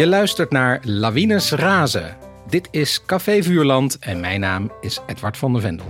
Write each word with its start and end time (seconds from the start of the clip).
Je 0.00 0.06
luistert 0.06 0.50
naar 0.50 0.80
Lawines 0.82 1.50
Razen. 1.50 2.16
Dit 2.48 2.68
is 2.70 3.02
Café 3.06 3.42
Vuurland 3.42 3.98
en 3.98 4.20
mijn 4.20 4.40
naam 4.40 4.72
is 4.80 5.00
Edward 5.06 5.36
van 5.36 5.52
der 5.52 5.62
Vendel. 5.62 5.86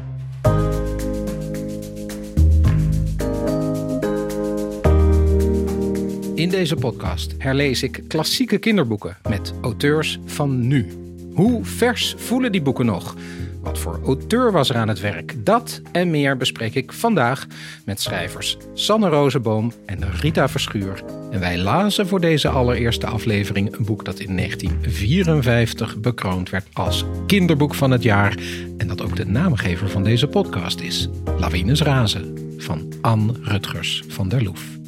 In 6.34 6.48
deze 6.48 6.76
podcast 6.76 7.34
herlees 7.38 7.82
ik 7.82 8.02
klassieke 8.08 8.58
kinderboeken 8.58 9.16
met 9.28 9.54
auteurs 9.60 10.18
van 10.24 10.66
nu. 10.66 10.86
Hoe 11.34 11.64
vers 11.64 12.14
voelen 12.18 12.52
die 12.52 12.62
boeken 12.62 12.86
nog? 12.86 13.14
Wat 13.62 13.78
voor 13.78 14.00
auteur 14.04 14.52
was 14.52 14.70
er 14.70 14.76
aan 14.76 14.88
het 14.88 15.00
werk? 15.00 15.34
Dat 15.44 15.80
en 15.92 16.10
meer 16.10 16.36
bespreek 16.36 16.74
ik 16.74 16.92
vandaag 16.92 17.46
met 17.84 18.00
schrijvers 18.00 18.56
Sanne 18.74 19.08
Rozenboom 19.08 19.72
en 19.86 20.10
Rita 20.20 20.48
Verschuur. 20.48 21.02
En 21.30 21.40
wij 21.40 21.58
lazen 21.58 22.06
voor 22.06 22.20
deze 22.20 22.48
allereerste 22.48 23.06
aflevering 23.06 23.76
een 23.76 23.84
boek 23.84 24.04
dat 24.04 24.18
in 24.18 24.36
1954 24.36 26.00
bekroond 26.00 26.50
werd 26.50 26.66
als 26.72 27.04
kinderboek 27.26 27.74
van 27.74 27.90
het 27.90 28.02
jaar. 28.02 28.38
En 28.78 28.86
dat 28.86 29.02
ook 29.02 29.16
de 29.16 29.26
naamgever 29.26 29.88
van 29.88 30.04
deze 30.04 30.26
podcast 30.26 30.80
is. 30.80 31.08
Lawines 31.38 31.82
Razen 31.82 32.54
van 32.56 32.92
Anne 33.00 33.32
Rutgers 33.42 34.02
van 34.08 34.28
der 34.28 34.42
Loef. 34.42 34.78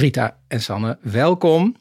Rita 0.00 0.40
en 0.48 0.60
Sanne, 0.60 0.98
welkom. 1.02 1.76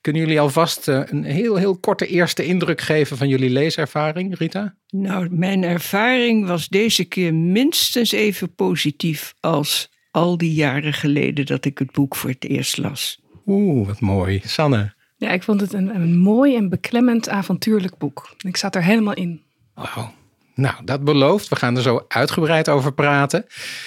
Kunnen 0.00 0.22
jullie 0.22 0.40
alvast 0.40 0.88
eh, 0.88 1.00
een 1.04 1.24
heel, 1.24 1.56
heel 1.56 1.78
korte 1.78 2.06
eerste 2.06 2.44
indruk 2.44 2.80
geven 2.80 3.16
van 3.16 3.28
jullie 3.28 3.50
leeservaring, 3.50 4.38
Rita? 4.38 4.74
Nou, 4.88 5.28
mijn 5.30 5.64
ervaring 5.64 6.46
was 6.46 6.68
deze 6.68 7.04
keer 7.04 7.34
minstens 7.34 8.12
even 8.12 8.54
positief 8.54 9.34
als 9.40 9.90
al 10.10 10.38
die 10.38 10.54
jaren 10.54 10.92
geleden 10.92 11.46
dat 11.46 11.64
ik 11.64 11.78
het 11.78 11.92
boek 11.92 12.16
voor 12.16 12.30
het 12.30 12.44
eerst 12.44 12.78
las. 12.78 13.20
Oeh, 13.46 13.86
wat 13.86 14.00
mooi. 14.00 14.40
Sanne? 14.44 14.94
Ja, 15.16 15.30
ik 15.30 15.42
vond 15.42 15.60
het 15.60 15.72
een, 15.72 15.94
een 15.94 16.18
mooi 16.18 16.56
en 16.56 16.68
beklemmend 16.68 17.28
avontuurlijk 17.28 17.98
boek. 17.98 18.34
Ik 18.38 18.56
zat 18.56 18.74
er 18.74 18.82
helemaal 18.82 19.14
in. 19.14 19.42
Wauw. 19.74 20.12
Nou, 20.54 20.84
dat 20.84 21.04
belooft. 21.04 21.48
We 21.48 21.56
gaan 21.56 21.76
er 21.76 21.82
zo 21.82 22.04
uitgebreid 22.08 22.68
over 22.68 22.92
praten. 22.92 23.46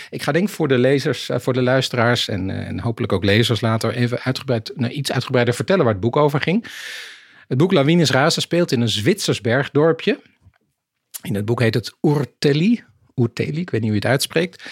Ik 0.10 0.24
ga 0.24 0.32
denk 0.32 0.50
voor 0.50 0.68
de 0.68 0.78
lezers, 0.78 1.30
eh, 1.30 1.40
voor 1.40 1.54
de 1.54 1.62
luisteraars 1.62 2.28
en, 2.28 2.50
eh, 2.50 2.68
en 2.68 2.80
hopelijk 2.80 3.14
ook 3.14 3.24
lezers 3.24 3.62
later 3.62 3.94
even 3.94 4.20
uitgebreid, 4.20 4.72
nou, 4.76 4.94
iets 4.94 5.12
uitgebreider 5.12 5.54
vertellen 5.54 5.84
waar 5.84 5.94
het 5.94 6.02
boek 6.02 6.16
over 6.16 6.42
ging. 6.42 6.66
Het 7.48 7.58
boek 7.58 7.72
Lawines 7.72 8.12
Razen 8.12 8.42
speelt 8.42 8.72
in 8.72 8.82
een 8.82 8.90
Zwitsers 8.90 9.42
bergdorpje. 9.42 10.20
In 11.22 11.36
het 11.36 11.46
boek 11.46 11.60
heet 11.60 11.74
het 11.74 11.96
Urtelli. 12.02 12.84
Urtelli, 13.16 13.62
ik 13.62 13.70
weet 13.70 13.82
niet 13.82 13.90
hoe 13.90 14.00
je 14.00 14.06
het 14.06 14.06
uitspreekt. 14.06 14.64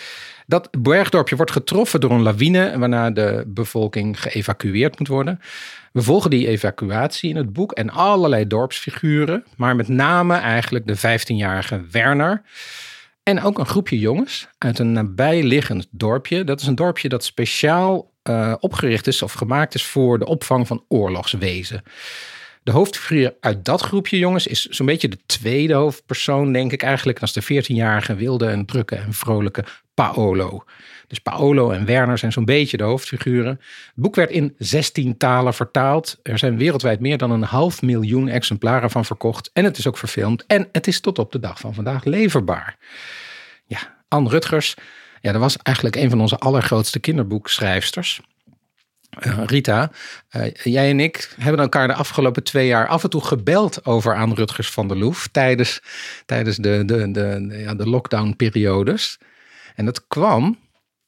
Dat 0.45 0.69
bergdorpje 0.79 1.35
wordt 1.35 1.51
getroffen 1.51 1.99
door 1.99 2.11
een 2.11 2.21
lawine, 2.21 2.77
waarna 2.77 3.11
de 3.11 3.43
bevolking 3.47 4.21
geëvacueerd 4.21 4.99
moet 4.99 5.07
worden. 5.07 5.39
We 5.91 6.01
volgen 6.01 6.29
die 6.29 6.47
evacuatie 6.47 7.29
in 7.29 7.35
het 7.35 7.53
boek 7.53 7.71
en 7.71 7.89
allerlei 7.89 8.47
dorpsfiguren, 8.47 9.45
maar 9.57 9.75
met 9.75 9.88
name 9.88 10.35
eigenlijk 10.35 10.88
de 10.88 10.97
15-jarige 10.97 11.85
Werner. 11.91 12.41
En 13.23 13.41
ook 13.41 13.59
een 13.59 13.66
groepje 13.66 13.99
jongens 13.99 14.47
uit 14.57 14.79
een 14.79 14.91
nabijliggend 14.91 15.88
dorpje. 15.91 16.43
Dat 16.43 16.61
is 16.61 16.67
een 16.67 16.75
dorpje 16.75 17.09
dat 17.09 17.23
speciaal 17.23 18.11
uh, 18.29 18.53
opgericht 18.59 19.07
is 19.07 19.21
of 19.21 19.33
gemaakt 19.33 19.75
is 19.75 19.85
voor 19.85 20.19
de 20.19 20.25
opvang 20.25 20.67
van 20.67 20.83
oorlogswezen. 20.88 21.83
De 22.66 22.71
hoofdfiguur 22.71 23.35
uit 23.39 23.66
dat 23.66 23.81
groepje 23.81 24.17
jongens 24.17 24.47
is 24.47 24.66
zo'n 24.66 24.85
beetje 24.85 25.07
de 25.07 25.19
tweede 25.25 25.73
hoofdpersoon, 25.73 26.53
denk 26.53 26.72
ik 26.72 26.84
eigenlijk. 26.84 27.22
Is 27.22 27.34
de 27.34 27.44
14-jarige 27.44 28.16
wilde 28.16 28.47
en 28.47 28.66
drukke 28.66 28.95
en 28.95 29.13
vrolijke 29.13 29.66
Paolo. 29.94 30.63
Dus 31.07 31.19
Paolo 31.19 31.72
en 31.72 31.85
Werner 31.85 32.17
zijn 32.17 32.31
zo'n 32.31 32.45
beetje 32.45 32.78
de 32.78 32.84
hoofdfiguren. 32.84 33.51
Het 33.85 33.94
boek 33.95 34.16
werd 34.16 34.29
in 34.29 34.56
16 34.57 35.17
talen 35.17 35.53
vertaald. 35.53 36.19
Er 36.23 36.38
zijn 36.38 36.57
wereldwijd 36.57 37.00
meer 37.00 37.17
dan 37.17 37.31
een 37.31 37.44
half 37.44 37.81
miljoen 37.81 38.28
exemplaren 38.28 38.91
van 38.91 39.06
verkocht. 39.06 39.50
En 39.53 39.63
het 39.63 39.78
is 39.78 39.88
ook 39.88 39.97
verfilmd. 39.97 40.45
En 40.45 40.69
het 40.72 40.88
is 40.88 41.00
tot 41.00 41.19
op 41.19 41.31
de 41.31 41.39
dag 41.39 41.59
van 41.59 41.73
vandaag 41.73 42.03
leverbaar. 42.03 42.78
Ja, 43.66 43.95
Anne 44.07 44.29
Rutgers. 44.29 44.75
Ja, 45.22 45.31
dat 45.31 45.41
was 45.41 45.57
eigenlijk 45.57 45.95
een 45.95 46.09
van 46.09 46.22
onze 46.22 46.38
allergrootste 46.38 47.00
kinderboekschrijfsters. 47.00 48.22
Uh, 49.23 49.43
Rita, 49.45 49.91
uh, 50.35 50.53
jij 50.53 50.89
en 50.89 50.99
ik 50.99 51.35
hebben 51.39 51.61
elkaar 51.61 51.87
de 51.87 51.93
afgelopen 51.93 52.43
twee 52.43 52.67
jaar 52.67 52.87
af 52.87 53.03
en 53.03 53.09
toe 53.09 53.23
gebeld 53.23 53.85
over 53.85 54.15
aan 54.15 54.33
Rutgers 54.33 54.69
van 54.69 54.87
der 54.87 54.97
Loef 54.97 55.27
tijdens, 55.27 55.81
tijdens 56.25 56.57
de, 56.57 56.83
de, 56.85 57.11
de, 57.11 57.47
de, 57.47 57.57
ja, 57.57 57.75
de 57.75 57.89
lockdown-periodes. 57.89 59.17
En 59.75 59.85
dat 59.85 60.07
kwam 60.07 60.57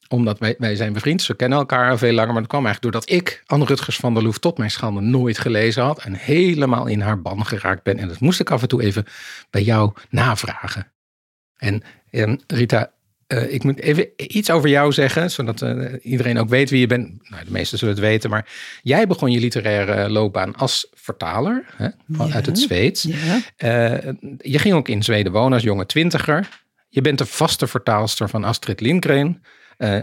omdat 0.08 0.38
wij, 0.38 0.54
wij 0.58 0.76
zijn 0.76 0.92
bevriend, 0.92 1.22
ze 1.22 1.34
kennen 1.34 1.58
elkaar 1.58 1.98
veel 1.98 2.12
langer, 2.12 2.32
maar 2.32 2.42
dat 2.42 2.50
kwam 2.50 2.66
eigenlijk 2.66 2.94
doordat 2.94 3.16
ik 3.16 3.42
Anne 3.46 3.64
Rutgers 3.64 3.96
van 3.96 4.14
der 4.14 4.22
Loef 4.22 4.38
tot 4.38 4.58
mijn 4.58 4.70
schande 4.70 5.00
nooit 5.00 5.38
gelezen 5.38 5.82
had 5.82 6.02
en 6.02 6.14
helemaal 6.14 6.86
in 6.86 7.00
haar 7.00 7.22
ban 7.22 7.46
geraakt 7.46 7.82
ben. 7.82 7.98
En 7.98 8.08
dat 8.08 8.20
moest 8.20 8.40
ik 8.40 8.50
af 8.50 8.62
en 8.62 8.68
toe 8.68 8.82
even 8.82 9.04
bij 9.50 9.62
jou 9.62 9.92
navragen. 10.10 10.92
En, 11.56 11.82
en 12.10 12.40
Rita, 12.46 12.90
uh, 13.28 13.52
ik 13.52 13.64
moet 13.64 13.80
even 13.80 14.08
iets 14.16 14.50
over 14.50 14.68
jou 14.68 14.92
zeggen, 14.92 15.30
zodat 15.30 15.62
uh, 15.62 15.92
iedereen 16.02 16.38
ook 16.38 16.48
weet 16.48 16.70
wie 16.70 16.80
je 16.80 16.86
bent. 16.86 17.30
Nou, 17.30 17.44
de 17.44 17.50
meesten 17.50 17.78
zullen 17.78 17.94
het 17.94 18.02
weten, 18.04 18.30
maar 18.30 18.48
jij 18.82 19.06
begon 19.06 19.30
je 19.30 19.40
literaire 19.40 20.10
loopbaan 20.10 20.56
als 20.56 20.88
vertaler 20.94 21.64
hè, 21.76 21.88
ja, 22.06 22.32
uit 22.32 22.46
het 22.46 22.58
Zweeds. 22.58 23.02
Ja. 23.02 23.40
Uh, 23.96 24.12
je 24.38 24.58
ging 24.58 24.74
ook 24.74 24.88
in 24.88 25.02
Zweden 25.02 25.32
wonen 25.32 25.52
als 25.52 25.62
jonge 25.62 25.86
twintiger. 25.86 26.48
Je 26.88 27.00
bent 27.00 27.18
de 27.18 27.26
vaste 27.26 27.66
vertaalster 27.66 28.28
van 28.28 28.44
Astrid 28.44 28.80
Lindgren. 28.80 29.42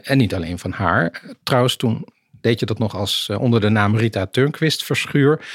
En 0.01 0.17
niet 0.17 0.33
alleen 0.33 0.59
van 0.59 0.71
haar. 0.71 1.21
Trouwens, 1.43 1.75
toen 1.75 2.05
deed 2.45 2.59
je 2.59 2.65
dat 2.65 2.79
nog 2.79 2.95
als 2.95 3.27
uh, 3.31 3.41
onder 3.41 3.61
de 3.61 3.69
naam 3.69 3.95
Rita 3.95 4.25
Turnquist 4.25 4.83
Verschuur. 4.83 5.45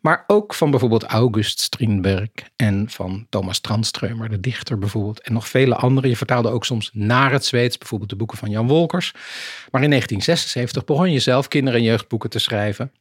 Maar 0.00 0.24
ook 0.26 0.54
van 0.54 0.70
bijvoorbeeld 0.70 1.04
August 1.04 1.60
Strindberg 1.60 2.28
en 2.56 2.90
van 2.90 3.26
Thomas 3.28 3.60
Tranströmer, 3.60 4.28
de 4.28 4.40
dichter 4.40 4.78
bijvoorbeeld. 4.78 5.20
En 5.20 5.32
nog 5.32 5.48
vele 5.48 5.74
andere. 5.74 6.08
Je 6.08 6.16
vertaalde 6.16 6.50
ook 6.50 6.64
soms 6.64 6.90
naar 6.92 7.32
het 7.32 7.44
Zweeds, 7.44 7.78
bijvoorbeeld 7.78 8.10
de 8.10 8.16
boeken 8.16 8.38
van 8.38 8.50
Jan 8.50 8.66
Wolkers. 8.66 9.12
Maar 9.70 9.82
in 9.82 9.90
1976 9.90 10.84
begon 10.84 11.12
je 11.12 11.18
zelf 11.18 11.48
kinder- 11.48 11.74
en 11.74 11.82
jeugdboeken 11.82 12.30
te 12.30 12.38
schrijven. 12.38 12.92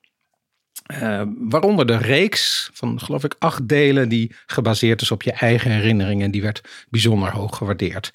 Uh, 0.93 1.21
waaronder 1.37 1.85
de 1.85 1.97
reeks 1.97 2.69
van, 2.73 2.99
geloof 2.99 3.23
ik, 3.23 3.35
acht 3.39 3.67
delen 3.67 4.09
die 4.09 4.35
gebaseerd 4.45 5.01
is 5.01 5.11
op 5.11 5.23
je 5.23 5.31
eigen 5.31 5.71
herinneringen. 5.71 6.31
Die 6.31 6.41
werd 6.41 6.85
bijzonder 6.89 7.31
hoog 7.31 7.57
gewaardeerd. 7.57 8.11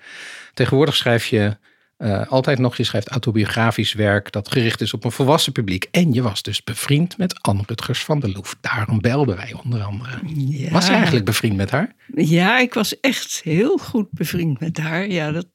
Tegenwoordig 0.54 0.97
schrijf 0.97 1.26
je 1.26 1.56
uh, 2.03 2.27
altijd 2.27 2.59
nog, 2.59 2.77
je 2.77 2.85
schrijft 2.85 3.09
autobiografisch 3.09 3.93
werk 3.93 4.33
dat 4.33 4.53
gericht 4.53 4.81
is 4.81 4.95
op 4.95 5.05
een 5.05 5.13
volwassen 5.13 5.53
publiek. 5.53 5.89
En 5.91 6.13
je 6.13 6.23
was 6.23 6.43
dus 6.43 6.65
bevriend 6.65 7.19
met 7.19 7.43
Anne 7.43 7.63
Rutgers 7.67 8.05
van 8.05 8.21
der 8.21 8.31
Loef. 8.31 8.57
Daarom 8.61 9.01
belden 9.01 9.37
wij 9.37 9.55
onder 9.65 9.83
andere. 9.83 10.19
Ja. 10.35 10.71
Was 10.71 10.87
je 10.87 10.93
eigenlijk 10.93 11.25
bevriend 11.25 11.57
met 11.57 11.71
haar? 11.71 11.95
Ja, 12.15 12.59
ik 12.59 12.75
was 12.75 13.01
echt 13.01 13.41
heel 13.45 13.79
goed 13.79 14.11
bevriend 14.11 14.61
met 14.61 14.79
haar. 14.79 15.09
Ja, 15.09 15.33
dat, 15.33 15.47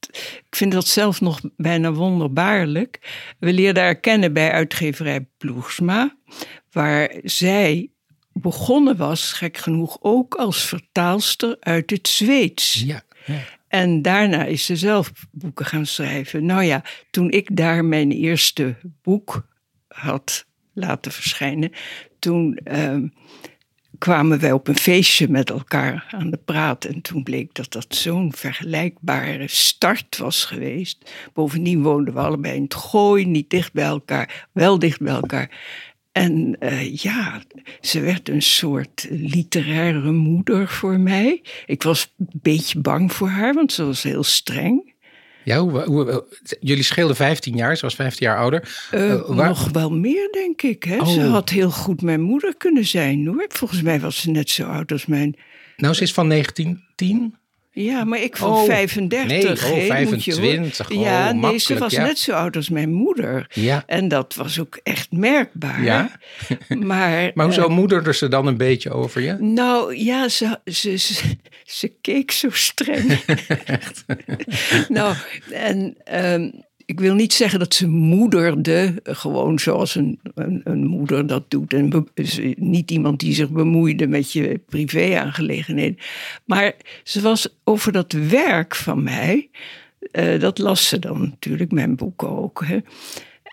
ik 0.47 0.56
vind 0.56 0.72
dat 0.72 0.88
zelf 0.88 1.22
nog 1.22 1.40
bijna 1.58 1.91
wonderbaarlijk. 1.91 3.00
We 3.40 3.53
leerden 3.53 3.84
haar 3.84 4.00
kennen 4.00 4.34
bij 4.34 4.52
uitgeverij 4.52 5.28
Ploegsma, 5.38 6.16
waar 6.72 7.12
zij 7.24 7.90
begonnen 8.34 8.97
was, 8.97 9.34
gek 9.34 9.58
genoeg, 9.58 9.97
ook 10.02 10.35
als 10.35 10.62
vertaalster 10.62 11.58
uit 11.59 11.90
het 11.90 12.08
Zweeds. 12.08 12.74
Ja. 12.74 13.02
ja. 13.25 13.41
En 13.67 14.01
daarna 14.01 14.45
is 14.45 14.66
ze 14.66 14.75
zelf 14.75 15.11
boeken 15.31 15.66
gaan 15.66 15.85
schrijven. 15.85 16.45
Nou 16.45 16.63
ja, 16.63 16.83
toen 17.11 17.31
ik 17.31 17.55
daar 17.55 17.85
mijn 17.85 18.11
eerste 18.11 18.75
boek 19.02 19.47
had 19.87 20.46
laten 20.73 21.11
verschijnen, 21.11 21.72
toen 22.19 22.59
uh, 22.72 22.97
kwamen 23.97 24.40
wij 24.40 24.52
op 24.52 24.67
een 24.67 24.78
feestje 24.78 25.29
met 25.29 25.49
elkaar 25.49 26.08
aan 26.11 26.29
de 26.29 26.40
praat. 26.46 26.85
En 26.85 27.02
toen 27.02 27.23
bleek 27.23 27.53
dat 27.53 27.72
dat 27.72 27.96
zo'n 27.96 28.34
vergelijkbare 28.34 29.47
start 29.47 30.17
was 30.17 30.46
geweest. 30.46 31.11
Bovendien 31.34 31.81
woonden 31.81 32.14
we 32.14 32.19
allebei 32.19 32.55
in 32.55 32.64
het 32.64 32.75
gooi, 32.75 33.25
niet 33.25 33.49
dicht 33.49 33.73
bij 33.73 33.85
elkaar, 33.85 34.47
wel 34.52 34.79
dicht 34.79 34.99
bij 34.99 35.14
elkaar. 35.14 35.49
En 36.17 36.55
uh, 36.59 36.96
ja, 36.96 37.41
ze 37.81 37.99
werd 37.99 38.29
een 38.29 38.41
soort 38.41 39.08
literaire 39.09 40.11
moeder 40.11 40.67
voor 40.67 40.99
mij. 40.99 41.41
Ik 41.66 41.84
was 41.84 42.14
een 42.17 42.29
beetje 42.41 42.79
bang 42.79 43.14
voor 43.14 43.28
haar, 43.28 43.53
want 43.53 43.73
ze 43.73 43.85
was 43.85 44.03
heel 44.03 44.23
streng. 44.23 44.96
Ja, 45.43 45.59
hoe, 45.59 45.84
hoe, 45.84 46.25
jullie 46.59 46.84
scheelden 46.84 47.16
15 47.16 47.55
jaar, 47.55 47.75
ze 47.75 47.81
was 47.81 47.96
15 47.96 48.28
jaar 48.28 48.37
ouder. 48.37 48.87
Uh, 48.93 49.09
uh, 49.09 49.22
waar... 49.28 49.47
Nog 49.47 49.69
wel 49.72 49.91
meer, 49.91 50.29
denk 50.31 50.61
ik. 50.61 50.84
Hè? 50.84 50.97
Oh. 50.97 51.08
Ze 51.08 51.22
had 51.22 51.49
heel 51.49 51.72
goed 51.72 52.02
mijn 52.02 52.22
moeder 52.22 52.58
kunnen 52.58 52.85
zijn 52.85 53.28
hoor. 53.28 53.46
Volgens 53.47 53.81
mij 53.81 53.99
was 53.99 54.22
ze 54.22 54.31
net 54.31 54.49
zo 54.49 54.64
oud 54.64 54.91
als 54.91 55.05
mijn. 55.05 55.35
Nou, 55.78 55.93
ze 55.93 56.02
is 56.02 56.14
van 56.14 56.29
1910. 56.29 57.35
Ja, 57.79 58.03
maar 58.03 58.22
ik 58.22 58.38
van 58.38 58.52
Oh, 58.52 58.64
35. 58.64 59.28
nee, 59.28 59.52
oh, 59.52 59.62
hè, 59.62 60.03
moet 60.06 60.24
je 60.24 60.34
25. 60.34 60.88
horen. 60.88 61.02
Oh, 61.02 61.03
ja, 61.03 61.32
nee, 61.32 61.58
ze 61.58 61.78
was 61.78 61.91
ja. 61.91 62.03
net 62.03 62.20
zo 62.20 62.32
oud 62.32 62.56
als 62.56 62.70
mijn 62.70 62.91
moeder. 62.91 63.47
Ja. 63.53 63.84
En 63.85 64.08
dat 64.08 64.35
was 64.35 64.59
ook 64.59 64.79
echt 64.84 65.12
merkbaar. 65.12 65.84
Ja? 65.84 66.20
Maar, 66.68 67.32
Maar 67.35 67.46
hoezo 67.46 67.64
eh, 67.64 67.70
moederde 67.70 68.14
ze 68.14 68.28
dan 68.28 68.47
een 68.47 68.58
beetje 68.58 68.91
over 68.91 69.22
je? 69.22 69.34
nou 69.40 69.96
ja, 69.96 70.29
ze, 70.29 70.59
ze, 70.66 70.96
ze, 70.96 71.35
ze 71.64 71.94
keek 72.02 72.32
zo 72.32 72.50
streng. 72.52 73.20
nou, 74.88 75.16
en 75.52 75.96
ehm, 76.03 76.50
ik 76.87 76.99
wil 76.99 77.13
niet 77.16 77.34
zeggen 77.34 77.59
dat 77.59 77.73
ze 77.73 77.87
moederde, 77.87 78.93
gewoon 79.03 79.59
zoals 79.59 79.95
een, 79.95 80.19
een, 80.63 80.85
moeder 80.85 81.28
dat 81.28 81.43
doet. 81.47 81.73
En 81.73 81.89
be- 81.89 82.23
ze- 82.23 82.55
niet 82.57 82.91
iemand 82.91 83.19
die 83.19 83.34
zich 83.34 83.49
bemoeide 83.49 84.07
met 84.07 84.31
je 84.31 84.61
privé-aangelegenheden. 84.69 85.97
Maar 86.45 86.75
ze 87.03 87.22
was 87.22 87.47
over 87.63 87.91
dat 87.91 88.11
werk 88.11 88.75
van 88.75 89.03
mij, 89.03 89.49
eh, 90.11 90.39
dat 90.39 90.57
las 90.57 90.87
ze 90.87 90.99
dan 90.99 91.19
natuurlijk, 91.19 91.72
mijn 91.72 91.95
boeken 91.95 92.29
ook. 92.29 92.63
Hè. 92.66 92.78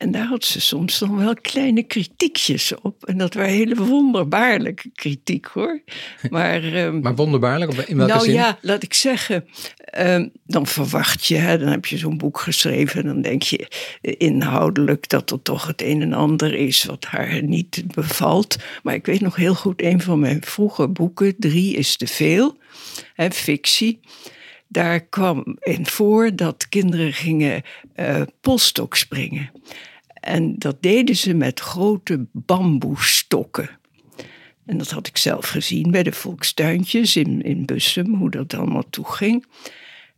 En 0.04 0.10
daar 0.10 0.26
had 0.26 0.44
ze 0.44 0.60
soms 0.60 0.98
dan 0.98 1.16
wel 1.16 1.34
kleine 1.34 1.82
kritiekjes 1.82 2.74
op. 2.82 3.04
En 3.04 3.18
dat 3.18 3.34
waren 3.34 3.50
hele 3.50 3.74
wonderbaarlijke 3.74 4.90
kritiek 4.94 5.46
hoor. 5.46 5.82
Maar, 6.30 6.64
ehm, 6.74 7.00
Maar 7.00 7.14
wonderbaarlijk, 7.14 7.72
in 7.72 7.96
welke 7.96 8.12
nou 8.12 8.24
zin? 8.24 8.34
ja, 8.34 8.58
laat 8.60 8.82
ik 8.82 8.94
zeggen, 8.94 9.44
ehm, 9.76 10.28
dan 10.46 10.66
verwacht 10.66 11.26
je, 11.26 11.36
hè, 11.36 11.58
dan 11.58 11.68
heb 11.68 11.86
je 11.86 11.98
zo'n 11.98 12.18
boek 12.18 12.40
geschreven 12.40 13.00
en 13.00 13.06
dan 13.06 13.22
denk 13.22 13.42
je 13.42 13.68
inhoudelijk 14.00 15.08
dat 15.08 15.30
er 15.30 15.42
toch 15.42 15.66
het 15.66 15.82
een 15.82 16.02
en 16.02 16.12
ander 16.12 16.54
is 16.54 16.84
wat 16.84 17.04
haar 17.04 17.42
niet 17.42 17.82
bevalt. 17.94 18.56
Maar 18.82 18.94
ik 18.94 19.06
weet 19.06 19.20
nog 19.20 19.36
heel 19.36 19.54
goed, 19.54 19.82
een 19.82 20.00
van 20.00 20.18
mijn 20.18 20.42
vroege 20.42 20.88
boeken, 20.88 21.34
Drie 21.38 21.76
is 21.76 21.96
te 21.96 22.06
veel, 22.06 22.56
hè, 23.14 23.30
fictie. 23.30 24.00
Daar 24.68 25.00
kwam 25.00 25.56
in 25.60 25.86
voor 25.86 26.36
dat 26.36 26.68
kinderen 26.68 27.12
gingen 27.12 27.62
eh 27.94 28.22
polstok 28.40 28.96
springen. 28.96 29.50
En 30.24 30.58
dat 30.58 30.82
deden 30.82 31.16
ze 31.16 31.34
met 31.34 31.60
grote 31.60 32.26
bamboestokken. 32.32 33.70
En 34.66 34.78
dat 34.78 34.90
had 34.90 35.06
ik 35.06 35.16
zelf 35.16 35.48
gezien 35.48 35.90
bij 35.90 36.02
de 36.02 36.12
volkstuintjes 36.12 37.16
in, 37.16 37.42
in 37.42 37.64
Bussum, 37.64 38.14
hoe 38.14 38.30
dat 38.30 38.54
allemaal 38.54 38.90
toeging. 38.90 39.46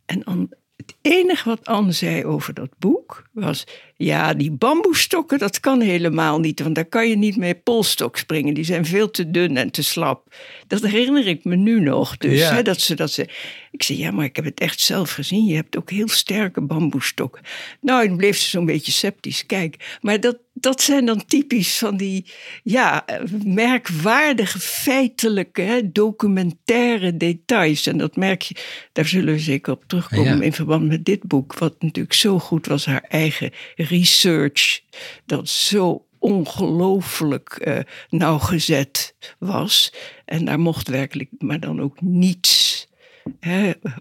En 0.05 0.49
het 0.75 0.95
enige 1.01 1.49
wat 1.49 1.65
Anne 1.65 1.91
zei 1.91 2.25
over 2.25 2.53
dat 2.53 2.69
boek 2.79 3.29
was... 3.31 3.63
ja, 3.97 4.33
die 4.33 4.51
bamboestokken, 4.51 5.39
dat 5.39 5.59
kan 5.59 5.81
helemaal 5.81 6.39
niet... 6.39 6.59
want 6.61 6.75
daar 6.75 6.85
kan 6.85 7.09
je 7.09 7.17
niet 7.17 7.37
mee 7.37 7.55
polstok 7.55 8.17
springen. 8.17 8.53
Die 8.53 8.63
zijn 8.63 8.85
veel 8.85 9.11
te 9.11 9.31
dun 9.31 9.57
en 9.57 9.71
te 9.71 9.83
slap. 9.83 10.35
Dat 10.67 10.81
herinner 10.81 11.27
ik 11.27 11.43
me 11.43 11.55
nu 11.55 11.79
nog. 11.79 12.17
Dus 12.17 12.39
Ja. 12.39 12.53
hè, 12.53 12.61
dat 12.61 12.81
ze 12.81 12.95
dat 12.95 13.11
ze. 13.11 13.27
Ik 13.71 13.83
zei, 13.83 13.97
ja, 13.99 14.11
maar 14.11 14.25
ik 14.25 14.35
heb 14.35 14.45
het 14.45 14.59
echt 14.59 14.79
zelf 14.79 15.11
gezien. 15.11 15.45
Je 15.45 15.55
hebt 15.55 15.77
ook 15.77 15.89
heel 15.91 16.07
sterke 16.07 16.61
bamboestokken. 16.61 17.41
Nou, 17.81 18.07
dan 18.07 18.17
bleef 18.17 18.37
ze 18.37 18.49
zo'n 18.49 18.65
beetje 18.65 18.91
sceptisch. 18.91 19.45
Kijk, 19.45 19.97
maar 20.01 20.19
dat, 20.19 20.37
dat 20.53 20.81
zijn 20.81 21.05
dan 21.05 21.25
typisch 21.25 21.77
van 21.77 21.97
die 21.97 22.25
ja, 22.63 23.05
merkwaardige, 23.45 24.59
feitelijke, 24.59 25.61
hè, 25.61 25.91
documentaire 25.91 27.17
details. 27.17 27.87
En 27.87 27.97
dat 27.97 28.15
merk 28.15 28.41
je, 28.41 28.55
daar 28.93 29.05
zullen 29.05 29.33
we 29.33 29.39
zeker 29.39 29.73
op 29.73 29.83
terugkomen 29.87 30.37
Ja. 30.37 30.43
in 30.43 30.53
verband 30.53 30.87
met 30.87 31.05
dit 31.05 31.23
boek. 31.23 31.53
Wat 31.57 31.75
natuurlijk 31.81 32.15
zo 32.15 32.39
goed 32.39 32.65
was, 32.67 32.85
haar 32.85 33.05
eigen 33.09 33.51
research. 33.87 34.81
Dat 35.25 35.49
zo 35.49 36.05
ongelooflijk 36.19 37.49
eh, 37.49 37.79
nauwgezet 38.09 39.15
was. 39.39 39.93
En 40.25 40.45
daar 40.45 40.59
mocht 40.59 40.87
werkelijk 40.87 41.29
maar 41.37 41.59
dan 41.59 41.81
ook 41.81 42.01
niets 42.01 42.86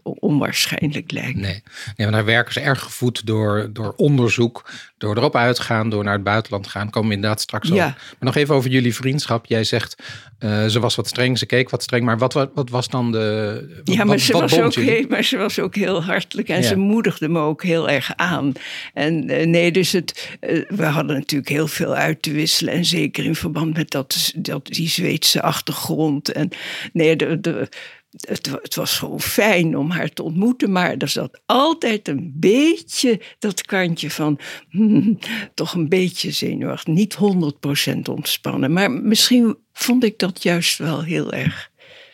onwaarschijnlijk 0.03 1.11
lijken. 1.13 1.41
Nee, 1.41 1.63
nee 1.97 2.07
want 2.07 2.13
haar 2.15 2.25
werk 2.25 2.49
is 2.49 2.59
erg 2.59 2.81
gevoed 2.83 3.27
door, 3.27 3.69
door 3.73 3.95
onderzoek, 3.97 4.71
door 4.99 5.17
erop 5.17 5.37
uitgaan, 5.37 5.89
door 5.91 6.05
naar 6.05 6.13
het 6.15 6.23
buitenland 6.25 6.67
gaan. 6.67 6.91
Komen 6.91 7.09
we 7.09 7.15
inderdaad 7.15 7.41
straks 7.41 7.69
Ja. 7.69 7.75
over. 7.75 7.87
Maar 7.87 8.17
nog 8.19 8.37
even 8.37 8.55
over 8.55 8.71
jullie 8.71 8.95
vriendschap. 8.95 9.47
Jij 9.47 9.65
zegt, 9.65 9.97
eh, 10.39 10.67
ze 10.67 10.81
was 10.81 10.95
wat 10.95 11.09
streng, 11.09 11.39
ze 11.39 11.47
keek 11.47 11.71
wat 11.71 11.83
streng. 11.83 12.05
Maar 12.05 12.19
wat, 12.19 12.33
wat, 12.33 12.51
wat 12.55 12.71
was 12.71 12.89
dan 12.89 13.13
de... 13.13 13.81
Wat, 13.85 13.95
Ja, 13.95 14.05
maar 14.05 14.07
wat- 14.07 14.21
ze, 14.21 14.33
was 14.33 14.59
ook 14.61 14.75
heel, 14.75 15.05
maar 15.09 15.25
ze 15.25 15.37
was 15.37 15.59
ook 15.59 15.75
heel 15.75 16.03
hartelijk 16.03 16.49
en 16.49 16.63
Ja. 16.63 16.69
ze 16.69 16.77
moedigde 16.77 17.29
me 17.29 17.41
ook 17.41 17.63
heel 17.63 17.89
erg 17.91 18.13
aan. 18.17 18.53
En 18.95 19.29
eh, 19.29 19.47
nee, 19.47 19.73
dus 19.73 19.93
het, 19.93 20.37
eh, 20.41 20.63
we 20.69 20.85
hadden 20.85 21.17
natuurlijk 21.17 21.51
heel 21.51 21.69
veel 21.69 21.95
uit 21.95 22.23
te 22.23 22.33
wisselen. 22.33 22.73
En 22.73 22.85
zeker 22.85 23.25
in 23.25 23.35
verband 23.35 23.77
met 23.77 23.91
dat, 23.91 24.33
dat, 24.37 24.67
die 24.67 24.89
Zweedse 24.89 25.43
achtergrond. 25.43 26.33
En 26.33 26.49
nee, 26.93 27.17
de, 27.17 27.41
de, 27.41 27.69
het, 28.17 28.51
het 28.63 28.75
was 28.75 28.99
gewoon 28.99 29.21
fijn 29.21 29.77
om 29.77 29.91
haar 29.91 30.09
te 30.09 30.23
ontmoeten. 30.23 30.73
Maar 30.73 30.95
er 30.97 31.09
zat 31.09 31.41
altijd 31.47 32.09
een 32.09 32.33
beetje 32.35 33.21
dat 33.39 33.63
kantje 33.63 34.11
van... 34.11 34.39
hmm, 34.69 35.19
toch 35.55 35.75
een 35.75 35.89
beetje 35.89 36.31
zenuwachtig. 36.31 36.95
Niet 36.95 37.17
100% 37.87 37.99
ontspannen. 38.11 38.73
Maar 38.73 38.91
misschien 38.91 39.57
vond 39.73 40.05
ik 40.05 40.19
dat 40.19 40.43
juist 40.43 40.79
wel 40.79 41.03
heel 41.03 41.33
erg 41.33 41.71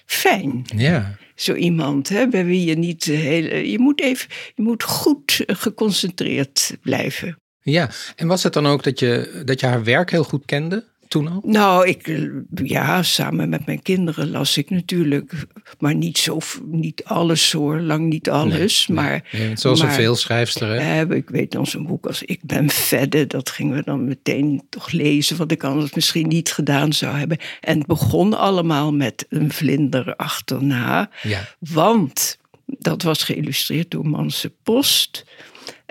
fijn 0.06 0.64
Ja, 0.76 1.16
zo 1.34 1.54
iemand 1.54 2.08
hè, 2.08 2.28
bij 2.28 2.44
wie 2.44 2.64
je 2.64 2.74
niet 2.74 3.04
de 3.04 3.12
hele. 3.12 3.70
Je 3.70 3.78
moet 3.78 4.00
even, 4.00 4.28
je 4.54 4.62
moet 4.62 4.82
goed 4.82 5.44
eh, 5.46 5.56
geconcentreerd 5.56 6.76
blijven. 6.82 7.36
ja. 7.60 7.90
En 8.16 8.26
was 8.26 8.42
het 8.42 8.52
dan 8.52 8.66
ook 8.66 8.82
dat 8.82 8.98
je, 8.98 9.42
dat 9.44 9.60
je 9.60 9.66
haar 9.66 9.84
werk 9.84 10.10
heel 10.10 10.24
goed 10.24 10.44
kende 10.44 10.91
toen 11.12 11.28
al? 11.28 11.42
Nou, 11.44 11.88
ik, 11.88 12.20
ja, 12.64 13.02
samen 13.02 13.48
met 13.48 13.66
mijn 13.66 13.82
kinderen 13.82 14.30
las 14.30 14.56
ik 14.56 14.70
natuurlijk, 14.70 15.46
maar 15.78 15.94
niet 15.94 16.18
zo, 16.18 16.38
niet 16.64 17.04
alles 17.04 17.52
hoor, 17.52 17.80
lang 17.80 18.08
niet 18.08 18.30
alles, 18.30 18.86
maar. 18.86 19.28
Nee, 19.32 19.56
zoals 19.56 19.82
maar- 19.82 19.90
zoveel 19.90 20.14
schrijfsteren. 20.14 20.78
Eh, 20.78 21.16
ik 21.16 21.28
weet 21.30 21.50
dan 21.50 21.66
zo'n 21.66 21.86
boek 21.86 22.06
als 22.06 22.22
Ik 22.22 22.40
ben 22.42 22.70
Vedde. 22.70 23.26
Dat 23.26 23.50
gingen 23.50 23.76
we 23.76 23.82
dan 23.84 24.04
meteen 24.04 24.62
toch 24.68 24.90
lezen, 24.90 25.36
wat 25.36 25.50
ik 25.50 25.64
anders 25.64 25.94
misschien 25.94 26.28
niet 26.28 26.52
gedaan 26.52 26.92
zou 26.92 27.16
hebben. 27.16 27.38
En 27.60 27.78
het 27.78 27.86
begon 27.86 28.38
allemaal 28.38 28.92
met 28.92 29.26
een 29.28 29.52
vlinder 29.52 30.16
achterna. 30.16 31.10
Ja. 31.22 31.48
Want 31.58 32.38
dat 32.78 33.02
was 33.02 33.22
geïllustreerd 33.22 33.90
door 33.90 34.08
Manse 34.08 34.52
Post. 34.62 35.24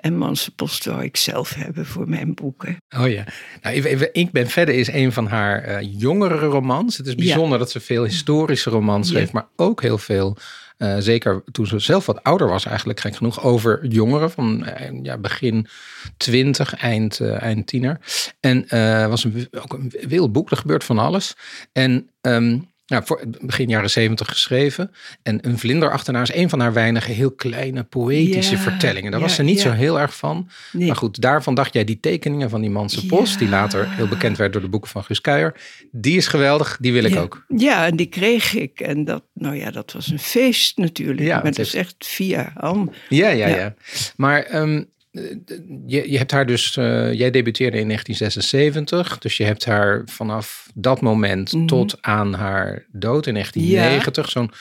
En 0.02 0.18
Manse 0.18 0.52
ik 1.02 1.18
zelf 1.18 1.54
hebben 1.54 1.86
voor 1.86 2.10
mijn 2.10 2.34
boeken. 2.34 2.78
Oh 2.98 3.10
ja. 3.10 3.24
Nou, 3.62 3.76
ik 4.12 4.32
ben 4.32 4.48
verder 4.48 4.76
is 4.76 4.88
een 4.88 5.12
van 5.12 5.28
haar 5.28 5.64
eh, 5.64 5.88
jongere 5.98 6.46
romans. 6.46 6.98
Het 6.98 7.08
is 7.08 7.16
bijzonder 7.16 7.60
dat 7.60 7.72
ze 7.72 7.80
veel 7.80 8.04
historische 8.04 8.70
romans 8.70 9.10
Ja. 9.10 9.14
schreef, 9.16 9.32
maar 9.32 9.48
ook 9.56 9.82
heel 9.82 9.98
veel, 9.98 10.38
eh, 10.78 10.96
zeker 11.00 11.44
toen 11.52 11.68
ze 11.68 11.80
zelf 11.80 12.06
wat 12.06 12.24
ouder 12.24 12.48
was 12.48 12.66
eigenlijk, 12.66 13.00
gek 13.00 13.16
genoeg, 13.16 13.44
over 13.44 13.86
jongeren 13.86 14.32
van 14.32 14.66
eh, 14.66 15.00
ja, 15.04 15.18
begin 15.18 15.68
twintig, 16.18 16.74
eind, 16.74 17.20
eind 17.20 17.68
tiener. 17.68 18.00
En 18.40 18.66
was 19.10 19.24
een, 19.24 19.48
ook 19.52 19.74
een 19.74 19.94
wild 20.08 20.32
boek, 20.32 20.52
er 20.52 20.58
gebeurt 20.58 20.84
van 20.84 20.98
alles. 20.98 21.36
En 21.72 22.10
ehm, 22.22 22.58
nou, 22.92 23.04
voor 23.06 23.24
begin 23.42 23.70
jaren 23.70 23.90
zeventig 23.90 24.28
geschreven. 24.28 24.92
En 25.24 25.48
Een 25.48 25.58
vlinder 25.60 25.92
achterna 25.92 26.22
is 26.22 26.34
een 26.34 26.50
van 26.50 26.60
haar 26.60 26.74
weinige 26.74 27.12
heel 27.12 27.32
kleine 27.32 27.84
poëtische 27.84 28.56
Ja, 28.56 28.62
vertellingen. 28.62 29.12
Daar 29.12 29.20
ja, 29.20 29.26
was 29.26 29.36
ze 29.36 29.44
niet 29.44 29.62
ja. 29.62 29.70
zo 29.70 29.72
heel 29.72 30.00
erg 30.00 30.16
van. 30.18 30.50
Nee. 30.72 30.88
Maar 30.88 30.96
goed, 30.96 31.22
daarvan 31.22 31.56
dacht 31.56 31.74
jij 31.74 31.84
die 31.84 32.00
tekeningen 32.00 32.50
van 32.50 32.62
die 32.62 32.70
Manse 32.70 33.06
Post, 33.06 33.40
die 33.40 33.50
later 33.50 33.90
heel 33.90 34.08
bekend 34.08 34.38
werd 34.38 34.54
door 34.54 34.62
de 34.62 34.70
boeken 34.70 34.90
van 34.90 35.04
Kuijer. 35.22 35.56
Die 35.92 36.18
is 36.18 36.28
geweldig, 36.28 36.78
die 36.82 36.94
wil 36.94 37.04
ik 37.04 37.16
ook. 37.16 37.46
Ja, 37.48 37.86
en 37.86 37.96
die 37.96 38.06
kreeg 38.06 38.56
ik. 38.56 38.80
En 38.80 39.06
dat, 39.06 39.24
nou 39.34 39.56
ja, 39.56 39.72
dat 39.72 39.92
was 39.92 40.08
een 40.08 40.20
feest 40.20 40.78
natuurlijk. 40.78 41.20
Ja, 41.20 41.36
maar 41.36 41.46
het 41.46 41.56
dat 41.56 41.66
is 41.66 41.74
heeft- 41.74 41.86
echt 41.86 42.08
via 42.08 42.52
Anne. 42.56 42.92
Ja, 43.10 43.30
ja, 43.30 43.48
ja. 43.48 43.74
Maar 44.16 44.42
ehm, 44.44 44.76
eh, 44.78 44.84
je, 45.12 46.12
je 46.12 46.18
hebt 46.18 46.32
haar 46.32 46.46
dus, 46.46 46.78
eh, 46.78 47.14
jij 47.14 47.32
debuteerde 47.32 47.78
in 47.78 47.88
1976. 47.88 49.18
Dus 49.18 49.38
je 49.38 49.44
hebt 49.44 49.66
haar 49.66 50.02
vanaf 50.06 50.70
dat 50.74 51.02
moment 51.02 51.54
Mhm. 51.54 51.66
tot 51.66 51.98
aan 52.02 52.34
haar 52.34 52.86
dood 52.92 53.28
in 53.28 53.34
1990, 53.34 54.30
zo'n 54.30 54.52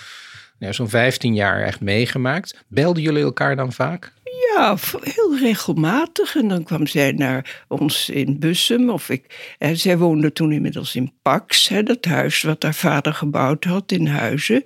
ja, 0.59 0.73
zo'n 0.73 0.88
15 0.88 1.35
jaar 1.35 1.62
echt 1.62 1.80
meegemaakt. 1.80 2.64
Belden 2.69 3.02
jullie 3.02 3.23
elkaar 3.23 3.57
dan 3.57 3.73
vaak? 3.73 4.12
Ja, 4.57 4.76
heel 5.02 5.38
regelmatig. 5.38 6.37
En 6.37 6.49
dan 6.49 6.62
kwam 6.64 6.87
zij 6.87 7.12
naar 7.12 7.62
ons 7.69 8.09
in 8.09 8.38
Bussum. 8.38 8.90
Of 8.90 9.09
ik, 9.09 9.54
eh, 9.59 9.71
zij 9.73 9.99
woonde 9.99 10.33
toen 10.33 10.52
inmiddels 10.52 10.95
in 10.95 11.12
Pax, 11.23 11.69
hè, 11.69 11.83
dat 11.83 12.04
huis 12.04 12.42
wat 12.42 12.62
haar 12.62 12.75
vader 12.75 13.14
gebouwd 13.14 13.64
had 13.64 13.92
in 13.92 14.07
Huizen. 14.07 14.64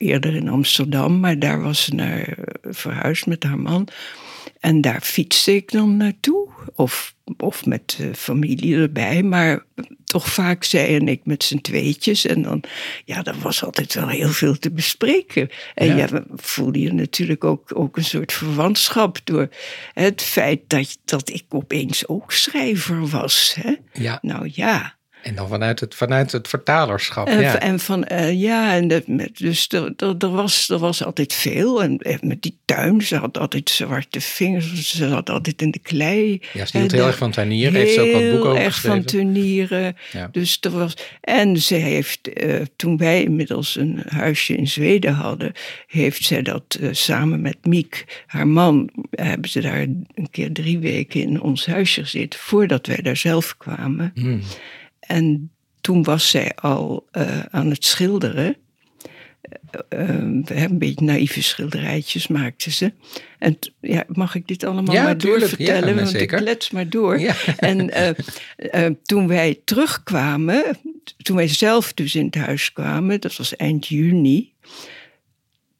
Eerder 0.00 0.34
in 0.34 0.48
Amsterdam, 0.48 1.20
maar 1.20 1.38
daar 1.38 1.62
was 1.62 1.84
ze 1.84 1.94
naar 1.94 2.28
eh, 2.28 2.34
verhuisd 2.62 3.26
met 3.26 3.42
haar 3.42 3.58
man. 3.58 3.88
En 4.60 4.80
daar 4.80 5.00
fietste 5.00 5.54
ik 5.54 5.70
dan 5.70 5.96
naartoe. 5.96 6.48
Of, 6.74 7.14
of 7.36 7.66
met 7.66 7.98
familie 8.14 8.76
erbij. 8.76 9.22
Maar 9.22 9.64
toch 10.04 10.28
vaak 10.28 10.64
zij 10.64 10.96
en 10.98 11.08
ik 11.08 11.20
met 11.24 11.44
z'n 11.44 11.58
tweetjes. 11.58 12.26
En 12.26 12.42
dan, 12.42 12.62
ja, 13.04 13.24
er 13.24 13.38
was 13.42 13.64
altijd 13.64 13.94
wel 13.94 14.08
heel 14.08 14.28
veel 14.28 14.58
te 14.58 14.70
bespreken. 14.70 15.48
En 15.74 15.86
Ja. 15.86 15.96
ja, 15.96 16.24
voelde 16.34 16.80
je 16.80 16.92
natuurlijk 16.92 17.44
ook, 17.44 17.70
ook 17.74 17.96
een 17.96 18.04
soort 18.04 18.32
verwantschap 18.32 19.18
door 19.24 19.48
het 19.94 20.22
feit 20.22 20.60
dat, 20.66 20.98
dat 21.04 21.30
ik 21.30 21.44
opeens 21.48 22.08
ook 22.08 22.32
schrijver 22.32 23.08
was. 23.08 23.56
Hè? 23.60 23.74
Ja. 23.92 24.18
Nou 24.22 24.50
ja, 24.52 24.98
En 25.22 25.34
dan 25.34 25.48
vanuit 25.48 25.80
het, 25.80 25.94
vanuit 25.94 26.32
het 26.32 26.48
vertalerschap. 26.48 27.26
En, 27.28 27.40
ja. 27.40 27.58
en 27.58 27.78
van, 27.80 28.04
eh, 28.04 28.40
ja, 28.40 28.74
en 28.74 29.02
met- 29.06 29.38
dus 29.38 29.68
er, 29.68 29.92
er, 30.18 30.30
was, 30.30 30.68
er 30.68 30.78
was 30.78 31.04
altijd 31.04 31.32
veel. 31.32 31.82
En 31.82 31.98
eh, 31.98 32.20
met 32.20 32.42
die 32.42 32.56
tuin, 32.64 33.02
ze 33.02 33.16
had 33.16 33.38
altijd 33.38 33.70
zwarte 33.70 34.20
vingers, 34.20 34.90
ze 34.90 35.08
zat 35.08 35.30
altijd 35.30 35.62
in 35.62 35.70
de 35.70 35.78
klei. 35.78 36.40
ja, 36.52 36.66
ze 36.66 36.78
hield 36.78 36.92
heel 36.92 37.06
erg 37.06 37.18
van 37.18 37.30
tuinieren. 37.30 37.74
Heeft 37.74 37.94
ze 37.94 38.00
ook 38.00 38.12
wat 38.12 38.30
boeken 38.30 38.50
over 38.50 38.62
erg 38.62 38.80
van 38.80 39.02
geschreven. 39.02 39.32
tuinieren. 39.32 39.96
Ja. 40.12 40.28
Dus 40.32 40.58
er 40.60 40.70
was, 40.70 40.96
en 41.20 41.56
ze 41.56 41.74
heeft, 41.74 42.32
eh, 42.32 42.60
toen 42.76 42.96
wij 42.96 43.22
inmiddels 43.22 43.76
een 43.76 44.02
huisje 44.08 44.56
in 44.56 44.68
Zweden 44.68 45.12
hadden, 45.12 45.52
heeft 45.86 46.24
zij 46.24 46.42
dat 46.42 46.78
samen 46.90 47.40
met 47.40 47.56
Miek, 47.62 48.22
haar 48.26 48.48
man, 48.48 48.90
hebben 49.10 49.50
ze 49.50 49.60
daar 49.60 49.80
een 49.80 50.28
keer 50.30 50.52
drie 50.52 50.78
weken 50.78 51.20
in 51.20 51.40
ons 51.40 51.66
huisje 51.66 52.00
gezeten, 52.02 52.38
voordat 52.38 52.86
wij 52.86 53.02
daar 53.02 53.16
zelf 53.16 53.56
kwamen. 53.56 54.12
Hmm. 54.14 54.40
En 55.10 55.50
toen 55.80 56.02
was 56.02 56.28
zij 56.28 56.54
al 56.54 57.06
eh, 57.10 57.38
aan 57.50 57.70
het 57.70 57.84
schilderen. 57.84 58.56
Eh, 59.88 60.08
een 60.46 60.78
beetje 60.78 61.04
naïeve 61.04 61.42
schilderijtjes 61.42 62.26
maakte 62.26 62.70
ze. 62.70 62.92
En 63.38 63.58
ja, 63.80 64.04
mag 64.08 64.34
ik 64.34 64.46
dit 64.46 64.64
allemaal 64.64 64.94
Ja, 64.94 65.02
maar 65.02 65.18
doorvertellen? 65.18 65.74
Ja, 65.74 65.84
maar 65.84 65.94
want 65.94 66.08
zeker. 66.08 66.38
ik 66.38 66.44
klets 66.44 66.70
maar 66.70 66.88
door. 66.88 67.20
Ja. 67.20 67.34
En 67.56 68.98
toen 69.02 69.28
wij 69.28 69.60
terugkwamen, 69.64 70.78
toen 71.16 71.36
wij 71.36 71.48
zelf 71.48 71.92
dus 71.92 72.14
in 72.14 72.24
het 72.24 72.34
huis 72.34 72.72
kwamen, 72.72 73.20
dat 73.20 73.36
was 73.36 73.56
eind 73.56 73.86
juni. 73.86 74.52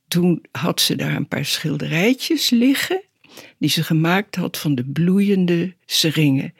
Toen 0.08 0.44
had 0.52 0.80
ze 0.80 0.96
daar 0.96 1.16
een 1.16 1.28
paar 1.28 1.44
schilderijtjes 1.44 2.50
liggen, 2.50 3.02
die 3.58 3.70
ze 3.70 3.82
gemaakt 3.82 4.36
had 4.36 4.58
van 4.58 4.74
de 4.74 4.84
bloeiende 4.84 5.74
seringen. 5.86 6.54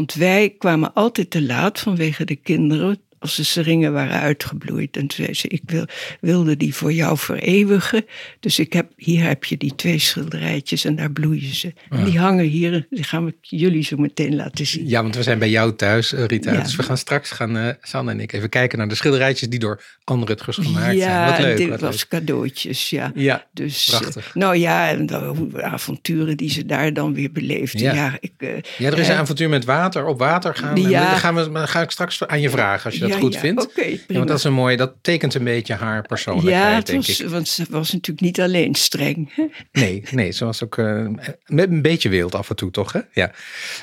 Want 0.00 0.14
wij 0.14 0.54
kwamen 0.58 0.94
altijd 0.94 1.30
te 1.30 1.42
laat 1.42 1.80
vanwege 1.80 2.24
de 2.24 2.36
kinderen 2.36 3.00
als 3.20 3.36
de 3.36 3.42
seringen 3.42 3.92
waren 3.92 4.20
uitgebloeid. 4.20 4.96
En 4.96 5.06
toen 5.06 5.24
zei 5.24 5.34
ze, 5.34 5.48
ik 5.48 5.62
wil, 5.66 5.84
wilde 6.20 6.56
die 6.56 6.74
voor 6.74 6.92
jou 6.92 7.18
vereeuwigen. 7.18 8.04
Dus 8.40 8.58
ik 8.58 8.72
heb, 8.72 8.90
hier 8.96 9.22
heb 9.26 9.44
je 9.44 9.56
die 9.56 9.74
twee 9.74 9.98
schilderijtjes 9.98 10.84
en 10.84 10.96
daar 10.96 11.10
bloeien 11.10 11.54
ze. 11.54 11.72
En 11.90 12.04
die 12.04 12.18
hangen 12.18 12.44
hier, 12.44 12.86
die 12.90 13.04
gaan 13.04 13.24
we 13.24 13.34
jullie 13.40 13.82
zo 13.84 13.96
meteen 13.96 14.36
laten 14.36 14.66
zien. 14.66 14.88
Ja, 14.88 15.02
want 15.02 15.16
we 15.16 15.22
zijn 15.22 15.38
bij 15.38 15.50
jou 15.50 15.76
thuis, 15.76 16.12
eh, 16.12 16.24
Rita. 16.24 16.52
Ja. 16.52 16.62
Dus 16.62 16.76
we 16.76 16.82
gaan 16.82 16.96
straks, 16.98 17.30
gaan 17.30 17.56
eh 17.56 17.68
Sanne 17.82 18.10
en 18.10 18.20
ik, 18.20 18.32
even 18.32 18.48
kijken 18.48 18.78
naar 18.78 18.88
de 18.88 18.94
schilderijtjes 18.94 19.48
die 19.48 19.58
door 19.58 19.82
Anne 20.04 20.24
Rutgers 20.24 20.56
gemaakt 20.56 20.96
ja, 20.96 21.00
zijn. 21.02 21.30
Wat 21.30 21.38
leuk. 21.38 21.56
dit 21.56 21.68
wat 21.68 21.80
was 21.80 21.96
leuk. 21.96 22.08
cadeautjes, 22.08 22.90
ja. 22.90 23.12
Ja, 23.14 23.46
Dus, 23.52 23.84
prachtig. 23.98 24.28
eh, 24.28 24.34
nou 24.34 24.56
ja, 24.56 24.88
en 24.90 25.06
de 25.06 25.50
avonturen 25.62 26.36
die 26.36 26.50
ze 26.50 26.66
daar 26.66 26.92
dan 26.92 27.14
weer 27.14 27.32
beleefde. 27.32 27.78
Ja. 27.78 27.94
Ja, 27.94 28.16
ik, 28.20 28.32
Ja, 28.78 28.86
er 28.90 28.98
is 28.98 29.08
een 29.08 29.14
avontuur 29.16 29.48
met 29.48 29.64
water, 29.64 30.06
op 30.06 30.18
water 30.18 30.54
gaan. 30.54 30.76
En 30.76 30.88
Ja. 30.88 31.10
dan 31.10 31.18
gaan 31.18 31.34
we, 31.34 31.50
dan 31.52 31.68
ga 31.68 31.80
ik 31.82 31.90
straks 31.90 32.26
aan 32.26 32.40
je 32.40 32.50
vragen 32.50 32.84
als 32.84 32.94
je 32.94 33.00
dat 33.00 33.09
goed 33.18 33.36
vindt. 33.36 33.72
Prima. 33.74 33.98
want 34.06 34.28
dat 34.28 34.38
is 34.38 34.44
een 34.44 34.52
mooi, 34.52 34.76
dat 34.76 34.94
tekent 35.00 35.34
een 35.34 35.44
beetje 35.44 35.74
haar 35.74 36.02
persoonlijkheid, 36.06 36.86
ja, 36.88 36.92
denk 36.92 37.06
was, 37.06 37.20
ik. 37.20 37.28
want 37.28 37.48
ze 37.48 37.64
was 37.70 37.92
natuurlijk 37.92 38.20
niet 38.26 38.40
alleen 38.40 38.74
streng. 38.74 39.34
hè. 39.34 39.46
Nee, 39.72 40.02
nee, 40.10 40.30
ze 40.30 40.44
was 40.44 40.64
ook 40.64 40.78
eh, 40.78 41.06
met 41.46 41.70
een 41.70 41.82
beetje 41.82 42.08
wild 42.08 42.34
af 42.34 42.50
en 42.50 42.56
toe, 42.56 42.70
toch? 42.70 42.92
Hè? 42.92 43.00
Ja. 43.12 43.32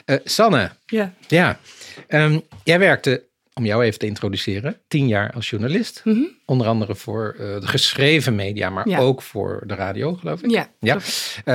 Eh, 0.06 0.16
Sanne, 0.24 0.72
Ja. 0.86 1.14
ja. 1.28 1.60
Ehm, 2.08 2.40
jij 2.64 2.80
werkte, 2.80 3.24
om 3.54 3.66
jou 3.66 3.84
even 3.84 4.00
te 4.00 4.06
introduceren, 4.06 4.78
tien 4.88 5.08
jaar 5.08 5.32
als 5.32 5.50
journalist. 5.50 6.02
Mhm. 6.04 6.20
Onder 6.46 6.68
andere 6.68 6.96
voor 6.96 7.36
eh, 7.40 7.60
de 7.60 7.68
geschreven 7.68 8.36
media, 8.36 8.70
maar 8.70 8.90
Ja. 8.90 8.98
ook 9.00 9.22
voor 9.22 9.64
de 9.66 9.76
radio, 9.76 10.14
geloof 10.14 10.42
ik. 10.42 10.52
Ja, 10.52 10.70
Ja. 10.80 11.00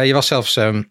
je 0.02 0.12
was 0.12 0.26
zelfs 0.26 0.56
ehm, 0.56 0.82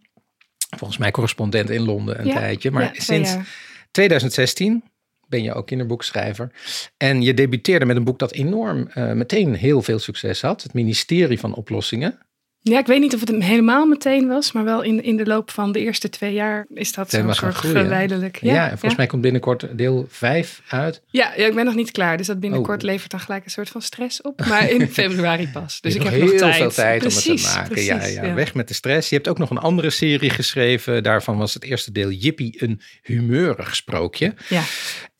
volgens 0.77 1.00
mij 1.00 1.11
correspondent 1.11 1.69
in 1.69 1.81
Londen 1.81 2.19
een 2.19 2.27
Ja, 2.27 2.33
tijdje. 2.33 2.71
Maar 2.71 2.89
sinds 2.97 3.29
jaar. 3.33 3.47
2016 3.91 4.83
ben 5.31 5.43
je 5.43 5.53
ook 5.53 5.67
kinderboekschrijver. 5.67 6.51
En 6.97 7.21
je 7.21 7.33
debuteerde 7.33 7.85
met 7.85 7.95
een 7.95 8.03
boek 8.03 8.19
dat 8.19 8.31
enorm 8.31 8.88
eh, 8.88 9.11
meteen 9.11 9.53
heel 9.55 9.81
veel 9.81 10.00
succes 10.00 10.41
had. 10.41 10.63
Het 10.63 10.73
ministerie 10.73 11.39
van 11.39 11.53
Oplossingen. 11.55 12.19
Ja, 12.63 12.79
ik 12.79 12.85
weet 12.85 13.00
niet 13.00 13.13
of 13.13 13.19
het 13.19 13.29
hem 13.29 13.41
helemaal 13.41 13.85
meteen 13.85 14.27
was, 14.27 14.51
maar 14.51 14.63
wel 14.63 14.81
in, 14.81 15.03
in 15.03 15.17
de 15.17 15.25
loop 15.25 15.51
van 15.51 15.71
de 15.71 15.79
eerste 15.79 16.09
twee 16.09 16.33
jaar 16.33 16.65
is 16.73 16.93
dat 16.93 17.09
zo'n 17.09 17.33
soort 17.33 17.55
geleidelijk. 17.55 18.38
Ja, 18.41 18.63
en 18.63 18.69
volgens 18.69 18.95
mij 18.95 19.05
komt 19.07 19.21
binnenkort 19.21 19.77
deel 19.77 20.05
5 20.09 20.61
uit. 20.67 21.01
Ja, 21.07 21.33
ja, 21.35 21.45
ik 21.45 21.55
ben 21.55 21.65
nog 21.65 21.75
niet 21.75 21.91
klaar, 21.91 22.17
dus 22.17 22.27
dat 22.27 22.39
binnenkort 22.39 22.83
Oh. 22.83 22.89
levert 22.89 23.11
dan 23.11 23.19
gelijk 23.19 23.45
een 23.45 23.51
soort 23.51 23.69
van 23.69 23.81
stress 23.81 24.21
op. 24.21 24.45
Maar 24.50 24.69
in 24.69 24.88
februari 24.88 25.47
pas. 25.47 25.81
Dus 25.81 25.95
ik 25.95 26.03
heb 26.03 26.11
nog 26.11 26.21
heel 26.21 26.38
tijd. 26.38 26.55
veel 26.55 26.71
tijd 26.71 27.01
om 27.01 27.09
het 27.09 27.23
te 27.23 27.53
maken. 27.55 27.83
ja, 27.83 28.05
ja, 28.05 28.33
weg 28.33 28.53
met 28.53 28.67
de 28.67 28.73
stress. 28.73 29.09
Je 29.09 29.15
hebt 29.15 29.27
ook 29.27 29.38
nog 29.38 29.50
een 29.50 29.57
andere 29.57 29.89
serie 29.89 30.29
geschreven. 30.29 31.03
Daarvan 31.03 31.38
was 31.38 31.53
het 31.53 31.63
eerste 31.63 31.91
deel 31.91 32.11
Jippie, 32.11 32.63
een 32.63 32.81
humeurig 33.01 33.75
sprookje. 33.75 34.33
Ja. 34.50 34.63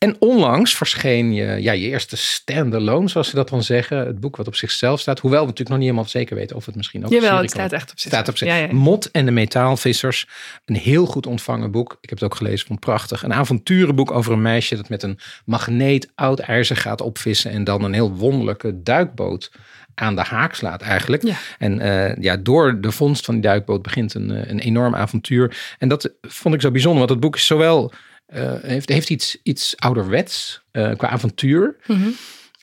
En 0.02 0.16
onlangs 0.18 0.76
verscheen 0.76 1.32
je, 1.32 1.62
ja, 1.62 1.72
je 1.72 1.88
eerste 1.88 2.16
standalone, 2.16 3.08
zoals 3.08 3.28
ze 3.28 3.34
dat 3.34 3.48
dan 3.48 3.62
zeggen. 3.62 3.98
Het 3.98 4.20
boek 4.20 4.36
wat 4.36 4.46
op 4.46 4.54
zichzelf 4.54 5.00
staat. 5.00 5.18
Hoewel 5.18 5.40
we 5.40 5.46
natuurlijk 5.46 5.70
nog 5.70 5.78
niet 5.78 5.88
helemaal 5.88 6.10
zeker 6.10 6.36
weten 6.36 6.56
of 6.56 6.66
het 6.66 6.74
misschien 6.74 7.04
ook 7.04 7.10
Jawel, 7.10 7.36
het 7.36 7.50
staat 7.50 7.72
echt 7.72 7.90
op 7.90 7.98
zich. 7.98 8.12
Staat 8.12 8.28
op 8.28 8.36
zich. 8.36 8.48
Ja, 8.48 8.56
ja. 8.56 8.72
Mot 8.72 9.10
en 9.10 9.24
de 9.24 9.30
metaalvissers. 9.30 10.28
Een 10.64 10.76
heel 10.76 11.06
goed 11.06 11.26
ontvangen 11.26 11.70
boek. 11.70 11.98
Ik 12.00 12.10
heb 12.10 12.18
het 12.18 12.28
ook 12.28 12.34
gelezen, 12.34 12.66
vond 12.66 12.78
het 12.78 12.88
prachtig. 12.88 13.22
Een 13.22 13.32
avonturenboek 13.32 14.10
over 14.10 14.32
een 14.32 14.42
meisje 14.42 14.76
dat 14.76 14.88
met 14.88 15.02
een 15.02 15.18
magneet 15.44 16.10
oud 16.14 16.38
ijzer 16.38 16.76
gaat 16.76 17.00
opvissen. 17.00 17.50
En 17.50 17.64
dan 17.64 17.84
een 17.84 17.94
heel 17.94 18.12
wonderlijke 18.12 18.82
duikboot 18.82 19.50
aan 19.94 20.16
de 20.16 20.22
haak 20.22 20.54
slaat 20.54 20.82
eigenlijk. 20.82 21.22
Ja. 21.22 21.36
En 21.58 21.80
eh, 21.80 22.16
ja, 22.22 22.36
door 22.36 22.80
de 22.80 22.92
vondst 22.92 23.24
van 23.24 23.34
die 23.34 23.42
duikboot 23.42 23.82
begint 23.82 24.14
een, 24.14 24.30
eh, 24.30 24.50
een 24.50 24.58
enorm 24.58 24.94
avontuur. 24.94 25.56
En 25.78 25.88
dat 25.88 26.12
vond 26.22 26.54
ik 26.54 26.60
zo 26.60 26.70
bijzonder, 26.70 26.98
want 26.98 27.10
het 27.10 27.20
boek 27.20 27.36
is 27.36 27.46
zowel... 27.46 27.92
eh, 28.32 28.54
heeft, 28.62 28.88
heeft 28.88 29.10
iets, 29.10 29.42
iets 29.42 29.76
ouderwets 29.76 30.62
eh, 30.70 30.96
qua 30.96 31.08
avontuur. 31.08 31.76
Mhm. 31.86 32.08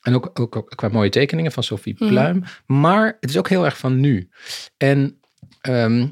En 0.02 0.16
ook, 0.16 0.40
ook, 0.40 0.56
ook 0.56 0.70
qua 0.76 0.88
mooie 0.90 1.10
tekeningen 1.10 1.52
van 1.52 1.64
Sophie 1.64 1.96
Mhm. 2.00 2.10
Pluim. 2.10 2.44
Maar 2.66 3.18
het 3.20 3.30
is 3.30 3.38
ook 3.38 3.50
heel 3.50 3.66
erg 3.66 3.78
van 3.78 4.00
nu. 4.00 4.30
En 4.78 5.20
ehm, 5.62 6.08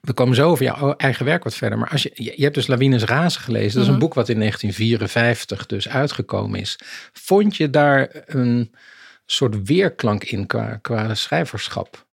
we 0.00 0.12
komen 0.12 0.34
zo 0.36 0.50
over 0.50 0.64
jouw 0.64 0.94
eigen 0.96 1.24
werk 1.24 1.44
wat 1.44 1.54
verder. 1.54 1.78
Maar 1.78 1.88
als 1.90 2.02
je, 2.02 2.10
je 2.14 2.32
je 2.36 2.42
hebt 2.42 2.54
dus 2.54 2.66
Lawines 2.66 3.02
Razen 3.04 3.40
gelezen. 3.40 3.72
Dat 3.72 3.82
is 3.82 3.86
een 3.86 3.90
Mhm. 3.92 4.00
boek 4.02 4.14
wat 4.14 4.28
in 4.28 4.38
1954 4.38 5.66
dus 5.66 5.88
uitgekomen 5.88 6.60
is. 6.60 6.78
Vond 7.12 7.56
je 7.56 7.70
daar 7.70 8.22
een 8.26 8.74
soort 9.26 9.66
weerklank 9.66 10.24
in 10.24 10.46
qua, 10.46 10.76
qua 10.82 11.14
schrijverschap? 11.14 12.06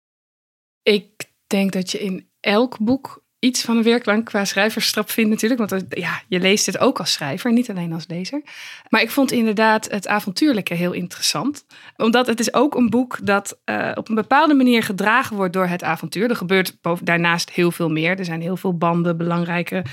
Ik 0.82 1.06
denk 1.46 1.72
dat 1.72 1.90
je 1.90 1.98
in 1.98 2.28
elk 2.40 2.78
boek 2.78 3.24
iets 3.40 3.62
van 3.62 3.76
een 3.76 3.82
weerklank 3.82 4.24
qua 4.24 4.44
schrijversstrap 4.44 5.10
vindt 5.10 5.30
natuurlijk. 5.30 5.60
Want 5.60 5.70
het- 5.70 5.98
ja, 6.00 6.22
je 6.28 6.40
leest 6.40 6.66
het 6.66 6.78
ook 6.78 6.98
als 6.98 7.12
schrijver, 7.12 7.52
niet 7.52 7.70
alleen 7.70 7.92
als 7.92 8.04
lezer. 8.08 8.42
Maar 8.88 9.02
ik 9.02 9.10
vond 9.10 9.32
inderdaad 9.32 9.90
het 9.90 10.08
avontuurlijke 10.08 10.74
heel 10.74 10.92
interessant. 10.92 11.64
Omdat 11.96 12.26
het 12.26 12.40
is 12.40 12.54
ook 12.54 12.74
een 12.74 12.90
boek 12.90 13.18
dat 13.22 13.58
eh, 13.64 13.90
op 13.94 14.08
een 14.08 14.14
bepaalde 14.14 14.54
manier 14.54 14.82
gedragen 14.82 15.36
wordt 15.36 15.52
door 15.52 15.66
het 15.66 15.82
avontuur. 15.82 16.30
Er 16.30 16.36
gebeurt 16.36 16.76
daarnaast 17.02 17.50
heel 17.50 17.70
veel 17.70 17.88
meer. 17.90 18.18
Er 18.18 18.24
zijn 18.24 18.40
heel 18.40 18.56
veel 18.56 18.76
banden, 18.76 19.16
belangrijke 19.16 19.84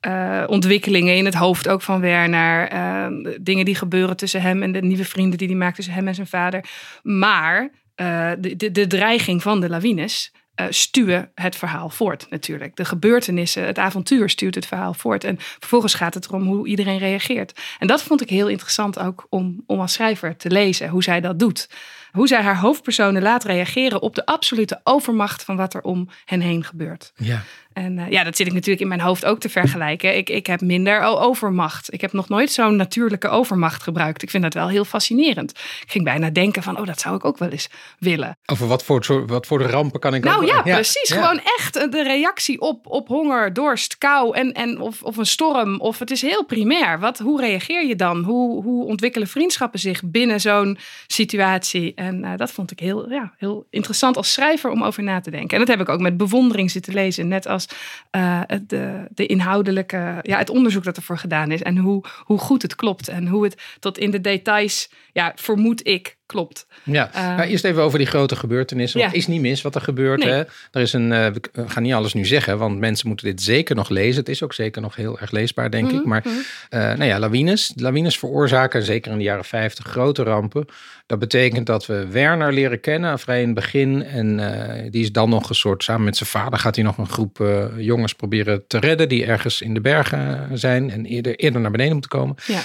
eh, 0.00 0.42
ontwikkelingen 0.46 1.16
in 1.16 1.24
het 1.24 1.34
hoofd 1.34 1.68
ook 1.68 1.82
van 1.82 2.00
Werner. 2.00 2.68
eh, 2.68 3.06
dingen 3.40 3.64
die 3.64 3.74
gebeuren 3.74 4.16
tussen 4.16 4.42
hem 4.42 4.62
en 4.62 4.72
de 4.72 4.82
nieuwe 4.82 5.04
vrienden 5.04 5.38
die 5.38 5.48
hij 5.48 5.56
maakt 5.56 5.74
tussen 5.76 5.94
hem 5.94 6.08
en 6.08 6.14
zijn 6.14 6.26
vader. 6.26 6.64
Maar 7.02 7.70
eh, 7.94 8.30
de, 8.38 8.56
de, 8.56 8.70
de 8.70 8.86
dreiging 8.86 9.42
van 9.42 9.60
de 9.60 9.68
lawines 9.68 10.32
eh, 10.54 10.66
stuwen 10.70 11.30
het 11.34 11.56
verhaal 11.56 11.88
voort 11.88 12.26
natuurlijk. 12.30 12.76
De 12.76 12.84
gebeurtenissen, 12.84 13.66
het 13.66 13.78
avontuur 13.78 14.30
stuurt 14.30 14.54
het 14.54 14.66
verhaal 14.66 14.94
voort. 14.94 15.24
En 15.24 15.36
vervolgens 15.38 15.94
gaat 15.94 16.14
het 16.14 16.26
erom 16.26 16.46
hoe 16.46 16.66
iedereen 16.66 16.98
reageert. 16.98 17.60
En 17.78 17.86
dat 17.86 18.02
vond 18.02 18.20
ik 18.20 18.28
heel 18.28 18.48
interessant 18.48 18.98
ook 18.98 19.26
om, 19.28 19.62
om 19.66 19.80
als 19.80 19.92
schrijver 19.92 20.36
te 20.36 20.50
lezen, 20.50 20.88
hoe 20.88 21.02
zij 21.02 21.20
dat 21.20 21.38
doet. 21.38 21.68
Hoe 22.12 22.28
zij 22.28 22.42
haar 22.42 22.58
hoofdpersonen 22.58 23.22
laat 23.22 23.44
reageren 23.44 24.02
op 24.02 24.14
de 24.14 24.26
absolute 24.26 24.80
overmacht 24.84 25.44
van 25.44 25.56
wat 25.56 25.74
er 25.74 25.82
om 25.82 26.08
hen 26.24 26.40
heen 26.40 26.64
gebeurt. 26.64 27.12
Ja. 27.16 27.42
En 27.72 27.98
eh, 27.98 28.10
ja, 28.10 28.24
dat 28.24 28.36
zit 28.36 28.46
ik 28.46 28.52
natuurlijk 28.52 28.80
in 28.80 28.88
mijn 28.88 29.00
hoofd 29.00 29.24
ook 29.24 29.40
te 29.40 29.48
vergelijken. 29.48 30.16
Ik, 30.16 30.30
ik 30.30 30.46
heb 30.46 30.60
minder 30.60 31.00
overmacht. 31.00 31.92
Ik 31.92 32.00
heb 32.00 32.12
nog 32.12 32.28
nooit 32.28 32.52
zo'n 32.52 32.76
natuurlijke 32.76 33.28
overmacht 33.28 33.82
gebruikt. 33.82 34.22
Ik 34.22 34.30
vind 34.30 34.42
dat 34.42 34.54
wel 34.54 34.68
heel 34.68 34.84
fascinerend. 34.84 35.50
Ik 35.50 35.90
ging 35.90 36.04
bijna 36.04 36.30
denken 36.30 36.62
van, 36.62 36.78
oh, 36.78 36.86
dat 36.86 37.00
zou 37.00 37.16
ik 37.16 37.24
ook 37.24 37.38
wel 37.38 37.48
eens 37.48 37.68
willen. 37.98 38.38
Over 38.46 38.66
wat 38.66 38.84
voor, 38.84 39.26
wat 39.26 39.46
voor 39.46 39.58
de 39.58 39.66
rampen 39.66 40.00
kan 40.00 40.14
ik 40.14 40.24
Nou 40.24 40.46
ja, 40.46 40.62
precies. 40.62 41.08
ja. 41.08 41.14
Gewoon 41.14 41.40
echt 41.58 41.76
eh, 41.76 41.90
de 41.90 42.02
reactie 42.02 42.60
op, 42.60 42.86
op 42.86 43.08
honger, 43.08 43.52
dorst, 43.52 43.98
kou 43.98 44.36
en, 44.36 44.52
en 44.52 44.80
of, 44.80 45.02
of 45.02 45.16
een 45.16 45.26
storm. 45.26 45.80
Of 45.80 45.98
het 45.98 46.10
is 46.10 46.22
heel 46.22 46.44
primair. 46.44 46.98
Wat, 47.00 47.18
hoe 47.18 47.40
reageer 47.40 47.86
je 47.86 47.96
dan? 47.96 48.22
Hoe, 48.22 48.62
hoe 48.62 48.84
ontwikkelen 48.84 49.28
vriendschappen 49.28 49.80
zich 49.80 50.02
binnen 50.04 50.40
zo'n 50.40 50.78
situatie? 51.06 51.92
En 51.94 52.24
eh, 52.24 52.36
dat 52.36 52.50
vond 52.50 52.70
ik 52.70 52.78
heel, 52.78 53.10
ja, 53.10 53.32
heel 53.36 53.66
interessant 53.70 54.16
als 54.16 54.32
schrijver 54.32 54.70
om 54.70 54.84
over 54.84 55.02
na 55.02 55.20
te 55.20 55.30
denken. 55.30 55.50
En 55.50 55.58
dat 55.58 55.76
heb 55.76 55.80
ik 55.80 55.88
ook 55.88 56.00
met 56.00 56.16
bewondering 56.16 56.70
zitten 56.70 56.94
lezen. 56.94 57.28
Net 57.28 57.46
als 57.46 57.61
eh, 58.10 58.40
de, 58.66 59.06
de 59.10 59.26
inhoudelijke, 59.26 60.18
ja, 60.22 60.38
het 60.38 60.50
onderzoek 60.50 60.84
dat 60.84 60.96
ervoor 60.96 61.18
gedaan 61.18 61.50
is. 61.50 61.62
En 61.62 61.76
hoe, 61.76 62.04
hoe 62.24 62.38
goed 62.38 62.62
het 62.62 62.74
klopt. 62.74 63.08
En 63.08 63.26
hoe 63.26 63.44
het 63.44 63.62
tot 63.78 63.98
in 63.98 64.10
de 64.10 64.20
details, 64.20 64.90
ja, 65.12 65.32
vermoed 65.34 65.86
ik, 65.86 66.16
klopt. 66.32 66.66
Ja, 66.82 67.10
Ehm, 67.12 67.24
maar 67.36 67.46
eerst 67.46 67.64
even 67.64 67.82
over 67.82 67.98
die 67.98 68.06
grote 68.06 68.36
gebeurtenissen. 68.36 69.00
Ja. 69.00 69.06
het 69.06 69.14
is 69.14 69.26
niet 69.26 69.40
mis 69.40 69.62
wat 69.62 69.74
er 69.74 69.80
gebeurt. 69.80 70.18
Nee. 70.18 70.28
Hè? 70.28 70.38
Er 70.70 70.80
is 70.80 70.92
een, 70.92 71.12
eh, 71.12 71.26
we 71.52 71.68
gaan 71.68 71.82
niet 71.82 71.92
alles 71.92 72.12
nu 72.14 72.24
zeggen, 72.24 72.58
want 72.58 72.78
mensen 72.78 73.08
moeten 73.08 73.26
dit 73.26 73.42
zeker 73.42 73.74
nog 73.74 73.88
lezen. 73.88 74.20
Het 74.20 74.28
is 74.28 74.42
ook 74.42 74.52
zeker 74.54 74.82
nog 74.82 74.96
heel 74.96 75.18
erg 75.18 75.30
leesbaar, 75.30 75.70
denk 75.70 75.86
Mhm, 75.90 75.96
ik. 75.96 76.04
Maar 76.04 76.24
eh, 76.68 76.80
nou 76.80 77.04
ja, 77.04 77.18
lawines. 77.18 77.72
Lawines 77.76 78.18
veroorzaken, 78.18 78.82
zeker 78.82 79.12
in 79.12 79.18
de 79.18 79.24
jaren 79.24 79.44
50, 79.44 79.86
grote 79.86 80.22
rampen. 80.22 80.66
Dat 81.06 81.18
betekent 81.18 81.66
dat 81.66 81.86
we 81.86 82.06
Werner 82.10 82.52
leren 82.52 82.80
kennen, 82.80 83.18
vrij 83.18 83.40
in 83.40 83.46
het 83.46 83.54
begin. 83.54 84.02
En 84.04 84.40
eh, 84.40 84.90
die 84.90 85.02
is 85.02 85.12
dan 85.12 85.28
nog 85.30 85.48
een 85.48 85.54
soort, 85.54 85.82
samen 85.84 86.04
met 86.04 86.16
zijn 86.16 86.28
vader 86.28 86.58
gaat 86.58 86.74
hij 86.74 86.84
nog 86.84 86.98
een 86.98 87.08
groep 87.08 87.44
jongens 87.76 88.14
proberen 88.14 88.66
te 88.66 88.78
redden. 88.78 89.08
Die 89.08 89.24
ergens 89.24 89.60
in 89.60 89.74
de 89.74 89.80
bergen 89.80 90.48
zijn 90.58 90.90
en 90.90 91.04
eerder, 91.06 91.36
eerder 91.36 91.60
naar 91.60 91.70
beneden 91.70 91.92
moeten 91.92 92.10
komen. 92.10 92.36
Ja. 92.46 92.60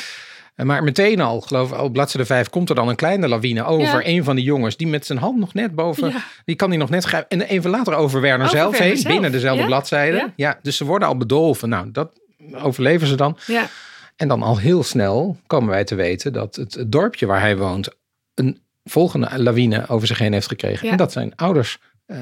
Eh, 0.58 0.66
Maar 0.66 0.84
meteen 0.84 1.20
al, 1.22 1.42
geloof 1.42 1.72
ik, 1.72 1.78
op 1.82 1.94
bladzijde 1.94 2.28
5 2.28 2.50
komt 2.50 2.70
er 2.70 2.76
dan 2.76 2.88
een 2.88 2.96
kleine 2.96 3.28
lawine 3.28 3.64
over 3.64 4.02
Ja. 4.02 4.08
een 4.08 4.24
van 4.24 4.36
die 4.36 4.46
jongens. 4.46 4.78
Die 4.78 4.88
met 4.88 5.06
zijn 5.06 5.18
hand 5.20 5.38
nog 5.40 5.54
net 5.54 5.76
boven, 5.76 6.10
Ja. 6.10 6.24
die 6.46 6.56
kan 6.56 6.70
hij 6.70 6.78
nog 6.78 6.90
net 6.90 7.04
grijpen. 7.04 7.40
En 7.40 7.48
even 7.48 7.70
later 7.70 7.94
over 7.94 8.22
Werner 8.22 8.46
Over 8.46 8.58
zelf 8.58 8.78
heen, 8.78 8.98
zelf. 8.98 9.14
binnen 9.14 9.32
dezelfde 9.32 9.62
Ja. 9.62 9.68
bladzijde. 9.68 10.34
Ja. 10.36 10.60
Dus 10.62 10.78
ze 10.78 10.86
worden 10.86 11.08
al 11.08 11.18
bedolven. 11.18 11.70
Nou, 11.70 11.92
dat 11.92 12.12
overleven 12.54 13.08
ze 13.08 13.16
dan. 13.16 13.38
Ja. 13.46 13.68
En 14.16 14.28
dan 14.28 14.42
al 14.44 14.58
heel 14.58 14.84
snel 14.84 15.38
komen 15.48 15.70
wij 15.70 15.84
te 15.84 15.96
weten 15.96 16.34
dat 16.34 16.56
het, 16.56 16.86
dorpje 16.88 17.26
waar 17.26 17.40
hij 17.42 17.58
woont 17.58 17.90
een 18.34 18.62
volgende 18.84 19.30
lawine 19.36 19.88
over 19.88 20.08
zich 20.08 20.18
heen 20.18 20.34
heeft 20.34 20.48
gekregen. 20.48 20.90
En 20.90 20.98
dat 20.98 21.12
zijn 21.12 21.36
ouders 21.36 21.78
eh, 22.08 22.18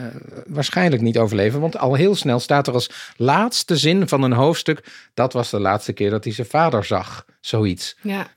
waarschijnlijk 0.48 1.01
niet 1.01 1.18
overleven. 1.18 1.60
Want 1.60 1.77
al 1.77 1.94
heel 1.94 2.15
snel 2.15 2.39
staat 2.39 2.68
er 2.68 2.74
als 2.74 3.13
laatste 3.18 3.77
zin 3.77 4.08
van 4.08 4.22
een 4.22 4.34
hoofdstuk... 4.34 5.10
dat 5.13 5.34
was 5.34 5.50
de 5.50 5.60
laatste 5.60 5.94
keer 5.94 6.10
dat 6.10 6.24
hij 6.24 6.34
zijn 6.34 6.48
vader 6.48 6.86
zag. 6.86 7.25
Zoiets. 7.39 7.96
Ja. 8.01 8.27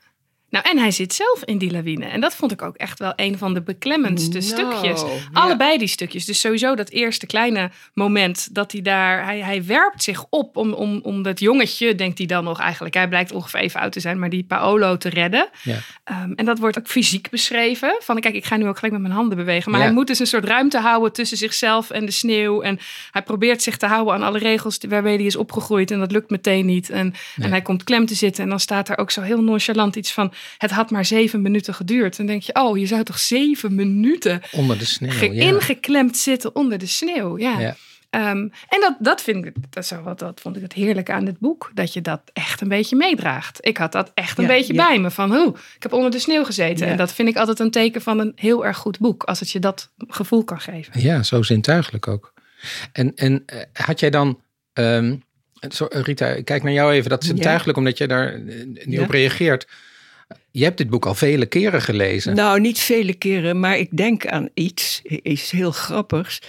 Nou, 0.49 0.69
en 0.69 0.77
hij 0.77 0.91
zit 0.91 1.13
zelf 1.13 1.43
in 1.43 1.57
die 1.57 1.71
lawine. 1.71 2.05
En 2.05 2.21
dat 2.21 2.35
vond 2.35 2.51
ik 2.51 2.61
ook 2.61 2.75
echt 2.75 2.99
wel 2.99 3.13
een 3.15 3.37
van 3.37 3.53
de 3.53 3.61
beklemmendste 3.61 4.37
Nou, 4.37 4.43
stukjes. 4.43 5.03
Allebei 5.33 5.77
die 5.77 5.87
stukjes. 5.87 6.25
Dus 6.25 6.39
sowieso 6.39 6.75
dat 6.75 6.89
eerste 6.89 7.25
kleine 7.25 7.71
moment 7.93 8.55
dat 8.55 8.71
hij 8.71 8.81
daar... 8.81 9.25
Hij, 9.25 9.39
hij 9.39 9.65
werpt 9.65 10.03
zich 10.03 10.25
op 10.29 10.57
om, 10.57 10.73
om, 10.73 10.99
om 11.03 11.21
dat 11.21 11.39
jongetje, 11.39 11.95
denkt 11.95 12.17
hij 12.17 12.27
dan 12.27 12.43
nog 12.43 12.59
eigenlijk. 12.59 12.95
Hij 12.95 13.07
blijkt 13.07 13.31
ongeveer 13.31 13.59
even 13.59 13.79
oud 13.79 13.91
te 13.91 13.99
zijn, 13.99 14.19
maar 14.19 14.29
die 14.29 14.43
Paolo 14.43 14.97
te 14.97 15.09
redden. 15.09 15.49
Ja. 15.63 15.77
Ehm, 16.03 16.31
en 16.35 16.45
dat 16.45 16.59
wordt 16.59 16.77
ook 16.77 16.87
fysiek 16.87 17.29
beschreven. 17.29 17.95
Van 17.99 18.19
kijk, 18.19 18.35
ik 18.35 18.45
ga 18.45 18.55
nu 18.55 18.67
ook 18.67 18.75
gelijk 18.75 18.93
met 18.93 19.01
mijn 19.01 19.13
handen 19.13 19.37
bewegen. 19.37 19.71
Maar 19.71 19.81
hij 19.81 19.91
moet 19.91 20.07
dus 20.07 20.19
een 20.19 20.27
soort 20.27 20.45
ruimte 20.45 20.79
houden 20.79 21.13
tussen 21.13 21.37
zichzelf 21.37 21.89
en 21.89 22.05
de 22.05 22.11
sneeuw. 22.11 22.61
En 22.61 22.79
hij 23.11 23.21
probeert 23.21 23.63
zich 23.63 23.77
te 23.77 23.85
houden 23.85 24.13
aan 24.13 24.23
alle 24.23 24.39
regels 24.39 24.77
waarmee 24.87 25.15
hij 25.15 25.25
is 25.25 25.35
opgegroeid. 25.35 25.91
En 25.91 25.99
dat 25.99 26.11
lukt 26.11 26.29
meteen 26.29 26.65
niet. 26.65 26.89
En, 26.89 27.13
en 27.35 27.49
hij 27.49 27.61
komt 27.61 27.83
klem 27.83 28.05
te 28.05 28.15
zitten. 28.15 28.43
En 28.43 28.49
dan 28.49 28.59
staat 28.59 28.89
er 28.89 28.97
ook 28.97 29.11
zo 29.11 29.21
heel 29.21 29.41
nonchalant 29.41 29.95
iets 29.95 30.11
van... 30.11 30.33
Het 30.57 30.71
had 30.71 30.91
maar 30.91 31.05
zeven 31.05 31.41
minuten 31.41 31.73
geduurd. 31.73 32.11
En 32.11 32.25
dan 32.25 32.25
denk 32.25 32.41
je, 32.41 32.55
oh, 32.55 32.77
je 32.77 32.85
zou 32.85 33.03
toch 33.03 33.19
zeven 33.19 33.75
minuten 33.75 34.41
Onder 34.51 34.77
de 34.77 34.85
sneeuw. 34.85 35.31
ja. 35.31 35.43
ingeklemd 35.43 36.17
zitten 36.17 36.55
onder 36.55 36.77
de 36.77 36.85
sneeuw. 36.85 37.37
Ja. 37.37 37.59
Ja. 37.59 37.75
Ehm, 38.09 38.37
en 38.69 38.79
dat, 38.79 38.95
dat, 38.99 39.21
vind 39.21 39.45
ik, 39.45 39.53
dat, 39.69 39.89
wel 39.89 40.01
wat, 40.01 40.19
dat 40.19 40.41
vond 40.41 40.55
ik 40.55 40.61
het 40.61 40.73
heerlijke 40.73 41.11
aan 41.11 41.25
dit 41.25 41.39
boek. 41.39 41.71
Dat 41.73 41.93
je 41.93 42.01
dat 42.01 42.21
echt 42.33 42.61
een 42.61 42.67
beetje 42.67 42.95
meedraagt. 42.95 43.57
Ik 43.61 43.77
had 43.77 43.91
dat 43.91 44.11
echt 44.13 44.37
een 44.37 44.43
Ja, 44.43 44.49
beetje 44.49 44.73
ja. 44.73 44.87
bij 44.87 44.99
me. 44.99 45.11
Van, 45.11 45.35
hoe, 45.35 45.55
ik 45.75 45.83
heb 45.83 45.93
onder 45.93 46.11
de 46.11 46.19
sneeuw 46.19 46.43
gezeten. 46.43 46.85
Ja. 46.85 46.91
En 46.91 46.97
dat 46.97 47.13
vind 47.13 47.27
ik 47.29 47.35
altijd 47.37 47.59
een 47.59 47.71
teken 47.71 48.01
van 48.01 48.19
een 48.19 48.31
heel 48.35 48.65
erg 48.65 48.77
goed 48.77 48.99
boek. 48.99 49.23
Als 49.23 49.39
het 49.39 49.51
je 49.51 49.59
dat 49.59 49.89
gevoel 50.07 50.43
kan 50.43 50.59
geven. 50.59 51.01
Ja, 51.01 51.23
zo 51.23 51.41
zintuigelijk 51.43 52.07
ook. 52.07 52.33
En, 52.91 53.15
en 53.15 53.43
eh, 53.45 53.59
had 53.73 53.99
jij 53.99 54.09
dan... 54.09 54.41
ehm, 54.73 55.15
zo, 55.69 55.87
Rita, 55.89 56.41
kijk 56.41 56.63
naar 56.63 56.73
jou 56.73 56.93
even. 56.93 57.09
Dat 57.09 57.21
is 57.21 57.27
zintuigelijk 57.27 57.77
omdat 57.77 57.97
je 57.97 58.07
daar 58.07 58.33
eh, 58.33 58.41
niet 58.85 58.99
op 58.99 59.09
reageert. 59.09 59.67
Je 60.51 60.63
hebt 60.63 60.77
dit 60.77 60.89
boek 60.89 61.05
al 61.05 61.15
vele 61.15 61.45
keren 61.45 61.81
gelezen. 61.81 62.35
Nou, 62.35 62.59
niet 62.59 62.79
vele 62.79 63.13
keren, 63.13 63.59
maar 63.59 63.77
ik 63.77 63.97
denk 63.97 64.27
aan 64.27 64.49
iets, 64.53 65.01
iets 65.23 65.51
heel 65.51 65.71
grappigs. 65.71 66.41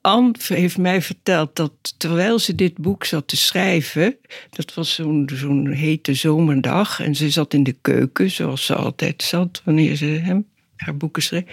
Anne 0.00 0.32
heeft 0.46 0.78
mij 0.78 1.02
verteld 1.02 1.56
dat 1.56 1.94
terwijl 1.96 2.38
ze 2.38 2.54
dit 2.54 2.76
boek 2.76 3.04
zat 3.04 3.28
te 3.28 3.36
schrijven, 3.36 4.16
dat 4.50 4.74
was 4.74 4.94
zo'n 5.26 5.68
hete 5.72 6.14
zomerdag, 6.14 7.00
en 7.00 7.14
ze 7.14 7.30
zat 7.30 7.54
in 7.54 7.62
de 7.62 7.76
keuken, 7.80 8.30
zoals 8.30 8.66
ze 8.66 8.74
altijd 8.74 9.22
zat 9.22 9.62
wanneer 9.64 9.96
ze 9.96 10.42
haar 10.76 10.96
boeken 10.96 11.22
schreef. 11.22 11.44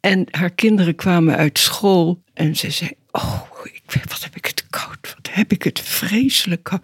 En 0.00 0.26
haar 0.30 0.50
kinderen 0.50 0.94
kwamen 0.94 1.36
uit 1.36 1.58
school 1.58 2.22
en 2.34 2.56
ze 2.56 2.70
zei: 2.70 2.90
Oh, 3.10 3.40
ik, 3.64 4.02
wat 4.08 4.22
heb 4.22 4.36
ik 4.36 4.41
heb 5.32 5.52
ik 5.52 5.62
het 5.62 5.80
vreselijk. 5.80 6.68
Want 6.68 6.82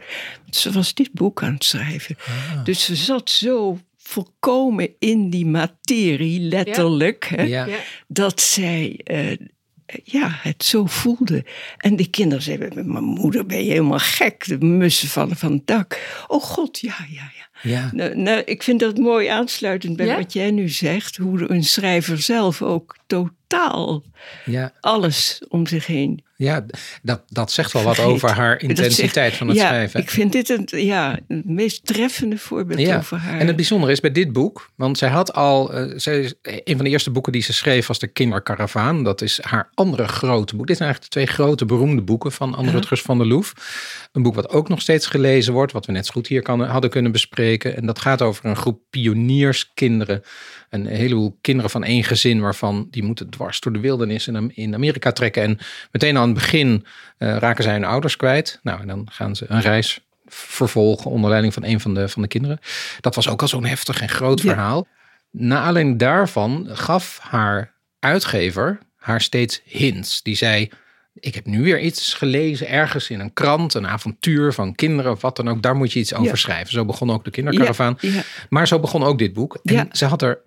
ze 0.51 0.73
was 0.73 0.95
dit 0.95 1.13
boek 1.13 1.43
aan 1.43 1.53
het 1.53 1.65
schrijven. 1.65 2.17
Dus 2.65 2.85
ze 2.85 2.97
zat 2.97 3.31
zo 3.31 3.79
volkomen 3.97 4.91
in 4.99 5.31
die 5.31 5.47
materie, 5.47 6.41
letterlijk, 6.41 7.25
hè, 7.25 7.43
Ja. 7.43 7.69
Dat 8.07 8.41
zij 8.41 9.01
eh, 9.05 9.37
ja, 10.05 10.29
het 10.31 10.65
zo 10.65 10.87
voelde. 10.87 11.45
En 11.77 11.97
de 11.97 12.11
kinderen 12.11 12.43
zeiden: 12.43 12.93
Mijn 12.93 13.05
moeder, 13.05 13.47
ben 13.47 13.65
je 13.65 13.71
helemaal 13.71 13.99
gek? 13.99 14.47
De 14.47 14.59
mussen 14.59 15.09
vallen 15.09 15.37
van 15.37 15.53
het 15.53 15.67
dak. 15.67 16.25
Oh 16.27 16.43
god, 16.43 16.79
ja, 16.79 16.97
ja, 17.11 17.33
ja. 17.37 17.48
Ja. 17.63 17.91
Nou, 17.93 18.17
nou, 18.17 18.43
ik 18.45 18.63
vind 18.63 18.81
dat 18.81 18.97
mooi 18.99 19.27
aansluitend 19.27 19.97
bij 19.97 20.07
Ja? 20.07 20.17
wat 20.17 20.33
jij 20.33 20.51
nu 20.51 20.69
zegt. 20.69 21.17
Hoe 21.17 21.51
een 21.51 21.65
schrijver 21.65 22.19
zelf 22.23 22.63
ook 22.63 22.97
totaal 23.07 24.03
Ja, 24.45 24.73
alles 24.81 25.43
om 25.49 25.67
zich 25.67 25.87
heen. 25.87 26.23
ja 26.37 26.65
dat, 27.03 27.23
dat 27.29 27.53
zegt 27.53 27.73
wel 27.73 27.83
wat 27.83 27.95
vergeet. 27.95 28.13
over 28.15 28.31
haar 28.31 28.51
zegt- 28.61 28.63
intensiteit 28.63 29.35
van 29.35 29.49
het 29.49 29.57
ja, 29.57 29.67
schrijven. 29.67 30.01
Ik 30.01 30.11
vind 30.11 30.33
dit 30.33 30.49
een, 30.49 30.69
ja, 30.85 31.19
het 31.29 31.45
meest 31.45 31.87
treffende 31.87 32.39
voorbeeld 32.39 32.81
Ja, 32.81 32.97
over 32.97 33.17
haar. 33.19 33.41
en 33.41 33.47
het 33.47 33.57
bijzondere 33.57 33.93
is 33.93 34.01
bij 34.01 34.13
dit 34.13 34.33
boek, 34.33 34.71
want 34.75 34.99
zij 34.99 35.09
had 35.09 35.33
al, 35.33 35.73
eh, 35.73 35.93
zij, 35.97 36.21
is- 36.21 36.35
een 36.43 36.77
van 36.77 36.85
de 36.85 36.91
eerste 36.91 37.11
boeken 37.11 37.33
die 37.33 37.43
ze 37.43 37.53
schreef 37.53 37.87
was 37.87 37.99
De 37.99 38.07
Kinderkaravaan. 38.07 39.05
Dat 39.05 39.23
is 39.23 39.39
haar 39.43 39.71
andere 39.75 40.09
grote 40.09 40.57
boek. 40.57 40.67
Dit 40.67 40.77
zijn 40.77 40.89
eigenlijk 40.89 41.03
de 41.03 41.09
twee 41.21 41.37
grote 41.37 41.65
beroemde 41.65 42.03
boeken 42.03 42.33
van 42.33 42.55
Anne 42.55 42.71
Rutgers 42.71 43.03
van 43.03 43.19
der 43.19 43.27
Loef. 43.27 43.53
Een 44.13 44.23
boek 44.23 44.35
wat 44.35 44.49
ook 44.51 44.69
nog 44.69 44.81
steeds 44.81 45.07
gelezen 45.07 45.53
wordt, 45.53 45.73
wat 45.73 45.87
we 45.87 45.93
net 45.93 46.07
zo 46.07 46.13
goed 46.13 46.27
hier 46.27 46.43
kan, 46.43 46.61
hadden 46.61 46.91
kunnen 46.91 47.13
bespreken. 47.13 47.47
En 47.57 47.87
dat 47.87 47.99
gaat 47.99 48.23
over 48.23 48.45
een 48.45 48.57
groep 48.57 48.81
pionierskinderen. 48.91 50.23
Een 50.71 50.87
heleboel 50.87 51.39
kinderen 51.41 51.71
van 51.71 51.85
één 51.85 52.05
gezin 52.05 52.41
waarvan 52.41 52.87
die 52.91 53.03
moeten 53.03 53.31
dwars 53.31 53.61
door 53.61 53.73
de 53.73 53.81
wildernis 53.81 54.29
in, 54.29 54.53
in 54.55 54.75
Amerika 54.75 55.13
trekken. 55.13 55.43
En 55.43 55.59
meteen 55.93 56.17
aan 56.17 56.25
het 56.25 56.35
begin 56.35 56.85
eh, 57.19 57.37
raken 57.37 57.65
zij 57.65 57.73
hun 57.73 57.85
ouders 57.85 58.17
kwijt. 58.17 58.61
Nou, 58.63 58.81
en 58.81 58.87
dan 58.87 59.07
gaan 59.11 59.37
ze 59.37 59.45
een 59.49 59.61
reis 59.61 60.01
vervolgen 60.27 61.11
onder 61.11 61.31
leiding 61.31 61.55
van 61.55 61.65
een 61.65 61.81
van 61.81 61.95
de, 61.95 62.09
van 62.09 62.23
de 62.23 62.29
kinderen. 62.29 62.59
Dat 63.01 63.15
was 63.15 63.29
ook 63.29 63.43
al 63.43 63.49
zo'n 63.49 63.65
heftig 63.65 64.01
en 64.01 64.09
groot 64.09 64.43
Ja. 64.43 64.49
verhaal. 64.53 64.87
Na 65.31 65.59
aanleiding 65.61 65.99
daarvan 65.99 66.67
gaf 66.73 67.19
haar 67.23 67.75
uitgever 67.99 68.79
haar 68.97 69.21
steeds 69.21 69.61
hints. 69.65 70.23
Die 70.23 70.37
zei, 70.37 70.71
ik 71.21 71.35
heb 71.35 71.47
nu 71.47 71.63
weer 71.63 71.81
iets 71.81 72.15
gelezen 72.15 72.69
ergens 72.69 73.11
in 73.11 73.21
een 73.21 73.33
krant, 73.33 73.75
een 73.75 73.87
avontuur 73.87 74.53
van 74.53 74.75
kinderen 74.75 75.13
of 75.13 75.21
wat 75.21 75.37
dan 75.37 75.49
ook. 75.49 75.63
Daar 75.63 75.77
moet 75.77 75.93
je 75.93 75.99
iets 75.99 76.15
over 76.15 76.27
Ja. 76.27 76.35
schrijven. 76.35 76.73
Zo 76.73 76.85
begon 76.85 77.11
ook 77.11 77.25
de 77.25 77.31
kinderkaravaan. 77.31 77.97
Ja, 78.01 78.11
ja. 78.13 78.23
Maar 78.49 78.69
zo 78.69 78.81
begon 78.81 79.03
ook 79.03 79.19
dit 79.19 79.33
boek. 79.33 79.59
En 79.63 79.89
ze 79.93 80.05
had 80.05 80.23
er, 80.23 80.39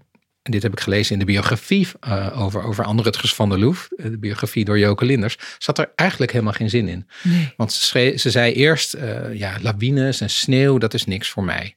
en 0.42 0.52
dit 0.52 0.64
heb 0.64 0.72
ik 0.72 0.80
gelezen 0.80 1.14
in 1.14 1.20
de 1.20 1.26
biografie 1.26 1.88
eh, 2.00 2.42
over, 2.42 2.64
over 2.64 2.86
Rutgers 2.96 3.34
van 3.36 3.50
der 3.50 3.60
Loef, 3.60 3.90
eh, 3.96 4.06
de 4.06 4.18
biografie 4.18 4.66
door 4.66 4.80
Joke 4.80 5.06
Linders, 5.06 5.38
zat 5.58 5.78
er 5.78 5.92
eigenlijk 5.96 6.32
helemaal 6.32 6.54
geen 6.54 6.70
zin 6.70 6.88
in. 6.88 7.08
Nee. 7.24 7.54
Want 7.58 7.74
ze, 7.74 7.82
schreef, 7.82 8.22
ze 8.22 8.30
zei 8.30 8.54
eerst, 8.54 8.94
eh, 8.94 9.34
ja, 9.34 9.58
lawines 9.62 10.22
en 10.22 10.30
sneeuw, 10.30 10.78
dat 10.78 10.94
is 10.94 11.06
niks 11.06 11.30
voor 11.30 11.44
mij. 11.44 11.76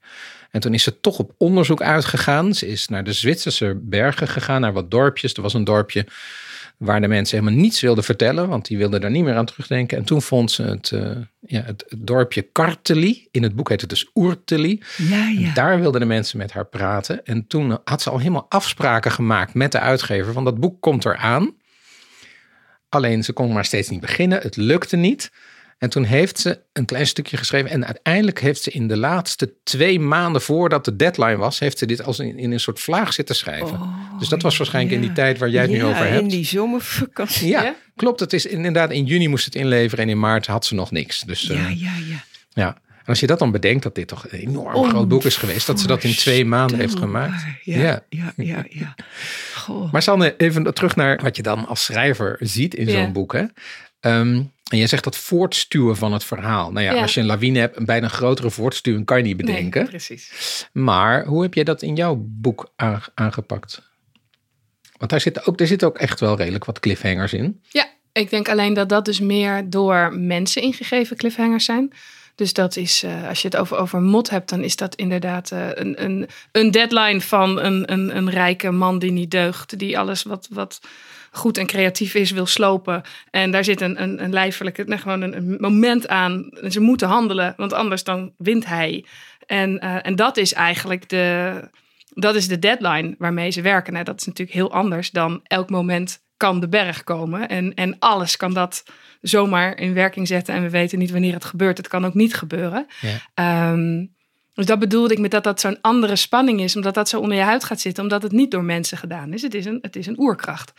En 0.50 0.60
toen 0.60 0.74
is 0.74 0.82
ze 0.82 1.00
toch 1.00 1.18
op 1.18 1.34
onderzoek 1.38 1.82
uitgegaan. 1.82 2.54
Ze 2.54 2.66
is 2.68 2.88
naar 2.88 3.04
de 3.04 3.12
Zwitserse 3.12 3.78
bergen 3.82 4.28
gegaan, 4.28 4.60
naar 4.60 4.72
wat 4.72 4.90
dorpjes. 4.90 5.34
Er 5.34 5.42
was 5.42 5.54
een 5.54 5.64
dorpje 5.64 6.06
waar 6.76 7.00
de 7.00 7.08
mensen 7.08 7.38
helemaal 7.38 7.60
niets 7.60 7.80
wilden 7.80 8.04
vertellen, 8.04 8.48
want 8.48 8.66
die 8.66 8.78
wilden 8.78 9.00
daar 9.00 9.10
niet 9.10 9.24
meer 9.24 9.34
aan 9.34 9.44
terugdenken. 9.46 9.98
En 9.98 10.04
toen 10.04 10.22
vond 10.22 10.50
ze 10.50 10.62
het, 10.62 10.92
eh, 10.92 11.10
ja, 11.40 11.62
het, 11.62 11.84
het 11.88 12.06
dorpje 12.06 12.42
Karteli. 12.42 13.28
In 13.30 13.42
het 13.42 13.54
boek 13.54 13.68
heet 13.68 13.80
het 13.80 13.90
dus 13.90 14.10
Oerteli. 14.14 14.82
Ja, 14.96 15.28
ja. 15.28 15.46
En 15.48 15.54
daar 15.54 15.80
wilden 15.80 16.00
de 16.00 16.06
mensen 16.06 16.38
met 16.38 16.52
haar 16.52 16.66
praten. 16.66 17.24
En 17.24 17.46
toen 17.46 17.78
had 17.84 18.02
ze 18.02 18.10
al 18.10 18.18
helemaal 18.18 18.46
afspraken 18.48 19.10
gemaakt 19.10 19.54
met 19.54 19.72
de 19.72 19.80
uitgever. 19.80 20.32
Van 20.32 20.44
dat 20.44 20.60
boek 20.60 20.80
komt 20.80 21.04
eraan. 21.04 21.54
Alleen 22.88 23.24
ze 23.24 23.32
kon 23.32 23.52
maar 23.52 23.64
steeds 23.64 23.88
niet 23.88 24.00
beginnen. 24.00 24.40
Het 24.40 24.56
lukte 24.56 24.96
niet. 24.96 25.30
En 25.78 25.90
toen 25.90 26.04
heeft 26.04 26.38
ze 26.38 26.60
een 26.72 26.84
klein 26.84 27.06
stukje 27.06 27.36
geschreven. 27.36 27.70
En 27.70 27.86
uiteindelijk 27.86 28.40
heeft 28.40 28.62
ze 28.62 28.70
in 28.70 28.88
de 28.88 28.96
laatste 28.96 29.52
twee 29.64 30.00
maanden 30.00 30.42
voordat 30.42 30.84
de 30.84 30.96
deadline 30.96 31.36
was, 31.36 31.58
heeft 31.58 31.78
ze 31.78 31.86
dit 31.86 32.02
als 32.04 32.18
in, 32.18 32.38
in 32.38 32.52
een 32.52 32.60
soort 32.60 32.80
vlaag 32.80 33.12
zitten 33.12 33.34
schrijven. 33.34 33.80
dus 34.18 34.28
dat 34.28 34.42
was 34.42 34.56
waarschijnlijk 34.56 34.94
in 34.94 35.00
die 35.00 35.10
Oh, 35.10 35.16
ja. 35.16 35.22
tijd 35.22 35.38
waar 35.38 35.48
jij 35.48 35.62
het 35.62 35.70
nu 35.70 35.76
Ja, 35.76 35.84
over 35.84 36.06
hebt. 36.06 36.20
in 36.22 36.28
die 36.28 36.44
zomervakantie. 36.46 37.48
Ja, 37.48 37.62
Ja? 37.62 37.74
klopt. 37.96 38.20
Het 38.20 38.32
is 38.32 38.46
inderdaad 38.46 38.90
in 38.90 39.04
juni 39.04 39.28
moest 39.28 39.44
het 39.44 39.54
inleveren 39.54 40.04
en 40.04 40.10
in 40.10 40.18
maart 40.18 40.46
had 40.46 40.64
ze 40.66 40.74
nog 40.74 40.90
niks. 40.90 41.20
Dus 41.20 41.48
eh, 41.48 41.56
Ja, 41.56 41.68
ja, 41.68 41.92
ja. 42.08 42.24
ja. 42.52 42.82
En 42.98 43.10
als 43.10 43.20
je 43.20 43.26
dat 43.26 43.38
dan 43.38 43.50
bedenkt, 43.50 43.82
dat 43.82 43.94
dit 43.94 44.08
toch 44.08 44.24
een 44.30 44.38
enorm 44.38 44.88
groot 44.88 45.08
boek 45.08 45.24
is 45.24 45.36
geweest, 45.36 45.66
dat 45.66 45.80
ze 45.80 45.86
dat 45.86 46.04
in 46.04 46.14
twee 46.14 46.44
maanden 46.44 46.78
heeft 46.78 46.98
gemaakt. 46.98 47.42
Ja, 47.62 47.78
ja, 47.80 48.02
ja, 48.08 48.32
ja. 48.36 48.64
ja. 48.68 48.94
Goh. 49.54 49.92
Maar 49.92 50.02
Sanne, 50.02 50.34
even 50.36 50.74
terug 50.74 50.96
naar 50.96 51.20
wat 51.22 51.36
je 51.36 51.42
dan 51.42 51.66
als 51.66 51.84
schrijver 51.84 52.36
ziet 52.40 52.74
in 52.74 52.88
zo'n 52.90 53.00
Ja. 53.00 53.10
boek. 53.10 53.32
Hè? 53.32 53.44
Ehm, 54.00 54.42
en 54.74 54.80
je 54.80 54.86
zegt 54.86 55.04
dat 55.04 55.16
voortstuwen 55.16 55.96
van 55.96 56.12
het 56.12 56.24
verhaal. 56.24 56.72
Nou 56.72 56.84
ja, 56.86 56.92
Ja. 56.94 57.02
als 57.02 57.14
je 57.14 57.20
een 57.20 57.26
lawine 57.26 57.58
hebt, 57.58 57.76
een 57.76 57.84
bijna 57.84 58.08
grotere 58.08 58.50
voortstuwing 58.50 59.04
kan 59.04 59.16
je 59.16 59.22
niet 59.22 59.36
Nee, 59.36 59.46
bedenken. 59.46 59.86
precies. 59.88 60.68
maar 60.72 61.24
hoe 61.24 61.42
heb 61.42 61.54
jij 61.54 61.64
dat 61.64 61.82
in 61.82 61.94
jouw 61.94 62.16
boek 62.20 62.72
aange- 62.76 63.10
aangepakt? 63.14 63.82
Want 64.98 65.10
daar 65.10 65.20
zit 65.20 65.46
ook, 65.46 65.60
zitten 65.62 65.88
ook 65.88 65.98
echt 65.98 66.20
wel 66.20 66.36
redelijk 66.36 66.64
wat 66.64 66.80
cliffhangers 66.80 67.32
in. 67.32 67.60
Ja, 67.68 67.86
ik 68.12 68.30
denk 68.30 68.48
alleen 68.48 68.74
dat 68.74 68.88
dat 68.88 69.04
dus 69.04 69.20
meer 69.20 69.70
door 69.70 70.12
mensen 70.18 70.62
ingegeven 70.62 71.16
cliffhangers 71.16 71.64
zijn. 71.64 71.92
Dus 72.34 72.52
dat 72.52 72.76
is, 72.76 73.04
uh, 73.04 73.28
als 73.28 73.42
je 73.42 73.48
het 73.48 73.56
over, 73.56 73.76
over 73.76 74.00
mot 74.00 74.30
hebt, 74.30 74.48
dan 74.48 74.62
is 74.62 74.76
dat 74.76 74.94
inderdaad 74.94 75.50
uh, 75.52 75.66
een, 75.74 76.04
een, 76.04 76.28
een 76.52 76.70
deadline 76.70 77.20
van 77.20 77.60
een, 77.60 77.92
een, 77.92 78.16
een 78.16 78.30
rijke 78.30 78.70
man 78.70 78.98
die 78.98 79.12
niet 79.12 79.30
deugt. 79.30 79.78
Die 79.78 79.98
alles 79.98 80.22
wat, 80.22 80.46
wat 80.50 80.80
goed 81.36 81.58
en 81.58 81.66
creatief 81.66 82.14
is, 82.14 82.30
wil 82.30 82.46
slopen. 82.46 83.02
En 83.30 83.50
daar 83.50 83.64
zit 83.64 83.80
een, 83.80 84.02
een, 84.02 84.24
een 84.24 84.32
lijfelijke, 84.32 84.84
nee, 84.84 84.98
gewoon 84.98 85.20
een, 85.20 85.36
een, 85.36 85.56
moment 85.60 86.08
aan. 86.08 86.50
Ze 86.68 86.80
moeten 86.80 87.08
handelen, 87.08 87.54
want 87.56 87.72
anders 87.72 88.04
dan 88.04 88.32
wint 88.36 88.66
hij. 88.66 89.04
En, 89.46 89.84
uh, 89.84 90.06
en 90.06 90.16
dat 90.16 90.36
is 90.36 90.52
eigenlijk 90.52 91.08
de, 91.08 91.60
dat 92.08 92.34
is 92.34 92.48
de 92.48 92.58
deadline 92.58 93.14
waarmee 93.18 93.50
ze 93.50 93.62
werken. 93.62 93.92
Nou, 93.92 94.04
dat 94.04 94.20
is 94.20 94.26
natuurlijk 94.26 94.56
heel 94.56 94.72
anders 94.72 95.10
dan 95.10 95.40
elk 95.42 95.70
moment 95.70 96.22
kan 96.36 96.60
de 96.60 96.68
berg 96.68 97.04
komen. 97.04 97.48
En, 97.48 97.74
en 97.74 97.96
alles 97.98 98.36
kan 98.36 98.54
dat 98.54 98.84
zomaar 99.20 99.78
in 99.78 99.94
werking 99.94 100.26
zetten. 100.26 100.54
En 100.54 100.62
we 100.62 100.70
weten 100.70 100.98
niet 100.98 101.10
wanneer 101.10 101.34
het 101.34 101.44
gebeurt. 101.44 101.76
Het 101.76 101.88
kan 101.88 102.04
ook 102.04 102.14
niet 102.14 102.34
gebeuren. 102.34 102.86
Ja. 103.34 103.70
Um, 103.72 104.14
dus 104.54 104.66
dat 104.66 104.78
bedoelde 104.78 105.14
ik 105.14 105.20
met 105.20 105.30
dat 105.30 105.44
dat 105.44 105.60
zo'n 105.60 105.80
andere 105.80 106.16
spanning 106.16 106.60
is, 106.60 106.76
omdat 106.76 106.94
dat 106.94 107.08
zo 107.08 107.20
onder 107.20 107.36
je 107.36 107.42
huid 107.42 107.64
gaat 107.64 107.80
zitten, 107.80 108.02
omdat 108.02 108.22
het 108.22 108.32
niet 108.32 108.50
door 108.50 108.64
mensen 108.64 108.98
gedaan 108.98 109.32
is. 109.32 109.42
Het 109.42 109.54
is 109.54 109.64
een, 109.64 109.78
het 109.82 109.96
is 109.96 110.06
een 110.06 110.20
oerkracht. 110.20 110.72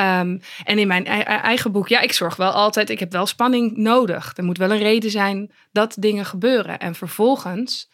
Um, 0.00 0.40
en 0.64 0.78
in 0.78 0.86
mijn 0.86 1.06
eigen 1.26 1.72
boek, 1.72 1.88
ja, 1.88 2.00
ik 2.00 2.12
zorg 2.12 2.36
wel 2.36 2.50
altijd, 2.50 2.90
ik 2.90 2.98
heb 2.98 3.12
wel 3.12 3.26
spanning 3.26 3.76
nodig. 3.76 4.32
Er 4.34 4.44
moet 4.44 4.58
wel 4.58 4.70
een 4.70 4.78
reden 4.78 5.10
zijn 5.10 5.52
dat 5.72 5.96
dingen 5.98 6.24
gebeuren. 6.24 6.78
En 6.78 6.94
vervolgens 6.94 7.90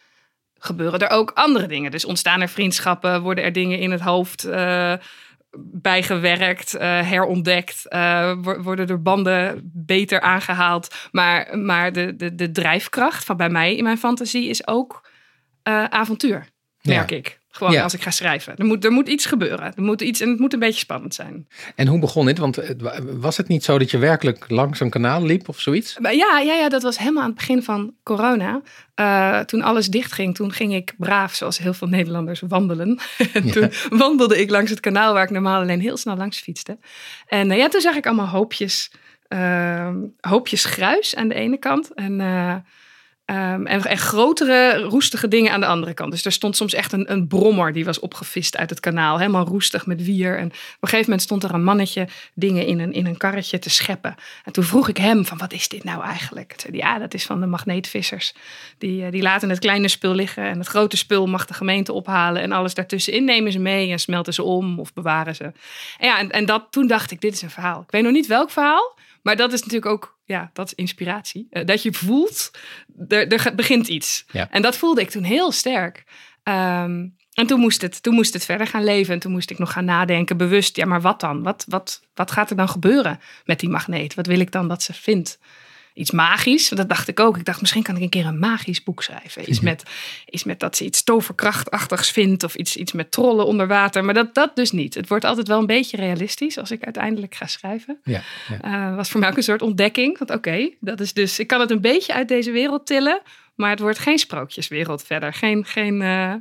gebeuren 0.59 1.01
er 1.01 1.11
ook 1.11 1.31
andere 1.31 1.67
dingen. 1.67 1.91
Dus 1.91 2.05
ontstaan 2.05 2.41
er 2.41 2.49
vriendschappen, 2.49 3.23
worden 3.23 3.45
er 3.45 3.53
dingen 3.53 3.79
in 3.79 3.91
het 3.91 4.01
hoofd 4.01 4.47
uh, 4.47 4.95
bijgewerkt, 5.61 6.75
uh, 6.75 6.81
herontdekt, 6.81 7.85
uh, 7.89 8.33
worden 8.43 8.89
er 8.89 9.03
banden 9.03 9.71
beter 9.75 10.21
aangehaald. 10.21 10.95
Maar, 11.11 11.59
maar 11.59 11.93
de, 11.93 12.17
de, 12.17 12.35
de 12.35 12.51
drijfkracht 12.51 13.25
van 13.25 13.37
bij 13.37 13.51
mij 13.51 13.77
in 13.77 13.85
mijn 13.85 13.99
fantasie 13.99 14.49
is 14.49 14.67
ook 14.67 15.11
avontuur, 15.89 16.47
merk 16.81 17.11
ja. 17.11 17.17
ik. 17.17 17.41
Gewoon 17.55 17.73
ja. 17.73 17.83
als 17.83 17.95
ik 17.95 18.03
ga 18.03 18.11
schrijven. 18.11 18.57
Er 18.57 18.65
moet, 18.65 18.85
er 18.85 18.91
moet 18.91 19.09
iets 19.09 19.27
gebeuren. 19.27 19.73
Er 19.77 19.83
moet 19.83 20.01
iets, 20.01 20.21
en 20.21 20.29
het 20.29 20.39
moet 20.39 20.53
een 20.53 20.59
beetje 20.59 20.79
spannend 20.79 21.15
zijn. 21.15 21.49
En 21.75 21.87
hoe 21.87 21.99
begon 21.99 22.27
dit? 22.27 22.39
Want 22.39 22.59
was 23.03 23.37
het 23.37 23.49
niet 23.49 23.65
zo 23.65 23.79
dat 23.79 23.91
je 23.91 23.99
werkelijk 23.99 24.45
langs 24.49 24.81
een 24.81 24.91
kanaal 24.91 25.23
liep 25.23 25.49
of 25.49 25.61
zoiets? 25.61 25.97
Ja, 26.01 26.11
ja, 26.11 26.41
ja 26.41 26.69
dat 26.69 26.83
was 26.83 26.99
helemaal 26.99 27.23
aan 27.23 27.29
het 27.29 27.39
begin 27.39 27.63
van 27.63 27.95
corona. 28.03 28.61
Uh, 29.01 29.39
toen 29.41 29.63
alles 29.63 29.87
dichtging, 29.87 30.35
toen 30.35 30.53
ging 30.53 30.75
ik 30.75 30.95
braaf, 30.97 31.35
zoals 31.35 31.59
heel 31.59 31.75
veel 31.75 31.89
Nederlanders, 31.89 32.43
wandelen. 32.49 32.99
en 33.33 33.51
toen 33.51 33.63
ja. 33.63 33.97
wandelde 33.97 34.41
ik 34.41 34.51
langs 34.51 34.71
het 34.71 34.81
kanaal 34.81 35.13
waar 35.13 35.25
ik 35.25 35.31
normaal 35.31 35.61
alleen 35.61 35.81
heel 35.81 35.97
snel 35.97 36.17
langs 36.17 36.41
fietste. 36.41 36.79
En 37.27 37.51
uh, 37.51 37.57
ja, 37.57 37.69
toen 37.69 37.81
zag 37.81 37.97
ik 37.97 38.07
allemaal 38.07 38.29
hoopjes, 38.29 38.91
uh, 39.29 39.95
hoopjes 40.21 40.65
gruis 40.65 41.15
aan 41.15 41.29
de 41.29 41.35
ene 41.35 41.57
kant. 41.57 41.95
En 41.95 42.21
Um, 43.27 43.67
en, 43.67 43.99
grotere, 43.99 44.79
roestige 44.79 45.29
dingen 45.29 45.53
aan 45.53 45.61
de 45.61 45.67
andere 45.67 45.95
kant. 45.95 46.11
Dus 46.11 46.25
er 46.25 46.33
stond 46.33 46.57
soms 46.57 46.75
echt 46.75 46.93
een, 46.93 47.13
een 47.13 47.27
brommer 47.27 47.73
die 47.73 47.85
was 47.85 48.01
opgevist 48.01 48.57
uit 48.57 48.71
het 48.71 48.81
kanaal. 48.81 49.19
Helemaal 49.19 49.47
roestig 49.47 49.87
met 49.87 50.05
wier. 50.05 50.39
En 50.39 50.47
op 50.47 50.53
een 50.53 50.89
gegeven 50.89 51.05
moment 51.05 51.23
stond 51.23 51.45
er 51.45 51.55
een 51.55 51.65
mannetje 51.65 52.09
dingen 52.35 52.67
in 52.67 52.81
een, 52.81 52.93
in 52.93 53.07
een 53.07 53.17
karretje 53.17 53.59
te 53.59 53.71
scheppen. 53.71 54.15
En 54.45 54.53
toen 54.53 54.65
vroeg 54.65 54.89
ik 54.89 54.97
hem 54.97 55.25
van 55.25 55.39
wat 55.39 55.53
is 55.53 55.69
dit 55.69 55.85
nou 55.85 56.03
eigenlijk? 56.03 56.55
Zei, 56.57 56.77
ja, 56.77 56.99
dat 56.99 57.15
is 57.15 57.27
van 57.27 57.41
de 57.41 57.47
magneetvissers. 57.47 58.35
Die, 58.79 59.11
die 59.11 59.23
laten 59.23 59.49
het 59.51 59.59
kleine 59.59 59.89
spul 59.89 60.15
liggen. 60.15 60.45
En 60.45 60.59
het 60.59 60.69
grote 60.69 60.97
spul 60.97 61.27
mag 61.27 61.47
de 61.47 61.55
gemeente 61.55 61.93
ophalen. 61.93 62.43
En 62.43 62.53
alles 62.53 62.75
daartussenin 62.75 63.25
nemen 63.25 63.53
ze 63.53 63.59
mee 63.59 63.91
en 63.91 63.99
smelten 63.99 64.35
ze 64.35 64.43
om 64.43 64.81
of 64.81 64.93
bewaren 64.93 65.35
ze. 65.35 65.45
En 65.45 66.07
ja, 66.07 66.19
en, 66.19 66.31
en 66.31 66.47
dat, 66.47 66.67
toen 66.71 66.87
dacht 66.87 67.11
ik, 67.11 67.21
dit 67.21 67.33
is 67.33 67.43
een 67.43 67.51
verhaal. 67.51 67.81
Ik 67.81 67.91
weet 67.91 68.03
nog 68.03 68.13
niet 68.13 68.27
welk 68.27 68.51
verhaal. 68.51 68.95
Maar 69.23 69.37
dat 69.37 69.53
is 69.53 69.61
natuurlijk 69.61 69.93
ook, 69.93 70.19
ja, 70.25 70.51
dat 70.53 70.67
is 70.67 70.75
inspiratie. 70.75 71.47
Uh, 71.51 71.65
dat 71.65 71.83
je 71.83 71.93
voelt, 71.93 72.51
er, 73.09 73.33
er 73.33 73.55
begint 73.55 73.89
iets. 73.89 74.25
Ja. 74.33 74.51
En 74.51 74.63
dat 74.63 74.77
voelde 74.77 75.01
ik 75.01 75.11
toen 75.11 75.23
heel 75.23 75.53
sterk. 75.53 76.05
Um, 76.45 77.17
en 77.33 77.47
toen 77.47 77.61
moest, 77.61 77.83
het, 77.83 78.03
toen 78.03 78.15
moest 78.15 78.33
het 78.33 78.45
verder 78.45 78.67
gaan 78.67 78.85
leven. 78.85 79.15
En 79.15 79.21
toen 79.21 79.33
moest 79.33 79.51
ik 79.51 79.59
nog 79.59 79.73
gaan 79.73 79.85
nadenken, 79.85 80.37
bewust. 80.37 80.77
Ja, 80.77 80.87
maar 80.87 81.01
wat 81.01 81.21
dan? 81.21 81.43
Wat, 81.43 81.65
wat, 81.69 82.03
wat 82.15 82.31
gaat 82.31 82.51
er 82.51 82.57
dan 82.57 82.69
gebeuren 82.69 83.21
met 83.45 83.61
die 83.61 83.69
magneet? 83.69 84.15
Wat 84.15 84.27
wil 84.27 84.41
ik 84.41 84.51
dan 84.51 84.69
dat 84.69 84.83
ze 84.83 84.93
vindt? 84.93 85.39
Iets 85.95 86.11
magisch. 86.11 86.69
Dat 86.69 86.89
dacht 86.89 87.09
ik 87.09 87.21
ook. 87.21 87.37
Ik 87.37 87.45
dacht, 87.45 87.61
misschien 87.61 87.83
kan 87.83 87.97
ik 87.97 88.03
een 88.03 88.09
keer 88.09 88.27
een 88.27 88.39
magisch 88.39 88.83
boek 88.83 89.03
schrijven. 89.03 89.51
Iets 89.51 89.61
met, 89.61 89.83
iets 90.31 90.45
met 90.45 90.61
dat 90.61 90.77
ze 90.77 90.85
iets 90.85 91.05
toverkrachtachtigs 91.05 92.11
vindt. 92.11 92.43
Of 92.43 92.55
iets, 92.55 92.77
iets 92.77 92.93
met 92.93 93.11
trollen 93.11 93.47
onder 93.47 93.67
water. 93.67 94.05
Maar 94.05 94.15
dat, 94.15 94.35
dat 94.35 94.57
dus 94.57 94.71
niet. 94.71 94.95
Het 94.95 95.09
wordt 95.09 95.25
altijd 95.25 95.49
wel 95.49 95.59
een 95.59 95.67
beetje 95.67 95.97
realistisch 95.97 96.59
als 96.59 96.71
ik 96.71 96.85
uiteindelijk 96.85 97.35
ga 97.35 97.47
schrijven. 97.47 98.01
Ja, 98.05 98.23
ja. 98.63 98.91
Uh, 98.91 98.97
was 98.97 99.11
voor 99.11 99.21
mij 99.21 99.29
ook 99.29 99.37
een 99.37 99.43
soort 99.43 99.63
ontdekking. 99.63 100.19
Want 100.19 100.31
oké, 100.31 100.71
dat 100.81 101.01
is 101.01 101.13
dus... 101.13 101.39
Ik 101.39 101.47
kan 101.47 101.61
het 101.61 101.71
een 101.71 101.81
beetje 101.81 102.15
uit 102.15 102.29
deze 102.29 102.51
wereld 102.51 102.87
tillen. 102.87 103.23
Maar 103.55 103.71
het 103.71 103.81
wordt 103.81 103.99
geen 103.99 104.19
sprookjeswereld 104.19 105.03
verder. 105.03 105.35
Geen... 105.35 105.65
geen 105.65 106.01
uh, 106.01 106.35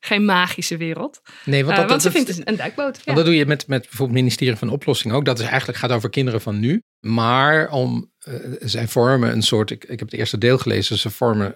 geen 0.00 0.24
magische 0.24 0.76
wereld. 0.76 1.22
Nee, 1.44 1.64
want, 1.64 1.76
dat, 1.76 1.84
uh, 1.84 1.90
want 1.90 2.02
ze 2.02 2.10
dat, 2.10 2.24
vindt 2.24 2.48
een 2.48 2.56
duikboot. 2.56 3.00
Ja. 3.04 3.14
dat 3.14 3.24
doe 3.24 3.36
je 3.36 3.46
met, 3.46 3.66
met 3.66 3.80
bijvoorbeeld 3.80 4.08
het 4.08 4.18
ministerie 4.18 4.56
van 4.56 4.68
Oplossing 4.68 5.14
ook. 5.14 5.24
Dat 5.24 5.38
is 5.38 5.46
eigenlijk 5.46 5.78
gaat 5.78 5.92
over 5.92 6.10
kinderen 6.10 6.40
van 6.40 6.60
nu. 6.60 6.82
Maar 7.14 7.70
om, 7.70 8.10
uh, 8.28 8.34
zij 8.60 8.88
vormen 8.88 9.32
een 9.32 9.42
soort, 9.42 9.70
ik, 9.70 9.84
ik 9.84 9.98
heb 9.98 10.10
het 10.10 10.18
eerste 10.18 10.38
deel 10.38 10.58
gelezen, 10.58 10.98
ze 10.98 11.10
vormen 11.10 11.54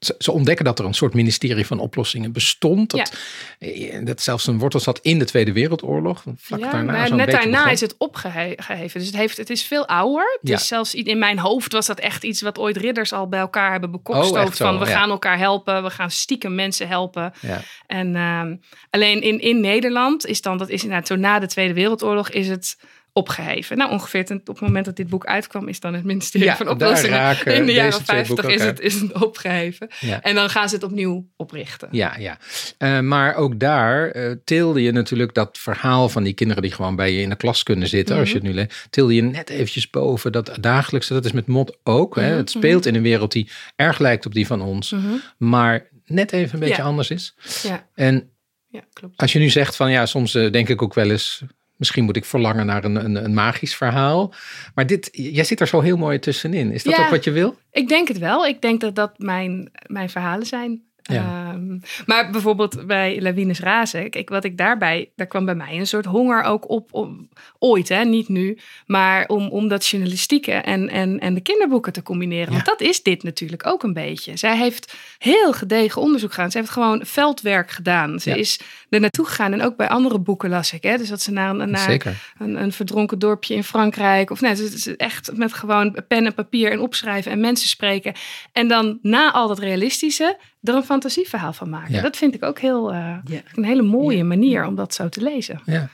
ze, 0.00 0.32
ontdekken 0.32 0.64
dat 0.64 0.78
er 0.78 0.84
een 0.84 0.94
soort 0.94 1.14
ministerie 1.14 1.66
van 1.66 1.78
oplossingen 1.78 2.32
bestond. 2.32 2.90
Dat, 2.90 3.12
ja. 3.58 4.00
dat 4.00 4.22
zelfs 4.22 4.46
een 4.46 4.58
wortel 4.58 4.80
zat 4.80 4.98
in 5.02 5.18
de 5.18 5.24
Tweede 5.24 5.52
Wereldoorlog. 5.52 6.24
Vlak 6.36 6.60
ja, 6.60 6.70
daarna, 6.70 6.92
maar 6.92 7.14
net 7.14 7.30
daarna 7.30 7.56
begon. 7.56 7.72
is 7.72 7.80
het 7.80 7.94
opgeheven. 7.98 8.98
Dus 8.98 9.06
het, 9.06 9.16
heeft, 9.16 9.36
het 9.36 9.50
is 9.50 9.62
veel 9.62 9.86
ouder. 9.86 10.38
Het 10.40 10.48
Ja. 10.48 10.56
is 10.56 10.66
zelfs 10.66 10.94
in 10.94 11.18
mijn 11.18 11.38
hoofd 11.38 11.72
was 11.72 11.86
dat 11.86 11.98
echt 11.98 12.24
iets 12.24 12.40
wat 12.40 12.58
ooit 12.58 12.76
ridders 12.76 13.12
al 13.12 13.28
bij 13.28 13.40
elkaar 13.40 13.70
hebben 13.70 13.90
bekokstoofd. 13.90 14.60
Oh, 14.60 14.66
van 14.66 14.78
we 14.78 14.86
gaan 14.86 15.10
elkaar 15.10 15.38
helpen, 15.38 15.82
we 15.82 15.90
gaan 15.90 16.10
stiekem 16.10 16.54
mensen 16.54 16.88
helpen. 16.88 17.32
Ja. 17.40 17.60
En 17.86 18.16
ehm, 18.16 18.56
alleen 18.90 19.22
in, 19.22 19.40
in 19.40 19.60
Nederland 19.60 20.26
is 20.26 20.40
dan, 20.40 20.58
dat 20.58 20.68
is 20.68 20.82
inderdaad 20.82 21.06
zo 21.06 21.16
na 21.16 21.38
de 21.38 21.46
Tweede 21.46 21.74
Wereldoorlog, 21.74 22.30
is 22.30 22.48
het 22.48 22.76
opgeheven. 23.12 23.76
Nou, 23.76 23.90
ongeveer 23.90 24.24
ten, 24.24 24.36
op 24.40 24.46
het 24.46 24.60
moment 24.60 24.84
dat 24.84 24.96
dit 24.96 25.08
boek 25.08 25.26
uitkwam, 25.26 25.68
is 25.68 25.80
dan 25.80 25.94
het 25.94 26.04
ministerie 26.04 26.46
Ja, 26.46 26.56
van 26.56 26.66
daar 26.66 26.74
Oplossingen. 26.74 27.46
In 27.56 27.66
de 27.66 27.72
jaren 27.72 27.92
twee 27.92 28.04
50 28.24 28.34
boeken 28.34 28.54
is 28.54 28.62
het, 28.64 28.80
is 28.80 29.00
het 29.00 29.12
opgeheven. 29.22 29.88
Ja. 30.00 30.20
En 30.22 30.34
dan 30.34 30.50
gaan 30.50 30.68
ze 30.68 30.74
het 30.74 30.84
opnieuw 30.84 31.28
oprichten. 31.36 31.88
Ja, 31.90 32.16
ja. 32.18 32.38
Eh, 32.78 33.00
maar 33.00 33.34
ook 33.34 33.58
daar 33.58 34.10
eh, 34.10 34.32
tilde 34.44 34.82
je 34.82 34.92
natuurlijk 34.92 35.34
dat 35.34 35.58
verhaal 35.58 36.08
van 36.08 36.22
die 36.22 36.32
kinderen 36.32 36.62
die 36.62 36.72
gewoon 36.72 36.96
bij 36.96 37.12
je 37.12 37.20
in 37.22 37.28
de 37.28 37.36
klas 37.36 37.62
kunnen 37.62 37.88
zitten, 37.88 38.16
als 38.18 38.30
je 38.30 38.36
Mhm. 38.36 38.46
het 38.46 38.54
nu 38.54 38.60
leest, 38.60 38.86
tilde 38.90 39.14
je 39.14 39.22
net 39.22 39.50
eventjes 39.50 39.90
boven 39.90 40.32
dat 40.32 40.56
dagelijkse. 40.60 41.12
Dat 41.12 41.24
is 41.24 41.32
met 41.32 41.46
Mot 41.46 41.78
ook. 41.82 42.16
Hè? 42.16 42.28
Mhm, 42.28 42.36
Het 42.36 42.50
speelt 42.50 42.86
in 42.86 42.94
een 42.94 43.02
wereld 43.02 43.32
die 43.32 43.50
erg 43.76 43.98
lijkt 43.98 44.26
op 44.26 44.34
die 44.34 44.46
van 44.46 44.60
ons, 44.62 44.90
Mhm. 44.90 45.06
maar 45.38 45.88
net 46.04 46.32
even 46.32 46.54
een 46.54 46.60
beetje 46.60 46.76
Ja. 46.82 46.88
anders 46.88 47.10
is. 47.10 47.34
Ja, 47.62 47.88
En 47.94 48.30
ja, 48.68 48.80
klopt. 48.92 49.16
als 49.16 49.32
je 49.32 49.38
nu 49.38 49.48
zegt 49.48 49.76
van 49.76 49.90
ja, 49.90 50.06
soms 50.06 50.34
eh, 50.34 50.50
denk 50.52 50.68
ik 50.68 50.82
ook 50.82 50.94
wel 50.94 51.10
eens, 51.10 51.42
misschien 51.80 52.04
moet 52.04 52.16
ik 52.16 52.24
verlangen 52.24 52.66
naar 52.66 52.84
een, 52.84 53.04
een, 53.04 53.24
een 53.24 53.34
magisch 53.34 53.76
verhaal. 53.76 54.34
Maar 54.74 54.86
dit, 54.86 55.08
jij 55.12 55.44
zit 55.44 55.60
er 55.60 55.66
zo 55.66 55.80
heel 55.80 55.96
mooi 55.96 56.18
tussenin. 56.18 56.72
Is 56.72 56.82
dat 56.82 56.96
Ja. 56.96 57.04
ook 57.04 57.10
wat 57.10 57.24
je 57.24 57.30
wil? 57.30 57.58
Ik 57.72 57.88
denk 57.88 58.08
het 58.08 58.18
wel. 58.18 58.46
Ik 58.46 58.60
denk 58.62 58.80
dat 58.80 58.94
dat 58.94 59.18
mijn, 59.18 59.70
mijn 59.86 60.10
verhalen 60.10 60.46
zijn. 60.46 60.82
Ja. 61.12 61.48
Ehm, 61.52 61.78
maar 62.06 62.30
bijvoorbeeld 62.30 62.86
bij 62.86 63.20
Lawines 63.22 63.60
Razen, 63.60 64.10
kijk, 64.10 64.28
wat 64.28 64.44
ik 64.44 64.56
daarbij, 64.58 65.10
daar 65.16 65.26
kwam 65.26 65.44
bij 65.44 65.54
mij 65.54 65.78
een 65.78 65.86
soort 65.86 66.04
honger 66.04 66.42
ook 66.42 66.68
op, 66.70 66.88
om, 66.94 67.28
ooit, 67.58 67.88
hè, 67.88 68.04
niet 68.04 68.28
nu, 68.28 68.58
maar 68.86 69.26
om, 69.28 69.48
om 69.48 69.68
dat 69.68 69.86
journalistieke 69.86 70.52
en, 70.52 70.88
en, 70.88 71.18
en 71.20 71.34
de 71.34 71.40
kinderboeken 71.40 71.92
te 71.92 72.02
combineren. 72.02 72.52
Want 72.52 72.64
dat 72.64 72.80
is 72.80 73.02
dit 73.02 73.22
natuurlijk 73.22 73.66
ook 73.66 73.82
een 73.82 73.92
beetje. 73.92 74.36
Zij 74.36 74.56
heeft 74.56 74.94
heel 75.18 75.52
gedegen 75.52 76.02
onderzoek 76.02 76.32
gedaan. 76.32 76.50
Ze 76.50 76.58
heeft 76.58 76.70
gewoon 76.70 77.04
veldwerk 77.06 77.70
gedaan. 77.70 78.20
Ze 78.20 78.30
Ja. 78.30 78.36
is 78.36 78.60
er 78.90 79.00
naartoe 79.00 79.26
gegaan 79.26 79.52
en 79.52 79.62
ook 79.62 79.76
bij 79.76 79.88
andere 79.88 80.18
boeken 80.18 80.50
las 80.50 80.72
ik. 80.72 80.82
Hè, 80.82 80.96
dus 80.96 81.08
dat 81.08 81.22
ze 81.22 81.32
naar, 81.32 81.50
een- 81.54 81.70
naar 81.70 82.18
een, 82.38 82.62
een 82.62 82.72
verdronken 82.72 83.18
dorpje 83.18 83.54
in 83.54 83.64
Frankrijk. 83.64 84.30
Of 84.30 84.40
nee, 84.40 84.52
is 84.52 84.96
echt 84.96 85.30
met 85.36 85.52
gewoon 85.52 85.96
pen 86.08 86.26
en 86.26 86.34
papier 86.34 86.70
en 86.72 86.80
opschrijven 86.80 87.32
en 87.32 87.40
mensen 87.40 87.68
spreken. 87.68 88.12
En 88.52 88.68
dan 88.68 88.98
na 89.02 89.32
al 89.32 89.48
dat 89.48 89.58
realistische 89.58 90.38
er 90.62 90.74
een 90.74 90.82
fantasieverhaal 90.84 91.52
van 91.52 91.68
maken. 91.70 91.94
Ja. 91.94 92.02
Dat 92.02 92.16
vind 92.16 92.34
ik 92.34 92.44
ook 92.44 92.58
heel, 92.60 92.92
eh, 92.92 93.16
Ja. 93.24 93.40
een 93.54 93.64
hele 93.64 93.82
mooie 93.82 94.24
manier 94.24 94.66
om 94.66 94.74
dat 94.74 94.94
zo 94.94 95.08
te 95.08 95.22
lezen. 95.22 95.60
Ja. 95.64 95.88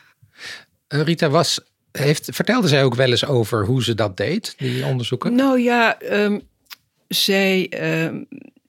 Eh, 0.88 1.00
Rita 1.02 1.28
was, 1.28 1.60
heeft, 1.92 2.28
vertelde 2.32 2.68
zij 2.68 2.84
ook 2.84 2.94
wel 2.94 3.10
eens 3.10 3.26
over 3.26 3.64
hoe 3.66 3.84
ze 3.84 3.94
dat 3.94 4.16
deed, 4.16 4.54
die 4.58 4.84
onderzoeken? 4.84 5.34
Nou 5.34 5.60
ja, 5.60 5.98
ehm, 5.98 6.38
zij 7.08 7.68
ehm, 7.68 8.22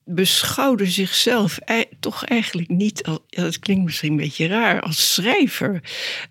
beschouwde 0.09 0.85
zichzelf 0.85 1.57
ei- 1.57 1.85
toch 1.99 2.25
eigenlijk 2.25 2.69
niet, 2.69 3.03
al, 3.03 3.23
ja, 3.27 3.41
dat 3.43 3.59
klinkt 3.59 3.83
misschien 3.85 4.11
een 4.11 4.17
beetje 4.17 4.47
raar, 4.47 4.81
als 4.81 5.13
schrijver. 5.13 5.81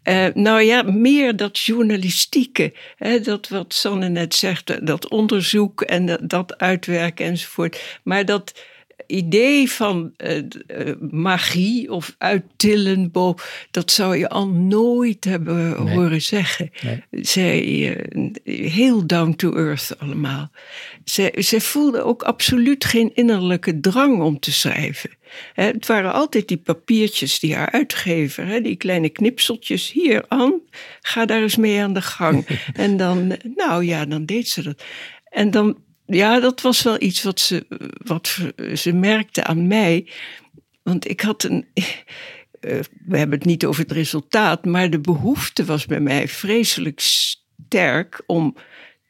Eh, 0.02 0.26
nou 0.34 0.60
ja, 0.62 0.82
meer 0.82 1.36
dat 1.36 1.58
journalistieke, 1.58 2.74
hè, 2.96 3.20
dat 3.20 3.48
wat 3.48 3.74
Sanne 3.74 4.08
net 4.08 4.34
zegt, 4.34 4.86
dat 4.86 5.08
onderzoek 5.08 5.80
en 5.82 6.06
dat, 6.06 6.20
dat 6.22 6.58
uitwerken 6.58 7.26
enzovoort. 7.26 7.98
Maar 8.04 8.24
dat 8.24 8.52
idee 9.06 9.70
van 9.70 10.12
uh, 10.18 10.36
uh, 10.36 10.94
magie 11.10 11.92
of 11.92 12.14
uittillen, 12.18 13.12
dat 13.70 13.90
zou 13.90 14.16
je 14.16 14.28
al 14.28 14.48
nooit 14.48 15.24
hebben 15.24 15.84
nee. 15.84 15.94
horen 15.94 16.22
zeggen. 16.22 16.70
Nee. 16.82 17.02
Zij, 17.10 17.64
uh, 17.64 18.70
heel 18.70 19.06
down 19.06 19.34
to 19.36 19.54
earth 19.54 19.98
allemaal. 19.98 20.50
Zij, 21.04 21.32
zij 21.36 21.60
voelde 21.60 22.02
ook 22.02 22.22
absoluut 22.22 22.84
geen 22.84 23.10
innerlijke 23.14 23.80
drang 23.80 24.20
om 24.20 24.38
te 24.40 24.52
schrijven. 24.52 25.10
het 25.54 25.86
waren 25.86 26.12
altijd 26.12 26.48
die 26.48 26.56
papiertjes 26.56 27.38
die 27.38 27.54
haar 27.54 27.70
uitgever, 27.70 28.62
die 28.62 28.76
kleine 28.76 29.08
knipseltjes. 29.08 29.92
Hier, 29.92 30.24
aan, 30.28 30.60
ga 31.00 31.26
daar 31.26 31.42
eens 31.42 31.56
mee 31.56 31.82
aan 31.82 31.94
de 31.94 32.02
gang. 32.02 32.46
en 32.74 32.96
dan, 32.96 33.36
nou 33.56 33.84
ja, 33.84 34.04
dan 34.04 34.24
deed 34.24 34.48
ze 34.48 34.62
dat. 34.62 34.82
En 35.30 35.50
dan 35.50 35.84
ja, 36.06 36.40
dat 36.40 36.60
was 36.60 36.82
wel 36.82 37.02
iets 37.02 37.22
wat 37.22 37.40
ze, 37.40 37.66
wat 38.04 38.38
ze 38.74 38.92
merkte 38.92 39.44
aan 39.44 39.66
mij. 39.66 40.08
Want 40.82 41.08
ik 41.08 41.20
had 41.20 41.42
een. 41.42 41.66
Eh, 42.60 42.78
we 43.06 43.18
hebben 43.18 43.38
het 43.38 43.46
niet 43.46 43.64
over 43.64 43.82
het 43.82 43.92
resultaat, 43.92 44.64
maar 44.64 44.90
de 44.90 45.00
behoefte 45.00 45.64
was 45.64 45.86
bij 45.86 46.00
mij 46.00 46.28
vreselijk 46.28 47.00
sterk 47.00 48.22
om 48.26 48.56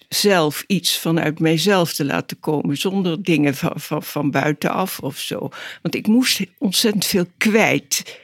zelf 0.09 0.65
iets 0.67 0.99
vanuit 0.99 1.39
mijzelf 1.39 1.93
te 1.93 2.05
laten 2.05 2.41
komen, 2.41 2.77
zonder 2.77 3.23
dingen 3.23 3.55
van, 3.55 3.73
van, 3.75 4.03
van 4.03 4.31
buitenaf 4.31 4.99
of 4.99 5.19
zo. 5.19 5.49
Want 5.83 5.95
ik 5.95 6.07
moest 6.07 6.41
ontzettend 6.59 7.05
veel 7.05 7.27
kwijt. 7.37 8.21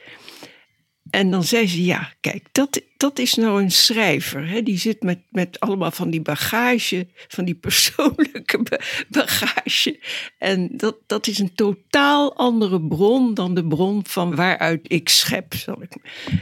En 1.09 1.31
dan 1.31 1.43
zei 1.43 1.67
ze: 1.67 1.83
Ja, 1.83 2.13
kijk, 2.21 2.47
dat, 2.51 2.81
dat 3.03 3.19
is 3.19 3.33
nou 3.33 3.61
een 3.61 3.71
schrijver. 3.71 4.47
Hè? 4.47 4.63
Die 4.63 4.77
zit 4.77 5.01
met, 5.01 5.19
met 5.29 5.59
allemaal 5.59 5.91
van 5.91 6.09
die 6.09 6.21
bagage, 6.21 7.07
van 7.27 7.45
die 7.45 7.55
persoonlijke 7.55 8.85
bagage. 9.09 9.99
En 10.37 10.69
dat, 10.71 10.95
dat 11.07 11.27
is 11.27 11.39
een 11.39 11.55
totaal 11.55 12.35
andere 12.35 12.81
bron 12.81 13.33
dan 13.33 13.53
de 13.53 13.67
bron 13.67 14.01
van 14.07 14.35
waaruit 14.35 14.81
ik 14.83 15.09
schep. 15.09 15.53
Zal 15.53 15.81
ik. 15.81 15.91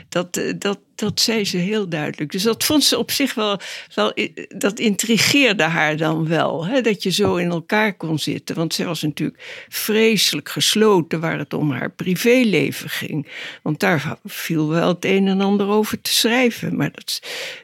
Dat, 0.10 0.38
eh, 0.38 0.54
dat, 0.58 0.80
dat 0.96 1.20
zei 1.20 1.46
ze 1.46 1.58
heel 1.58 1.90
duidelijk. 1.90 2.32
Dus 2.32 2.44
dat 2.44 2.64
vond 2.64 2.84
ze 2.84 2.98
op 2.98 3.12
zich 3.12 3.34
wel, 3.34 3.60
wel 3.96 4.14
dat 4.48 4.80
intrigeerde 4.80 5.64
haar 5.64 5.98
dan 5.98 6.28
wel. 6.28 6.66
Hè? 6.66 6.82
Dat 6.82 7.04
je 7.04 7.10
zo 7.10 7.36
in 7.36 7.50
elkaar 7.50 7.94
kon 7.94 8.20
zitten. 8.20 8.56
Want 8.56 8.74
zij 8.74 8.86
was 8.86 9.02
natuurlijk 9.02 9.66
vreselijk 9.70 10.50
gesloten 10.50 11.20
waar 11.20 11.38
het 11.38 11.54
om 11.54 11.72
haar 11.72 11.92
privéleven 11.92 12.90
ging. 12.90 13.28
Want 13.62 13.80
daar 13.80 14.18
viel 14.26 14.68
wel 14.68 14.88
het 14.88 15.06
een 15.06 15.28
en 15.28 15.42
ander 15.42 15.68
over 15.68 16.02
te 16.02 16.14
schrijven. 16.14 16.51
Maar 16.72 16.92
dat, 16.92 17.22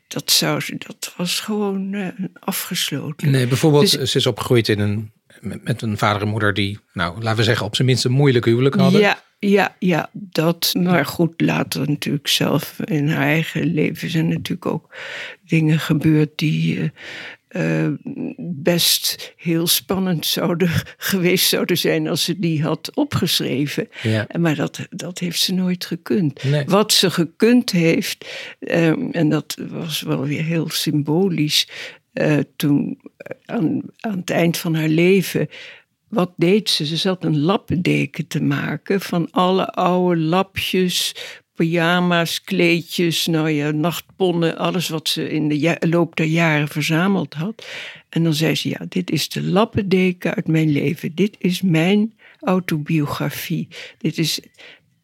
dat, 0.08 0.32
zou, 0.32 0.62
dat 0.78 1.14
was 1.18 1.40
gewoon 1.40 1.94
uh, 1.94 2.08
afgesloten. 2.40 3.32
Nee, 3.32 3.48
bijvoorbeeld, 3.48 3.98
dus, 4.00 4.12
ze 4.12 4.18
is 4.18 4.26
opgegroeid 4.26 4.70
in 4.70 4.80
een, 4.80 5.12
met 5.42 5.82
een 5.82 5.98
vader 5.98 6.22
en 6.22 6.28
moeder 6.28 6.54
die, 6.54 6.80
nou, 6.94 7.22
laten 7.22 7.38
we 7.38 7.44
zeggen, 7.44 7.66
op 7.66 7.76
zijn 7.76 7.88
minst 7.88 8.06
een 8.06 8.12
moeilijke 8.12 8.50
huwelijk 8.50 8.76
hadden. 8.76 9.02
Ja, 9.02 9.22
ja, 9.40 9.76
ja, 9.80 10.10
dat. 10.14 10.74
Maar 10.78 11.06
goed, 11.06 11.42
later 11.42 11.90
natuurlijk 11.90 12.28
zelf 12.28 12.80
in 12.84 13.10
haar 13.10 13.26
eigen 13.26 13.66
leven 13.66 14.10
zijn 14.10 14.28
natuurlijk 14.28 14.66
ook 14.66 14.96
dingen 15.48 15.80
gebeurd 15.80 16.30
die 16.36 16.92
uh, 17.50 17.84
uh, 17.84 17.94
best 18.38 19.34
heel 19.36 19.68
spannend 19.68 20.26
zouden 20.26 20.70
geweest 20.98 21.48
zouden 21.48 21.78
zijn 21.78 22.08
als 22.08 22.24
ze 22.24 22.40
die 22.40 22.64
had 22.64 22.92
opgeschreven. 22.96 23.90
Ja. 24.02 24.28
Maar 24.40 24.56
dat, 24.56 24.88
dat 24.90 25.20
heeft 25.20 25.40
ze 25.40 25.54
nooit 25.54 25.86
gekund. 25.86 26.44
Wat 26.66 26.94
ze 26.94 27.12
gekund 27.12 27.72
heeft, 27.72 28.28
um, 28.60 29.12
en 29.12 29.30
dat 29.30 29.58
was 29.70 30.02
wel 30.02 30.26
weer 30.26 30.44
heel 30.44 30.70
symbolisch, 30.70 31.70
uh, 32.14 32.38
toen 32.56 33.00
aan, 33.46 33.82
aan 33.98 34.18
het 34.18 34.30
eind 34.30 34.58
van 34.58 34.76
haar 34.76 34.88
leven 34.88 35.50
wat 36.08 36.34
deed 36.36 36.70
ze? 36.70 36.86
Ze 36.86 36.98
zat 36.98 37.24
een 37.24 37.40
lappendeken 37.40 38.28
te 38.28 38.42
maken 38.42 39.02
van 39.02 39.32
alle 39.32 39.68
oude 39.68 40.22
lapjes, 40.22 41.16
pyjama's, 41.58 42.42
kleedjes, 42.42 43.26
nou 43.26 43.50
ja, 43.50 43.72
nachtponnen, 43.72 44.58
alles 44.58 44.90
wat 44.90 45.10
ze 45.10 45.30
in 45.30 45.48
de 45.48 45.78
loop 45.80 46.16
der 46.16 46.26
jaren 46.26 46.68
verzameld 46.68 47.34
had. 47.34 47.66
En 48.10 48.24
dan 48.24 48.34
zei 48.34 48.56
ze, 48.56 48.70
ja, 48.70 48.86
dit 48.90 49.12
is 49.12 49.30
de 49.30 49.44
lappendeken 49.44 50.36
uit 50.36 50.48
mijn 50.48 50.70
leven. 50.70 51.16
Dit 51.16 51.36
is 51.40 51.62
mijn 51.62 52.14
autobiografie. 52.40 53.68
Dit 53.98 54.18
is, 54.18 54.40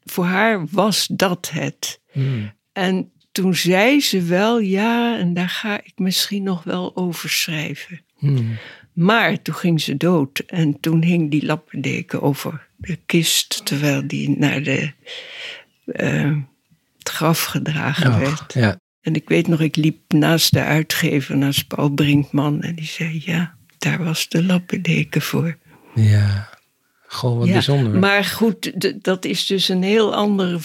voor 0.03 0.25
haar 0.25 0.65
was 0.71 1.07
dat 1.07 1.49
het. 1.53 1.99
Hmm. 2.11 2.53
En 2.73 3.11
toen 3.31 3.55
zei 3.55 4.01
ze 4.01 4.21
wel, 4.21 4.59
ja, 4.59 5.17
en 5.17 5.33
daar 5.33 5.49
ga 5.49 5.77
ik 5.83 5.93
misschien 5.95 6.43
nog 6.43 6.63
wel 6.63 6.95
over 6.95 7.29
schrijven. 7.29 8.01
Hmm. 8.17 8.57
Maar 8.93 9.41
toen 9.41 9.55
ging 9.55 9.81
ze 9.81 9.97
dood 9.97 10.39
en 10.39 10.79
toen 10.79 11.03
hing 11.03 11.31
die 11.31 11.45
lappendeken 11.45 12.21
over 12.21 12.67
de 12.75 12.99
kist, 13.05 13.65
terwijl 13.65 14.07
die 14.07 14.37
naar 14.37 14.63
de 14.63 14.91
uh, 15.85 16.37
het 16.97 17.09
graf 17.09 17.43
gedragen 17.43 18.19
werd. 18.19 18.53
Ja. 18.53 18.79
En 19.01 19.15
ik 19.15 19.29
weet 19.29 19.47
nog, 19.47 19.59
ik 19.59 19.75
liep 19.75 20.13
naast 20.13 20.53
de 20.53 20.61
uitgever, 20.63 21.37
naast 21.37 21.67
Paul 21.67 21.89
Brinkman. 21.89 22.61
En 22.61 22.75
die 22.75 22.85
zei, 22.85 23.21
ja, 23.25 23.55
daar 23.77 24.03
was 24.03 24.29
de 24.29 24.43
lappendeken 24.43 25.21
voor. 25.21 25.57
Ja, 25.95 26.49
gewoon 27.07 27.37
wat 27.37 27.47
bijzonder. 27.47 27.99
Maar 27.99 28.23
goed, 28.23 28.71
dat 29.03 29.25
is 29.25 29.45
dus 29.45 29.69
een 29.69 29.83
heel 29.83 30.15
andere 30.15 30.59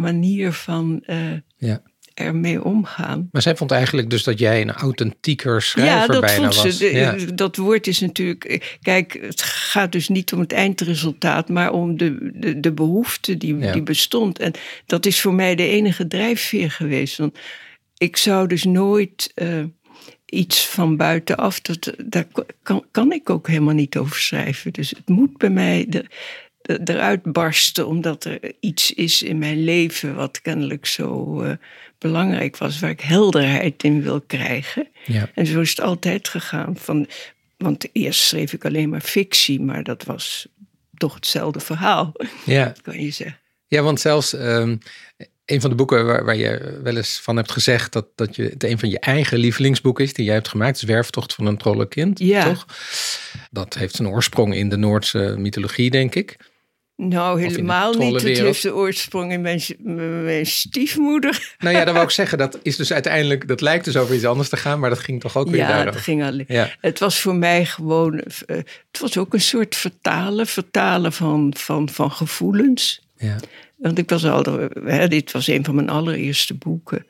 manier 0.00 0.52
van 0.52 1.02
uh, 1.06 1.32
ja 1.56 1.82
ermee 2.22 2.64
omgaan. 2.64 3.28
Maar 3.32 3.42
zij 3.42 3.56
vond 3.56 3.70
eigenlijk 3.70 4.10
dus 4.10 4.24
dat 4.24 4.38
jij 4.38 4.60
een 4.60 4.72
authentieker 4.72 5.62
schrijver 5.62 5.94
ja, 5.94 6.06
dat 6.06 6.20
bijna 6.20 6.50
vond 6.50 6.74
Ze. 6.74 6.92
Ja. 6.92 7.16
Dat 7.34 7.56
woord 7.56 7.86
is 7.86 8.00
natuurlijk... 8.00 8.76
Kijk, 8.82 9.18
het 9.20 9.42
gaat 9.42 9.92
dus 9.92 10.08
niet 10.08 10.32
om 10.32 10.40
het 10.40 10.52
eindresultaat... 10.52 11.48
maar 11.48 11.72
om 11.72 11.96
de, 11.96 12.30
de, 12.34 12.60
de 12.60 12.72
behoefte 12.72 13.36
die, 13.36 13.72
die 13.72 13.82
bestond. 13.82 14.38
En 14.38 14.52
dat 14.86 15.06
is 15.06 15.20
voor 15.20 15.34
mij 15.34 15.54
de 15.54 15.68
enige 15.68 16.06
drijfveer 16.06 16.70
geweest. 16.70 17.16
Want 17.16 17.38
ik 17.96 18.16
zou 18.16 18.46
dus 18.46 18.64
nooit... 18.64 19.32
Uh, 19.34 19.64
iets 20.26 20.66
van 20.66 20.96
buitenaf, 20.96 21.60
dat, 21.60 21.94
daar 22.04 22.26
kan, 22.62 22.84
kan 22.90 23.12
ik 23.12 23.30
ook 23.30 23.48
helemaal 23.48 23.74
niet 23.74 23.96
over 23.96 24.16
schrijven. 24.16 24.72
Dus 24.72 24.90
het 24.90 25.08
moet 25.08 25.36
bij 25.36 25.50
mij, 25.50 25.86
de, 25.88 26.04
eruit 26.84 27.22
barsten, 27.22 27.86
omdat 27.86 28.24
er 28.24 28.52
iets 28.60 28.94
is 28.94 29.22
in 29.22 29.38
mijn 29.38 29.64
leven 29.64 30.14
wat 30.14 30.40
kennelijk 30.40 30.86
zo 30.86 31.42
uh, 31.42 31.52
belangrijk 32.02 32.56
was, 32.56 32.78
waar 32.78 32.90
ik 32.90 33.00
helderheid 33.00 33.82
in 33.82 34.02
wil 34.02 34.20
krijgen. 34.20 34.88
Ja. 35.04 35.30
En 35.34 35.46
zo 35.46 35.60
is 35.60 35.70
het 35.70 35.80
altijd 35.80 36.28
gegaan. 36.28 36.76
Van, 36.76 37.06
want 37.56 37.88
eerst 37.92 38.20
schreef 38.20 38.52
ik 38.52 38.64
alleen 38.64 38.88
maar 38.88 39.00
fictie, 39.00 39.60
maar 39.60 39.82
dat 39.82 40.04
was 40.04 40.48
toch 40.96 41.14
hetzelfde 41.14 41.60
verhaal, 41.60 42.12
ja. 42.44 42.74
kan 42.82 43.02
je 43.02 43.10
zeggen. 43.10 43.40
Ja, 43.66 43.82
want 43.82 44.00
zelfs 44.00 44.32
um, 44.32 44.78
een 45.44 45.60
van 45.60 45.70
de 45.70 45.76
boeken 45.76 46.06
waar, 46.06 46.24
waar, 46.24 46.36
je 46.36 46.80
wel 46.82 46.96
eens 46.96 47.20
van 47.22 47.36
hebt 47.36 47.50
gezegd 47.50 47.92
dat, 47.92 48.06
dat 48.14 48.36
je, 48.36 48.42
het 48.42 48.64
een 48.64 48.78
van 48.78 48.88
je 48.88 48.98
eigen 48.98 49.38
lievelingsboeken 49.38 50.04
is 50.04 50.12
die 50.12 50.24
jij 50.24 50.34
hebt 50.34 50.48
gemaakt, 50.48 50.78
Zwerftocht 50.78 51.34
van 51.34 51.46
een 51.46 51.56
trollenkind, 51.56 52.18
ja. 52.18 52.44
toch? 52.44 52.66
Dat 53.50 53.74
heeft 53.74 53.94
zijn 53.94 54.08
oorsprong 54.08 54.54
in 54.54 54.68
de 54.68 54.76
Noordse 54.76 55.34
mythologie, 55.38 55.90
denk 55.90 56.14
ik. 56.14 56.36
Nou, 56.96 57.40
helemaal 57.40 57.92
niet. 57.94 58.22
Het 58.22 58.38
heeft 58.38 58.62
de 58.62 58.74
oorsprong 58.74 59.32
in 59.32 59.40
mijn, 59.40 59.60
mijn, 60.24 60.46
stiefmoeder. 60.46 61.54
Nou 61.58 61.76
ja, 61.76 61.84
dat 61.84 61.94
wou 61.94 62.06
ik 62.06 62.12
zeggen. 62.12 62.38
Dat 62.38 62.58
is 62.62 62.76
dus 62.76 62.92
uiteindelijk, 62.92 63.48
dat 63.48 63.60
lijkt 63.60 63.84
dus 63.84 63.96
over 63.96 64.14
iets 64.14 64.24
anders 64.24 64.48
te 64.48 64.56
gaan, 64.56 64.80
maar 64.80 64.90
dat 64.90 64.98
ging 64.98 65.20
toch 65.20 65.36
ook 65.36 65.48
weer 65.48 65.58
ja, 65.58 65.84
Dat 65.84 65.96
ging 65.96 66.24
alleen. 66.24 66.44
Ja, 66.48 66.70
het 66.80 66.98
was 66.98 67.20
voor 67.20 67.34
mij 67.34 67.64
gewoon, 67.64 68.14
uh, 68.14 68.22
het 68.46 69.00
was 69.00 69.18
ook 69.18 69.34
een 69.34 69.40
soort 69.40 69.76
vertalen, 69.76 70.46
vertalen 70.46 71.12
van, 71.12 71.54
van, 71.56 71.88
van 71.88 72.10
gevoelens. 72.10 73.06
Ja. 73.16 73.36
Want 73.76 73.98
ik 73.98 74.10
was 74.10 74.24
al, 74.24 74.68
hè, 74.84 75.08
dit 75.08 75.32
was 75.32 75.46
een 75.46 75.64
van 75.64 75.74
mijn 75.74 75.88
allereerste 75.88 76.54
boeken. 76.54 77.06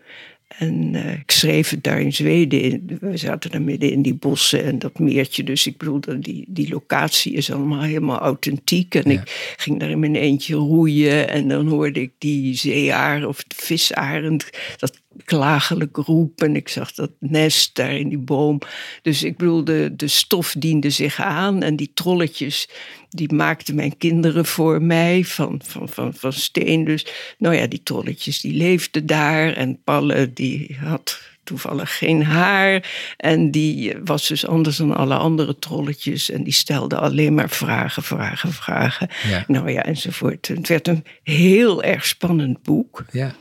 En 0.58 0.94
uh, 0.94 1.12
ik 1.12 1.30
schreef 1.30 1.70
het 1.70 1.84
daar 1.84 2.00
in 2.00 2.12
Zweden. 2.12 2.98
We 3.00 3.16
zaten 3.16 3.50
daar 3.50 3.62
midden 3.62 3.90
in 3.90 4.02
die 4.02 4.14
bossen 4.14 4.64
en 4.64 4.78
dat 4.78 4.98
meertje. 4.98 5.44
Dus 5.44 5.66
ik 5.66 5.76
bedoel, 5.76 6.00
die, 6.20 6.44
die 6.48 6.68
locatie 6.68 7.32
is 7.32 7.52
allemaal 7.52 7.82
helemaal 7.82 8.18
authentiek. 8.18 8.94
En 8.94 9.10
ik 9.10 9.54
ging 9.56 9.80
daar 9.80 9.90
in 9.90 9.98
mijn 9.98 10.16
eentje 10.16 10.54
roeien. 10.54 11.28
En 11.28 11.48
dan 11.48 11.66
hoorde 11.66 12.00
ik 12.00 12.12
die 12.18 12.54
zeearend 12.54 13.26
of 13.26 13.44
visarend, 13.48 14.50
dat 14.76 15.00
klagelijk 15.24 15.96
roep. 15.96 16.42
En 16.42 16.56
ik 16.56 16.68
zag 16.68 16.92
dat 16.92 17.10
nest 17.18 17.74
daar 17.74 17.96
in 17.96 18.08
die 18.08 18.18
boom. 18.18 18.58
Dus 19.02 19.22
ik 19.22 19.36
bedoel, 19.36 19.64
de, 19.64 19.92
de 19.96 20.08
stof 20.08 20.54
diende 20.58 20.90
zich 20.90 21.20
aan. 21.20 21.62
En 21.62 21.76
die 21.76 21.90
trolletjes, 21.94 22.68
die 23.12 23.32
maakten 23.32 23.74
mijn 23.74 23.96
kinderen 23.96 24.46
voor 24.46 24.82
mij 24.82 25.24
van, 25.24 25.60
van, 25.64 25.88
van, 25.88 26.14
van 26.14 26.32
steen. 26.32 26.84
Dus 26.84 27.06
nou 27.38 27.54
ja, 27.54 27.66
die 27.66 27.82
trolletjes 27.82 28.40
die 28.40 28.54
leefden 28.54 29.06
daar. 29.06 29.52
En 29.52 29.82
Palle 29.84 30.32
die 30.32 30.76
had 30.80 31.20
toevallig 31.44 31.98
geen 31.98 32.24
haar. 32.24 32.90
En 33.16 33.50
die 33.50 33.94
was 34.04 34.28
dus 34.28 34.46
anders 34.46 34.76
dan 34.76 34.96
alle 34.96 35.16
andere 35.16 35.58
trolletjes. 35.58 36.30
En 36.30 36.42
die 36.42 36.52
stelde 36.52 36.96
alleen 36.96 37.34
maar 37.34 37.50
vragen, 37.50 38.02
vragen, 38.02 38.52
vragen. 38.52 39.08
Nou 39.46 39.70
ja, 39.70 39.82
enzovoort. 39.82 40.48
Het 40.48 40.68
werd 40.68 40.88
een 40.88 41.04
heel 41.22 41.82
erg 41.82 42.06
spannend 42.06 42.62
boek. 42.62 43.04
Ja. 43.10 43.34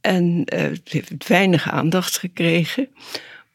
En 0.00 0.44
uh, 0.54 0.60
het 0.60 0.80
heeft 0.84 1.28
weinig 1.28 1.70
aandacht 1.70 2.18
gekregen. 2.18 2.88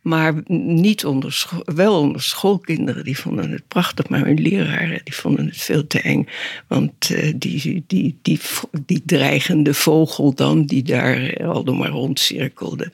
Maar 0.05 0.33
niet 0.47 1.05
onder 1.05 1.45
wel 1.63 1.99
onder 1.99 2.21
schoolkinderen. 2.21 3.03
Die 3.03 3.17
vonden 3.17 3.51
het 3.51 3.67
prachtig, 3.67 4.09
maar 4.09 4.25
hun 4.25 4.41
leraren 4.41 5.01
die 5.03 5.15
vonden 5.15 5.45
het 5.45 5.57
veel 5.57 5.87
te 5.87 6.01
eng. 6.01 6.27
Want 6.67 7.09
eh, 7.09 7.33
die, 7.35 7.83
die, 7.87 8.17
die, 8.21 8.39
die 8.85 9.01
dreigende 9.05 9.73
vogel 9.73 10.33
dan, 10.33 10.65
die 10.65 10.83
daar 10.83 11.47
al 11.47 11.63
door 11.63 11.75
maar 11.75 11.89
rondcirkelde, 11.89 12.91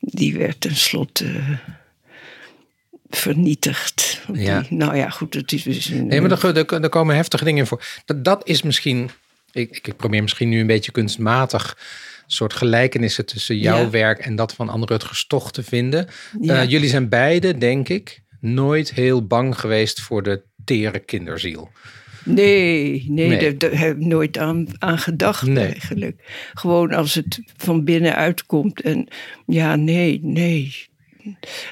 die 0.00 0.36
werd 0.36 0.60
tenslotte 0.60 1.24
eh, 1.24 1.58
vernietigd. 3.10 4.20
Ja. 4.32 4.60
Die, 4.60 4.78
nou 4.78 4.96
ja, 4.96 5.10
goed, 5.10 5.34
het 5.34 5.52
is 5.52 5.62
dus 5.62 5.86
een... 5.86 6.06
Nee, 6.06 6.20
maar 6.20 6.54
er 6.54 6.88
komen 6.88 7.14
heftige 7.14 7.44
dingen 7.44 7.60
in 7.60 7.66
voor. 7.66 7.84
Dat, 8.04 8.24
dat 8.24 8.48
is 8.48 8.62
misschien. 8.62 9.10
Ik, 9.52 9.80
ik 9.82 9.96
probeer 9.96 10.22
misschien 10.22 10.48
nu 10.48 10.60
een 10.60 10.66
beetje 10.66 10.92
kunstmatig. 10.92 11.76
Soort 12.32 12.52
gelijkenissen 12.52 13.26
tussen 13.26 13.58
jouw 13.58 13.80
Ja. 13.82 13.90
werk 13.90 14.18
en 14.18 14.36
dat 14.36 14.52
van 14.54 14.68
Anne 14.68 14.86
Rutgers 14.86 15.26
toch 15.26 15.52
te 15.52 15.62
vinden. 15.62 16.06
Ja. 16.40 16.62
Eh, 16.62 16.68
jullie 16.70 16.88
zijn 16.88 17.08
beide, 17.08 17.58
denk 17.58 17.88
ik, 17.88 18.22
nooit 18.40 18.92
heel 18.94 19.26
bang 19.26 19.58
geweest 19.60 20.00
voor 20.00 20.22
de 20.22 20.42
tere 20.64 20.98
kinderziel. 20.98 21.70
Nee, 22.24 23.04
nee, 23.08 23.28
Nee. 23.28 23.38
daar, 23.38 23.58
daar 23.70 23.78
heb 23.80 23.96
ik 23.96 24.06
nooit 24.06 24.38
aan, 24.38 24.66
aan 24.78 24.98
gedacht 24.98 25.46
Nee. 25.46 25.64
eigenlijk. 25.66 26.50
Gewoon 26.54 26.92
als 26.92 27.14
het 27.14 27.40
van 27.56 27.84
binnenuit 27.84 28.46
komt. 28.46 28.80
En 28.80 29.08
ja, 29.46 29.76
nee, 29.76 30.20
nee. 30.22 30.88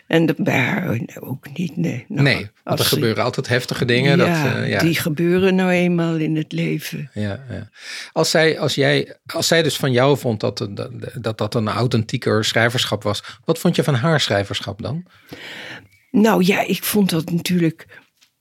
En 0.07 0.27
de, 0.27 0.35
bij 0.39 0.59
haar 0.59 1.01
ook 1.21 1.47
niet, 1.57 1.77
nee. 1.77 2.05
Nou, 2.09 2.23
nee, 2.23 2.51
want 2.65 2.79
er 2.79 2.85
gebeuren 2.85 3.25
altijd 3.25 3.49
heftige 3.49 3.85
dingen. 3.85 4.19
Ja, 4.19 4.43
dat, 4.45 4.55
eh, 4.55 4.69
ja. 4.69 4.79
die 4.79 4.95
gebeuren 4.95 5.55
nou 5.55 5.71
eenmaal 5.71 6.17
in 6.17 6.37
het 6.37 6.53
leven. 6.53 7.11
Ja, 7.15 7.45
ja. 7.51 7.69
Als, 8.13 8.31
zij, 8.31 8.59
als, 8.59 8.75
jij, 8.75 9.17
als 9.27 9.47
zij 9.47 9.63
dus 9.63 9.77
van 9.77 9.93
jou 9.93 10.19
vond 10.19 10.41
dat, 10.41 10.69
dat, 10.71 10.91
dat 11.21 11.39
dat 11.39 11.55
een 11.55 11.69
authentieker 11.69 12.45
schrijverschap 12.45 13.03
was, 13.03 13.23
wat 13.45 13.59
vond 13.59 13.77
je 13.77 13.83
van 13.85 13.95
haar 13.95 14.21
schrijverschap 14.21 14.83
dan? 14.83 15.05
Nou 16.11 16.45
ja, 16.45 16.61
ik 16.67 16.83
vond 16.85 17.11
dat 17.11 17.31
natuurlijk. 17.31 17.87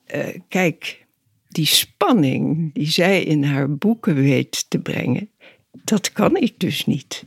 eh, 0.06 0.40
kijk, 0.48 1.06
die 1.48 1.66
spanning 1.66 2.74
die 2.74 2.90
zij 2.90 3.24
in 3.24 3.44
haar 3.44 3.76
boeken 3.76 4.16
weet 4.16 4.66
te 4.70 4.80
brengen, 4.80 5.30
dat 5.72 6.12
kan 6.12 6.36
ik 6.36 6.60
dus 6.60 6.86
niet. 6.86 7.26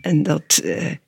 En 0.00 0.22
dat, 0.22 0.60
eh, 0.64 0.86
en 0.86 0.90
dat- 0.90 1.01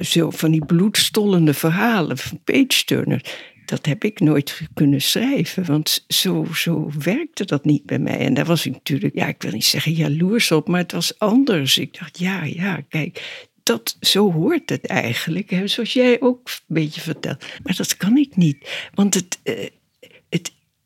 zo 0.00 0.30
van 0.30 0.50
die 0.50 0.64
bloedstollende 0.64 1.54
verhalen 1.54 2.18
van 2.18 2.40
page 2.44 2.84
turner, 2.84 3.48
dat 3.64 3.86
heb 3.86 4.04
ik 4.04 4.20
nooit 4.20 4.60
kunnen 4.74 5.00
schrijven. 5.00 5.64
Want 5.64 6.04
zo, 6.08 6.46
zo 6.54 6.90
werkte 6.98 7.44
dat 7.44 7.64
niet 7.64 7.86
bij 7.86 7.98
mij. 7.98 8.18
En 8.18 8.34
daar 8.34 8.44
was 8.44 8.66
ik 8.66 8.72
natuurlijk, 8.72 9.14
ja, 9.14 9.26
ik 9.26 9.42
wil 9.42 9.52
niet 9.52 9.64
zeggen 9.64 9.92
jaloers 9.92 10.50
op, 10.50 10.68
maar 10.68 10.80
het 10.80 10.92
was 10.92 11.18
anders. 11.18 11.78
Ik 11.78 11.98
dacht, 11.98 12.18
ja, 12.18 12.44
ja, 12.44 12.80
kijk, 12.88 13.48
dat, 13.62 13.96
zo 14.00 14.32
hoort 14.32 14.70
het 14.70 14.86
eigenlijk. 14.86 15.50
Hè? 15.50 15.66
Zoals 15.66 15.92
jij 15.92 16.20
ook 16.20 16.48
een 16.48 16.74
beetje 16.74 17.00
vertelt. 17.00 17.44
Maar 17.62 17.76
dat 17.76 17.96
kan 17.96 18.16
ik 18.16 18.36
niet. 18.36 18.88
Want 18.94 19.14
het, 19.14 19.38
eh, 19.42 19.54
het, 19.58 19.72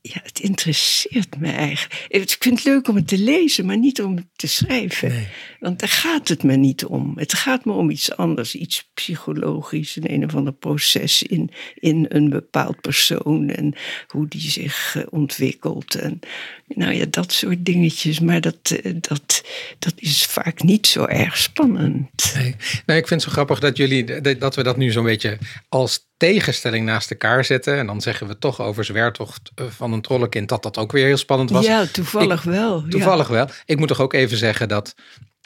ja, 0.07 0.21
het 0.23 0.41
interesseert 0.41 1.39
me 1.39 1.51
eigenlijk. 1.51 2.07
Ik 2.09 2.37
vind 2.39 2.57
het 2.57 2.65
leuk 2.65 2.89
om 2.89 2.97
het 2.97 3.09
te 3.09 3.19
lezen, 3.19 3.67
maar 3.67 3.79
niet 3.79 4.03
om 4.03 4.17
het 4.17 4.27
te 4.37 4.47
schrijven. 4.47 5.27
Want 5.61 5.79
daar 5.79 5.89
gaat 5.89 6.29
het 6.29 6.43
me 6.43 6.57
niet 6.57 6.85
om. 6.85 7.13
Het 7.17 7.35
gaat 7.35 7.65
me 7.65 7.73
om 7.73 7.91
iets 7.91 8.17
anders, 8.17 8.55
iets 8.55 8.91
psychologisch, 8.95 9.97
een 9.97 10.13
een 10.13 10.25
of 10.25 10.35
ander 10.35 10.53
proces 10.53 11.23
in, 11.23 11.51
in 11.75 12.07
een 12.09 12.29
bepaald 12.29 12.81
persoon 12.81 13.49
en 13.49 13.75
hoe 14.07 14.29
die 14.29 14.51
zich 14.51 14.97
eh, 14.97 15.03
ontwikkelt. 15.11 15.95
En 15.95 16.19
nou 16.67 16.93
ja, 16.93 17.05
dat 17.11 17.33
soort 17.33 17.65
dingetjes. 17.65 18.21
Maar 18.21 18.41
dat, 18.41 18.71
eh, 18.83 18.95
dat, 19.01 19.45
dat 19.79 19.95
is 19.97 20.25
vaak 20.25 20.63
niet 20.63 20.87
zo 20.87 21.05
erg 21.05 21.37
spannend. 21.37 22.33
Nee. 22.35 22.55
Nou, 22.87 22.99
ik 22.99 23.07
vind 23.09 23.21
het 23.21 23.23
zo 23.23 23.31
grappig 23.31 23.61
dat 23.61 23.77
jullie 23.77 24.21
dat 24.21 24.41
dat 24.41 24.57
we 24.57 24.63
dat 24.63 24.77
nu 24.77 24.91
zo'n 24.91 25.05
beetje 25.05 25.39
als 25.69 26.07
tegenstelling 26.33 26.87
naast 26.87 27.11
elkaar 27.11 27.45
zetten. 27.45 27.79
En 27.79 27.87
dan 27.87 28.01
zeggen 28.01 28.27
we 28.27 28.39
toch 28.39 28.61
over 28.61 28.85
Zwertocht 28.85 29.51
eh, 29.55 29.67
van 29.69 29.93
een 29.93 30.01
trollenkind 30.01 30.49
dat 30.49 30.63
dat 30.63 30.79
ook 30.79 30.93
weer 30.93 31.07
heel 31.07 31.17
spannend 31.17 31.51
was. 31.51 31.67
Ja, 31.67 31.87
toevallig 31.87 32.43
wel. 32.43 32.83
ja. 32.83 32.89
Toevallig 32.89 33.29
wel. 33.29 33.49
Ik 33.65 33.79
moet 33.79 33.89
toch 33.89 34.01
ook 34.01 34.13
even 34.13 34.37
zeggen 34.37 34.69
dat 34.69 34.95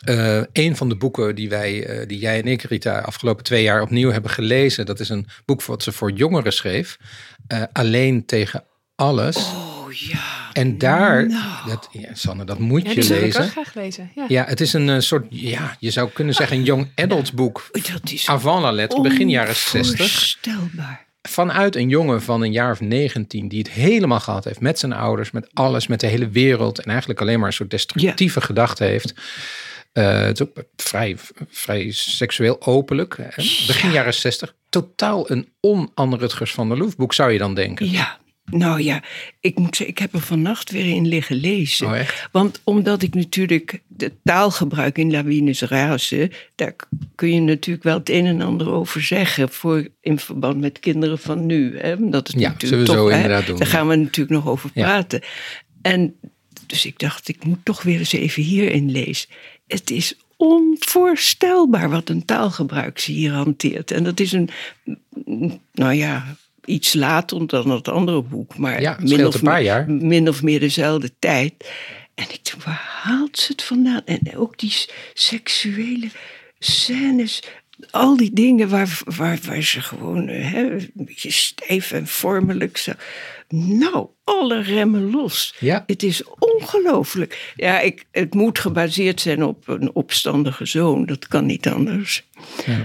eh, 0.04 0.40
een 0.52 0.76
van 0.76 0.88
de 0.88 0.96
boeken 0.96 1.34
die 1.34 1.48
wij, 1.48 1.86
eh, 1.86 2.06
die 2.06 2.18
jij 2.18 2.38
en 2.38 2.46
ik, 2.46 2.62
Rita, 2.62 2.98
afgelopen 2.98 3.44
twee 3.44 3.62
jaar 3.62 3.82
opnieuw 3.82 4.10
hebben 4.10 4.30
gelezen, 4.30 4.86
dat 4.86 5.00
is 5.00 5.08
een 5.08 5.26
boek 5.44 5.62
wat 5.62 5.82
ze 5.82 5.92
voor 5.92 6.10
jongeren 6.10 6.52
schreef. 6.52 6.98
Alleen 7.72 8.26
tegen 8.26 8.64
alles. 8.94 9.36
Oh 9.36 9.77
ja. 9.92 10.50
en 10.52 10.78
daar, 10.78 11.26
nou. 11.28 11.68
dat, 11.68 11.88
ja, 11.92 12.08
Sanne, 12.14 12.44
dat 12.44 12.58
moet 12.58 12.82
Ja, 12.82 12.88
je 12.88 12.94
die 12.94 13.04
zou 13.04 13.18
ik 13.18 13.24
lezen. 13.24 13.42
ook 13.42 13.50
graag 13.50 13.74
lezen. 13.74 14.10
Ja. 14.14 14.24
Ja, 14.28 14.44
het 14.44 14.60
is 14.60 14.72
een 14.72 14.88
eh, 14.88 14.98
soort, 15.00 15.26
ja, 15.30 15.76
je 15.80 15.90
zou 15.90 16.10
kunnen 16.10 16.34
zeggen 16.34 16.56
een 16.56 16.64
young 16.64 16.88
adults 16.94 17.32
boek. 17.32 17.68
Dat 17.72 18.10
is 18.10 18.28
Avant 18.28 18.62
la 18.62 18.72
lettre, 18.72 19.00
begin 19.00 19.28
jaren 19.30 19.56
60. 19.56 20.00
Onvoorstelbaar. 20.00 21.06
Vanuit 21.22 21.76
een 21.76 21.88
jongen 21.88 22.22
van 22.22 22.42
een 22.42 22.52
jaar 22.52 22.70
of 22.70 22.80
19 22.80 23.48
die 23.48 23.58
het 23.58 23.70
helemaal 23.70 24.20
gehad 24.20 24.44
heeft 24.44 24.60
met 24.60 24.78
zijn 24.78 24.92
ouders, 24.92 25.30
met 25.30 25.48
alles, 25.52 25.86
met 25.86 26.00
de 26.00 26.06
hele 26.06 26.28
wereld. 26.28 26.78
En 26.80 26.90
eigenlijk 26.90 27.20
alleen 27.20 27.38
maar 27.38 27.48
een 27.48 27.52
soort 27.54 27.70
destructieve 27.70 28.40
gedachten 28.40 28.86
heeft. 28.86 29.14
Eh, 29.92 30.20
het 30.20 30.40
is 30.40 30.46
ook 30.46 30.64
vrij, 30.76 31.16
vrij 31.48 31.90
seksueel 31.90 32.66
openlijk. 32.66 33.16
Hè? 33.16 33.42
Begin 33.66 33.90
jaren 33.90 34.14
60. 34.14 34.54
Totaal 34.68 35.30
een 35.30 35.48
on-Anne 35.60 36.16
Rutgers 36.16 36.52
van 36.52 36.68
der 36.68 36.78
Loef 36.78 36.96
boek 36.96 37.14
zou 37.14 37.32
je 37.32 37.38
dan 37.38 37.54
denken. 37.54 37.90
Ja, 37.90 38.18
nou 38.50 38.82
ja, 38.82 39.02
ik 39.40 39.58
moet 39.58 39.76
zeggen, 39.76 39.96
ik 39.96 39.98
heb 39.98 40.14
er 40.14 40.20
vannacht 40.20 40.70
weer 40.70 40.94
in 40.94 41.08
liggen 41.08 41.36
lezen. 41.36 41.86
Oh? 41.86 42.00
Want 42.32 42.60
omdat 42.64 43.02
ik 43.02 43.14
natuurlijk 43.14 43.82
de 43.86 44.12
taalgebruik 44.24 44.98
in 44.98 45.10
Lawines 45.10 45.60
Razen, 45.62 46.30
daar 46.54 46.74
kun 47.14 47.34
je 47.34 47.40
natuurlijk 47.40 47.84
wel 47.84 47.98
het 47.98 48.08
een 48.08 48.26
en 48.26 48.40
ander 48.40 48.70
over 48.70 49.02
zeggen 49.02 49.48
voor, 49.48 49.88
in 50.00 50.18
verband 50.18 50.60
met 50.60 50.80
kinderen 50.80 51.18
van 51.18 51.46
nu. 51.46 51.78
Hè? 51.78 51.92
Omdat 51.92 52.26
het 52.28 52.40
Ja, 52.40 52.48
natuurlijk 52.48 52.86
zullen 52.86 52.86
we 52.86 52.90
toch, 52.90 52.96
zo 52.96 53.08
hè, 53.08 53.22
inderdaad 53.22 53.46
doen. 53.46 53.58
Daar 53.58 53.66
gaan 53.66 53.88
we 53.88 53.96
natuurlijk 53.96 54.44
nog 54.44 54.48
over 54.48 54.70
Ja. 54.74 54.82
praten. 54.84 55.22
En 55.82 56.14
dus 56.66 56.86
ik 56.86 56.98
dacht, 56.98 57.28
ik 57.28 57.44
moet 57.44 57.64
toch 57.64 57.82
weer 57.82 57.98
eens 57.98 58.12
even 58.12 58.42
hierin 58.42 58.90
lezen. 58.90 59.28
Het 59.66 59.90
is 59.90 60.16
onvoorstelbaar 60.36 61.90
wat 61.90 62.08
een 62.08 62.24
taalgebruik 62.24 62.98
ze 62.98 63.12
hier 63.12 63.32
hanteert. 63.32 63.90
En 63.90 64.04
dat 64.04 64.20
is 64.20 64.32
een, 64.32 64.48
nou 65.72 65.92
ja, 65.92 66.36
iets 66.68 66.94
later 66.94 67.46
dan 67.46 67.70
het 67.70 67.88
andere 67.88 68.22
boek. 68.22 68.56
Maar 68.56 68.80
Ja, 68.80 68.96
min, 69.00 69.26
of 69.26 69.34
een 69.34 69.40
paar 69.40 69.54
meer, 69.54 69.62
jaar. 69.62 69.90
min 69.90 70.28
of 70.28 70.42
meer 70.42 70.60
dezelfde 70.60 71.10
tijd. 71.18 71.54
En 72.14 72.24
ik 72.24 72.40
dacht, 72.42 72.64
waar 72.64 72.88
haalt 73.02 73.38
ze 73.38 73.52
het 73.52 73.62
vandaan? 73.62 74.02
En 74.04 74.36
ook 74.36 74.58
die 74.58 74.74
seksuele 75.14 76.08
scènes. 76.58 77.42
Al 77.90 78.16
die 78.16 78.32
dingen 78.32 78.68
waar, 78.68 79.00
waar, 79.04 79.38
waar 79.46 79.62
ze 79.62 79.80
gewoon 79.80 80.28
hè, 80.28 80.70
een 80.72 80.90
beetje 80.94 81.30
stijf 81.30 81.92
en 81.92 82.06
vormelijk 82.06 82.76
zo. 82.76 82.92
Nou, 83.54 84.06
alle 84.24 84.62
remmen 84.62 85.10
los. 85.10 85.54
Ja. 85.60 85.84
Het 85.86 86.02
is 86.02 86.22
ongelooflijk. 86.38 87.52
Ja, 87.56 87.80
ik, 87.80 88.04
het 88.10 88.34
moet 88.34 88.58
gebaseerd 88.58 89.20
zijn 89.20 89.44
op 89.44 89.68
een 89.68 89.94
opstandige 89.94 90.66
zoon. 90.66 91.06
Dat 91.06 91.28
kan 91.28 91.46
niet 91.46 91.68
anders. 91.68 92.26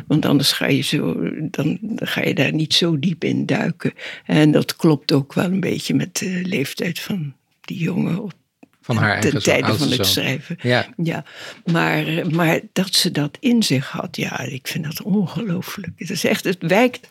Want 0.07 0.25
anders 0.25 0.51
ga 0.51 0.67
je, 0.67 0.81
zo, 0.81 1.15
dan, 1.41 1.77
dan 1.81 2.07
ga 2.07 2.21
je 2.23 2.33
daar 2.33 2.53
niet 2.53 2.73
zo 2.73 2.99
diep 2.99 3.23
in 3.23 3.45
duiken. 3.45 3.93
En 4.25 4.51
dat 4.51 4.75
klopt 4.75 5.11
ook 5.11 5.33
wel 5.33 5.45
een 5.45 5.59
beetje 5.59 5.93
met 5.93 6.17
de 6.17 6.41
leeftijd 6.43 6.99
van 6.99 7.33
die 7.61 7.77
jongen 7.77 8.23
op 8.23 8.33
Van 8.81 8.95
haar 8.97 9.11
eigen 9.13 9.31
ten 9.31 9.41
zoon, 9.41 9.53
tijde 9.53 9.77
van 9.77 9.87
het 9.87 9.95
zoon. 9.95 10.05
schrijven. 10.05 10.57
Ja. 10.61 10.87
Ja, 10.97 11.23
maar, 11.65 12.05
maar 12.31 12.59
dat 12.73 12.93
ze 12.95 13.11
dat 13.11 13.37
in 13.39 13.63
zich 13.63 13.89
had, 13.89 14.15
ja, 14.17 14.39
ik 14.39 14.67
vind 14.67 14.83
dat 14.83 15.01
ongelooflijk. 15.01 15.91
Het 15.95 16.09
is 16.09 16.23
echt, 16.23 16.43
het 16.43 16.57
wijkt, 16.59 17.09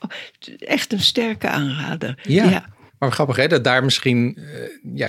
echt 0.59 0.93
een 0.93 1.01
sterke 1.01 1.49
aanrader. 1.49 2.19
Ja. 2.23 2.65
Maar 3.03 3.13
grappig 3.13 3.37
hè, 3.37 3.47
dat 3.47 3.65
daar 3.65 3.85
misschien 3.85 4.37
eh, 4.37 4.95
ja, 4.95 5.09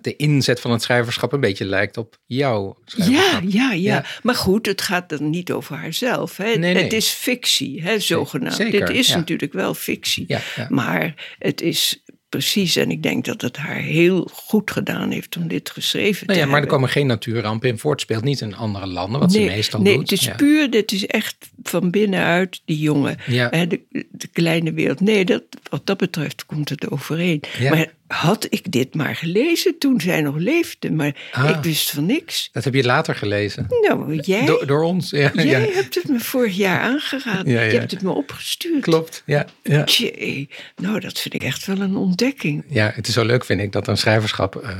de, 0.00 0.16
inzet 0.16 0.60
van 0.60 0.70
het 0.70 0.82
schrijverschap 0.82 1.32
een 1.32 1.40
beetje 1.40 1.64
lijkt 1.64 1.96
op 1.96 2.18
jouw 2.26 2.78
Ja, 2.84 2.92
schrijverschap. 3.04 3.42
ja, 3.42 3.72
ja, 3.72 3.72
Ja. 3.72 4.04
Maar 4.22 4.34
goed, 4.34 4.66
het 4.66 4.82
gaat 4.82 5.08
dan 5.08 5.30
niet 5.30 5.52
over 5.52 5.76
haarzelf. 5.76 6.36
Hè. 6.36 6.44
Nee, 6.44 6.74
nee. 6.74 6.82
Het 6.82 6.92
is 6.92 7.08
fictie, 7.08 7.82
hè, 7.82 7.98
zogenaamd. 7.98 8.54
zeker, 8.54 8.86
Dit 8.86 8.96
is 8.96 9.08
ja. 9.08 9.16
natuurlijk 9.16 9.52
wel 9.52 9.74
fictie. 9.74 10.24
Ja. 10.26 10.40
Maar 10.68 11.34
het 11.38 11.60
is 11.60 12.02
precies, 12.28 12.76
en 12.76 12.90
ik 12.90 13.02
denk 13.02 13.24
dat 13.24 13.40
het 13.40 13.56
haar 13.56 13.76
heel 13.76 14.28
goed 14.32 14.70
gedaan 14.70 15.10
heeft 15.10 15.36
om 15.36 15.48
dit 15.48 15.70
geschreven 15.70 16.26
Nou 16.26 16.38
te 16.38 16.44
ja, 16.44 16.50
maar 16.50 16.60
er 16.60 16.66
komen 16.66 16.88
geen 16.88 17.06
natuurrampen 17.06 17.68
in 17.68 17.78
voort. 17.78 18.00
Speelt 18.00 18.24
niet 18.24 18.40
in 18.40 18.56
andere 18.56 18.86
landen, 18.86 19.20
wat 19.20 19.32
ze 19.32 19.40
meestal 19.40 19.80
nee, 19.80 19.94
doet. 19.94 20.10
het 20.10 20.20
is 20.20 20.26
Ja. 20.26 20.34
puur, 20.34 20.70
dit 20.70 20.92
is 20.92 21.06
echt 21.06 21.36
van 21.62 21.90
binnenuit 21.90 22.62
die 22.64 22.78
jongen. 22.78 23.16
Ja. 23.26 23.48
Hè, 23.50 23.66
de, 23.66 23.80
de 24.10 24.28
kleine 24.32 24.72
wereld. 24.72 25.00
Nee, 25.00 25.24
dat, 25.24 25.42
wat 25.70 25.86
dat 25.86 25.96
betreft 25.96 26.46
komt 26.46 26.68
het 26.68 26.90
overeen. 26.90 27.42
Ja. 27.58 27.70
Maar 27.70 27.92
had 28.08 28.46
ik 28.50 28.72
dit 28.72 28.94
maar 28.94 29.16
gelezen 29.16 29.78
toen 29.78 30.00
zij 30.00 30.20
nog 30.20 30.36
leefde. 30.36 30.90
Maar 30.92 31.16
Ah. 31.32 31.48
ik 31.48 31.56
wist 31.62 31.90
van 31.90 32.06
niks. 32.06 32.48
Dat 32.52 32.64
heb 32.64 32.74
je 32.74 32.84
later 32.84 33.14
gelezen. 33.14 33.66
Nou, 33.80 34.14
jij, 34.20 34.44
Door, 34.44 34.66
door 34.66 34.82
ons. 34.82 35.10
Ja, 35.10 35.30
jij 35.34 35.44
ja. 35.46 35.58
hebt 35.58 35.94
het 35.94 36.08
me 36.08 36.20
vorig 36.20 36.56
jaar 36.56 36.80
aangeraden. 36.80 37.52
Ja, 37.52 37.60
ja. 37.60 37.70
Je 37.70 37.78
hebt 37.78 37.90
het 37.90 38.02
me 38.02 38.10
opgestuurd. 38.10 38.82
Klopt. 38.82 39.22
Ja, 39.26 39.46
ja. 39.62 39.84
Tjee, 39.84 40.48
nou, 40.76 41.00
dat 41.00 41.18
vind 41.18 41.34
ik 41.34 41.42
echt 41.42 41.66
wel 41.66 41.80
een 41.80 41.96
ontdekking. 41.96 42.64
ja, 42.68 42.92
het 42.94 43.08
is 43.08 43.14
zo 43.14 43.24
leuk 43.24 43.44
vind 43.44 43.60
ik 43.60 43.72
dat 43.72 43.88
een 43.88 43.96
schrijverschap... 43.98 44.56
eh, 44.56 44.70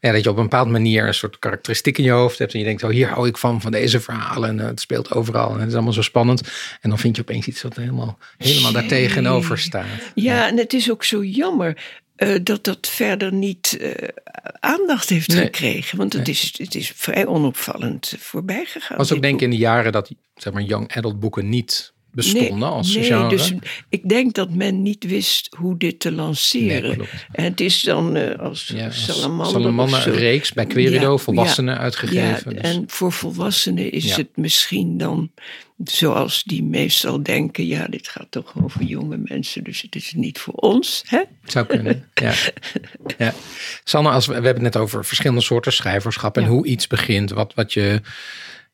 ja, 0.00 0.12
dat 0.12 0.24
je 0.24 0.30
op 0.30 0.36
een 0.36 0.42
bepaalde 0.42 0.70
manier 0.70 1.06
een 1.06 1.14
soort 1.14 1.38
karakteristiek 1.38 1.98
in 1.98 2.04
je 2.04 2.10
hoofd 2.10 2.38
hebt. 2.38 2.52
En 2.52 2.58
je 2.58 2.64
denkt, 2.64 2.82
oh 2.82 2.90
hier 2.90 3.08
hou 3.08 3.28
ik 3.28 3.36
van, 3.38 3.60
van 3.60 3.70
deze 3.72 4.00
verhalen. 4.00 4.48
En 4.48 4.60
eh, 4.60 4.66
het 4.66 4.80
speelt 4.80 5.10
overal. 5.12 5.52
En 5.54 5.58
het 5.58 5.68
is 5.68 5.74
allemaal 5.74 5.92
zo 5.92 6.02
spannend. 6.02 6.40
En 6.80 6.88
dan 6.88 6.98
vind 6.98 7.16
je 7.16 7.22
opeens 7.22 7.46
iets 7.46 7.62
wat 7.62 7.76
helemaal, 7.76 8.18
helemaal 8.38 8.72
daar 8.72 8.84
Jee. 8.84 8.90
tegenover 8.90 9.58
staat. 9.58 9.86
Ja, 10.14 10.48
en 10.48 10.56
het 10.58 10.72
is 10.72 10.90
ook 10.90 11.04
zo 11.04 11.24
jammer 11.24 12.00
eh, 12.22 12.40
dat 12.42 12.64
dat 12.64 12.88
verder 12.88 13.32
niet 13.32 13.76
eh, 13.80 14.08
aandacht 14.60 15.08
heeft 15.08 15.28
Nee. 15.28 15.44
gekregen. 15.44 15.98
Want 15.98 16.12
het, 16.12 16.28
is, 16.28 16.54
het 16.56 16.74
is 16.74 16.92
vrij 16.96 17.26
onopvallend 17.26 18.14
voorbij 18.18 18.64
gegaan. 18.64 18.96
was 18.96 19.12
ook 19.12 19.22
denk 19.22 19.34
ik 19.34 19.40
in 19.40 19.50
de 19.50 19.56
jaren 19.56 19.92
dat 19.92 20.10
zeg 20.34 20.52
maar, 20.52 20.62
young 20.62 20.96
adult 20.96 21.20
boeken 21.20 21.48
niet 21.48 21.91
bestonden 22.12 22.68
als 22.68 22.94
nee, 22.94 23.04
genre. 23.04 23.28
Dus 23.28 23.52
ik 23.88 24.08
denk 24.08 24.34
dat 24.34 24.50
men 24.54 24.82
niet 24.82 25.04
wist 25.04 25.54
hoe 25.58 25.76
dit 25.76 26.00
te 26.00 26.12
lanceren. 26.12 26.98
Nee, 26.98 27.08
en 27.32 27.44
het 27.44 27.60
is 27.60 27.80
dan 27.82 28.16
eh, 28.16 28.38
als 28.38 28.66
Ja, 28.74 28.90
salamander, 28.90 29.46
Salamander 29.60 30.06
een 30.06 30.14
reeks 30.14 30.52
bij 30.52 30.66
Querido, 30.66 31.10
Ja, 31.12 31.16
volwassenen 31.16 31.74
Ja, 31.74 31.80
uitgegeven. 31.80 32.54
dus- 32.54 32.62
en 32.62 32.84
voor 32.86 33.12
volwassenen 33.12 33.92
is 33.92 34.16
het 34.16 34.28
misschien 34.36 34.98
dan 34.98 35.30
zoals 35.84 36.42
die 36.42 36.62
meestal 36.62 37.22
denken: 37.22 37.66
ja, 37.66 37.86
dit 37.86 38.08
gaat 38.08 38.30
toch 38.30 38.52
over 38.62 38.82
jonge 38.82 39.16
mensen, 39.16 39.64
dus 39.64 39.82
het 39.82 39.94
is 39.94 40.12
niet 40.12 40.38
voor 40.38 40.54
ons. 40.54 41.02
Hè? 41.06 41.22
Zou 41.44 41.66
kunnen, 41.66 42.08
ja. 42.14 42.32
ja. 43.18 43.34
Sanne, 43.84 44.10
als 44.10 44.26
we, 44.26 44.40
we 44.40 44.46
hebben 44.46 44.64
het 44.64 44.72
net 44.74 44.82
over 44.82 45.04
verschillende 45.04 45.42
soorten 45.42 45.72
schrijverschap 45.72 46.36
en 46.36 46.44
hoe 46.46 46.66
iets 46.66 46.86
begint, 46.86 47.30
wat, 47.30 47.54
wat, 47.54 47.72
je, 47.72 48.00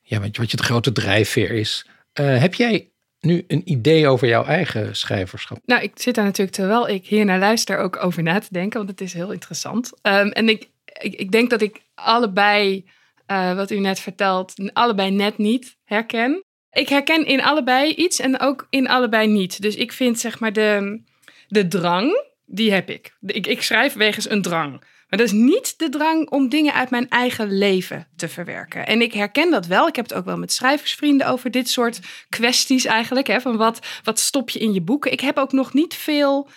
ja, 0.03 0.21
wat, 0.21 0.35
je- 0.37 0.41
wat 0.41 0.51
je 0.51 0.57
de 0.57 0.63
grote 0.63 0.93
drijfveer 0.93 1.51
is. 1.51 1.87
Eh, 2.13 2.39
heb 2.39 2.55
jij 2.55 2.89
nu 3.21 3.45
een 3.49 3.63
idee 3.65 4.09
over 4.09 4.29
jouw 4.29 4.45
eigen 4.45 4.97
schrijverschap? 4.97 5.59
Nou, 5.65 5.83
ik 5.83 5.93
zit 5.95 6.15
daar 6.15 6.25
natuurlijk 6.25 6.57
terwijl 6.57 6.89
ik 6.89 7.07
hier 7.07 7.25
naar 7.25 7.39
luister 7.39 7.79
ook 7.79 8.05
over 8.05 8.23
na 8.23 8.39
te 8.39 8.49
denken, 8.51 8.79
want 8.79 8.91
het 8.91 9.01
is 9.01 9.13
heel 9.13 9.33
interessant. 9.33 9.93
Ehm, 10.03 10.29
en 10.29 10.49
ik, 10.49 10.69
ik, 11.01 11.31
denk 11.31 11.51
dat 11.51 11.61
ik 11.61 11.81
allebei, 11.95 12.85
eh, 13.27 13.55
wat 13.55 13.71
u 13.71 13.79
net 13.79 14.01
vertelt, 14.01 14.55
allebei 14.73 15.11
net 15.11 15.39
niet 15.39 15.77
herken. 15.85 16.43
Ik 16.71 16.89
herken 16.89 17.27
in 17.27 17.43
allebei 17.43 17.95
iets 17.95 18.19
en 18.19 18.41
ook 18.41 18.67
in 18.71 18.89
allebei 18.89 19.29
niet. 19.29 19.63
Dus 19.63 19.77
ik 19.77 19.93
vind 19.93 20.19
zeg 20.19 20.41
maar 20.41 20.53
de, 20.53 21.03
de 21.49 21.69
drang, 21.69 22.25
die 22.47 22.73
heb 22.73 22.91
ik. 22.91 23.17
Ik. 23.21 23.47
Ik 23.47 23.63
schrijf 23.63 23.95
wegens 23.95 24.31
een 24.31 24.43
drang. 24.43 24.83
Maar 25.09 25.19
dat 25.19 25.29
is 25.29 25.33
niet 25.33 25.79
de 25.79 25.89
drang 25.89 26.31
om 26.31 26.49
dingen 26.49 26.75
uit 26.75 26.91
mijn 26.91 27.09
eigen 27.09 27.59
leven 27.59 28.07
te 28.17 28.29
verwerken. 28.29 28.87
En 28.87 29.03
ik 29.03 29.13
herken 29.13 29.51
dat 29.51 29.67
wel. 29.67 29.89
Ik 29.89 29.97
heb 29.97 30.09
het 30.09 30.19
ook 30.19 30.25
wel 30.25 30.39
met 30.39 30.53
schrijversvrienden 30.53 31.27
over 31.27 31.51
dit 31.51 31.69
soort 31.69 32.01
kwesties 32.29 32.85
eigenlijk. 32.85 33.27
Hè, 33.27 33.41
van 33.41 33.57
wat, 33.57 33.87
wat 34.03 34.19
stop 34.19 34.51
je 34.51 34.59
in 34.59 34.73
je 34.73 34.81
boeken? 34.81 35.13
Ik 35.13 35.21
heb 35.21 35.39
ook 35.39 35.53
nog 35.53 35.73
niet 35.73 35.95
veel... 35.95 36.49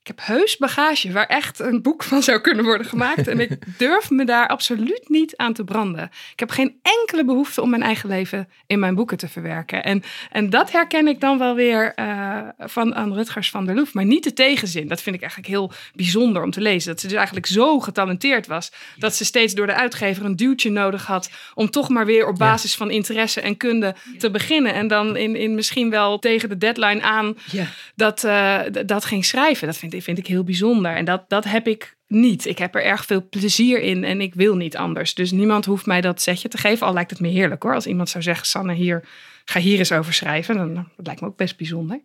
Ik 0.00 0.08
heb 0.08 0.20
heus 0.22 0.56
bagage 0.56 1.12
waar 1.12 1.26
echt 1.26 1.58
een 1.58 1.82
boek 1.82 2.02
van 2.02 2.22
zou 2.22 2.40
kunnen 2.40 2.64
worden 2.64 2.86
gemaakt. 2.86 3.28
En 3.28 3.40
ik 3.40 3.58
durf 3.78 4.10
me 4.10 4.24
daar 4.24 4.48
absoluut 4.48 5.08
niet 5.08 5.36
aan 5.36 5.52
te 5.52 5.64
branden. 5.64 6.10
Ik 6.32 6.40
heb 6.40 6.50
geen 6.50 6.80
enkele 6.82 7.24
behoefte 7.24 7.62
om 7.62 7.70
mijn 7.70 7.82
eigen 7.82 8.08
leven 8.08 8.48
in 8.66 8.78
mijn 8.78 8.94
boeken 8.94 9.16
te 9.16 9.28
verwerken. 9.28 9.84
En, 9.84 10.02
en 10.30 10.50
dat 10.50 10.72
herken 10.72 11.08
ik 11.08 11.20
dan 11.20 11.38
wel 11.38 11.54
weer 11.54 11.94
eh, 12.32 12.66
van 12.68 12.94
aan 12.94 13.14
Rutgers 13.14 13.50
van 13.50 13.66
der 13.66 13.74
Loef. 13.74 13.94
Maar 13.94 14.04
niet 14.04 14.24
de 14.24 14.32
tegenzin. 14.32 14.88
Dat 14.88 15.02
vind 15.02 15.14
ik 15.16 15.20
eigenlijk 15.22 15.50
heel 15.50 15.72
bijzonder 15.94 16.42
om 16.42 16.50
te 16.50 16.60
lezen. 16.60 16.90
Dat 16.90 17.00
ze 17.00 17.06
dus 17.06 17.16
eigenlijk 17.16 17.46
zo 17.46 17.80
getalenteerd 17.80 18.46
was. 18.46 18.72
Dat 18.98 19.14
ze 19.14 19.24
steeds 19.24 19.54
door 19.54 19.66
de 19.66 19.74
uitgever 19.74 20.24
een 20.24 20.36
duwtje 20.36 20.70
nodig 20.70 21.06
had. 21.06 21.30
Om 21.54 21.70
toch 21.70 21.88
maar 21.88 22.06
weer 22.06 22.26
op 22.28 22.38
basis 22.38 22.74
van 22.74 22.90
interesse 22.90 23.40
en 23.40 23.56
kunde 23.56 23.94
te 24.18 24.30
beginnen. 24.30 24.74
En 24.74 24.88
dan 24.88 25.16
in, 25.16 25.36
in 25.36 25.54
misschien 25.54 25.90
wel 25.90 26.18
tegen 26.18 26.48
de 26.48 26.58
deadline 26.58 27.02
aan 27.02 27.36
Ja. 27.50 27.66
dat, 27.94 28.24
eh, 28.24 28.58
dat 28.86 29.04
ging 29.04 29.24
schrijven. 29.24 29.66
Dat 29.66 29.76
vind, 29.76 29.94
ik- 29.94 30.02
vind 30.02 30.18
ik 30.18 30.26
heel 30.26 30.44
bijzonder. 30.44 30.94
En 30.96 31.04
dat, 31.04 31.24
dat 31.28 31.44
heb 31.44 31.66
ik 31.68 31.96
niet. 32.06 32.46
Ik 32.46 32.58
heb 32.58 32.74
er 32.74 32.84
erg 32.84 33.04
veel 33.04 33.28
plezier 33.28 33.80
in 33.80 34.04
en 34.04 34.20
ik 34.20 34.34
wil 34.34 34.56
niet 34.56 34.76
anders. 34.76 35.14
Dus 35.14 35.30
niemand 35.30 35.64
hoeft 35.64 35.86
mij 35.86 36.00
dat 36.00 36.22
zetje 36.22 36.48
te 36.48 36.58
geven. 36.58 36.86
Al 36.86 36.92
lijkt 36.92 37.10
het 37.10 37.20
me 37.20 37.28
heerlijk 37.28 37.62
hoor. 37.62 37.74
Als 37.74 37.86
iemand 37.86 38.08
zou 38.08 38.22
zeggen, 38.22 38.46
Sanne, 38.46 38.72
hier, 38.74 39.04
ga 39.44 39.60
hier 39.60 39.78
eens 39.78 39.92
over 39.92 40.14
schrijven. 40.14 40.56
Dan, 40.56 40.74
dat 40.74 41.06
lijkt 41.06 41.20
me 41.20 41.26
ook 41.26 41.36
best 41.36 41.56
bijzonder. 41.56 42.00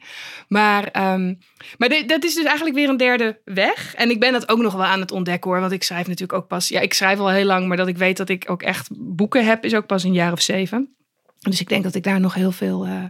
Maar, 0.47 0.88
ehm, 0.88 1.33
maar 1.77 1.89
dat 2.05 2.23
is 2.23 2.35
dus 2.35 2.45
eigenlijk 2.45 2.75
weer 2.75 2.89
een 2.89 2.97
derde 2.97 3.39
weg. 3.43 3.95
En 3.95 4.09
ik 4.09 4.19
ben 4.19 4.31
dat 4.31 4.49
ook 4.49 4.59
nog 4.59 4.73
wel 4.73 4.85
aan 4.85 4.99
het 4.99 5.11
ontdekken 5.11 5.51
hoor. 5.51 5.59
Want 5.59 5.71
ik 5.71 5.83
schrijf 5.83 6.07
natuurlijk 6.07 6.39
ook 6.39 6.47
pas... 6.47 6.67
Ja, 6.67 6.79
ik 6.79 6.93
schrijf 6.93 7.19
al 7.19 7.29
heel 7.29 7.45
lang. 7.45 7.67
Maar 7.67 7.77
dat 7.77 7.88
ik 7.88 7.97
weet 7.97 8.17
dat 8.17 8.29
ik 8.29 8.49
ook 8.49 8.61
echt 8.61 8.89
boeken 8.91 9.45
heb... 9.45 9.65
is 9.65 9.75
ook 9.75 9.85
pas 9.85 10.03
een 10.03 10.13
jaar 10.13 10.31
of 10.31 10.41
zeven. 10.41 10.95
Dus 11.39 11.61
ik 11.61 11.69
denk 11.69 11.83
dat 11.83 11.95
ik 11.95 12.03
daar 12.03 12.19
nog 12.19 12.33
heel 12.33 12.51
veel... 12.51 12.85
eh, 12.85 13.03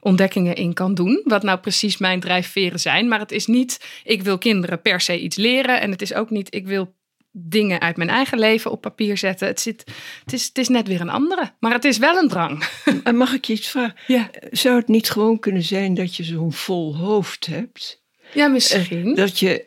ontdekkingen 0.00 0.54
in 0.54 0.72
kan 0.72 0.94
doen. 0.94 1.22
Wat 1.24 1.42
nou 1.42 1.58
precies 1.58 1.98
mijn 1.98 2.20
drijfveren 2.20 2.80
zijn. 2.80 3.08
Maar 3.08 3.18
het 3.18 3.32
is 3.32 3.46
niet, 3.46 4.00
ik 4.04 4.22
wil 4.22 4.38
kinderen 4.38 4.82
per 4.82 5.00
se 5.00 5.20
iets 5.20 5.36
leren. 5.36 5.80
En 5.80 5.90
het 5.90 6.02
is 6.02 6.14
ook 6.14 6.30
niet, 6.30 6.54
ik 6.54 6.66
wil 6.66 6.94
dingen 7.32 7.80
uit 7.80 7.96
mijn 7.96 8.08
eigen 8.08 8.38
leven 8.38 8.70
op 8.70 8.80
papier 8.80 9.18
zetten. 9.18 9.48
Het, 9.48 9.60
zit, 9.60 9.84
het, 10.24 10.32
is, 10.32 10.46
het 10.46 10.58
is 10.58 10.68
net 10.68 10.88
weer 10.88 11.00
een 11.00 11.10
andere. 11.10 11.52
Maar 11.60 11.72
het 11.72 11.84
is 11.84 11.98
wel 11.98 12.16
een 12.16 12.28
drang. 12.28 12.64
En 13.04 13.16
mag 13.16 13.32
ik 13.32 13.44
je 13.44 13.52
iets 13.52 13.68
vragen? 13.68 13.96
Ja, 14.06 14.30
Zou 14.50 14.76
het 14.76 14.88
niet 14.88 15.10
gewoon 15.10 15.38
kunnen 15.38 15.62
zijn 15.62 15.94
dat 15.94 16.16
je 16.16 16.24
zo'n 16.24 16.52
vol 16.52 16.96
hoofd 16.96 17.46
hebt? 17.46 18.02
ja 18.34 18.48
misschien. 18.48 19.14
Dat 19.14 19.38
je, 19.38 19.66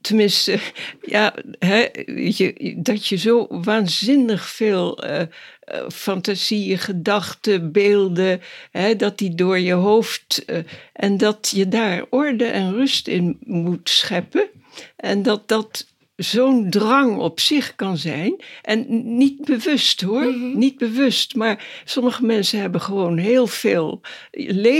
tenminste, 0.00 0.58
ja, 1.02 1.34
hè, 1.58 1.88
je, 2.14 2.74
dat 2.76 3.06
je 3.06 3.16
zo 3.16 3.46
waanzinnig 3.50 4.48
veel 4.48 5.02
eh, 5.02 5.20
eh, 5.20 5.28
fantasieën, 5.88 6.78
gedachten, 6.78 7.72
beelden, 7.72 8.40
hè, 8.70 8.96
dat 8.96 9.18
die 9.18 9.34
door 9.34 9.58
je 9.58 9.72
hoofd, 9.72 10.44
eh, 10.44 10.58
en 10.92 11.16
dat 11.16 11.52
je 11.54 11.68
daar 11.68 12.04
orde 12.10 12.44
en 12.44 12.72
rust 12.72 13.08
in 13.08 13.36
moet 13.40 13.88
scheppen. 13.88 14.48
En 14.96 15.22
dat 15.22 15.48
dat 15.48 15.86
zo'n 16.16 16.70
drang 16.70 17.18
op 17.18 17.40
zich 17.40 17.74
kan 17.74 17.96
zijn. 17.96 18.40
En 18.62 18.86
niet 19.16 19.44
bewust 19.44 20.00
hoor, 20.00 20.34
niet 20.54 20.78
bewust. 20.78 21.34
Maar 21.34 21.82
sommige 21.84 22.24
mensen 22.24 22.60
hebben 22.60 22.80
gewoon 22.80 23.16
heel 23.18 23.46
veel 23.46 24.00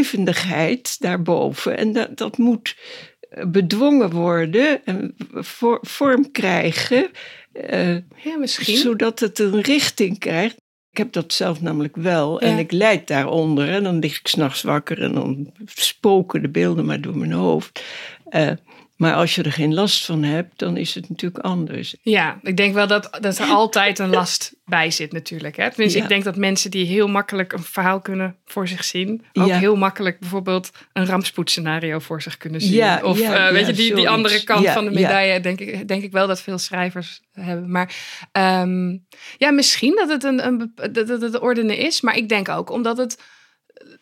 levendigheid 0.01 1.01
daarboven. 1.01 1.77
En 1.77 1.93
dat, 1.93 2.17
dat 2.17 2.39
moet 2.39 2.77
eh, 3.21 3.47
bedwongen 3.47 4.11
worden 4.11 4.85
en 4.85 5.15
vor- 5.33 5.79
vorm 5.83 6.31
krijgen. 6.31 7.11
eh, 7.53 7.95
ja, 7.95 8.37
misschien. 8.39 8.77
zodat 8.77 9.21
het 9.21 9.39
een 9.39 9.61
richting 9.61 10.19
krijgt. 10.19 10.57
Ik 10.91 11.03
heb 11.03 11.13
dat 11.13 11.33
zelf 11.33 11.61
namelijk 11.61 11.97
wel 11.97 12.41
en 12.41 12.59
ik 12.59 12.73
lijd 12.73 13.07
daaronder. 13.07 13.69
En 13.69 13.83
dan 13.83 13.99
lig 13.99 14.19
ik 14.19 14.27
s'nachts 14.29 14.63
wakker 14.63 15.03
en 15.03 15.13
dan 15.13 15.53
spoken 15.65 16.43
de 16.43 16.49
beelden 16.49 16.85
maar 16.85 17.01
door 17.01 17.17
mijn 17.17 17.33
hoofd. 17.33 17.83
Eh, 18.29 18.51
maar 18.97 19.15
als 19.15 19.35
je 19.35 19.43
er 19.43 19.53
geen 19.53 19.75
last 19.75 20.05
van 20.05 20.23
hebt, 20.23 20.59
dan 20.59 20.77
is 20.77 20.95
het 20.95 21.09
natuurlijk 21.09 21.45
anders. 21.45 21.97
Ja, 22.03 22.39
ik 22.43 22.57
denk 22.57 22.75
wel 22.75 22.87
dat, 22.87 23.19
dat 23.21 23.39
er 23.39 23.47
altijd 23.47 23.99
een 23.99 24.11
last 24.11 24.55
bij 24.65 24.91
zit 24.91 25.13
natuurlijk. 25.13 25.57
Hè? 25.57 25.71
Tenminste, 25.71 25.99
Ja. 25.99 26.05
ik 26.05 26.11
denk 26.11 26.25
dat 26.25 26.37
mensen 26.37 26.71
die 26.71 26.87
heel 26.87 27.09
makkelijk 27.09 27.53
een 27.53 27.63
verhaal 27.63 28.01
kunnen 28.01 28.37
voor 28.45 28.69
zich 28.69 28.85
zien... 28.85 29.25
ook 29.33 29.47
Ja. 29.47 29.59
heel 29.59 29.77
makkelijk 29.77 30.19
bijvoorbeeld 30.21 30.71
een 30.93 31.07
rampspoedscenario 31.07 31.99
voor 31.99 32.23
zich 32.23 32.37
kunnen 32.37 32.61
zien. 32.61 32.73
Ja, 32.73 33.01
of 33.03 33.21
eh, 33.21 33.51
weet 33.51 33.67
je, 33.67 33.73
die, 33.73 33.95
die 33.95 34.09
andere 34.09 34.45
kant 34.45 34.69
van 34.69 34.85
de 34.85 34.91
medaille... 34.91 35.41
Denk, 35.41 35.61
ik, 35.61 35.89
denk 35.89 36.03
ik 36.03 36.13
wel 36.13 36.27
dat 36.27 36.43
veel 36.43 36.59
schrijvers 36.59 37.21
hebben. 37.33 37.71
Maar 37.71 37.95
ehm, 38.33 38.97
ja, 39.37 39.51
misschien 39.51 39.95
dat 39.95 40.09
het 40.09 40.25
een, 40.25 40.47
een, 40.47 40.73
dat 40.93 41.09
het 41.09 41.21
het 41.23 41.39
ordenen 41.41 41.77
is. 41.79 42.01
Maar 42.01 42.17
ik 42.17 42.29
denk 42.29 42.49
ook 42.49 42.71
omdat 42.71 42.97
het 42.97 43.19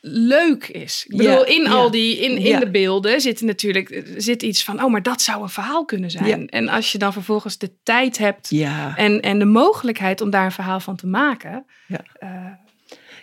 leuk 0.00 0.68
is. 0.68 1.04
Ik 1.08 1.16
bedoel, 1.16 1.44
in 1.46 1.66
al 1.66 1.90
die, 1.90 2.18
in, 2.18 2.36
in 2.36 2.60
de 2.60 2.70
beelden 2.70 3.20
zit 3.20 3.40
natuurlijk 3.40 4.04
zit 4.16 4.42
iets 4.42 4.64
van, 4.64 4.82
oh, 4.84 4.90
maar 4.90 5.02
dat 5.02 5.22
zou 5.22 5.42
een 5.42 5.48
verhaal 5.48 5.84
kunnen 5.84 6.10
zijn. 6.10 6.48
En 6.48 6.68
als 6.68 6.92
je 6.92 6.98
dan 6.98 7.12
vervolgens 7.12 7.58
de 7.58 7.70
tijd 7.82 8.18
hebt 8.18 8.50
en, 8.96 9.20
en 9.20 9.38
de 9.38 9.44
mogelijkheid 9.44 10.20
om 10.20 10.30
daar 10.30 10.44
een 10.44 10.52
verhaal 10.52 10.80
van 10.80 10.96
te 10.96 11.06
maken. 11.06 11.66
Ja. 11.86 12.00
eh, 12.18 12.46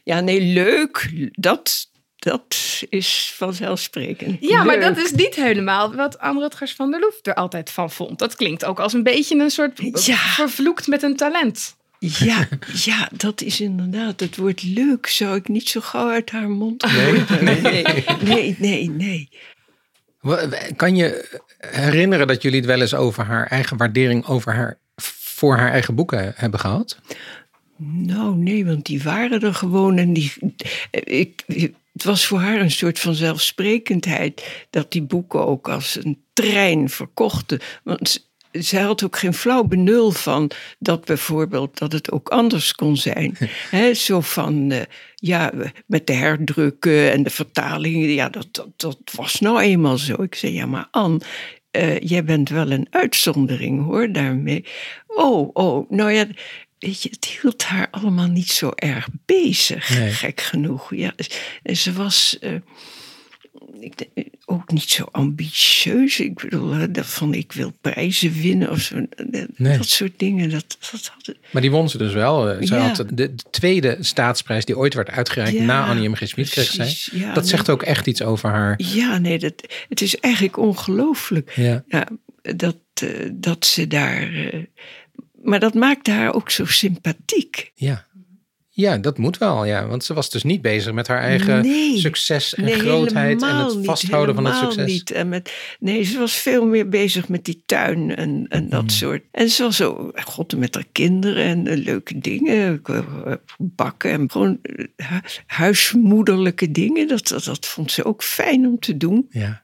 ja 0.04 0.20
nee, 0.20 0.42
leuk. 0.42 1.10
Dat, 1.32 1.90
dat 2.16 2.56
is 2.90 3.34
vanzelfsprekend. 3.36 4.38
ja, 4.40 4.64
maar 4.64 4.80
dat 4.80 4.98
is 4.98 5.12
niet 5.12 5.36
helemaal 5.36 5.96
wat 5.96 6.20
Anne 6.20 6.40
Rutgers 6.42 6.74
van 6.74 6.92
der 6.92 7.00
Loef 7.00 7.20
er 7.22 7.34
altijd 7.34 7.70
van 7.70 7.92
vond. 7.92 8.20
Dat 8.20 8.36
klinkt 8.36 8.66
ook 8.66 8.80
als 8.80 8.94
een 8.94 9.04
beetje 9.04 9.40
een 9.40 9.52
soort 9.52 10.06
Ja. 10.06 10.16
vervloekt 10.16 10.88
met 10.88 11.04
een 11.04 11.16
talent. 11.16 11.80
Ja, 12.08 12.48
ja, 12.86 13.10
dat 13.16 13.42
is 13.42 13.62
inderdaad. 13.62 14.20
Het 14.20 14.38
woord 14.38 14.64
leuk 14.64 15.08
zou 15.08 15.36
ik 15.36 15.48
niet 15.48 15.70
zo 15.70 15.82
gauw 15.82 16.10
uit 16.10 16.32
haar 16.32 16.50
mond 16.50 16.84
Nee? 16.84 17.06
horen. 17.06 17.44
Nee, 17.64 17.84
nee, 18.24 18.56
nee, 18.60 18.90
nee. 18.90 19.30
Kan 20.76 20.96
je 20.96 21.40
herinneren 21.58 22.28
dat 22.28 22.42
jullie 22.42 22.58
het 22.58 22.68
wel 22.68 22.82
eens 22.82 22.94
over 22.94 23.24
haar 23.24 23.48
eigen 23.48 23.78
waardering 23.78 24.26
over 24.26 24.54
haar, 24.54 24.78
voor 24.96 25.58
haar 25.58 25.72
eigen 25.72 25.96
boeken 25.96 26.34
hebben 26.36 26.60
gehad? 26.60 27.00
Nou, 27.78 28.36
nee, 28.36 28.66
want 28.66 28.86
die 28.86 29.04
waren 29.04 29.42
er 29.42 29.54
gewoon. 29.54 29.98
En 29.98 30.14
die, 30.14 30.34
ik, 30.92 31.44
het 31.94 32.04
was 32.04 32.26
voor 32.26 32.40
haar 32.40 32.60
een 32.60 32.72
soort 32.72 33.00
van 33.00 33.14
zelfsprekendheid 33.16 34.66
dat 34.70 34.92
die 34.92 35.02
boeken 35.02 35.48
ook 35.48 35.70
als 35.70 35.96
een 36.04 36.24
trein 36.34 36.90
verkochten. 36.90 37.60
Want 37.84 38.31
zij 38.52 38.82
had 38.82 39.04
ook 39.04 39.18
geen 39.18 39.34
flauw 39.34 39.64
benul 39.64 40.12
van 40.12 40.52
dat 40.80 41.06
bijvoorbeeld 41.06 41.78
dat 41.78 41.92
het 41.92 42.12
ook 42.12 42.30
anders 42.30 42.74
kon 42.74 42.98
zijn. 42.98 43.38
He, 43.70 43.94
zo 43.94 44.22
van, 44.22 44.72
uh, 44.72 44.82
ja, 45.16 45.52
met 45.86 46.08
de 46.08 46.14
herdrukken 46.14 47.12
en 47.12 47.24
de 47.24 47.30
vertalingen, 47.30 48.10
ja, 48.10 48.30
dat, 48.30 48.48
dat, 48.52 48.70
dat 48.76 49.00
was 49.16 49.40
nou 49.40 49.60
eenmaal 49.60 49.98
zo. 49.98 50.22
Ik 50.22 50.36
zei, 50.36 50.54
ja, 50.54 50.66
maar 50.66 50.88
Anne, 50.92 51.20
uh, 51.72 52.00
jij 52.00 52.24
bent 52.24 52.50
wel 52.50 52.72
een 52.72 52.88
uitzondering 52.90 53.84
hoor, 53.86 54.12
daarmee. 54.12 54.66
Oh, 55.08 55.50
oh, 55.54 55.90
nou 55.90 56.12
ja, 56.12 56.26
weet 56.80 57.02
je, 57.02 57.10
het 57.10 57.26
hield 57.26 57.64
haar 57.64 57.88
allemaal 57.92 58.28
niet 58.28 58.52
zo 58.52 58.72
erg 58.76 59.08
bezig, 59.26 60.00
nee. 60.00 60.12
gek 60.12 60.42
genoeg. 60.42 60.96
Ja, 60.96 61.14
ze 61.64 61.94
was 61.94 62.38
uh, 62.42 62.56
ik, 63.80 64.08
ook 64.52 64.72
niet 64.72 64.90
zo 64.90 65.08
ambitieus. 65.12 66.20
Ik 66.20 66.42
bedoel, 66.42 66.92
dat 66.92 67.06
van 67.06 67.34
ik 67.34 67.52
wil 67.52 67.74
prijzen 67.82 68.34
winnen 68.34 68.70
of 68.70 68.80
zo. 68.80 69.06
Nee. 69.56 69.78
Dat 69.78 69.88
soort 69.88 70.20
dingen. 70.20 70.50
Dat, 70.50 70.78
dat 70.92 71.12
had... 71.14 71.36
Maar 71.52 71.62
die 71.62 71.72
won 71.72 71.90
ze 71.90 71.98
dus 71.98 72.14
wel. 72.14 72.64
Ze 72.66 72.76
ja. 72.76 72.88
had 72.88 72.96
de, 72.96 73.14
de, 73.14 73.36
tweede 73.50 73.98
staatsprijs 74.00 74.66
die 74.66 74.78
ooit 74.78 74.94
werd 74.94 75.10
uitgereikt 75.10 75.58
ja, 75.58 75.64
na 75.64 75.88
Annie 75.88 76.10
M. 76.10 76.16
G. 76.16 76.34
Kreeg 76.34 76.72
zij. 76.72 76.96
Ja, 77.12 77.34
dat 77.34 77.48
zegt 77.48 77.70
ook 77.70 77.84
echt 77.84 78.08
iets 78.08 78.22
over 78.22 78.50
haar. 78.50 78.74
Ja, 78.78 79.18
nee, 79.18 79.40
dat, 79.40 79.54
het 79.90 80.02
is 80.02 80.20
eigenlijk 80.20 80.58
ongelooflijk. 80.58 81.52
Ja. 81.56 81.84
dat, 82.42 82.78
uh, 83.04 83.30
dat 83.34 83.66
ze 83.66 83.88
daar... 83.88 84.32
Uh, 84.34 84.66
maar 85.44 85.60
dat 85.60 85.74
maakte 85.74 86.12
haar 86.12 86.34
ook 86.34 86.50
zo 86.50 86.66
sympathiek. 86.66 87.72
Ja. 87.76 88.06
Ja, 88.74 88.98
dat 88.98 89.18
moet 89.18 89.38
wel, 89.38 89.66
ja. 89.66 89.88
Want 89.88 90.04
ze 90.04 90.14
was 90.14 90.30
dus 90.30 90.44
niet 90.44 90.62
bezig 90.62 90.94
met 90.94 91.08
haar 91.08 91.22
eigen 91.22 91.62
nee, 91.62 91.98
succes 91.98 92.54
en 92.54 92.64
nee, 92.64 92.80
grootheid 92.80 93.42
en 93.42 93.56
het 93.56 93.78
vasthouden 93.82 94.36
niet, 94.36 94.44
van 94.44 94.54
het 94.54 94.62
succes. 94.64 94.92
Niet. 94.92 95.12
En 95.12 95.30
met, 95.30 95.54
nee, 95.80 96.04
ze 96.04 96.20
was 96.20 96.34
veel 96.36 96.66
meer 96.66 96.90
bezig 96.90 97.30
met 97.30 97.46
die 97.46 97.64
tuin 97.66 98.16
en, 98.16 98.46
en 98.50 98.70
dat 98.70 98.82
Mm. 98.82 98.90
soort. 98.90 99.24
En 99.32 99.50
ze 99.50 99.64
was 99.64 99.76
zo, 99.76 100.12
god, 100.16 100.58
met 100.58 100.76
haar 100.76 100.88
kinderen 100.92 101.44
en 101.44 101.68
uh, 101.68 101.86
leuke 101.86 102.20
dingen, 102.20 102.82
uh, 102.90 103.34
bakken 103.58 104.12
en 104.12 104.32
gewoon 104.32 104.60
uh, 104.62 104.86
huismoederlijke 105.46 106.72
dingen. 106.72 107.08
Dat, 107.08 107.28
dat, 107.28 107.44
dat 107.44 107.66
vond 107.66 107.92
ze 107.92 108.04
ook 108.04 108.24
fijn 108.24 108.66
om 108.68 108.80
te 108.80 108.98
doen. 108.98 109.28
Ja. 109.30 109.64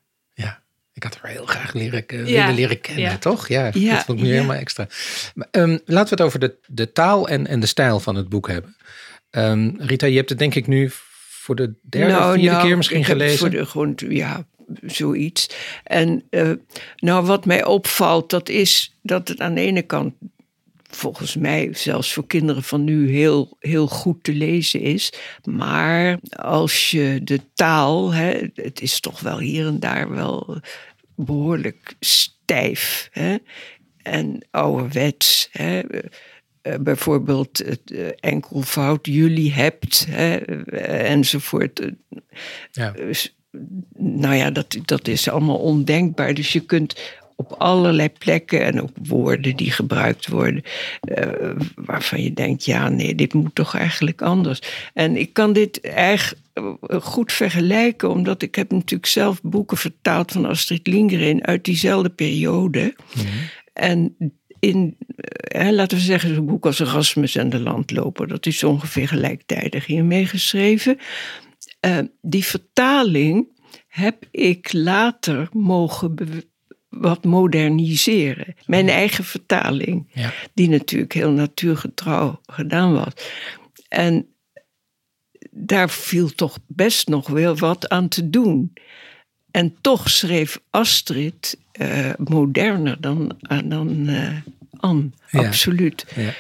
Ik 0.98 1.04
had 1.04 1.18
haar 1.22 1.32
heel 1.32 1.46
graag 1.46 1.74
leren, 1.74 2.04
ja. 2.08 2.24
willen 2.26 2.54
leren 2.54 2.82
kennen, 2.82 3.04
ja. 3.04 3.18
toch? 3.18 3.48
Ja, 3.48 3.70
ja, 3.74 3.94
dat 3.94 4.04
vond 4.06 4.20
ik 4.20 4.26
nu 4.26 4.32
helemaal 4.32 4.56
extra. 4.56 4.88
Maar, 5.34 5.48
um, 5.52 5.80
laten 5.86 6.10
we 6.10 6.10
het 6.10 6.22
over 6.22 6.40
de, 6.40 6.56
de 6.68 6.92
taal 6.92 7.28
en, 7.28 7.48
en 7.48 7.60
de 7.60 7.66
stijl 7.66 8.00
van 8.00 8.16
het 8.16 8.30
boek 8.30 8.48
hebben. 8.48 8.76
Um, 9.32 9.76
Rita, 9.80 10.06
je 10.06 10.16
hebt 10.16 10.30
het 10.30 10.40
denk 10.40 10.56
ik 10.56 10.68
nu 10.68 10.92
voor 11.30 11.56
de 11.56 11.74
derde 11.82 12.12
nou, 12.12 12.26
of 12.26 12.34
vierde 12.34 12.50
nou, 12.50 12.68
keer 12.68 12.78
misschien 12.78 13.06
gelezen. 13.06 13.38
Voor 13.38 13.50
de, 13.50 13.66
gewoon, 13.66 13.96
ja, 14.10 14.46
zoiets. 14.82 15.50
En 15.84 16.24
uh, 16.30 16.52
nou, 16.96 17.26
wat 17.26 17.46
mij 17.46 17.66
opvalt, 17.66 18.30
dat 18.30 18.50
is 18.50 18.98
dat 19.02 19.28
het 19.28 19.40
aan 19.40 19.54
de 19.54 19.62
ene 19.62 19.82
kant 19.82 20.14
volgens 20.90 21.36
mij 21.36 21.70
zelfs 21.74 22.14
voor 22.14 22.28
kinderen 22.28 22.64
van 22.64 22.84
nu 22.84 23.10
heel, 23.12 23.58
heel 23.60 23.88
goed 23.88 24.24
te 24.24 24.34
lezen 24.34 24.82
is. 24.82 25.14
Maar 25.44 26.20
als 26.30 26.92
je 26.92 27.20
de 27.24 27.42
taal, 27.54 28.14
hè, 28.14 28.48
het 28.56 28.82
is 28.82 29.00
toch 29.00 29.20
wel 29.20 29.40
hier 29.40 29.68
en 29.68 29.80
daar 29.80 30.10
wel 30.10 30.60
behoorlijk 31.18 31.96
stijf 32.00 33.10
hè, 33.12 33.38
en 34.04 34.46
ouderwets. 34.52 35.50
Hè. 35.52 35.82
Uh, 35.92 36.76
bijvoorbeeld 36.80 37.58
het 37.58 37.82
uh, 37.92 38.08
enkelvoud 38.20 39.06
jullie 39.06 39.54
hebt 39.54 40.06
hè, 40.10 40.36
enzovoort. 40.86 41.92
Ja. 42.72 42.94
nou 43.98 44.36
ja, 44.36 44.52
dat, 44.52 44.78
dat 44.86 45.08
is 45.08 45.30
allemaal 45.30 45.58
ondenkbaar. 45.58 46.34
Dus 46.34 46.54
je 46.54 46.60
kunt 46.60 46.96
op 47.38 47.52
allerlei 47.52 48.10
plekken 48.10 48.64
en 48.64 48.82
ook 48.82 48.90
woorden 49.04 49.56
die 49.56 49.72
gebruikt 49.72 50.28
worden, 50.28 50.64
uh, 51.18 51.52
waarvan 51.76 52.24
je 52.24 52.34
denkt, 52.34 52.66
ja, 52.66 52.90
nee, 52.90 53.16
dit 53.16 53.34
moet 53.34 53.56
toch 53.56 53.76
eigenlijk 53.76 54.22
anders. 54.22 54.62
En 54.94 55.18
ik 55.18 55.34
kan 55.34 55.54
dit 55.54 55.80
erg 55.82 56.34
goed 56.90 57.32
vergelijken, 57.32 58.10
omdat 58.10 58.42
ik 58.42 58.56
heb 58.56 58.72
natuurlijk 58.72 59.10
zelf 59.10 59.42
boeken 59.42 59.78
vertaald 59.78 60.32
van 60.32 60.46
Astrid 60.46 60.88
Lindgren 60.88 61.46
uit 61.46 61.66
diezelfde 61.66 62.10
periode. 62.10 62.96
Mm-hmm. 63.16 63.32
En 63.74 64.16
in, 64.60 64.98
hè, 65.40 65.72
laten 65.72 65.98
we 65.98 66.04
zeggen, 66.04 66.36
zo'n 66.36 66.46
boek 66.46 66.66
als 66.66 66.80
Erasmus 66.80 67.36
en 67.36 67.50
de 67.50 67.60
landloper, 67.60 68.28
dat 68.28 68.46
is 68.46 68.64
ongeveer 68.64 69.08
gelijktijdig 69.08 69.86
hiermee 69.86 70.26
geschreven. 70.26 70.98
Uh, 71.86 71.98
die 72.22 72.46
vertaling 72.46 73.48
heb 73.88 74.26
ik 74.32 74.74
later 74.74 75.50
mogen 75.52 76.16
wat 76.90 77.24
moderniseren. 77.24 78.56
Mijn 78.66 78.90
eigen 78.90 79.24
vertaling, 79.24 80.12
ja. 80.14 80.34
die 80.54 80.70
natuurlijk 80.70 81.14
heel 81.14 81.32
natuurgetrouw 81.32 82.42
gedaan 82.46 82.94
was. 82.94 83.14
En 83.88 84.28
daar 85.58 85.90
viel 85.90 86.30
toch 86.30 86.58
best 86.68 87.08
nog 87.08 87.28
wel 87.28 87.58
wat 87.58 87.90
aan 87.90 88.08
te 88.08 88.30
doen. 88.30 88.74
En 89.52 89.76
toch 89.82 90.10
schreef 90.10 90.60
Astrid 90.70 91.58
uh, 91.82 92.10
moderner 92.18 93.02
dan, 93.02 93.38
uh, 93.52 93.60
dan 93.64 94.10
uh, 94.10 94.38
Anne, 94.80 95.10
ja. 95.32 95.48
absoluut. 95.48 96.06
Ja. 96.16 96.34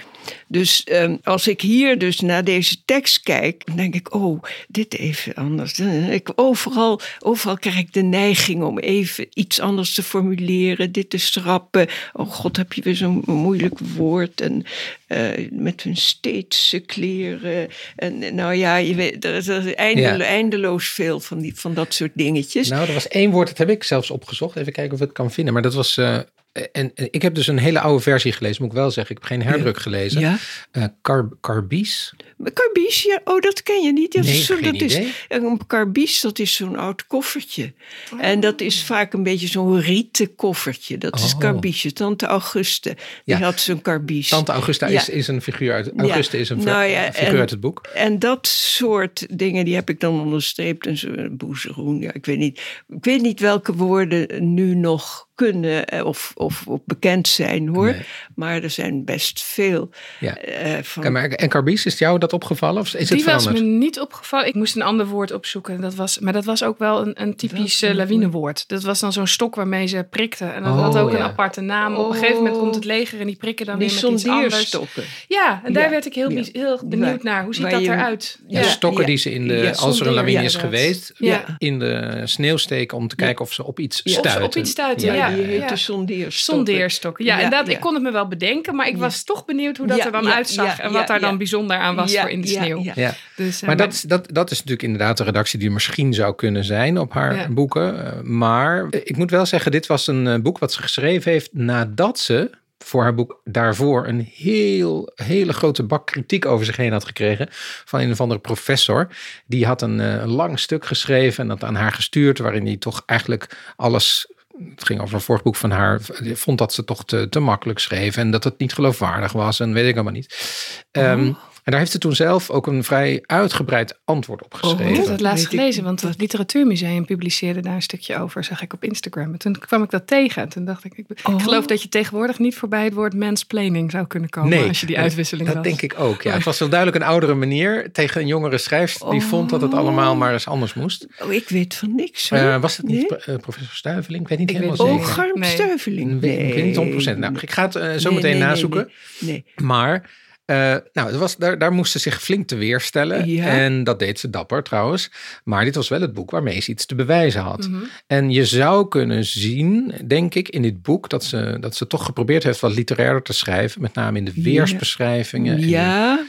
Dus 0.48 0.88
um, 0.92 1.20
als 1.24 1.48
ik 1.48 1.62
hier 1.62 1.98
dus 1.98 2.20
naar 2.20 2.44
deze 2.44 2.76
tekst 2.86 3.22
kijk, 3.22 3.66
dan 3.66 3.76
denk 3.76 3.96
ik, 3.96 4.14
oh, 4.14 4.44
dit 4.68 4.98
even 4.98 5.34
anders. 5.34 5.80
Ik, 6.10 6.30
overal, 6.36 7.02
overal 7.20 7.58
krijg 7.58 7.78
ik 7.78 7.94
de 7.94 8.02
neiging 8.02 8.64
om 8.64 8.80
even 8.80 9.28
iets 9.34 9.60
anders 9.60 9.94
te 9.94 10.04
formuleren, 10.04 10.92
dit 10.92 11.10
te 11.10 11.18
schrappen. 11.18 11.88
Oh 12.14 12.32
god, 12.32 12.58
heb 12.58 12.74
je 12.74 12.82
weer 12.82 12.96
zo'n 12.96 13.24
moeilijk 13.26 13.80
woord. 13.80 14.42
En 14.42 14.66
uh, 15.08 15.50
met 15.52 15.82
hun 15.82 15.98
steeds 15.98 16.76
kleren. 16.86 17.68
En 17.96 18.36
nou 18.36 18.54
ja, 18.54 18.76
je 18.76 18.96
weet, 18.96 19.26
er 19.26 19.36
is, 19.36 19.48
er 19.48 19.68
is 19.68 19.74
eindelo, 19.74 20.18
ja. 20.18 20.24
eindeloos 20.24 20.88
veel 20.88 21.20
van, 21.20 21.40
die, 21.40 21.56
van 21.56 21.74
dat 21.74 21.94
soort 21.94 22.12
dingetjes. 22.14 22.70
Nou, 22.70 22.88
er 22.88 22.94
was 22.94 23.08
één 23.08 23.32
woord, 23.32 23.48
dat 23.48 23.58
heb 23.58 23.70
ik 23.70 23.84
zelfs 23.84 24.12
opgezocht. 24.12 24.56
Even 24.56 24.74
kijken 24.74 24.94
of 24.94 25.00
ik 25.00 25.08
het 25.08 25.16
kan 25.16 25.32
vinden. 25.32 25.54
Maar 25.54 25.64
dat 25.64 25.74
was... 25.74 25.98
Uh, 25.98 26.20
en, 26.58 26.92
en, 26.96 27.08
ik 27.12 27.22
heb 27.22 27.36
dus 27.36 27.48
een 27.48 27.58
hele 27.58 27.80
oude 27.80 28.04
versie 28.04 28.32
gelezen, 28.32 28.62
moet 28.64 28.72
ik 28.72 28.78
wel 28.78 28.92
zeggen. 28.92 29.16
Ik 29.16 29.22
heb 29.22 29.32
geen 29.32 29.42
herdruk 29.48 29.78
gelezen. 29.78 30.20
Ja. 30.22 30.38
Uh, 30.72 30.84
car, 31.02 31.30
carbies. 31.42 32.14
Carbies, 32.54 33.02
ja. 33.04 33.22
Oh, 33.24 33.42
dat 33.42 33.64
ken 33.64 33.82
je 33.84 33.94
niet. 33.94 34.14
Dat 34.14 34.24
nee, 34.24 34.34
is 34.38 34.46
zo, 34.46 34.56
geen 34.56 34.64
dat 34.64 34.74
idee. 34.74 35.06
is, 35.06 35.14
een 35.30 35.60
carbies, 35.68 36.22
dat 36.22 36.40
is 36.40 36.54
zo'n 36.56 36.78
oud 36.78 37.08
koffertje. 37.08 37.74
Oh. 38.14 38.24
En 38.24 38.40
dat 38.40 38.62
is 38.62 38.84
vaak 38.84 39.14
een 39.14 39.24
beetje 39.24 39.48
zo'n 39.48 39.80
rieten 39.82 40.36
koffertje. 40.36 40.98
Dat 40.98 41.16
is 41.20 41.34
Oh. 41.34 41.40
carbiesje. 41.40 41.94
Tante 41.94 42.26
Auguste, 42.26 42.90
die 43.26 43.36
Ja. 43.38 43.40
had 43.40 43.60
zo'n 43.60 43.82
carbies. 43.82 44.30
Tante 44.30 44.52
Augusta 44.52 44.88
Ja. 44.88 45.00
is, 45.00 45.10
is 45.10 45.28
een 45.28 45.42
figuur 45.42 45.74
uit, 45.74 45.92
Auguste 45.98 46.38
is 46.40 46.50
een 46.50 46.64
Nou 46.64 46.84
ja, 46.86 47.12
figuur 47.14 47.34
en- 47.34 47.40
uit 47.40 47.50
het 47.50 47.60
boek. 47.60 47.88
En 47.94 48.20
dat 48.20 48.48
soort 48.48 49.38
dingen, 49.38 49.66
die 49.66 49.76
heb 49.76 49.90
ik 49.90 50.00
dan 50.00 50.20
onderstreept. 50.22 50.86
En 50.86 50.98
zo, 50.98 51.10
boezeroen, 51.32 52.00
ja, 52.00 52.14
ik 52.14 52.26
weet 52.26 52.38
niet. 52.38 52.60
Ik 52.90 53.04
weet 53.06 53.22
niet 53.22 53.40
welke 53.40 53.74
woorden 53.74 54.54
nu 54.54 54.76
nog 54.76 55.27
kunnen 55.38 55.86
eh, 55.86 56.06
of, 56.06 56.32
of, 56.36 56.64
of 56.68 56.80
bekend 56.86 57.28
zijn 57.28 57.68
hoor. 57.68 57.86
Nee. 57.92 58.06
Maar 58.36 58.64
er 58.64 58.70
zijn 58.70 59.06
best 59.06 59.44
veel. 59.44 59.90
Ja. 60.20 60.38
eh, 60.38 60.84
van, 60.84 61.02
Kijk, 61.02 61.14
maar, 61.14 61.30
en 61.30 61.50
carbies, 61.50 61.86
is 61.86 61.98
jou 61.98 62.20
dat 62.20 62.34
opgevallen 62.34 62.82
of 62.82 62.88
is 62.94 62.94
het 62.94 63.18
Die 63.18 63.26
was 63.26 63.44
veranderd? 63.44 63.66
me 63.68 63.72
niet 63.78 64.00
opgevallen. 64.00 64.48
Ik 64.48 64.54
moest 64.54 64.76
een 64.76 64.82
ander 64.82 65.06
woord 65.06 65.32
opzoeken. 65.32 65.82
Dat 65.82 65.96
was, 65.96 66.20
maar 66.20 66.34
dat 66.34 66.46
was 66.46 66.64
ook 66.64 66.78
wel 66.80 67.02
een, 67.08 67.22
een 67.22 67.36
typisch 67.36 67.82
uh, 67.84 67.90
woord? 67.90 67.98
lawinewoord. 68.02 68.68
Dat 68.68 68.84
was 68.84 69.00
dan 69.00 69.14
zo'n 69.14 69.28
stok 69.28 69.56
waarmee 69.56 69.88
ze 69.88 70.06
prikten. 70.10 70.54
En 70.54 70.64
dat 70.64 70.74
Oh, 70.74 70.82
had 70.82 70.98
ook 70.98 71.12
ja. 71.12 71.16
een 71.18 71.22
aparte 71.24 71.62
naam. 71.62 71.96
Op 71.96 72.08
een 72.10 72.14
gegeven 72.16 72.36
moment 72.38 72.58
komt 72.58 72.76
het 72.76 72.86
leger 72.86 73.20
en 73.20 73.28
die 73.28 73.36
prikken 73.36 73.66
dan 73.66 73.80
die 73.80 73.88
weer 73.90 73.96
met 74.04 74.12
iets 74.14 74.28
anders. 74.28 74.50
sondeerstokken. 74.52 75.04
Ja, 75.28 75.62
en 75.64 75.74
daar 75.74 75.84
Ja, 75.84 75.90
werd 75.90 76.06
ik 76.06 76.14
heel, 76.14 76.30
heel 76.52 76.80
benieuwd 76.86 77.24
naar. 77.24 77.44
Hoe 77.44 77.54
ziet 77.54 77.64
waar 77.64 77.72
dat 77.72 77.82
je- 77.84 77.92
eruit? 77.92 78.40
Ja, 78.48 78.60
Ja, 78.60 78.68
stokken 78.68 79.02
ja. 79.02 79.08
die 79.08 79.18
ze 79.18 79.32
in 79.34 79.48
de, 79.48 79.54
Ja, 79.56 79.72
als 79.72 80.00
er 80.00 80.08
een 80.08 80.14
lawine 80.14 80.40
ja, 80.40 80.46
is 80.46 80.56
geweest, 80.56 81.12
Ja. 81.18 81.44
in 81.58 81.80
de 81.80 82.22
sneeuw 82.24 82.58
steken 82.58 82.98
om 82.98 83.08
te 83.08 83.16
kijken 83.16 83.46
of 83.46 83.54
ze 83.54 83.64
op 83.64 83.80
iets 83.80 84.02
Ja. 84.04 84.04
Of 84.04 84.12
ze 84.12 84.20
stuiten. 84.20 84.46
op 84.46 84.56
iets 84.56 84.72
stuiten, 84.72 85.06
Ja, 85.08 85.27
ja. 85.30 85.36
die 85.36 85.46
heet 85.46 85.62
ja. 85.62 85.68
de 85.68 85.76
sondeerstokken. 85.76 86.66
Sondeerstokken. 86.66 87.26
Ja, 87.26 87.50
dat, 87.50 87.68
ja. 87.68 87.74
ik 87.74 87.80
kon 87.80 87.94
het 87.94 88.04
me 88.04 88.12
wel 88.12 88.28
bedenken, 88.28 88.76
maar 88.76 88.88
ik 88.88 88.94
Ja. 88.94 89.00
was 89.00 89.24
toch 89.24 89.46
benieuwd 89.46 89.78
hoe 89.78 89.88
dat 89.88 89.98
Ja, 89.98 90.06
er 90.06 90.12
dan 90.12 90.24
ja, 90.24 90.34
uitzag 90.36 90.78
ja, 90.78 90.84
en 90.84 90.92
ja, 90.92 90.98
wat 90.98 91.08
daar 91.08 91.20
dan 91.20 91.38
bijzonder 91.38 91.78
aan 91.78 91.96
was 91.96 92.12
Ja, 92.12 92.22
voor 92.22 92.30
in 92.30 92.42
de 92.42 92.48
sneeuw. 92.48 92.84
ja. 92.84 92.92
Ja. 92.96 93.14
Dus, 93.36 93.62
eh, 93.62 93.68
Maar 93.68 93.78
dat, 93.78 94.04
dat, 94.08 94.28
dat 94.34 94.52
is 94.52 94.58
natuurlijk 94.58 94.84
inderdaad 94.84 95.18
de 95.18 95.24
redactie 95.24 95.60
die 95.60 95.72
misschien 95.72 96.14
zou 96.14 96.36
kunnen 96.36 96.64
zijn 96.64 96.98
op 97.00 97.14
haar 97.14 97.36
Ja. 97.36 97.50
boeken. 97.50 97.96
Uh, 97.96 98.22
Maar 98.22 98.88
ik 99.04 99.18
moet 99.18 99.32
wel 99.32 99.46
zeggen, 99.46 99.72
dit 99.72 99.88
was 99.88 100.08
een 100.08 100.42
boek 100.42 100.58
wat 100.60 100.74
ze 100.74 100.82
geschreven 100.82 101.32
heeft 101.32 101.50
nadat 101.54 102.20
ze 102.20 102.50
voor 102.84 103.02
haar 103.04 103.14
boek 103.16 103.42
daarvoor 103.44 104.08
een 104.08 104.30
heel, 104.36 105.12
hele 105.16 105.54
grote 105.54 105.84
bak 105.84 106.06
kritiek 106.06 106.46
over 106.46 106.66
zich 106.66 106.76
heen 106.76 106.92
had 106.92 107.06
gekregen. 107.06 107.48
Van 107.86 108.00
een 108.00 108.12
of 108.12 108.22
andere 108.22 108.40
professor. 108.40 109.08
Die 109.46 109.66
had 109.66 109.82
een, 109.82 110.00
een 110.00 110.30
lang 110.30 110.60
stuk 110.60 110.86
geschreven 110.86 111.42
en 111.44 111.48
dat 111.50 111.64
aan 111.64 111.76
haar 111.76 111.92
gestuurd. 111.92 112.40
Waarin 112.40 112.66
hij 112.66 112.78
toch 112.78 113.04
eigenlijk 113.06 113.58
alles 113.76 114.32
het 114.70 114.86
ging 114.86 115.02
over 115.02 115.16
een 115.16 115.22
vorig 115.22 115.44
boek 115.44 115.56
van 115.56 115.72
haar, 115.72 116.00
vond 116.34 116.58
dat 116.58 116.74
ze 116.74 116.84
toch 116.84 117.06
te, 117.06 117.30
te 117.30 117.40
makkelijk 117.40 117.80
schreef 117.80 118.18
en 118.18 118.32
dat 118.32 118.44
het 118.44 118.60
niet 118.60 118.74
geloofwaardig 118.74 119.32
was 119.32 119.60
en 119.60 119.74
weet 119.74 119.88
ik 119.88 119.96
allemaal 119.96 120.14
niet. 120.14 120.86
Um. 120.92 121.38
Daar 121.72 121.80
heeft 121.82 121.92
ze 121.92 121.98
toen 121.98 122.16
zelf 122.16 122.50
ook 122.50 122.68
een 122.68 122.84
vrij 122.84 123.24
uitgebreid 123.26 124.00
antwoord 124.06 124.44
op 124.44 124.54
Ik 124.54 124.60
geschreven. 124.60 124.96
heb 124.96 125.06
dat 125.06 125.20
laatst 125.22 125.44
Weet 125.44 125.54
ik 125.54 125.60
gelezen, 125.60 125.84
want 125.84 126.02
het 126.02 126.20
Literatuurmuseum 126.20 127.06
publiceerde 127.06 127.60
daar 127.62 127.74
een 127.76 127.82
stukje 127.82 128.18
over, 128.20 128.44
zag 128.44 128.62
ik 128.62 128.74
op 128.74 128.84
Instagram. 128.84 129.32
En 129.32 129.38
toen 129.38 129.60
kwam 129.60 129.84
ik 129.84 129.90
dat 129.90 130.08
tegen. 130.08 130.42
En 130.42 130.50
toen 130.50 130.66
dacht 130.66 130.84
ik, 130.84 130.94
ik, 130.96 131.06
Oh. 131.24 131.34
ik 131.36 131.42
geloof 131.42 131.66
dat 131.66 131.82
je 131.82 131.90
tegenwoordig 131.90 132.40
niet 132.40 132.56
voorbij 132.56 132.84
het 132.84 132.94
woord 132.94 133.14
mansplaining 133.14 133.92
zou 133.92 134.08
kunnen 134.08 134.30
komen 134.30 134.68
als 134.68 134.80
je 134.80 134.86
die 134.86 134.98
uitwisseling 135.00 135.48
dat 135.48 135.56
was. 135.58 135.64
denk 135.66 135.82
ik 135.82 136.00
ook. 136.00 136.22
Ja. 136.22 136.34
Het 136.34 136.44
was 136.44 136.60
wel 136.60 136.70
duidelijk 136.70 137.04
een 137.04 137.10
oudere 137.10 137.34
manier 137.34 137.92
tegen 137.92 138.22
een 138.22 138.28
jongere 138.28 138.58
schrijfster 138.58 139.10
die 139.10 139.22
Oh. 139.22 139.28
vond 139.28 139.50
dat 139.50 139.62
het 139.62 139.74
allemaal 139.74 140.16
maar 140.16 140.34
eens 140.34 140.48
anders 140.48 140.74
moest. 140.74 141.08
Oh, 141.24 141.34
ik 141.34 141.50
weet 141.50 141.76
van 141.76 141.96
niks. 141.96 142.30
hoor. 142.30 142.40
Eh, 142.40 142.62
was 142.62 142.78
het 142.78 142.86
niet 142.88 143.10
Nee? 143.10 143.20
eh, 143.20 143.36
professor 143.36 143.76
Stuiveling? 143.76 144.22
Ik 144.24 144.28
weet 144.30 144.38
niet 144.40 144.50
Ik 144.50 144.56
helemaal 144.56 144.78
weet 144.78 144.88
het 144.88 144.96
Oh, 144.96 145.06
zeker. 145.06 145.24
niet. 145.24 145.26
Garm 145.28 145.40
Nee. 145.40 145.50
Stuiveling. 145.52 146.12
Ik 146.16 146.22
weet, 146.22 146.40
ik 146.48 146.54
weet 146.54 146.66
niet 146.66 146.76
100%. 146.76 147.18
Nou, 147.18 147.34
ik 147.42 147.52
ga 147.52 147.62
het 147.66 147.76
eh, 147.76 147.94
zo 147.96 148.12
meteen 148.12 148.38
nazoeken. 148.38 148.90
Nee, 149.20 149.32
nee. 149.32 149.66
Maar 149.68 150.10
eh, 150.48 150.76
nou, 150.94 151.08
het 151.08 151.16
was, 151.16 151.36
daar, 151.38 151.58
daar 151.58 151.72
moest 151.72 151.92
ze 151.92 152.00
zich 152.00 152.22
flink 152.24 152.48
te 152.48 152.56
weerstellen. 152.56 153.30
Ja. 153.30 153.46
En 153.46 153.84
dat 153.84 154.00
deed 154.00 154.20
ze 154.20 154.30
dapper 154.30 154.64
trouwens. 154.64 155.12
Maar 155.44 155.64
dit 155.64 155.76
was 155.76 155.90
wel 155.90 156.02
het 156.02 156.14
boek 156.14 156.32
waarmee 156.32 156.62
ze 156.62 156.72
iets 156.72 156.86
te 156.86 156.96
bewijzen 156.96 157.42
had. 157.42 157.68
Mhm. 157.68 157.84
En 158.08 158.32
je 158.32 158.46
zou 158.46 158.88
kunnen 158.88 159.26
zien, 159.26 159.94
denk 160.08 160.36
ik, 160.36 160.50
in 160.50 160.62
dit 160.62 160.82
boek... 160.82 161.10
dat 161.10 161.24
ze, 161.24 161.58
dat 161.60 161.76
ze 161.76 161.88
toch 161.88 162.06
geprobeerd 162.06 162.44
heeft 162.44 162.60
wat 162.60 162.74
literairder 162.76 163.22
te 163.22 163.34
schrijven. 163.34 163.82
Met 163.82 163.94
name 163.94 164.18
in 164.18 164.26
de 164.26 164.32
Ja. 164.36 164.42
weersbeschrijvingen. 164.44 165.56
en 165.56 165.62
in- 165.62 165.70
Ja, 165.70 166.26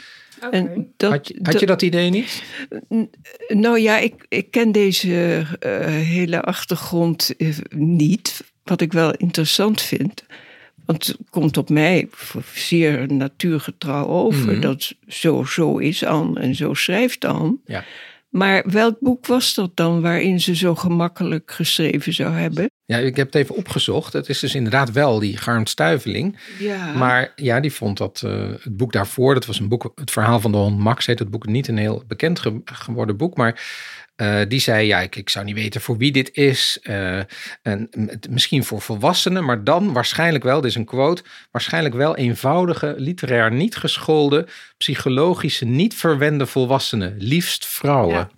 en 0.50 0.92
dat, 0.96 1.10
had, 1.10 1.28
je, 1.28 1.38
had 1.42 1.60
je 1.60 1.66
dat 1.66 1.82
idee 1.82 2.10
niet? 2.10 2.42
Nou 3.48 3.78
ja, 3.80 3.98
ik, 3.98 4.14
ik 4.28 4.50
ken 4.50 4.72
deze 4.72 5.44
eh, 5.60 5.84
hele 5.86 6.40
achtergrond 6.42 7.36
eh, 7.36 7.48
niet. 7.76 8.44
Wat 8.64 8.80
ik 8.80 8.92
wel 8.92 9.12
interessant 9.12 9.80
vind. 9.80 10.24
Want 10.88 11.06
het 11.06 11.16
komt 11.30 11.56
op 11.56 11.68
mij 11.70 12.08
zeer 12.54 13.12
natuurgetrouw 13.12 14.06
over. 14.06 14.52
Mhm. 14.52 14.60
Dat 14.60 14.94
zo, 15.08 15.44
zo 15.44 15.76
is 15.78 16.04
Anne 16.04 16.40
en 16.40 16.54
zo 16.54 16.74
schrijft 16.74 17.24
Anne. 17.24 17.56
Ja. 17.64 17.84
Maar 18.28 18.64
welk 18.70 18.96
boek 19.00 19.26
was 19.26 19.54
dat 19.54 19.70
dan 19.74 20.00
waarin 20.00 20.40
ze 20.40 20.56
zo 20.56 20.74
gemakkelijk 20.74 21.50
geschreven 21.50 22.12
zou 22.12 22.32
hebben? 22.34 22.70
Ja, 22.84 22.96
ik 22.96 23.16
heb 23.16 23.26
het 23.26 23.34
even 23.34 23.54
opgezocht. 23.56 24.12
Het 24.12 24.28
is 24.28 24.38
dus 24.38 24.54
inderdaad 24.54 24.92
wel 24.92 25.18
die 25.18 25.36
Garmt 25.36 25.68
Stuiveling. 25.68 26.38
Ja. 26.58 26.92
Maar 26.92 27.32
ja, 27.36 27.60
die 27.60 27.72
vond 27.72 27.98
dat 27.98 28.22
eh, 28.24 28.48
het 28.60 28.76
boek 28.76 28.92
daarvoor, 28.92 29.34
dat 29.34 29.46
was 29.46 29.60
een 29.60 29.68
boek, 29.68 29.92
het 29.94 30.10
verhaal 30.10 30.40
van 30.40 30.52
de 30.52 30.58
hond 30.58 30.78
Max 30.78 31.06
heet 31.06 31.18
het 31.18 31.30
boek, 31.30 31.46
niet 31.46 31.68
een 31.68 31.78
heel 31.78 32.02
bekend 32.06 32.38
ge- 32.38 32.60
geworden 32.64 33.16
boek, 33.16 33.36
maar 33.36 33.62
eh, 34.18 34.40
die 34.48 34.60
zei, 34.60 34.86
ja, 34.86 35.00
ik, 35.00 35.16
ik 35.16 35.28
zou 35.28 35.44
niet 35.44 35.54
weten 35.54 35.80
voor 35.80 35.96
wie 35.96 36.12
dit 36.12 36.36
is. 36.36 36.78
eh, 36.82 37.18
en 37.62 37.88
misschien 38.30 38.64
voor 38.64 38.80
volwassenen, 38.80 39.44
maar 39.44 39.64
dan 39.64 39.92
waarschijnlijk 39.92 40.44
wel, 40.44 40.60
dit 40.60 40.70
is 40.70 40.76
een 40.76 40.84
quote, 40.84 41.22
waarschijnlijk 41.50 41.94
wel 41.94 42.16
eenvoudige, 42.16 42.94
literair 42.96 43.52
niet 43.52 43.76
geschoolde, 43.76 44.46
psychologische, 44.78 45.64
niet 45.64 45.94
verwende 45.94 46.46
volwassenen, 46.46 47.14
liefst 47.18 47.66
vrouwen. 47.66 48.30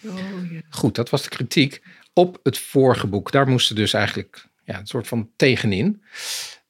Ja. 0.00 0.10
Oh, 0.10 0.52
ja. 0.52 0.60
Goed, 0.70 0.94
dat 0.94 1.10
was 1.10 1.22
de 1.22 1.28
kritiek 1.28 1.82
op 2.12 2.40
het 2.42 2.58
vorige 2.58 3.06
boek. 3.06 3.32
Daar 3.32 3.48
moesten 3.48 3.76
dus 3.76 3.92
eigenlijk 3.92 4.46
ja, 4.64 4.78
een 4.78 4.86
soort 4.86 5.08
van 5.08 5.30
tegenin. 5.36 6.02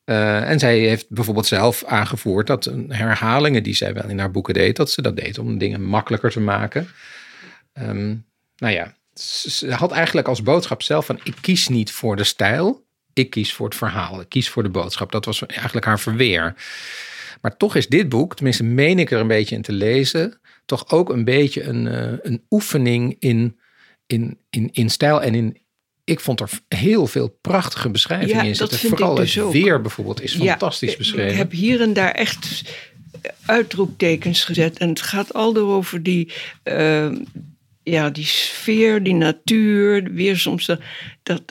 Eh, 0.05 0.51
en 0.51 0.59
zij 0.59 0.79
heeft 0.79 1.11
bijvoorbeeld 1.11 1.47
zelf 1.47 1.85
aangevoerd 1.85 2.47
dat 2.47 2.67
een 2.67 2.93
herhalingen 2.93 3.63
die 3.63 3.75
zij 3.75 3.95
wel 3.95 4.09
in 4.09 4.19
haar 4.19 4.31
boeken 4.31 4.55
deed, 4.55 4.77
dat 4.77 4.91
ze 4.91 5.03
dat 5.03 5.17
deed 5.17 5.39
om 5.39 5.59
dingen 5.59 5.83
makkelijker 5.83 6.31
te 6.31 6.41
maken. 6.41 6.89
Ehm, 7.73 8.15
nou 8.57 8.75
ja, 8.75 8.95
ze 9.15 9.73
had 9.73 9.93
eigenlijk 9.93 10.29
als 10.29 10.43
boodschap 10.43 10.83
zelf 10.83 11.07
van 11.07 11.21
ik 11.23 11.35
kies 11.41 11.69
niet 11.69 11.93
voor 11.93 12.17
de 12.17 12.25
stijl, 12.25 12.87
ik 13.13 13.31
kies 13.31 13.53
voor 13.53 13.67
het 13.67 13.77
verhaal, 13.77 14.21
ik 14.21 14.29
kies 14.29 14.49
voor 14.49 14.63
de 14.63 14.69
boodschap. 14.69 15.13
Dat 15.13 15.25
was 15.25 15.47
eigenlijk 15.47 15.87
haar 15.87 16.01
verweer. 16.01 16.55
Maar 17.41 17.57
toch 17.57 17.75
is 17.75 17.89
dit 17.89 18.09
boek, 18.09 18.35
tenminste 18.35 18.65
meen 18.65 18.99
ik 18.99 19.11
er 19.11 19.21
een 19.21 19.27
beetje 19.27 19.55
in 19.55 19.63
te 19.63 19.73
lezen, 19.73 20.41
toch 20.65 20.91
ook 20.91 21.09
een 21.09 21.25
beetje 21.25 21.63
een, 21.63 21.87
eh, 21.87 22.13
een 22.23 22.43
oefening 22.51 23.17
in, 23.19 23.59
in, 24.07 24.39
in, 24.51 24.69
in 24.73 24.91
stijl 24.91 25.23
en 25.23 25.35
in. 25.35 25.65
Ik 26.05 26.21
vond 26.21 26.41
er 26.41 26.51
heel 26.69 27.07
veel 27.07 27.39
prachtige 27.41 27.91
beschrijvingen 27.91 28.35
Ja, 28.35 28.51
in 28.51 28.57
dat 28.57 28.71
zitten. 28.71 28.89
Vooral 28.89 29.15
dus 29.15 29.35
het 29.35 29.45
ook. 29.45 29.53
weer 29.53 29.81
bijvoorbeeld 29.81 30.23
is 30.23 30.35
fantastisch 30.35 30.97
beschreven. 30.97 31.31
Ik 31.31 31.37
heb 31.37 31.51
hier 31.51 31.81
en 31.81 31.93
daar 31.93 32.11
echt 32.11 32.63
uitroeptekens 33.47 34.45
gezet. 34.45 34.79
En 34.79 34.89
het 34.89 35.01
gaat 35.01 35.35
al 35.35 35.57
over 35.57 36.03
die, 36.03 36.33
eh, 36.63 37.11
ja, 37.91 38.11
die 38.11 38.25
sfeer, 38.25 39.03
die 39.03 39.15
natuur, 39.15 40.05
de 40.05 40.11
weersomstandigheden. 40.11 40.95
Dat 41.23 41.43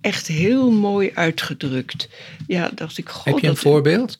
echt 0.00 0.26
heel 0.26 0.70
mooi 0.70 1.10
uitgedrukt. 1.14 2.08
Ja, 2.46 2.70
dacht 2.74 2.98
ik, 2.98 3.08
god. 3.08 3.24
heb 3.24 3.34
je 3.38 3.46
een 3.46 3.52
dat- 3.54 3.62
voorbeeld? 3.62 4.18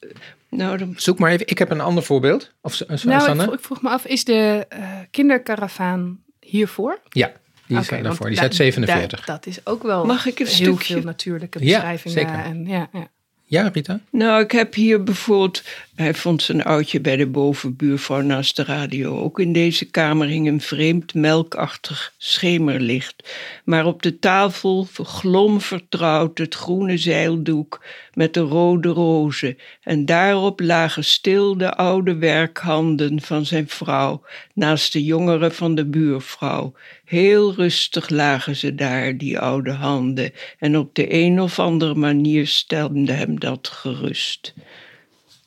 Nou, 0.48 0.78
dan, 0.78 0.94
Zoek 0.96 1.18
maar 1.18 1.30
even. 1.32 1.46
Ik 1.48 1.58
heb 1.58 1.70
een 1.70 1.80
ander 1.80 2.02
voorbeeld. 2.02 2.52
Of, 2.60 2.74
Su- 2.74 2.84
Nou, 3.04 3.30
ik 3.32 3.40
vroeg, 3.40 3.54
ik 3.54 3.60
vroeg 3.64 3.82
me 3.82 3.88
af, 3.88 4.04
is 4.06 4.24
de 4.24 4.66
eh 4.68 4.82
kinderkaravaan 5.10 6.18
hiervoor? 6.40 7.00
Ja, 7.08 7.32
die 7.66 7.78
is 7.78 7.88
daarvoor. 7.88 8.26
Die 8.26 8.28
is 8.30 8.36
da- 8.36 8.42
uit 8.42 8.54
47. 8.54 9.24
da- 9.24 9.32
dat 9.32 9.46
is 9.46 9.66
ook 9.66 9.82
wel 9.82 10.04
Mag 10.04 10.26
ik 10.26 10.38
een 10.38 10.46
heel 10.46 10.54
stukje? 10.54 10.94
veel 10.94 11.02
natuurlijke 11.02 11.58
Ja, 11.58 11.64
beschrijvingen. 11.64 12.18
zeker. 12.18 12.44
En, 12.44 12.66
ja, 12.66 12.88
ja. 12.92 13.08
Ja, 13.46 13.68
Rita? 13.72 14.00
nou, 14.10 14.42
ik 14.42 14.50
heb 14.50 14.74
hier 14.74 15.02
bijvoorbeeld. 15.02 15.62
Hij 15.94 16.14
vond 16.14 16.42
zijn 16.42 16.64
oudje 16.64 17.00
bij 17.00 17.16
de 17.16 17.26
bovenbuurvrouw 17.26 18.20
naast 18.20 18.56
de 18.56 18.64
radio. 18.64 19.18
Ook 19.20 19.40
in 19.40 19.52
deze 19.52 19.90
kamer 19.90 20.26
hing 20.26 20.48
een 20.48 20.60
vreemd 20.60 21.14
melkachtig 21.14 22.14
schemerlicht. 22.18 23.34
Maar 23.64 23.86
op 23.86 24.02
de 24.02 24.18
tafel 24.18 24.88
glom 24.92 25.60
vertrouwd 25.60 26.38
het 26.38 26.54
groene 26.54 26.96
zeildoek 26.96 27.84
met 28.14 28.34
de 28.34 28.40
rode 28.40 28.88
rozen. 28.88 29.58
En 29.82 30.04
daarop 30.04 30.60
lagen 30.60 31.04
stil 31.04 31.56
de 31.56 31.74
oude 31.74 32.16
werkhanden 32.16 33.20
van 33.20 33.46
zijn 33.46 33.68
vrouw 33.68 34.22
naast 34.54 34.92
de 34.92 35.04
jongere 35.04 35.50
van 35.50 35.74
de 35.74 35.86
buurvrouw. 35.86 36.72
Heel 37.04 37.54
rustig 37.54 38.08
lagen 38.08 38.56
ze 38.56 38.74
daar, 38.74 39.16
die 39.16 39.38
oude 39.38 39.72
handen. 39.72 40.32
En 40.58 40.78
op 40.78 40.94
de 40.94 41.14
een 41.14 41.40
of 41.40 41.58
andere 41.58 41.94
manier 41.94 42.46
stelde 42.46 43.12
hem 43.12 43.40
dat 43.40 43.68
gerust. 43.68 44.54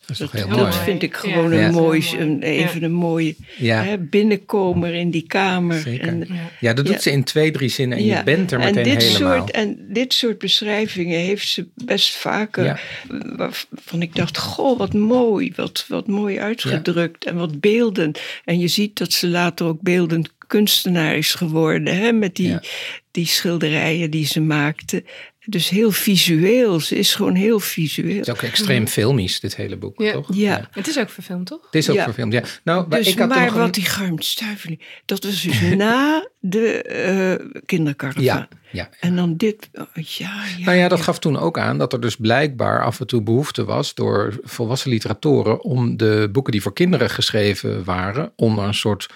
Dat 0.08 0.16
is 0.16 0.18
toch 0.18 0.32
Dat, 0.32 0.47
heel 0.47 0.58
dat 0.58 0.70
mooi. 0.70 0.84
vind 0.84 1.03
ik 1.03 1.16
gewoon 1.16 1.53
ja. 1.53 1.66
een 1.66 1.74
mooi, 1.74 2.05
een, 2.20 2.41
even 2.41 2.84
een 2.84 2.91
mooie 2.91 3.36
Ja. 3.58 3.84
hè, 3.84 3.97
binnenkomer 3.97 4.93
in 4.93 5.12
die 5.12 5.28
kamer. 5.28 5.80
Zeker. 5.80 6.08
En, 6.08 6.26
Ja. 6.28 6.36
Ja, 6.60 6.74
dat 6.74 6.86
doet 6.86 6.93
Ja. 6.95 7.01
ze 7.01 7.12
in 7.12 7.24
twee, 7.24 7.51
drie 7.51 7.70
zinnen 7.70 7.97
en 7.97 8.05
ja, 8.05 8.18
je 8.18 8.24
bent 8.24 8.51
er 8.51 8.60
en 8.60 8.66
meteen 8.66 8.84
dit 8.93 9.03
helemaal. 9.03 9.38
Soort, 9.38 9.51
en 9.51 9.78
dit 9.89 10.14
soort 10.14 10.38
beschrijvingen 10.38 11.20
heeft 11.20 11.47
ze 11.47 11.68
best 11.86 12.16
vaker. 12.16 12.64
Ja. 12.64 12.78
Waarvan 13.36 14.01
ik 14.01 14.16
dacht, 14.16 14.38
goh, 14.38 14.78
wat 14.78 14.93
mooi. 14.93 15.53
Wat, 15.55 15.86
wat 15.88 16.08
mooi 16.08 16.39
uitgedrukt. 16.39 17.26
En 17.26 17.36
wat 17.36 17.60
beelden. 17.60 18.12
En 18.45 18.60
je 18.60 18.68
ziet 18.68 18.97
dat 18.97 19.14
ze 19.14 19.28
later 19.28 19.66
ook 19.66 19.82
beeldend 19.82 20.30
kunstenaar 20.47 21.16
is 21.16 21.34
geworden. 21.34 21.95
Hè, 21.97 22.12
met 22.12 22.36
die, 22.36 22.47
Ja. 22.49 22.62
die 23.12 23.26
schilderijen 23.26 24.12
die 24.12 24.26
ze 24.26 24.41
maakte. 24.41 25.03
Dus 25.50 25.70
heel 25.70 25.91
visueel. 25.91 26.80
Ze 26.80 26.95
is 26.98 27.16
gewoon 27.16 27.36
heel 27.36 27.60
visueel. 27.60 28.18
Het 28.18 28.28
is 28.28 28.34
ook 28.34 28.41
extreem 28.41 28.88
filmisch, 28.88 29.39
dit 29.39 29.56
hele 29.56 29.78
boek, 29.78 30.02
Ja. 30.02 30.12
toch? 30.12 30.30
Ja. 30.34 30.68
Het 30.72 30.88
is 30.88 31.00
ook 31.00 31.10
verfilmd, 31.10 31.48
toch? 31.48 31.66
Het 31.66 31.76
is 31.76 31.89
ook 31.89 31.95
Ja. 31.95 32.04
verfilmd, 32.04 32.34
ja. 32.34 32.43
Nou, 32.64 32.88
maar 32.88 32.98
Dus, 32.98 33.08
ik 33.08 33.20
had 33.20 33.30
maar 33.30 33.45
nog 33.45 33.54
wat 33.54 33.66
een... 33.66 33.72
die 33.72 33.86
Garmstuiveling, 33.86 34.82
dat 35.06 35.24
was 35.24 35.41
dus 35.41 35.62
na 35.76 36.28
de 36.39 36.82
eh 36.82 37.45
kindercaravan. 37.66 38.24
Ja, 38.24 38.48
ja. 38.72 38.89
En 39.00 39.16
dan 39.16 39.36
dit, 39.38 39.70
oh, 39.74 39.86
ja, 40.04 40.43
ja. 40.58 40.66
Nou 40.66 40.78
ja, 40.78 40.88
dat 40.88 40.98
ja. 40.98 41.04
gaf 41.04 41.20
toen 41.20 41.38
ook 41.38 41.58
aan 41.60 41.78
dat 41.78 41.93
er 41.93 42.02
dus 42.02 42.16
blijkbaar 42.16 42.84
af 42.84 43.00
en 43.00 43.08
toe 43.08 43.22
behoefte 43.22 43.66
was 43.66 43.93
door 43.93 44.39
volwassen 44.43 44.89
literatoren 44.89 45.62
om 45.64 45.98
de 45.98 46.30
boeken 46.32 46.52
die 46.52 46.62
voor 46.62 46.74
kinderen 46.74 47.10
geschreven 47.10 47.84
waren 47.84 48.32
onder 48.36 48.64
een 48.66 48.74
soort, 48.74 49.08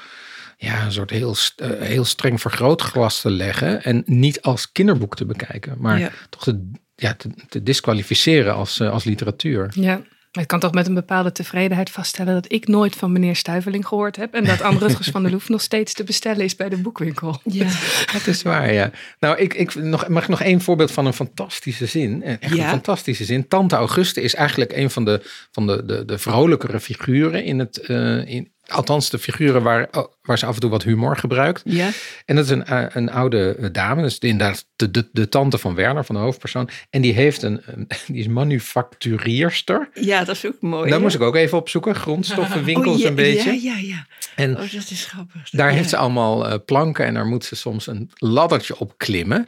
ja, 0.63 0.85
een 0.85 0.91
soort 0.91 1.09
heel, 1.09 1.35
eh, 1.55 1.69
heel 1.79 2.05
streng 2.05 2.41
vergrootglas 2.41 3.21
te 3.21 3.29
leggen 3.31 3.83
en 3.83 4.03
niet 4.05 4.41
als 4.41 4.71
kinderboek 4.71 5.15
te 5.15 5.25
bekijken, 5.25 5.75
maar 5.79 5.99
Ja. 5.99 6.09
toch 6.29 6.43
te, 6.43 6.69
ja, 6.95 7.13
te, 7.13 7.29
te 7.49 7.63
disqualificeren 7.63 8.53
als, 8.55 8.79
eh, 8.79 8.91
als 8.91 9.03
literatuur. 9.03 9.71
Ja. 9.75 10.01
Maar 10.31 10.43
ik 10.43 10.49
kan 10.49 10.59
toch 10.59 10.71
met 10.73 10.87
een 10.87 10.93
bepaalde 10.93 11.31
tevredenheid 11.31 11.89
vaststellen 11.89 12.33
dat 12.33 12.51
ik 12.51 12.67
nooit 12.67 12.95
van 12.95 13.11
meneer 13.11 13.35
Stuiveling 13.35 13.87
gehoord 13.87 14.15
heb. 14.15 14.33
En 14.33 14.43
dat 14.45 14.61
Anne 14.61 14.79
Rutgers 14.87 15.07
van 15.09 15.21
der 15.21 15.31
Loef 15.31 15.49
nog 15.49 15.61
steeds 15.61 15.93
te 15.93 16.03
bestellen 16.03 16.43
is 16.45 16.55
bij 16.55 16.69
de 16.69 16.77
boekwinkel. 16.77 17.41
Ja, 17.43 17.67
Dat 18.13 18.27
is 18.27 18.41
waar, 18.41 18.73
ja. 18.73 18.91
Nou, 19.19 19.37
ik, 19.37 19.53
ik 19.53 19.75
nog, 19.75 20.07
mag 20.07 20.23
ik 20.23 20.29
nog 20.29 20.41
één 20.41 20.61
voorbeeld 20.61 20.91
van 20.91 21.05
een 21.05 21.13
fantastische 21.13 21.85
zin. 21.85 22.23
Eh, 22.23 22.35
Echt 22.39 22.55
Ja. 22.55 22.63
een 22.63 22.69
fantastische 22.69 23.25
zin. 23.25 23.47
Tante 23.47 23.75
Auguste 23.75 24.21
is 24.21 24.35
eigenlijk 24.35 24.71
een 24.73 24.89
van 24.89 25.05
de, 25.05 25.21
van 25.51 25.67
de, 25.67 25.85
de, 25.85 26.05
de 26.05 26.17
vrolijkere 26.17 26.79
figuren 26.79 27.43
in 27.43 27.59
het... 27.59 27.77
in, 28.25 28.51
althans, 28.71 29.09
de 29.09 29.19
figuren 29.19 29.63
waar, 29.63 29.87
oh, 29.91 30.05
waar 30.21 30.37
ze 30.37 30.45
af 30.45 30.53
en 30.53 30.59
toe 30.61 30.69
wat 30.69 30.83
humor 30.83 31.17
gebruikt. 31.17 31.61
ja, 31.65 31.89
En 32.25 32.35
dat 32.35 32.45
is 32.45 32.51
een, 32.51 32.65
eh, 32.65 32.85
een 32.89 33.11
oude 33.11 33.55
eh, 33.59 33.69
dame. 33.71 34.01
Dus 34.01 34.17
inderdaad 34.17 34.65
de, 34.75 34.91
de, 34.91 35.09
de 35.11 35.29
tante 35.29 35.57
van 35.57 35.75
Werner, 35.75 36.05
van 36.05 36.15
de 36.15 36.21
hoofdpersoon. 36.21 36.69
En 36.89 37.01
die 37.01 37.13
heeft 37.13 37.41
een, 37.41 37.61
die 38.07 38.19
is 38.19 38.27
manufacturierster. 38.27 39.89
ja, 39.93 40.23
dat 40.23 40.35
is 40.35 40.45
ook 40.45 40.61
mooi. 40.61 40.83
Daar 40.89 40.97
hè? 40.97 41.03
moest 41.03 41.15
ik 41.15 41.21
ook 41.21 41.35
even 41.35 41.57
opzoeken. 41.57 41.95
Grondstoffenwinkels 41.95 42.95
Oh, 42.95 43.01
ja, 43.01 43.07
een 43.07 43.15
beetje. 43.15 43.61
Ja, 43.61 43.73
ja, 43.73 43.77
ja. 43.87 44.05
En 44.35 44.51
Oh, 44.51 44.71
dat 44.71 44.89
is 44.89 45.05
grappig. 45.05 45.49
daar 45.49 45.69
Ja. 45.69 45.75
heeft 45.75 45.89
ze 45.89 45.97
allemaal 45.97 46.47
eh, 46.47 46.57
planken 46.65 47.05
en 47.05 47.13
daar 47.13 47.25
moet 47.25 47.45
ze 47.45 47.55
soms 47.55 47.87
een 47.87 48.11
laddertje 48.15 48.77
op 48.79 48.93
klimmen. 48.97 49.47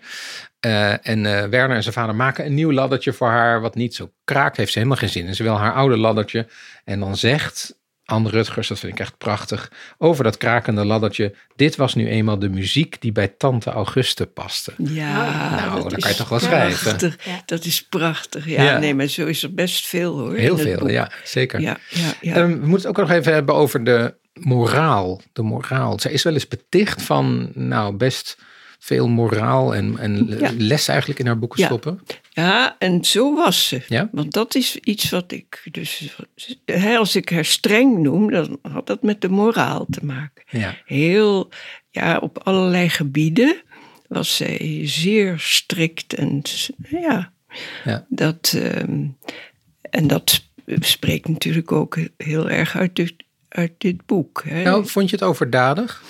En 0.59 1.23
Werner 1.49 1.75
en 1.75 1.81
zijn 1.83 1.93
vader 1.93 2.15
maken 2.15 2.45
een 2.45 2.53
nieuw 2.53 2.71
laddertje 2.71 3.13
voor 3.13 3.27
haar, 3.29 3.61
wat 3.61 3.75
niet 3.75 3.95
zo 3.95 4.11
kraakt. 4.23 4.57
Heeft 4.57 4.71
ze 4.71 4.77
helemaal 4.77 4.99
geen 4.99 5.09
zin 5.09 5.25
in. 5.25 5.35
Ze 5.35 5.43
wil 5.43 5.57
haar 5.57 5.73
oude 5.73 5.97
laddertje. 5.97 6.47
En 6.83 6.99
dan 6.99 7.17
zegt 7.17 7.75
Anne 8.05 8.29
Rutgers, 8.29 8.67
dat 8.67 8.79
vind 8.79 8.93
ik 8.93 8.99
echt 8.99 9.17
prachtig. 9.17 9.71
Over 9.97 10.23
dat 10.23 10.37
krakende 10.37 10.85
laddertje. 10.85 11.35
Dit 11.55 11.75
was 11.75 11.95
nu 11.95 12.07
eenmaal 12.07 12.39
de 12.39 12.49
muziek 12.49 13.01
die 13.01 13.11
bij 13.11 13.27
tante 13.27 13.69
Auguste 13.71 14.25
paste. 14.25 14.73
Ja, 14.77 15.49
Nou, 15.55 15.81
dat 15.81 15.89
dan 15.89 15.99
kan 15.99 16.09
je 16.09 16.15
toch 16.15 16.29
wel 16.29 16.39
schrijven. 16.39 17.17
Ja. 17.25 17.41
Dat 17.45 17.65
is 17.65 17.83
prachtig. 17.87 18.47
Ja, 18.49 18.63
Ja. 18.63 18.77
nee, 18.77 18.95
maar 18.95 19.07
zo 19.07 19.25
is 19.25 19.43
er 19.43 19.53
best 19.53 19.85
veel 19.85 20.19
hoor. 20.19 20.35
Heel 20.35 20.57
veel, 20.57 20.79
boek. 20.79 20.89
ja, 20.89 21.11
zeker. 21.23 21.59
Ja, 21.59 21.77
ja, 21.89 22.13
ja. 22.21 22.35
Ehm, 22.35 22.47
we 22.59 22.67
moeten 22.67 22.89
het 22.89 22.99
ook 22.99 23.07
nog 23.07 23.17
even 23.17 23.33
hebben 23.33 23.55
over 23.55 23.83
de 23.83 24.13
moraal. 24.33 25.21
De 25.33 25.41
moraal. 25.41 25.99
Zij 25.99 26.11
is 26.11 26.23
wel 26.23 26.33
eens 26.33 26.47
beticht 26.47 27.01
van, 27.01 27.51
nou, 27.53 27.95
best 27.95 28.37
veel 28.83 29.07
moraal 29.07 29.75
en, 29.75 29.97
en 29.97 30.25
Ja. 30.39 30.51
les 30.57 30.87
eigenlijk 30.87 31.19
in 31.19 31.25
haar 31.25 31.39
boeken 31.39 31.59
Ja. 31.59 31.65
stoppen. 31.65 31.99
Ja, 32.29 32.75
en 32.79 33.03
zo 33.03 33.35
was 33.35 33.67
ze. 33.67 33.81
Ja? 33.87 34.09
Want 34.11 34.33
dat 34.33 34.55
is 34.55 34.75
iets 34.75 35.09
wat 35.09 35.31
ik 35.31 35.67
dus. 35.71 36.15
Als 36.97 37.15
ik 37.15 37.29
haar 37.29 37.45
streng 37.45 37.97
noem, 37.97 38.31
dan 38.31 38.59
had 38.61 38.87
dat 38.87 39.01
met 39.03 39.21
de 39.21 39.29
moraal 39.29 39.85
te 39.89 40.05
maken. 40.05 40.43
Ja. 40.49 40.75
Heel, 40.85 41.49
ja, 41.89 42.17
op 42.17 42.37
allerlei 42.37 42.89
gebieden 42.89 43.61
was 44.07 44.35
zij 44.35 44.81
zeer 44.83 45.39
strikt 45.39 46.13
en 46.13 46.41
ja, 46.89 47.31
Ja. 47.83 48.05
dat. 48.09 48.53
ehm, 48.57 49.05
en 49.81 50.07
dat 50.07 50.29
sp- 50.29 50.83
spreekt 50.83 51.27
natuurlijk 51.27 51.71
ook 51.71 51.97
heel 52.17 52.49
erg 52.49 52.75
uit 52.77 52.95
dit, 52.95 53.13
uit 53.49 53.71
dit 53.77 54.05
boek. 54.05 54.43
Hè. 54.47 54.63
Nou, 54.63 54.87
vond 54.87 55.09
je 55.09 55.15
het 55.15 55.25
overdadig? 55.25 56.03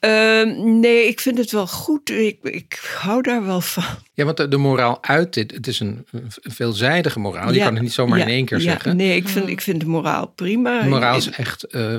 Ehm, 0.00 0.78
nee, 0.80 1.06
ik 1.06 1.20
vind 1.20 1.38
het 1.38 1.50
wel 1.50 1.66
goed. 1.66 2.10
Ik, 2.10 2.38
ik 2.42 2.80
hou 2.98 3.22
daar 3.22 3.46
wel 3.46 3.60
van. 3.60 3.84
Ja, 4.14 4.24
want 4.24 4.36
de, 4.36 4.48
de 4.48 4.56
moraal 4.56 4.98
uit 5.02 5.34
dit, 5.34 5.50
het 5.52 5.66
is 5.66 5.80
een, 5.80 6.06
een 6.12 6.30
veelzijdige 6.42 7.18
moraal. 7.18 7.52
Je 7.52 7.58
kan 7.60 7.72
het 7.74 7.82
niet 7.82 7.92
zomaar 7.92 8.18
ja, 8.18 8.24
in 8.24 8.30
één 8.30 8.44
keer 8.44 8.58
ja, 8.58 8.62
zeggen. 8.64 8.96
Nee, 8.96 9.16
ik 9.16 9.28
vind, 9.28 9.48
ik 9.48 9.60
vind 9.60 9.80
de 9.80 9.86
moraal 9.86 10.26
prima. 10.26 10.82
De 10.82 10.88
moraal 10.88 11.16
is 11.16 11.30
echt, 11.30 11.64
eh, 11.64 11.98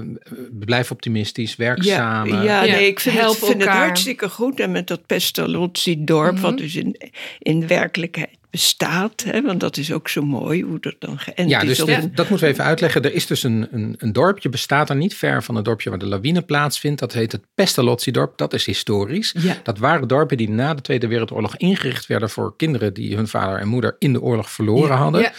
blijf 0.51 0.91
optimistisch, 0.91 1.55
werk 1.55 1.83
Ja, 1.83 1.95
samen. 1.95 2.43
ja, 2.43 2.63
Ja, 2.63 2.71
nee, 2.75 2.87
ik 2.87 2.99
vind, 2.99 3.19
het, 3.19 3.35
vind 3.37 3.61
het 3.63 3.71
hartstikke 3.71 4.29
goed. 4.29 4.59
En 4.59 4.71
met 4.71 4.87
dat 4.87 5.05
Pestalozzi-dorp, 5.05 6.33
Mhm. 6.33 6.41
wat 6.41 6.57
dus 6.57 6.75
in, 6.75 6.95
in 7.39 7.67
werkelijkheid 7.67 8.37
bestaat. 8.49 9.23
Hè, 9.23 9.41
want 9.41 9.59
dat 9.59 9.77
is 9.77 9.91
ook 9.91 10.07
zo 10.09 10.21
mooi 10.21 10.61
hoe 10.63 10.79
dat 10.79 10.95
dan 10.99 11.19
geënt 11.19 11.49
Ja, 11.49 11.61
is 11.61 11.67
dus 11.67 11.81
op 11.81 11.87
dat, 12.15 12.29
moeten 12.29 12.47
we 12.47 12.53
even 12.53 12.63
uitleggen. 12.63 13.01
Er 13.01 13.13
is 13.13 13.27
dus 13.27 13.43
een, 13.43 13.67
een, 13.71 13.95
een 13.97 14.13
dorpje, 14.13 14.49
bestaat 14.49 14.89
er 14.89 14.95
niet 14.95 15.15
ver 15.15 15.43
van 15.43 15.55
het 15.55 15.65
dorpje 15.65 15.89
waar 15.89 15.99
de 15.99 16.05
lawine 16.05 16.41
plaatsvindt. 16.41 16.99
Dat 16.99 17.13
heet 17.13 17.31
het 17.31 17.41
Pestalozzi-dorp. 17.55 18.37
Dat 18.37 18.53
is 18.53 18.65
historisch. 18.65 19.35
Ja. 19.37 19.57
Dat 19.63 19.77
waren 19.77 20.07
dorpen 20.07 20.37
die 20.37 20.49
na 20.49 20.73
de 20.73 20.81
Tweede 20.81 21.07
Wereldoorlog 21.07 21.57
ingericht 21.57 22.07
werden 22.07 22.29
voor 22.29 22.55
kinderen 22.57 22.93
die 22.93 23.15
hun 23.15 23.27
vader 23.27 23.59
en 23.59 23.67
moeder 23.67 23.95
in 23.99 24.13
de 24.13 24.21
oorlog 24.21 24.49
verloren 24.51 24.89
Ja. 24.89 24.95
hadden. 24.95 25.31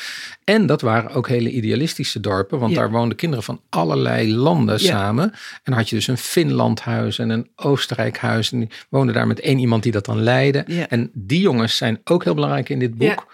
En 0.55 0.67
dat 0.67 0.81
waren 0.81 1.11
ook 1.11 1.29
hele 1.29 1.51
idealistische 1.51 2.21
dorpen, 2.21 2.59
want 2.59 2.73
Ja. 2.73 2.79
daar 2.79 2.91
woonden 2.91 3.17
kinderen 3.17 3.45
van 3.45 3.61
allerlei 3.69 4.35
landen 4.35 4.79
Ja. 4.81 4.87
samen. 4.87 5.25
En 5.33 5.61
dan 5.65 5.75
had 5.75 5.89
je 5.89 5.97
dus 5.97 6.07
een 6.07 6.17
Finlandhuis 6.19 7.19
en 7.19 7.31
een 7.31 7.51
Oostenrijkhuis. 7.57 8.53
En 8.53 8.59
die 8.59 8.69
woonden 8.89 9.15
daar 9.15 9.27
met 9.27 9.41
één 9.41 9.59
iemand 9.59 9.83
die 9.83 9.93
dat 9.93 10.05
dan 10.05 10.23
leidde. 10.23 10.65
Ja. 10.67 10.89
En 10.89 11.11
die 11.15 11.41
jongens 11.41 11.77
zijn 11.77 12.01
ook 12.05 12.25
heel 12.25 12.35
belangrijk 12.35 12.69
in 12.69 12.79
dit 12.79 12.95
boek. 12.95 13.33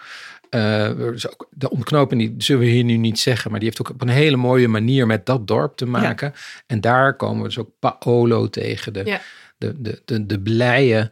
Eh, 0.49 0.89
de 1.49 1.69
ontknoping, 1.69 2.21
die 2.21 2.33
zullen 2.37 2.61
we 2.61 2.67
hier 2.67 2.83
nu 2.83 2.97
niet 2.97 3.19
zeggen, 3.19 3.51
maar 3.51 3.59
die 3.59 3.69
heeft 3.69 3.81
ook 3.81 3.89
op 3.89 4.01
een 4.01 4.07
hele 4.09 4.35
mooie 4.37 4.67
manier 4.67 5.07
met 5.07 5.25
dat 5.25 5.47
dorp 5.47 5.77
te 5.77 5.85
maken. 5.85 6.33
En 6.67 6.81
daar 6.81 7.15
komen 7.15 7.41
we 7.41 7.47
dus 7.47 7.57
ook 7.57 7.69
Paolo 7.79 8.49
tegen, 8.49 8.93
de, 8.93 9.19
de, 9.57 9.81
de, 9.81 10.01
de, 10.05 10.25
de 10.25 10.39
blije, 10.39 11.11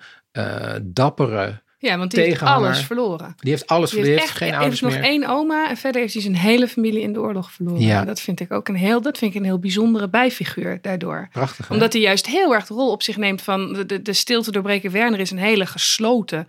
dappere. 0.83 1.63
Ja, 1.85 1.97
want 1.97 2.11
die 2.11 2.23
heeft 2.23 2.41
alles 2.41 2.79
verloren. 2.79 3.35
Die 3.39 3.51
heeft 3.51 3.67
alles, 3.67 3.89
Die 3.89 4.01
die 4.01 4.09
heeft 4.09 4.21
heeft 4.21 4.31
echt 4.31 4.39
geen 4.41 4.47
heeft 4.47 4.59
ouders 4.61 4.81
nog 4.81 4.93
meer. 4.93 5.03
één 5.03 5.27
oma 5.27 5.69
en 5.69 5.77
verder 5.77 6.01
heeft 6.01 6.13
hij 6.13 6.21
zijn 6.21 6.35
hele 6.35 6.67
familie 6.67 7.01
in 7.01 7.13
de 7.13 7.19
oorlog 7.19 7.51
verloren. 7.51 7.81
Ja. 7.81 8.05
Dat 8.05 8.19
vind 8.21 8.39
ik 8.39 8.51
ook 8.51 8.67
een 8.67 8.75
heel, 8.75 9.01
dat 9.01 9.17
vind 9.17 9.31
ik 9.33 9.39
een 9.39 9.45
heel 9.45 9.59
bijzondere 9.59 10.09
bijfiguur 10.09 10.79
daardoor. 10.81 11.27
Prachtig. 11.31 11.67
hè? 11.67 11.73
Omdat 11.73 11.93
hij 11.93 12.01
juist 12.01 12.25
heel 12.27 12.53
erg 12.53 12.65
de 12.65 12.73
rol 12.73 12.91
op 12.91 13.03
zich 13.03 13.17
neemt 13.17 13.41
van 13.41 13.73
de, 13.73 13.85
de, 13.85 14.01
de 14.01 14.13
stilte 14.13 14.51
doorbreken. 14.51 14.91
Werner 14.91 15.19
is 15.19 15.31
een 15.31 15.37
hele 15.37 15.65
gesloten, 15.65 16.47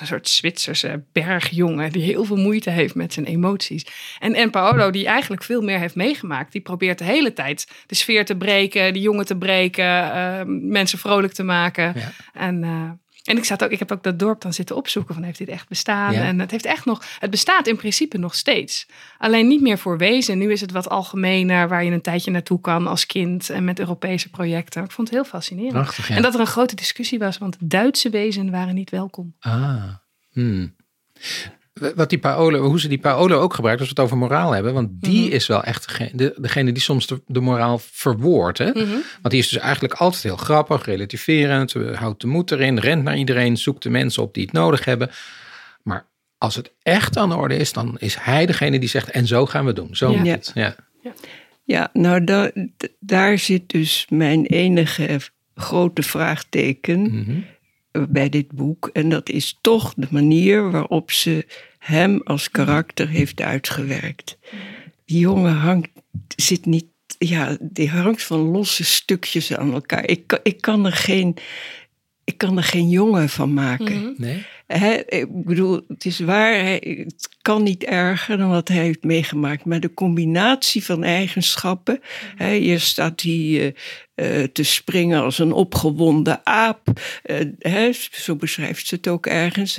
een 0.00 0.06
soort 0.06 0.28
Zwitserse 0.28 1.02
bergjongen 1.12 1.92
die 1.92 2.02
heel 2.02 2.24
veel 2.24 2.36
moeite 2.36 2.70
heeft 2.70 2.94
met 2.94 3.12
zijn 3.12 3.26
emoties. 3.26 3.86
En, 4.18 4.34
en 4.34 4.50
Paolo, 4.50 4.90
die 4.90 5.06
eigenlijk 5.06 5.42
veel 5.42 5.62
meer 5.62 5.78
heeft 5.78 5.94
meegemaakt, 5.94 6.52
die 6.52 6.60
probeert 6.60 6.98
de 6.98 7.04
hele 7.04 7.32
tijd 7.32 7.68
de 7.86 7.94
sfeer 7.94 8.24
te 8.24 8.36
breken, 8.36 8.92
die 8.92 9.02
jongen 9.02 9.26
te 9.26 9.36
breken, 9.36 10.12
eh, 10.12 10.40
mensen 10.46 10.98
vrolijk 10.98 11.32
te 11.32 11.42
maken. 11.42 11.92
Ja. 11.96 12.12
En, 12.32 12.64
eh, 12.64 12.90
en 13.28 13.36
ik, 13.36 13.44
zat 13.44 13.64
ook, 13.64 13.70
ik 13.70 13.78
heb 13.78 13.92
ook 13.92 14.02
dat 14.02 14.18
dorp 14.18 14.40
dan 14.40 14.52
zitten 14.52 14.76
opzoeken 14.76 15.14
van 15.14 15.22
heeft 15.22 15.38
dit 15.38 15.48
echt 15.48 15.68
bestaan? 15.68 16.12
Ja. 16.12 16.22
En 16.22 16.38
het 16.38 16.50
heeft 16.50 16.64
echt 16.64 16.84
nog, 16.84 17.02
het 17.18 17.30
bestaat 17.30 17.66
in 17.66 17.76
principe 17.76 18.18
nog 18.18 18.34
steeds. 18.34 18.86
Alleen 19.18 19.48
niet 19.48 19.60
meer 19.60 19.78
voor 19.78 19.98
wezen. 19.98 20.38
Nu 20.38 20.52
is 20.52 20.60
het 20.60 20.70
wat 20.70 20.88
algemener, 20.88 21.68
waar 21.68 21.84
je 21.84 21.90
een 21.90 22.00
tijdje 22.00 22.30
naartoe 22.30 22.60
kan 22.60 22.86
als 22.86 23.06
kind 23.06 23.50
en 23.50 23.64
met 23.64 23.78
Europese 23.78 24.30
projecten. 24.30 24.84
Ik 24.84 24.90
vond 24.90 25.08
het 25.08 25.16
heel 25.16 25.26
fascinerend. 25.26 25.72
Prachtig, 25.72 26.08
ja. 26.08 26.16
En 26.16 26.22
dat 26.22 26.34
er 26.34 26.40
een 26.40 26.46
grote 26.46 26.74
discussie 26.74 27.18
was, 27.18 27.38
want 27.38 27.56
Duitse 27.60 28.10
wezen 28.10 28.50
waren 28.50 28.74
niet 28.74 28.90
welkom. 28.90 29.34
Ah, 29.38 29.94
hmm. 30.30 30.74
Wat 31.94 32.08
die 32.10 32.18
Paolo, 32.18 32.60
hoe 32.60 32.80
ze 32.80 32.88
die 32.88 32.98
Paolo 32.98 33.40
ook 33.40 33.54
gebruikt 33.54 33.80
als 33.80 33.88
we 33.88 33.94
het 33.94 34.04
over 34.04 34.16
moraal 34.18 34.52
hebben. 34.52 34.72
Want 34.74 34.88
die 34.92 35.24
Mhm. 35.26 35.34
is 35.34 35.46
wel 35.46 35.62
echt 35.62 35.88
degene, 35.88 36.10
de, 36.14 36.34
degene 36.40 36.72
die 36.72 36.82
soms 36.82 37.06
de, 37.06 37.20
de 37.26 37.40
moraal 37.40 37.78
verwoordt. 37.92 38.58
Hè? 38.58 38.70
Mhm. 38.70 38.86
Want 39.22 39.30
die 39.30 39.38
is 39.38 39.48
dus 39.48 39.58
eigenlijk 39.62 39.94
altijd 39.94 40.22
heel 40.22 40.36
grappig, 40.36 40.84
relativerend. 40.84 41.74
eh, 41.74 41.94
Houdt 41.96 42.20
de 42.20 42.26
moed 42.26 42.50
erin, 42.50 42.78
rent 42.78 43.02
naar 43.02 43.16
iedereen, 43.18 43.56
zoekt 43.56 43.82
de 43.82 43.90
mensen 43.90 44.22
op 44.22 44.34
die 44.34 44.42
het 44.42 44.52
nodig 44.52 44.84
hebben. 44.84 45.10
Maar 45.82 46.06
als 46.38 46.54
het 46.54 46.72
echt 46.82 47.16
aan 47.16 47.28
de 47.28 47.34
orde 47.36 47.56
is, 47.56 47.72
dan 47.72 47.96
is 47.98 48.16
hij 48.20 48.46
degene 48.46 48.78
die 48.78 48.88
zegt: 48.88 49.10
en 49.10 49.26
zo 49.26 49.46
gaan 49.46 49.64
we 49.64 49.72
doen. 49.72 49.88
Zo 49.96 50.10
Ja. 50.10 50.16
moet 50.16 50.26
Ja. 50.26 50.32
het. 50.32 50.50
Ja. 50.54 50.74
Ja, 51.64 51.90
nou 51.92 52.24
da- 52.24 52.50
d- 52.76 52.88
daar 53.00 53.38
zit 53.38 53.68
dus 53.68 54.06
mijn 54.08 54.46
enige 54.46 55.18
grote 55.54 56.02
vraagteken 56.02 57.00
Mhm. 57.00 57.30
eh, 57.30 57.36
bij 58.08 58.28
dit 58.28 58.48
boek. 58.52 58.90
En 58.92 59.08
dat 59.08 59.28
is 59.28 59.58
toch 59.60 59.94
de 59.96 60.06
manier 60.10 60.70
waarop 60.70 61.10
ze 61.10 61.46
hem 61.78 62.20
als 62.24 62.50
karakter 62.50 63.08
heeft 63.08 63.40
uitgewerkt. 63.40 64.38
Die 65.04 65.18
jongen 65.18 65.54
hangt, 65.54 65.88
zit 66.36 66.66
niet, 66.66 66.86
ja, 67.18 67.56
die 67.60 67.88
hangt 67.90 68.22
van 68.22 68.38
losse 68.40 68.84
stukjes 68.84 69.54
aan 69.56 69.72
elkaar. 69.72 70.08
Ik, 70.08 70.26
kan- 70.26 70.40
ik, 70.42 70.60
kan, 70.60 70.86
er 70.86 70.92
geen, 70.92 71.36
ik 72.24 72.38
kan 72.38 72.56
er 72.56 72.62
geen 72.62 72.88
jongen 72.88 73.28
van 73.28 73.52
maken. 73.52 73.98
Mhm. 74.00 74.12
Nee? 74.16 74.44
Ik 75.06 75.44
bedoel, 75.44 75.80
het 75.88 76.04
is 76.04 76.18
waar, 76.18 76.54
het 76.54 77.28
kan 77.42 77.62
niet 77.62 77.84
erger 77.84 78.36
dan 78.36 78.48
wat 78.48 78.68
hij 78.68 78.76
heeft 78.76 79.02
meegemaakt. 79.02 79.64
Maar 79.64 79.80
de 79.80 79.94
combinatie 79.94 80.84
van 80.84 81.04
eigenschappen. 81.04 82.00
Hè, 82.36 82.54
hier 82.54 82.80
staat 82.80 83.20
hij 83.22 83.74
eh, 84.14 84.40
eh, 84.42 84.48
te 84.52 84.62
springen 84.62 85.22
als 85.22 85.38
een 85.38 85.52
opgewonden 85.52 86.40
aap. 86.46 87.00
eh, 87.58 87.92
zo 88.10 88.36
beschrijft 88.36 88.86
ze 88.86 88.94
het 88.94 89.08
ook 89.08 89.26
ergens. 89.26 89.78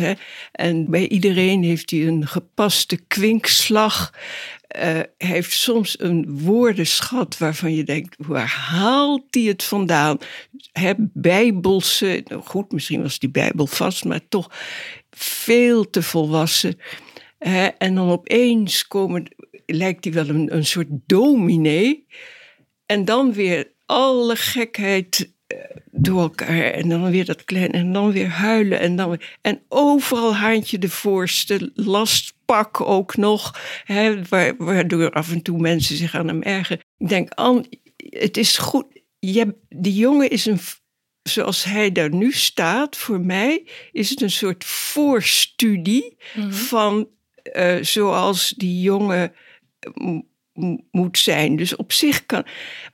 En 0.51 0.89
bij 0.89 1.07
iedereen 1.07 1.63
heeft 1.63 1.89
hij 1.89 2.07
een 2.07 2.27
gepaste 2.27 2.99
kwinkslag. 3.07 4.13
Eh, 4.80 4.99
heeft 5.17 5.53
soms 5.53 5.99
een 5.99 6.39
woordenschat 6.39 7.38
waarvan 7.38 7.75
je 7.75 7.84
denkt, 7.84 8.15
waar 8.17 8.47
haalt 8.47 9.23
hij 9.30 9.43
het 9.43 9.63
vandaan? 9.63 10.17
Hè, 10.71 10.93
bijbelse, 10.97 12.23
nou 12.27 12.41
goed, 12.41 12.71
misschien 12.71 13.01
was 13.01 13.19
die 13.19 13.30
bijbel 13.30 13.67
vast, 13.67 14.05
maar 14.05 14.27
toch 14.30 14.51
veel 15.11 15.89
te 15.89 16.01
volwassen. 16.03 16.80
En 17.77 17.95
dan 17.95 18.09
opeens 18.09 18.88
komen, 18.88 19.36
lijkt 19.65 20.03
hij 20.03 20.13
wel 20.13 20.30
een, 20.30 20.55
een 20.55 20.65
soort 20.65 20.88
dominee. 21.05 22.05
En 22.86 23.05
dan 23.05 23.34
weer 23.34 23.71
alle 23.86 24.36
gekheid 24.36 25.34
eh, 25.47 25.57
door 25.91 26.21
elkaar. 26.21 26.71
En 26.71 26.89
dan 26.89 27.11
weer 27.11 27.25
dat 27.25 27.43
klein. 27.43 27.71
En 27.71 27.93
dan 27.93 28.11
weer 28.11 28.27
huilen. 28.30 28.80
En, 28.80 28.95
dan 28.95 29.09
weer, 29.09 29.38
en 29.41 29.61
overal 29.67 30.36
haantje 30.36 30.80
de 30.80 30.89
voorste. 30.89 31.71
Lastpak 32.50 32.82
ook 32.82 33.16
nog. 33.18 33.60
Hè, 33.84 34.24
wa- 34.30 34.56
waardoor 34.58 35.12
af 35.12 35.32
en 35.32 35.41
toe 35.41 35.60
mensen 35.60 35.95
zich 35.95 36.16
aan 36.16 36.28
hem 36.28 36.41
ergeren. 36.41 36.84
Ik 36.97 37.10
denk, 37.10 37.30
Anne, 37.34 37.66
het 37.97 38.38
is 38.38 38.58
goed. 38.58 38.86
Je, 39.20 39.56
die 39.70 39.93
jongen 39.95 40.30
is 40.30 40.45
een. 40.45 40.60
Zoals 41.24 41.64
hij 41.64 41.91
daar 41.91 42.14
nu 42.14 42.32
staat, 42.32 42.97
voor 42.97 43.20
mij 43.20 43.66
is 43.91 44.10
het 44.10 44.22
een 44.22 44.32
soort 44.32 44.64
voorstudie 44.66 46.18
Mhm. 46.36 46.52
van 46.52 47.08
eh, 47.43 47.78
zoals 47.82 48.50
die 48.58 48.82
jongen 48.82 49.34
moet 50.91 51.18
zijn. 51.18 51.56
Dus 51.56 51.76
op 51.76 51.91
zich 51.91 52.26
kan. 52.26 52.45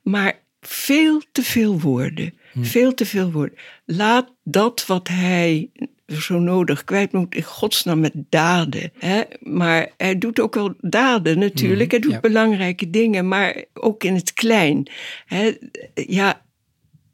Maar 0.04 0.44
veel 0.62 1.22
te 1.32 1.44
veel 1.44 1.80
woorden. 1.80 2.34
Veel 2.62 2.94
te 2.94 3.06
veel 3.06 3.32
woorden. 3.32 3.58
Laat 3.86 4.34
dat 4.44 4.86
wat 4.86 5.08
hij 5.08 5.70
zo 6.08 6.40
nodig 6.40 6.84
kwijt 6.84 7.12
moet 7.12 7.36
in 7.36 7.44
godsnaam 7.44 8.00
met 8.00 8.14
daden. 8.30 8.92
Hè? 9.00 9.22
Maar 9.40 9.90
hij 9.98 10.18
doet 10.18 10.40
ook 10.40 10.56
wel 10.56 10.74
daden 10.82 11.40
natuurlijk. 11.40 11.92
hij 11.92 12.00
doet 12.00 12.12
ja. 12.12 12.20
belangrijke 12.20 12.90
dingen, 12.90 13.28
maar 13.28 13.64
ook 13.74 14.04
in 14.04 14.16
het 14.16 14.34
klein. 14.34 14.88
Hè? 15.26 15.58
Ja, 15.94 16.42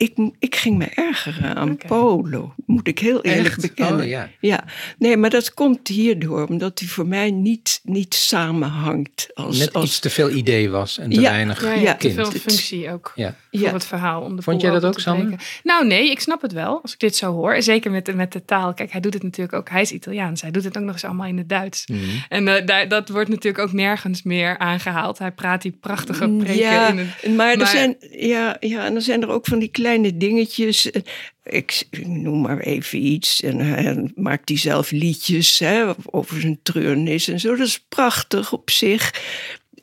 ik, 0.02 0.32
ik 0.39 0.56
ging 0.56 0.78
me 0.78 0.86
ergeren 0.86 1.56
aan 1.56 1.72
Oké. 1.72 1.88
Paolo. 1.88 2.54
Moet 2.66 2.88
ik 2.88 2.99
heel 2.99 3.22
eerlijk 3.24 3.45
Echt? 3.47 3.62
bekennen. 3.62 4.02
Oh, 4.02 4.08
ja. 4.08 4.30
Ja, 4.39 4.64
nee, 4.97 5.18
maar 5.18 5.30
dat 5.30 5.54
komt 5.54 5.88
hierdoor, 5.88 6.47
omdat 6.47 6.80
hij 6.80 6.88
voor 6.88 7.08
mij 7.08 7.32
niet, 7.32 7.80
niet 7.84 8.14
samenhangt. 8.14 9.30
Als, 9.34 9.58
Net 9.58 9.74
als, 9.74 9.86
iets 9.86 9.99
te 9.99 10.10
veel 10.10 10.30
idee 10.30 10.70
was 10.70 10.97
en 10.97 11.10
te 11.10 11.22
Ja. 11.22 11.30
weinig 11.32 11.62
Ja, 11.64 11.74
ja, 11.74 11.82
Ja, 11.82 11.91
te 11.95 11.97
kind. 11.97 12.14
veel 12.14 12.32
functie 12.39 12.91
ook 12.91 13.12
Ja. 13.16 13.36
voor 13.52 13.60
Ja. 13.62 13.74
het 13.74 13.86
verhaal. 13.86 14.22
Om 14.22 14.36
de 14.36 14.41
Vond 14.41 14.62
jij 14.62 14.72
dat 14.72 14.86
ook, 14.86 14.99
Sanne? 14.99 15.36
Nou 15.64 15.88
nee, 15.88 16.12
ik 16.12 16.20
snap 16.20 16.41
het 16.41 16.52
wel 16.54 16.82
als 16.82 16.93
ik 16.93 16.99
dit 16.99 17.16
zo 17.16 17.32
hoor. 17.32 17.62
Zeker 17.62 17.91
met, 17.91 18.06
de- 18.06 18.14
met 18.16 18.32
de 18.32 18.45
taal. 18.45 18.74
Kijk, 18.74 18.91
hij 18.91 19.02
doet 19.02 19.14
het 19.14 19.24
natuurlijk 19.24 19.54
ook. 19.58 19.70
Hij 19.70 19.82
is 19.82 19.91
Italiaans. 19.91 20.41
Hij 20.41 20.52
doet 20.52 20.64
het 20.64 20.78
ook 20.78 20.84
nog 20.84 20.93
eens 20.93 21.04
allemaal 21.06 21.28
in 21.28 21.38
het 21.38 21.49
Duits. 21.49 21.88
Mhm. 21.88 21.99
En 22.30 22.47
eh, 22.47 22.66
daar, 22.66 22.88
dat 22.88 23.10
wordt 23.10 23.30
natuurlijk 23.30 23.64
ook 23.64 23.72
nergens 23.74 24.24
meer 24.24 24.58
aangehaald. 24.58 25.18
Hij 25.18 25.32
praat 25.32 25.62
die 25.62 25.78
prachtige 25.80 26.30
preken 26.30 26.56
ja, 26.56 26.88
in 26.88 26.97
het... 26.97 27.36
maar, 27.36 27.52
er 27.52 27.58
maar- 27.58 27.68
zijn, 27.68 27.95
ja, 28.12 28.58
ja, 28.60 28.86
en 28.86 28.93
dan 28.93 29.02
zijn 29.02 29.22
er 29.22 29.30
ook 29.30 29.45
van 29.45 29.60
die 29.60 29.70
kleine 29.70 29.89
dingetjes. 30.00 30.86
Ik, 31.44 31.84
ik 31.89 32.08
noem 32.08 32.42
maar 32.42 32.60
even 32.60 33.06
iets. 33.06 33.42
En 33.42 33.60
hij 33.60 34.12
maakt 34.16 34.50
hij 34.50 34.58
zelf 34.58 34.92
liedjes 34.92 35.60
hè, 35.60 35.92
over 36.06 36.42
zijn 36.42 36.60
treurnis 36.64 37.28
en 37.28 37.39
zo. 37.39 37.56
Dat 37.56 37.68
is 37.68 37.86
prachtig 37.89 38.54
op 38.54 38.70
zich. 38.70 39.14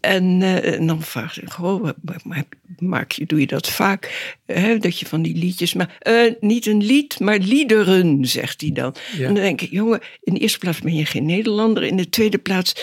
En, 0.01 0.43
eh, 0.43 0.75
en 0.75 0.87
dan 0.87 1.03
vraag 1.03 1.41
ik, 1.41 1.51
goh, 1.51 1.89
maak 2.79 3.13
je, 3.13 3.27
doe 3.27 3.41
je 3.41 3.47
dat 3.47 3.69
vaak? 3.69 4.37
Hè, 4.47 4.79
dat 4.79 4.99
je 4.99 5.07
van 5.07 5.23
die 5.23 5.37
liedjes, 5.37 5.75
maar 5.75 5.97
eh, 5.99 6.33
niet 6.41 6.67
een 6.67 6.85
lied, 6.85 7.21
maar 7.21 7.39
liederen, 7.39 8.27
zegt 8.27 8.61
hij 8.61 8.73
dan. 8.73 8.95
Ja. 9.17 9.27
En 9.27 9.35
dan 9.35 9.43
denk 9.43 9.61
ik, 9.61 9.71
jongen, 9.71 10.01
in 10.23 10.35
de 10.35 10.41
eerste 10.41 10.59
plaats 10.59 10.81
ben 10.81 10.95
je 10.95 11.07
geen 11.07 11.27
Nederlander. 11.27 11.83
In 11.83 11.97
de 11.97 12.09
tweede 12.09 12.39
plaats, 12.39 12.75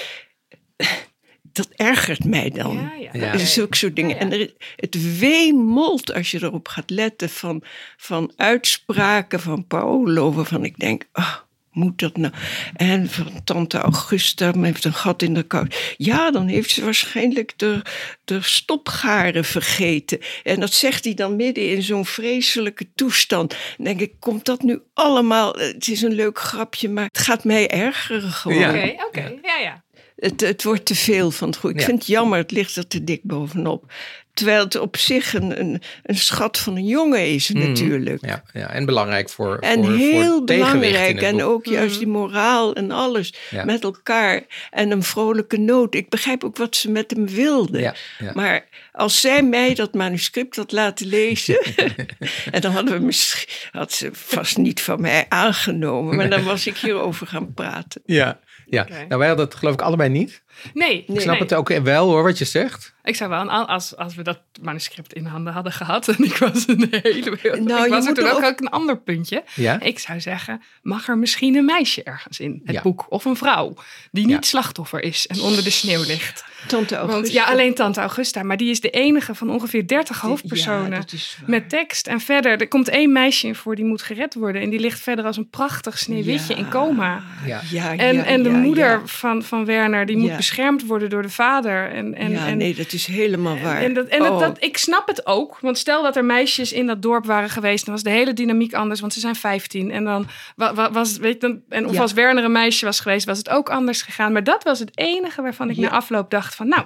dat 1.55 1.69
ergert 1.75 2.23
mij 2.23 2.49
dan. 2.49 2.75
Ja, 2.75 3.19
ja. 3.19 3.33
Ja. 3.33 3.37
Zulke 3.37 3.77
soort 3.77 3.95
dingen. 3.95 4.15
Ja, 4.15 4.15
ja. 4.15 4.21
En 4.21 4.39
er, 4.39 4.53
het 4.75 5.19
weemolt 5.19 6.13
als 6.13 6.31
je 6.31 6.43
erop 6.43 6.67
gaat 6.67 6.89
letten 6.89 7.29
van, 7.29 7.63
van 7.97 8.31
uitspraken 8.35 9.39
van 9.39 9.67
Paolo, 9.67 10.33
waarvan 10.33 10.63
ik 10.63 10.79
denk, 10.79 11.03
ah, 11.11 11.35
moet 11.75 11.99
dat 11.99 12.17
nou? 12.17 12.33
En 12.75 13.09
van 13.09 13.43
tante 13.43 13.77
Augusta, 13.77 14.51
men 14.51 14.63
heeft 14.63 14.85
een 14.85 14.93
gat 14.93 15.21
in 15.21 15.33
de 15.33 15.43
kous. 15.43 15.95
Ja, 15.97 16.31
dan 16.31 16.47
heeft 16.47 16.69
ze 16.69 16.83
waarschijnlijk 16.83 17.53
de, 17.55 17.81
de 18.25 18.41
stopgaren 18.41 19.45
vergeten. 19.45 20.19
En 20.43 20.59
dat 20.59 20.73
zegt 20.73 21.03
hij 21.03 21.13
dan 21.13 21.35
midden 21.35 21.69
in 21.69 21.81
zo'n 21.81 22.05
vreselijke 22.05 22.87
toestand. 22.95 23.49
Dan 23.49 23.85
denk 23.85 23.99
ik, 23.99 24.13
komt 24.19 24.45
dat 24.45 24.61
nu 24.61 24.81
allemaal? 24.93 25.53
Het 25.53 25.87
is 25.87 26.01
een 26.01 26.13
leuk 26.13 26.39
grapje, 26.39 26.89
maar 26.89 27.05
het 27.05 27.17
gaat 27.17 27.43
mij 27.43 27.67
ergeren 27.67 28.31
gewoon. 28.31 28.57
Ja. 28.57 28.69
Oké, 28.69 28.93
oké. 29.07 29.33
Ja, 29.41 29.57
ja. 29.57 29.83
Het, 30.15 30.41
het 30.41 30.63
wordt 30.63 30.85
te 30.85 30.95
veel 30.95 31.31
van 31.31 31.47
het 31.47 31.57
goede. 31.57 31.75
Ik 31.75 31.81
Ja. 31.81 31.87
vind 31.87 31.99
het 31.99 32.07
jammer, 32.07 32.37
het 32.37 32.51
ligt 32.51 32.75
er 32.75 32.87
te 32.87 33.03
dik 33.03 33.23
bovenop. 33.23 33.91
Terwijl 34.33 34.63
het 34.63 34.75
op 34.79 34.97
zich 34.97 35.33
een, 35.33 35.59
een, 35.59 35.81
een 36.03 36.17
schat 36.17 36.57
van 36.57 36.75
een 36.75 36.85
jongen 36.85 37.27
is 37.33 37.49
Mhm. 37.51 37.67
natuurlijk. 37.67 38.25
Ja, 38.25 38.43
ja, 38.53 38.69
en 38.69 38.85
belangrijk 38.85 39.29
voor, 39.29 39.57
En 39.59 39.83
voor, 39.83 39.93
heel 39.95 40.31
voor 40.31 40.43
belangrijk. 40.45 41.21
En 41.21 41.31
boek. 41.37 41.41
ook 41.45 41.65
juist 41.65 41.97
die 41.97 42.07
moraal 42.07 42.73
en 42.75 42.91
alles 42.91 43.33
Ja. 43.49 43.65
met 43.65 43.83
elkaar. 43.83 44.41
En 44.71 44.91
een 44.91 45.03
vrolijke 45.03 45.57
noot. 45.57 45.95
Ik 45.95 46.09
begrijp 46.09 46.43
ook 46.43 46.57
wat 46.57 46.75
ze 46.75 46.91
met 46.91 47.11
hem 47.11 47.27
wilden. 47.27 47.81
Ja. 47.81 47.95
Maar 48.33 48.67
als 48.91 49.21
zij 49.21 49.43
mij 49.43 49.73
dat 49.73 49.93
manuscript 49.93 50.55
had 50.55 50.71
laten 50.71 51.07
lezen. 51.07 51.61
en 52.51 52.61
dan 52.61 52.71
hadden 52.71 52.99
we 52.99 53.05
misschien. 53.05 53.49
had 53.71 53.91
ze 53.91 54.09
vast 54.13 54.57
niet 54.57 54.81
van 54.81 55.01
mij 55.01 55.25
aangenomen. 55.29 56.15
Maar 56.15 56.29
dan 56.29 56.43
was 56.43 56.67
ik 56.67 56.77
hierover 56.77 57.27
gaan 57.27 57.53
praten. 57.53 58.01
Ja, 58.05 58.39
ja. 58.65 58.87
Nou 59.07 59.17
wij 59.19 59.27
hadden 59.27 59.45
het 59.45 59.55
geloof 59.55 59.73
ik 59.73 59.81
allebei 59.81 60.09
niet. 60.09 60.43
Nee, 60.73 61.05
Ik 61.07 61.19
snap 61.21 61.39
het 61.39 61.53
ook 61.53 61.69
wel 61.69 62.07
hoor, 62.09 62.23
wat 62.23 62.37
je 62.37 62.45
zegt. 62.45 62.93
Ik 63.03 63.15
zou 63.15 63.29
wel, 63.29 63.41
een- 63.41 63.49
als, 63.49 63.95
als 63.97 64.15
we 64.15 64.21
dat 64.23 64.39
manuscript 64.61 65.13
in 65.13 65.25
handen 65.25 65.53
hadden 65.53 65.71
gehad 65.71 66.07
en 66.07 66.23
ik 66.23 66.37
was 66.37 66.67
een 66.67 66.87
hele 67.01 67.37
wereld. 67.41 67.63
Nou, 67.67 67.79
ik 67.79 67.85
je 67.85 67.89
was 67.89 68.05
er 68.07 68.13
toen 68.13 68.25
er 68.25 68.33
ook, 68.45 68.59
een 68.59 68.69
ander 68.69 68.97
puntje. 68.97 69.43
Ja? 69.55 69.81
Ik 69.81 69.99
zou 69.99 70.21
zeggen, 70.21 70.61
mag 70.81 71.07
er 71.07 71.17
misschien 71.17 71.55
een 71.55 71.65
meisje 71.65 72.03
ergens 72.03 72.39
in 72.39 72.61
het 72.65 72.75
Ja. 72.75 72.81
boek 72.81 73.05
of 73.09 73.25
een 73.25 73.35
vrouw 73.35 73.73
die 74.11 74.25
niet 74.25 74.35
Ja. 74.35 74.41
slachtoffer 74.41 75.03
is 75.03 75.27
en 75.27 75.39
onder 75.41 75.63
de 75.63 75.69
sneeuw 75.69 76.03
ligt? 76.03 76.45
Tante 76.67 76.95
Augusta. 76.95 77.21
Want 77.21 77.31
ja, 77.33 77.43
alleen 77.45 77.73
tante 77.73 77.99
Augusta, 77.99 78.43
maar 78.43 78.57
die 78.57 78.69
is 78.69 78.81
de 78.81 78.89
enige 78.89 79.35
van 79.35 79.49
ongeveer 79.49 79.87
30 79.87 80.19
hoofdpersonen. 80.21 81.03
Met 81.45 81.69
tekst 81.69 82.07
en 82.07 82.19
verder, 82.19 82.59
er 82.61 82.67
komt 82.67 82.89
één 82.89 83.11
meisje 83.11 83.47
in 83.47 83.55
voor 83.55 83.75
die 83.75 83.85
moet 83.85 84.01
gered 84.01 84.33
worden. 84.33 84.61
En 84.61 84.69
die 84.69 84.79
ligt 84.79 84.99
verder 84.99 85.25
als 85.25 85.37
een 85.37 85.49
prachtig 85.49 85.97
sneeuwwitje 85.99 86.53
Ja. 86.53 86.59
in 86.59 86.69
coma. 86.69 87.23
Ja. 87.45 87.61
Ja, 87.71 87.95
En, 87.97 88.15
ja, 88.15 88.23
en 88.25 88.43
de 88.43 88.49
ja, 88.49 88.57
moeder 88.57 88.89
ja. 88.89 89.01
Van, 89.05 89.43
van 89.43 89.65
Werner, 89.65 90.05
die 90.05 90.17
moet 90.17 90.29
Ja. 90.29 90.35
Beschermd 90.47 90.85
worden 90.85 91.09
door 91.09 91.21
de 91.21 91.29
vader. 91.29 91.91
En, 91.91 92.15
en, 92.15 92.31
ja, 92.31 92.47
en, 92.47 92.57
nee, 92.57 92.75
dat 92.75 92.93
is 92.93 93.05
helemaal 93.05 93.59
waar. 93.59 93.81
en, 93.81 93.93
dat, 93.93 94.07
en 94.07 94.19
dat, 94.19 94.31
Oh, 94.31 94.39
dat, 94.39 94.63
ik 94.63 94.77
snap 94.77 95.07
het 95.07 95.25
ook. 95.25 95.59
Want 95.59 95.77
stel 95.77 96.03
dat 96.03 96.15
er 96.15 96.25
meisjes 96.25 96.73
in 96.73 96.85
dat 96.87 97.01
dorp 97.01 97.25
waren 97.25 97.49
geweest, 97.49 97.85
dan 97.85 97.93
was 97.93 98.03
de 98.03 98.09
hele 98.09 98.33
dynamiek 98.33 98.73
anders, 98.73 98.99
want 98.99 99.13
ze 99.13 99.19
zijn 99.19 99.35
15. 99.35 99.91
En 99.91 100.03
dan 100.03 100.27
wa- 100.55 100.73
wa- 100.73 100.91
was, 100.91 101.17
weet 101.17 101.33
je, 101.33 101.39
dan, 101.39 101.61
en 101.69 101.85
of 101.87 101.93
Ja. 101.93 102.01
als 102.01 102.13
Werner 102.13 102.43
een 102.43 102.51
meisje 102.51 102.85
was 102.85 102.99
geweest, 102.99 103.25
was 103.25 103.37
het 103.37 103.49
ook 103.49 103.69
anders 103.69 104.01
gegaan. 104.01 104.31
Maar 104.31 104.43
dat 104.43 104.63
was 104.63 104.79
het 104.79 104.91
enige 104.97 105.41
waarvan 105.41 105.69
ik 105.69 105.75
Ja. 105.75 105.81
na 105.81 105.89
afloop 105.89 106.29
dacht 106.29 106.55
van, 106.55 106.67
nou, 106.67 106.83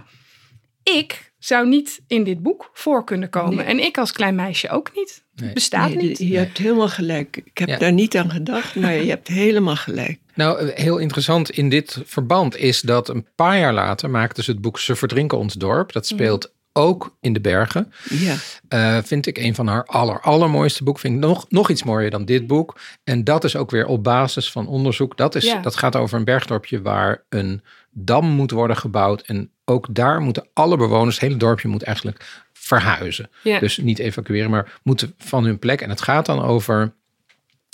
ik 0.84 1.28
zou 1.40 1.68
niet 1.68 2.02
in 2.08 2.24
dit 2.24 2.42
boek 2.42 2.70
voor 2.74 3.04
kunnen 3.04 3.30
komen. 3.30 3.56
Nee. 3.56 3.66
En 3.66 3.80
ik 3.80 3.98
als 3.98 4.12
klein 4.12 4.36
meisje 4.36 4.70
ook 4.70 4.92
niet. 4.96 5.24
Nee. 5.36 5.54
Bestaat 5.54 5.94
nee, 5.94 6.04
niet. 6.08 6.18
Je 6.18 6.38
hebt 6.38 6.58
helemaal 6.58 6.88
gelijk. 6.90 7.42
Ik 7.44 7.58
heb 7.58 7.68
Ja. 7.70 7.78
daar 7.78 7.94
niet 7.94 8.18
aan 8.18 8.30
gedacht, 8.30 8.76
maar 8.76 8.94
je 8.94 9.10
hebt 9.10 9.28
helemaal 9.28 9.76
gelijk. 9.76 10.20
Nou, 10.36 10.72
heel 10.76 10.98
interessant 10.98 11.50
in 11.50 11.70
dit 11.70 12.02
verband 12.06 12.58
is 12.58 12.82
dat 12.82 13.10
een 13.10 13.26
paar 13.36 13.58
jaar 13.60 13.74
later 13.74 14.10
maakten 14.10 14.44
ze 14.44 14.52
het 14.52 14.62
boek 14.62 14.80
Ze 14.80 14.96
verdrinken 14.96 15.38
ons 15.38 15.54
dorp. 15.54 15.92
Dat 15.92 16.08
speelt 16.08 16.54
ook 16.74 17.16
in 17.22 17.34
de 17.34 17.42
bergen. 17.42 17.94
Ja, 18.10 18.36
Eh, 18.68 18.98
vind 19.04 19.26
ik 19.26 19.38
een 19.38 19.56
van 19.56 19.68
haar 19.68 19.86
aller, 19.86 20.22
allermooiste 20.22 20.84
boeken. 20.84 21.02
Vind 21.02 21.14
ik 21.16 21.20
nog, 21.20 21.46
nog 21.50 21.70
iets 21.70 21.84
mooier 21.84 22.10
dan 22.10 22.26
dit 22.26 22.48
boek. 22.48 22.80
En 23.04 23.24
dat 23.24 23.44
is 23.44 23.56
ook 23.56 23.72
weer 23.72 23.86
op 23.86 24.04
basis 24.04 24.52
van 24.52 24.68
onderzoek. 24.68 25.18
Dat, 25.18 25.36
is, 25.36 25.44
Ja. 25.46 25.62
dat 25.62 25.76
gaat 25.76 25.96
over 25.96 26.18
een 26.18 26.24
bergdorpje 26.24 26.82
waar 26.82 27.24
een 27.30 27.62
dam 27.92 28.26
moet 28.30 28.52
worden 28.52 28.78
gebouwd. 28.78 29.22
En 29.22 29.52
ook 29.70 29.88
daar 29.89 30.22
moeten 30.22 30.47
alle 30.53 30.78
bewoners, 30.78 31.15
het 31.15 31.24
hele 31.24 31.38
dorpje 31.39 31.67
moet 31.67 31.84
eigenlijk 31.84 32.43
verhuizen. 32.53 33.30
Ja. 33.43 33.59
Dus 33.59 33.78
niet 33.78 33.99
evacueren, 33.99 34.49
maar 34.49 34.80
moeten 34.84 35.13
van 35.17 35.43
hun 35.43 35.59
plek. 35.59 35.82
En 35.82 35.89
het 35.89 36.01
gaat 36.01 36.26
dan 36.26 36.41
over 36.41 36.93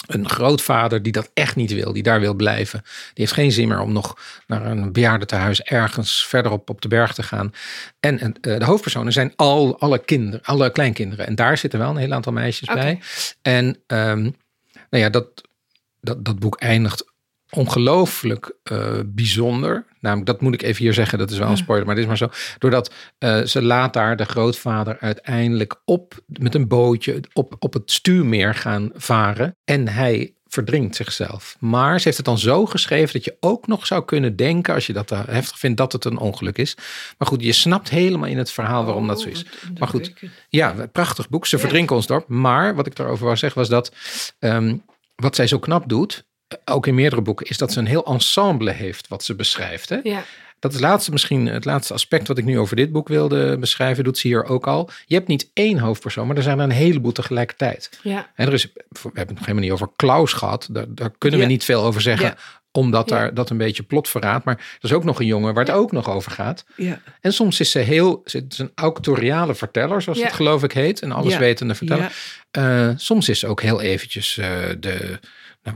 een 0.08 0.30
grootvader 0.30 1.02
die 1.02 1.12
dat 1.12 1.32
echt 1.34 1.56
niet 1.56 1.74
wil, 1.74 1.94
die 1.94 2.04
daar 2.04 2.20
wil 2.20 2.34
blijven. 2.34 2.82
Die 2.84 3.12
heeft 3.14 3.32
geen 3.32 3.52
zin 3.52 3.68
meer 3.68 3.80
om 3.80 3.92
nog 3.92 4.20
naar 4.48 4.66
een 4.66 4.92
bejaardentehuis 4.92 5.62
ergens 5.62 6.26
verderop 6.26 6.70
op 6.70 6.82
de 6.82 6.88
berg 6.88 7.14
te 7.14 7.24
gaan. 7.24 7.54
En 8.00 8.20
eh, 8.20 8.60
de 8.60 8.66
hoofdpersonen 8.66 9.14
zijn 9.14 9.34
al 9.36 9.80
alle 9.80 10.00
kinderen, 10.00 10.42
alle 10.44 10.72
kleinkinderen. 10.72 11.28
En 11.28 11.36
daar 11.36 11.58
zitten 11.58 11.80
wel 11.80 11.90
een 11.90 11.98
heel 11.98 12.14
aantal 12.14 12.34
meisjes 12.34 12.74
bij. 12.74 13.00
En 13.42 13.78
ehm, 13.88 14.22
nou 14.90 15.04
ja, 15.04 15.10
dat, 15.10 15.28
dat, 16.02 16.26
dat 16.26 16.40
boek 16.40 16.56
eindigt 16.56 17.14
ongelooflijk 17.56 18.56
eh, 18.64 19.00
bijzonder. 19.06 19.86
Namelijk, 20.00 20.28
dat 20.28 20.42
moet 20.42 20.54
ik 20.54 20.62
even 20.62 20.84
hier 20.84 20.94
zeggen, 20.94 21.18
dat 21.18 21.32
is 21.32 21.38
wel 21.38 21.50
een 21.50 21.58
spoiler, 21.58 21.86
maar 21.86 21.96
dit 21.96 22.04
is 22.04 22.10
maar 22.10 22.18
zo. 22.18 22.30
Doordat 22.58 22.94
eh, 23.18 23.42
ze 23.42 23.62
laat 23.62 23.94
daar 23.94 24.18
de 24.18 24.26
grootvader 24.26 24.98
uiteindelijk 25.00 25.82
op 25.86 26.14
met 26.26 26.56
een 26.56 26.68
bootje 26.68 27.24
op, 27.34 27.56
op 27.60 27.74
het 27.74 27.92
stuurmeer 27.92 28.56
gaan 28.56 28.90
varen. 28.94 29.56
En 29.64 29.88
hij 29.88 30.34
verdrinkt 30.48 30.96
zichzelf. 30.96 31.56
Maar 31.60 31.98
ze 31.98 32.04
heeft 32.04 32.18
het 32.18 32.26
dan 32.26 32.38
zo 32.38 32.66
geschreven 32.66 33.14
dat 33.14 33.24
je 33.24 33.38
ook 33.40 33.68
nog 33.68 33.86
zou 33.86 34.06
kunnen 34.06 34.36
denken, 34.36 34.74
als 34.74 34.88
je 34.88 34.94
dat 34.94 35.08
te 35.08 35.16
heftig 35.16 35.60
vindt, 35.60 35.78
dat 35.78 35.92
het 35.92 36.06
een 36.06 36.18
ongeluk 36.18 36.58
is. 36.58 36.78
Maar 37.18 37.28
goed, 37.28 37.44
je 37.44 37.52
snapt 37.52 37.90
helemaal 37.90 38.30
in 38.30 38.38
het 38.38 38.52
verhaal 38.52 38.86
waarom 38.86 39.08
dat 39.08 39.22
zo 39.22 39.30
is. 39.30 39.44
Oh, 39.44 39.80
Maar 39.80 39.88
goed, 39.88 40.14
ja, 40.50 40.88
prachtig 40.92 41.30
boek. 41.30 41.46
Ze 41.46 41.58
verdrinken 41.58 41.96
ons 41.96 42.08
dorp. 42.08 42.28
Maar 42.28 42.76
wat 42.76 42.88
ik 42.88 42.96
daarover 42.96 43.26
wou 43.26 43.38
zeggen 43.38 43.60
was 43.60 43.70
dat 43.70 43.92
ehm, 44.40 44.78
wat 45.16 45.36
zij 45.36 45.48
zo 45.48 45.60
knap 45.60 45.90
doet, 45.90 46.26
eh, 46.35 46.35
ook 46.66 46.88
in 46.88 46.96
meerdere 46.96 47.22
boeken, 47.22 47.46
is 47.46 47.58
dat 47.58 47.72
ze 47.72 47.80
een 47.80 47.86
heel 47.86 48.06
ensemble 48.06 48.72
heeft 48.72 49.08
wat 49.08 49.24
ze 49.24 49.36
beschrijft. 49.36 49.90
Hè? 49.90 50.00
Ja. 50.04 50.24
Dat 50.60 50.74
is 50.74 50.80
laatste, 50.80 51.12
misschien 51.12 51.46
het 51.46 51.66
laatste 51.66 51.94
aspect 51.94 52.28
wat 52.28 52.38
ik 52.38 52.46
nu 52.46 52.60
over 52.60 52.76
dit 52.76 52.92
boek 52.92 53.08
wilde 53.08 53.58
beschrijven, 53.58 54.04
doet 54.04 54.18
ze 54.18 54.28
hier 54.28 54.46
ook 54.46 54.68
al. 54.68 54.90
Je 55.06 55.16
hebt 55.16 55.28
niet 55.28 55.50
één 55.54 55.78
hoofdpersoon, 55.78 56.28
maar 56.28 56.36
er 56.38 56.44
zijn 56.44 56.58
er 56.58 56.64
een 56.64 56.72
heleboel 56.72 57.12
tegelijkertijd. 57.12 58.00
Ja. 58.04 58.30
En 58.36 58.48
er 58.48 58.54
is, 58.54 58.64
we 58.64 58.72
hebben 59.04 59.20
het 59.20 59.30
nog 59.30 59.40
helemaal 59.40 59.64
niet 59.64 59.72
over 59.72 59.90
Klaus 59.96 60.34
gehad. 60.34 60.68
Daar, 60.72 60.86
daar 60.90 61.12
kunnen 61.18 61.40
we 61.40 61.46
Ja. 61.46 61.52
niet 61.52 61.64
veel 61.64 61.84
over 61.84 62.02
zeggen, 62.02 62.28
Ja. 62.28 62.36
omdat 62.72 63.08
daar 63.08 63.34
dat 63.34 63.50
een 63.50 63.58
beetje 63.58 63.84
plot 63.84 64.10
verraadt. 64.10 64.46
Maar 64.46 64.56
er 64.58 64.64
is 64.82 64.94
ook 64.94 65.04
nog 65.04 65.20
een 65.20 65.26
jongen 65.26 65.54
waar 65.54 65.66
het 65.66 65.74
ook 65.74 65.92
nog 65.92 66.10
over 66.10 66.32
gaat. 66.32 66.66
Ja, 66.76 67.02
En 67.22 67.34
soms 67.34 67.60
is 67.60 67.72
ze 67.72 67.80
heel, 67.80 68.22
ze 68.26 68.46
is 68.50 68.58
een 68.58 68.72
auctoriale 68.76 69.56
verteller, 69.56 70.02
zoals 70.02 70.24
het 70.24 70.34
geloof 70.34 70.64
ik 70.64 70.72
heet. 70.72 71.02
Een 71.02 71.12
alleswetende 71.12 71.76
verteller. 71.76 72.12
Eh, 72.52 72.90
soms 72.96 73.30
is 73.30 73.40
ze 73.40 73.48
ook 73.48 73.62
heel 73.62 73.82
eventjes 73.82 74.38
eh, 74.38 74.48
de, 74.80 75.20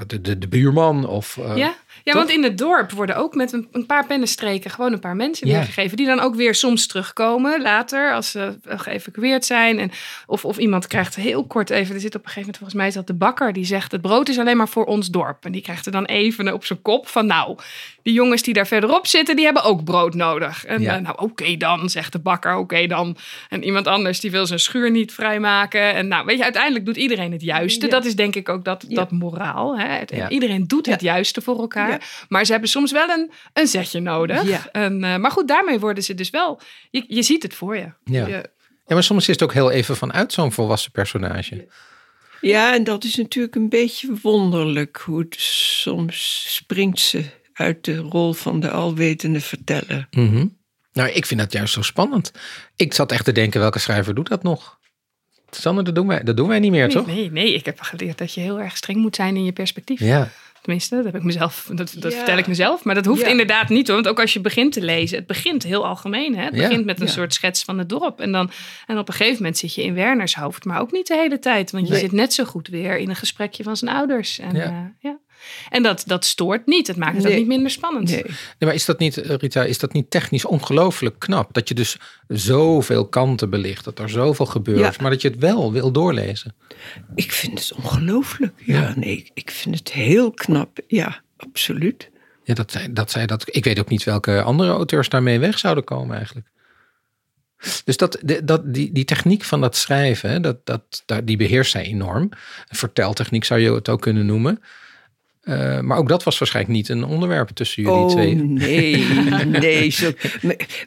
de, 0.07 0.21
de, 0.21 0.37
de 0.37 0.47
buurman 0.47 1.07
of... 1.07 1.37
eh, 1.37 1.57
Ja, 1.57 1.75
Ja, 2.03 2.13
want 2.13 2.29
in 2.29 2.43
het 2.43 2.57
dorp 2.57 2.91
worden 2.91 3.15
ook 3.15 3.35
met 3.35 3.51
een, 3.53 3.67
een 3.71 3.85
paar 3.85 4.05
pennenstreken 4.05 4.71
gewoon 4.71 4.93
een 4.93 4.99
paar 4.99 5.15
mensen 5.15 5.47
Ja. 5.47 5.53
weergegeven. 5.53 5.97
Die 5.97 6.05
dan 6.05 6.19
ook 6.19 6.35
weer 6.35 6.55
soms 6.55 6.87
terugkomen 6.87 7.61
later 7.61 8.13
als 8.13 8.31
ze 8.31 8.57
geëvacueerd 8.65 9.45
zijn. 9.45 9.79
En 9.79 9.91
of, 10.27 10.45
of 10.45 10.57
iemand 10.57 10.87
krijgt 10.87 11.15
heel 11.15 11.45
kort 11.45 11.69
even, 11.69 11.95
er 11.95 12.01
zit 12.01 12.15
op 12.15 12.21
een 12.25 12.27
gegeven 12.31 12.39
moment 12.41 12.57
volgens 12.57 12.79
mij 12.79 12.87
is 12.87 12.93
dat 12.93 13.07
de 13.07 13.13
bakker. 13.13 13.53
Die 13.53 13.65
zegt 13.65 13.91
het 13.91 14.01
brood 14.01 14.29
is 14.29 14.39
alleen 14.39 14.57
maar 14.57 14.67
voor 14.69 14.85
ons 14.85 15.07
dorp. 15.09 15.45
En 15.45 15.51
die 15.51 15.61
krijgt 15.61 15.85
er 15.85 15.91
dan 15.91 16.05
even 16.05 16.53
op 16.53 16.65
zijn 16.65 16.81
kop 16.81 17.07
van 17.07 17.25
nou, 17.25 17.57
die 18.03 18.13
jongens 18.13 18.41
die 18.41 18.53
daar 18.53 18.67
verderop 18.67 19.07
zitten, 19.07 19.35
die 19.35 19.45
hebben 19.45 19.63
ook 19.63 19.83
brood 19.83 20.13
nodig. 20.13 20.65
En 20.65 20.81
Ja. 20.81 20.95
eh, 20.95 21.01
nou 21.01 21.17
oké 21.17 21.57
dan, 21.57 21.89
zegt 21.89 22.11
de 22.11 22.19
bakker, 22.19 22.55
oké 22.55 22.87
dan. 22.87 23.17
En 23.49 23.63
iemand 23.63 23.87
anders 23.87 24.19
die 24.19 24.31
wil 24.31 24.45
zijn 24.45 24.59
schuur 24.59 24.91
niet 24.91 25.13
vrijmaken. 25.13 25.93
En 25.93 26.07
nou 26.07 26.25
weet 26.25 26.37
je, 26.37 26.43
uiteindelijk 26.43 26.85
doet 26.85 26.97
iedereen 26.97 27.31
het 27.31 27.41
juiste. 27.41 27.85
Ja. 27.85 27.91
Dat 27.91 28.05
is 28.05 28.15
denk 28.15 28.35
ik 28.35 28.49
ook 28.49 28.63
dat, 28.65 28.85
Ja. 28.87 28.95
dat 28.95 29.11
moraal. 29.11 29.77
Hè? 29.79 29.87
Het- 29.87 30.11
Ja. 30.15 30.29
Iedereen 30.29 30.63
doet 30.67 30.85
het 30.85 31.01
juiste 31.01 31.41
voor 31.41 31.59
elkaar. 31.59 31.89
Ja. 31.89 31.99
Maar 32.29 32.45
ze 32.45 32.51
hebben 32.51 32.69
soms 32.69 32.91
wel 32.91 33.09
een, 33.09 33.31
een 33.53 33.67
zetje 33.67 33.99
nodig. 33.99 34.43
Ja. 34.47 34.69
En, 34.71 35.03
eh, 35.03 35.15
maar 35.17 35.31
goed, 35.31 35.47
daarmee 35.47 35.79
worden 35.79 36.03
ze 36.03 36.13
dus 36.15 36.29
wel... 36.29 36.61
Je, 36.91 37.03
je 37.07 37.21
ziet 37.23 37.43
het 37.43 37.53
voor 37.53 37.75
je. 37.77 37.91
Ja. 38.03 38.27
Je- 38.27 38.49
Ja, 38.87 38.95
maar 38.95 39.03
soms 39.03 39.21
is 39.21 39.33
het 39.33 39.43
ook 39.43 39.53
heel 39.53 39.71
even 39.71 39.95
vanuit 39.95 40.33
zo'n 40.33 40.51
volwassen 40.51 40.91
personage. 40.91 41.67
Ja, 42.41 42.73
en 42.73 42.83
dat 42.83 43.03
is 43.03 43.15
natuurlijk 43.15 43.55
een 43.55 43.69
beetje 43.69 44.13
wonderlijk 44.21 45.01
hoe 45.05 45.19
het 45.19 45.35
soms 45.39 46.45
springt 46.55 46.99
ze 46.99 47.23
uit 47.59 47.83
de 47.85 47.97
rol 47.97 48.33
van 48.33 48.59
de 48.59 48.71
alwetende 48.71 49.41
verteller. 49.41 50.07
Mhm. 50.11 50.45
Nou, 50.93 51.09
ik 51.09 51.25
vind 51.25 51.39
dat 51.39 51.51
juist 51.51 51.73
zo 51.73 51.81
spannend. 51.81 52.31
Ik 52.75 52.93
zat 52.93 53.11
echt 53.11 53.25
te 53.25 53.31
denken, 53.31 53.59
welke 53.59 53.79
schrijver 53.79 54.15
doet 54.15 54.27
dat 54.29 54.43
nog? 54.43 54.77
Sander, 55.49 55.83
dat 55.83 55.95
doen 55.95 56.07
wij, 56.07 56.23
dat 56.23 56.37
doen 56.37 56.47
wij 56.47 56.59
niet 56.59 56.71
meer, 56.71 56.85
Nee, 56.87 56.95
toch? 56.95 57.05
nee, 57.07 57.31
nee, 57.31 57.53
ik 57.53 57.65
heb 57.65 57.79
geleerd 57.81 58.17
dat 58.17 58.33
je 58.33 58.41
heel 58.41 58.59
erg 58.59 58.77
streng 58.77 58.97
moet 58.99 59.15
zijn 59.15 59.35
in 59.35 59.45
je 59.45 59.51
perspectief. 59.51 59.99
Ja. 59.99 60.29
Tenminste, 60.61 60.95
dat 60.95 61.05
heb 61.05 61.15
ik 61.15 61.23
mezelf, 61.23 61.69
dat, 61.73 61.77
dat 61.99 62.11
Ja. 62.11 62.17
vertel 62.17 62.37
ik 62.37 62.47
mezelf. 62.47 62.83
Maar 62.83 62.95
dat 62.95 63.05
hoeft 63.05 63.21
Ja. 63.21 63.27
inderdaad 63.27 63.69
niet 63.69 63.87
hoor. 63.87 63.95
Want 63.95 64.07
ook 64.07 64.19
als 64.19 64.33
je 64.33 64.39
begint 64.41 64.73
te 64.73 64.81
lezen, 64.81 65.17
het 65.17 65.27
begint 65.27 65.63
heel 65.63 65.85
algemeen. 65.85 66.35
Hè? 66.37 66.43
Het 66.43 66.55
Ja. 66.55 66.61
begint 66.67 66.85
met 66.85 66.99
een 66.99 67.05
Ja. 67.05 67.11
soort 67.11 67.33
schets 67.33 67.63
van 67.63 67.77
het 67.77 67.89
dorp. 67.89 68.19
En, 68.19 68.31
dan, 68.31 68.51
en 68.87 68.97
op 68.97 69.07
een 69.07 69.13
gegeven 69.13 69.37
moment 69.37 69.57
zit 69.57 69.73
je 69.75 69.83
in 69.83 69.93
Werners 69.93 70.35
hoofd. 70.35 70.65
Maar 70.65 70.79
ook 70.81 70.91
niet 70.91 71.07
de 71.07 71.15
hele 71.15 71.39
tijd. 71.39 71.71
Want 71.71 71.85
je 71.87 71.91
Nee. 71.91 72.01
zit 72.01 72.11
net 72.11 72.33
zo 72.33 72.43
goed 72.43 72.67
weer 72.67 72.97
in 72.97 73.09
een 73.09 73.15
gesprekje 73.15 73.63
van 73.63 73.77
zijn 73.77 73.95
ouders. 73.95 74.39
En, 74.39 74.55
Ja. 74.55 74.93
ja. 74.99 75.19
En 75.69 75.83
dat, 75.83 76.03
dat 76.05 76.25
stoort 76.25 76.65
niet. 76.65 76.87
Het 76.87 76.97
maakt 76.97 77.17
het 77.17 77.27
ook 77.27 77.33
niet 77.37 77.47
minder 77.47 77.71
spannend. 77.71 78.09
Nee. 78.09 78.23
Nee, 78.23 78.33
maar 78.59 78.73
is 78.73 78.85
dat 78.85 78.99
niet, 78.99 79.17
eh, 79.17 79.35
Rita, 79.35 79.63
is 79.63 79.77
dat 79.77 79.93
niet 79.93 80.09
technisch 80.11 80.45
ongelooflijk 80.45 81.19
knap? 81.19 81.53
Dat 81.53 81.67
je 81.67 81.73
dus 81.75 81.97
zoveel 82.27 83.07
kanten 83.07 83.49
belicht, 83.49 83.83
dat 83.85 83.99
er 83.99 84.09
zoveel 84.09 84.45
gebeurt, 84.45 84.79
Ja. 84.95 85.01
maar 85.01 85.11
dat 85.11 85.21
je 85.21 85.27
het 85.29 85.39
wel 85.39 85.71
wil 85.71 85.91
doorlezen. 85.91 86.55
Ik 87.15 87.31
vind 87.31 87.59
het 87.59 87.73
ongelooflijk. 87.77 88.53
Ja, 88.65 88.93
nee, 88.95 89.29
ik- 89.33 89.51
vind 89.51 89.79
het 89.79 89.91
heel 89.91 90.31
knap. 90.31 90.79
Ja, 90.87 91.21
absoluut. 91.37 92.09
Ja, 92.43 92.53
dat, 92.53 92.71
zij- 92.71 92.93
dat 92.93 93.11
zij 93.11 93.25
dat. 93.25 93.55
Ik 93.55 93.63
weet 93.63 93.79
ook 93.79 93.89
niet 93.89 94.03
welke 94.03 94.41
andere 94.41 94.71
auteurs 94.71 95.09
daarmee 95.09 95.39
weg 95.39 95.59
zouden 95.59 95.83
komen 95.83 96.15
eigenlijk. 96.15 96.47
Dus 97.83 97.97
dat, 97.97 98.17
de- 98.21 98.43
dat, 98.43 98.73
die, 98.73 98.91
die 98.91 99.05
techniek 99.05 99.43
van 99.43 99.61
dat 99.61 99.75
schrijven, 99.75 100.41
dat, 100.41 100.65
dat, 100.65 101.03
daar- 101.05 101.25
die 101.25 101.37
beheerst 101.37 101.71
zij 101.71 101.83
enorm. 101.83 102.29
Verteltechniek 102.67 103.43
zou 103.43 103.59
je 103.59 103.73
het 103.73 103.89
ook 103.89 104.01
kunnen 104.01 104.25
noemen. 104.25 104.61
Eh, 105.49 105.79
maar 105.79 105.97
ook 105.97 106.09
dat 106.09 106.23
was 106.23 106.37
waarschijnlijk 106.37 106.75
niet 106.75 106.89
een 106.89 107.03
onderwerp 107.03 107.49
tussen 107.49 107.83
jullie 107.83 107.97
oh 107.99 108.09
twee. 108.09 108.35
nee, 108.35 109.05
nee. 109.45 109.89
Zo, 109.89 110.11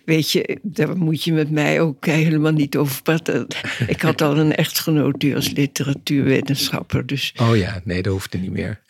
weet 0.04 0.30
je, 0.30 0.58
daar 0.62 0.96
moet 0.96 1.24
je 1.24 1.32
met 1.32 1.50
mij 1.50 1.80
ook 1.80 2.06
helemaal 2.06 2.52
niet 2.52 2.76
over 2.76 3.02
praten. 3.02 3.46
Ik 3.86 4.02
had 4.02 4.22
al 4.22 4.38
een 4.38 4.54
echtgenoot 4.54 5.20
die 5.20 5.34
als 5.34 5.50
literatuurwetenschapper. 5.50 7.06
Dus 7.06 7.34
Oh 7.40 7.56
ja, 7.56 7.80
nee, 7.84 8.02
dat 8.02 8.12
hoeft 8.12 8.34
er 8.34 8.40
niet 8.40 8.50
meer. 8.52 8.80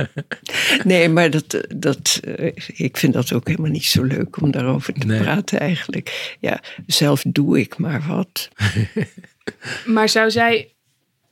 nee, 0.84 1.08
maar 1.08 1.30
dat, 1.30 1.64
dat, 1.76 2.20
eh, 2.36 2.52
ik 2.66 2.96
vind 2.96 3.12
dat 3.12 3.32
ook 3.32 3.48
helemaal 3.48 3.70
niet 3.70 3.84
zo 3.84 4.02
leuk 4.02 4.40
om 4.42 4.50
daarover 4.50 4.92
te 4.94 5.06
Nee. 5.06 5.20
praten 5.20 5.60
eigenlijk. 5.60 6.36
Ja, 6.40 6.60
zelf 6.86 7.22
doe 7.28 7.60
ik 7.60 7.78
maar 7.78 8.04
wat. 8.08 8.48
Maar 9.86 10.08
zou 10.08 10.30
zij 10.30 10.72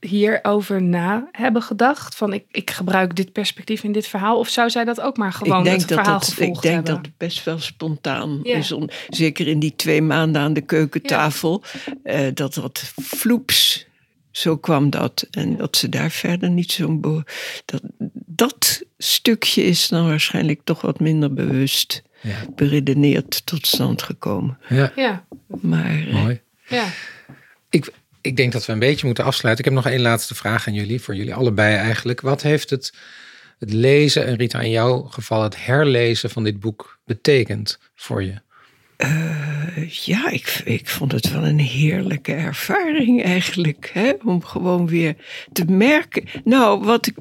hierover 0.00 0.82
na 0.82 1.28
hebben 1.32 1.62
gedacht? 1.62 2.14
Van 2.16 2.32
ik, 2.32 2.44
ik 2.50 2.70
gebruik 2.70 3.16
dit 3.16 3.32
perspectief 3.32 3.82
in 3.82 3.92
dit 3.92 4.06
verhaal. 4.06 4.38
Of 4.38 4.48
zou 4.48 4.70
zij 4.70 4.84
dat 4.84 5.00
ook 5.00 5.16
maar 5.16 5.32
gewoon 5.32 5.58
ik 5.58 5.64
denk, 5.64 5.80
het 5.80 5.88
dat, 5.88 5.98
verhaal 5.98 6.18
dat, 6.18 6.28
gevolgd 6.28 6.56
ik 6.56 6.62
denk 6.62 6.74
hebben? 6.74 6.94
dat 6.94 7.06
het 7.06 7.16
best 7.16 7.44
wel 7.44 7.58
spontaan 7.58 8.40
Ja. 8.42 8.56
is. 8.56 8.72
Om, 8.72 8.88
zeker 9.08 9.46
in 9.48 9.58
die 9.58 9.76
twee 9.76 10.02
maanden 10.02 10.42
aan 10.42 10.52
de 10.52 10.60
keukentafel. 10.60 11.62
eh, 12.02 12.26
dat 12.34 12.54
dat 12.54 12.92
vloeps, 12.96 13.86
zo 14.30 14.56
kwam 14.56 14.90
dat. 14.90 15.26
En 15.30 15.56
dat 15.56 15.76
ze 15.76 15.88
daar 15.88 16.10
verder 16.10 16.50
niet 16.50 16.72
zo'n... 16.72 17.24
Dat, 17.64 17.80
dat 18.26 18.82
stukje 18.98 19.62
is 19.62 19.88
dan 19.88 20.06
waarschijnlijk 20.08 20.60
toch 20.64 20.80
wat 20.80 21.00
minder 21.00 21.32
bewust 21.34 22.02
Ja, 22.20 22.36
beredeneerd 22.54 23.46
tot 23.46 23.66
stand 23.66 24.02
gekomen. 24.02 24.58
ja 24.68 24.92
Ja, 24.96 25.24
Maar 25.60 25.98
eh, 26.06 26.12
mooi. 26.12 26.40
ja. 26.68 26.84
Ik, 28.28 28.36
denk 28.36 28.52
dat 28.52 28.66
we 28.66 28.72
een 28.72 28.78
beetje 28.78 29.06
moeten 29.06 29.24
afsluiten. 29.24 29.64
Ik 29.64 29.70
heb 29.70 29.82
nog 29.82 29.92
één 29.92 30.02
laatste 30.02 30.34
vraag 30.34 30.66
aan 30.66 30.74
jullie, 30.74 31.00
voor 31.00 31.14
jullie 31.14 31.34
allebei 31.34 31.76
eigenlijk. 31.76 32.20
Wat 32.20 32.42
heeft 32.42 32.70
het, 32.70 32.92
het 33.58 33.72
lezen, 33.72 34.26
en 34.26 34.36
Rita 34.36 34.60
in 34.60 34.70
jouw 34.70 35.02
geval 35.02 35.42
het 35.42 35.64
herlezen 35.64 36.30
van 36.30 36.44
dit 36.44 36.60
boek 36.60 36.98
betekend 37.04 37.78
voor 37.94 38.24
je? 38.24 38.34
ja, 39.88 40.30
ik, 40.30 40.60
ik 40.64 40.88
vond 40.88 41.12
het 41.12 41.32
wel 41.32 41.46
een 41.46 41.58
heerlijke 41.58 42.32
ervaring 42.32 43.22
eigenlijk. 43.24 43.90
Hè? 43.92 44.12
Om 44.24 44.44
gewoon 44.44 44.86
weer 44.86 45.16
te 45.52 45.64
merken. 45.64 46.24
Nou, 46.44 46.84
wat 46.84 47.06
ik, 47.06 47.16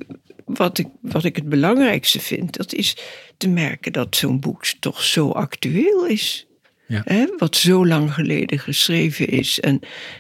wat, 0.46 0.78
ik, 0.78 0.88
wat 1.02 1.24
ik 1.24 1.36
het 1.36 1.50
belangrijkste 1.50 2.20
vind, 2.20 2.58
dat 2.58 2.74
is 2.74 2.98
te 3.38 3.50
merken 3.50 3.94
dat 3.94 4.16
zo'n 4.16 4.40
boek 4.40 4.66
toch 4.66 5.04
zo 5.04 5.32
actueel 5.32 6.06
is. 6.06 6.47
Ja. 6.88 7.02
Hè? 7.06 7.26
Wat 7.38 7.56
zo 7.56 7.86
lang 7.86 8.14
geleden 8.14 8.60
geschreven 8.60 9.28
is. 9.28 9.60
En 9.60 9.80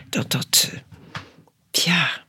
dat 0.09 0.31
dat, 0.31 0.71
eh, 0.71 0.79
ja, 1.71 2.25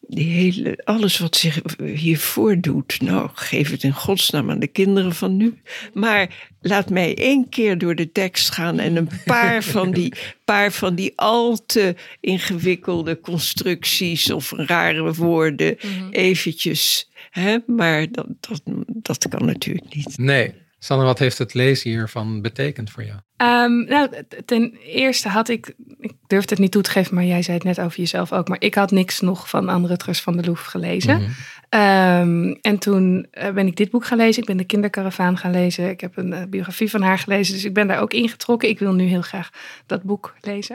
die 0.00 0.28
hele, 0.28 0.80
alles 0.84 1.18
wat 1.18 1.36
zich 1.36 1.60
hier 1.84 2.18
voordoet. 2.18 3.00
Nou, 3.00 3.30
geef 3.32 3.70
het 3.70 3.82
in 3.82 3.92
godsnaam 3.92 4.50
aan 4.50 4.58
de 4.58 4.66
kinderen 4.66 5.14
van 5.14 5.36
nu. 5.36 5.60
Maar 5.92 6.50
laat 6.60 6.90
mij 6.90 7.16
één 7.16 7.48
keer 7.48 7.78
door 7.78 7.94
de 7.94 8.12
tekst 8.12 8.50
gaan 8.50 8.78
en 8.78 8.96
een 8.96 9.08
paar 9.24 9.62
van 9.74 9.90
die, 9.90 10.14
paar 10.44 10.72
van 10.72 10.94
die 10.94 11.12
al 11.16 11.66
te 11.66 11.94
ingewikkelde 12.20 13.20
constructies 13.20 14.30
of 14.30 14.52
rare 14.56 15.14
woorden 15.14 15.76
eventjes. 16.10 17.10
Hè? 17.30 17.56
Maar 17.66 18.06
dat, 18.10 18.26
dat, 18.40 18.62
dat 18.86 19.28
kan 19.28 19.44
natuurlijk 19.44 19.94
niet. 19.94 20.18
Nee. 20.18 20.61
Sander, 20.84 21.06
wat 21.06 21.18
heeft 21.18 21.38
het 21.38 21.54
lezen 21.54 21.90
hiervan 21.90 22.40
betekend 22.40 22.90
voor 22.90 23.04
jou? 23.04 23.18
Ehm, 23.36 23.84
nou, 23.84 24.08
ten 24.44 24.76
eerste 24.86 25.28
had 25.28 25.48
ik, 25.48 25.74
ik 25.98 26.12
durfde 26.26 26.50
het 26.50 26.58
niet 26.58 26.72
toe 26.72 26.82
te 26.82 26.90
geven, 26.90 27.14
maar 27.14 27.24
jij 27.24 27.42
zei 27.42 27.56
het 27.56 27.66
net 27.66 27.80
over 27.80 27.98
jezelf 27.98 28.32
ook, 28.32 28.48
maar 28.48 28.60
ik 28.60 28.74
had 28.74 28.90
niks 28.90 29.20
nog 29.20 29.48
van 29.48 29.68
Anne 29.68 29.86
Rutgers 29.86 30.20
van 30.20 30.36
de 30.36 30.44
Louvre 30.44 30.70
gelezen. 30.70 31.20
Mhm. 31.20 31.30
Ehm, 31.72 32.54
en 32.60 32.78
toen 32.78 33.26
eh, 33.30 33.50
ben 33.50 33.66
ik 33.66 33.76
dit 33.76 33.90
boek 33.90 34.04
gaan 34.04 34.18
lezen. 34.18 34.42
Ik 34.42 34.48
ben 34.48 34.56
de 34.56 34.64
Kinderkaravaan 34.64 35.38
gaan 35.38 35.50
lezen. 35.50 35.88
Ik 35.88 36.00
heb 36.00 36.16
een 36.16 36.32
eh, 36.32 36.42
biografie 36.48 36.90
van 36.90 37.02
haar 37.02 37.18
gelezen. 37.18 37.54
Dus 37.54 37.64
ik 37.64 37.74
ben 37.74 37.86
daar 37.86 38.00
ook 38.00 38.12
ingetrokken. 38.12 38.68
Ik 38.68 38.78
wil 38.78 38.92
nu 38.92 39.04
heel 39.04 39.22
graag 39.22 39.50
dat 39.86 40.02
boek 40.02 40.34
lezen. 40.40 40.74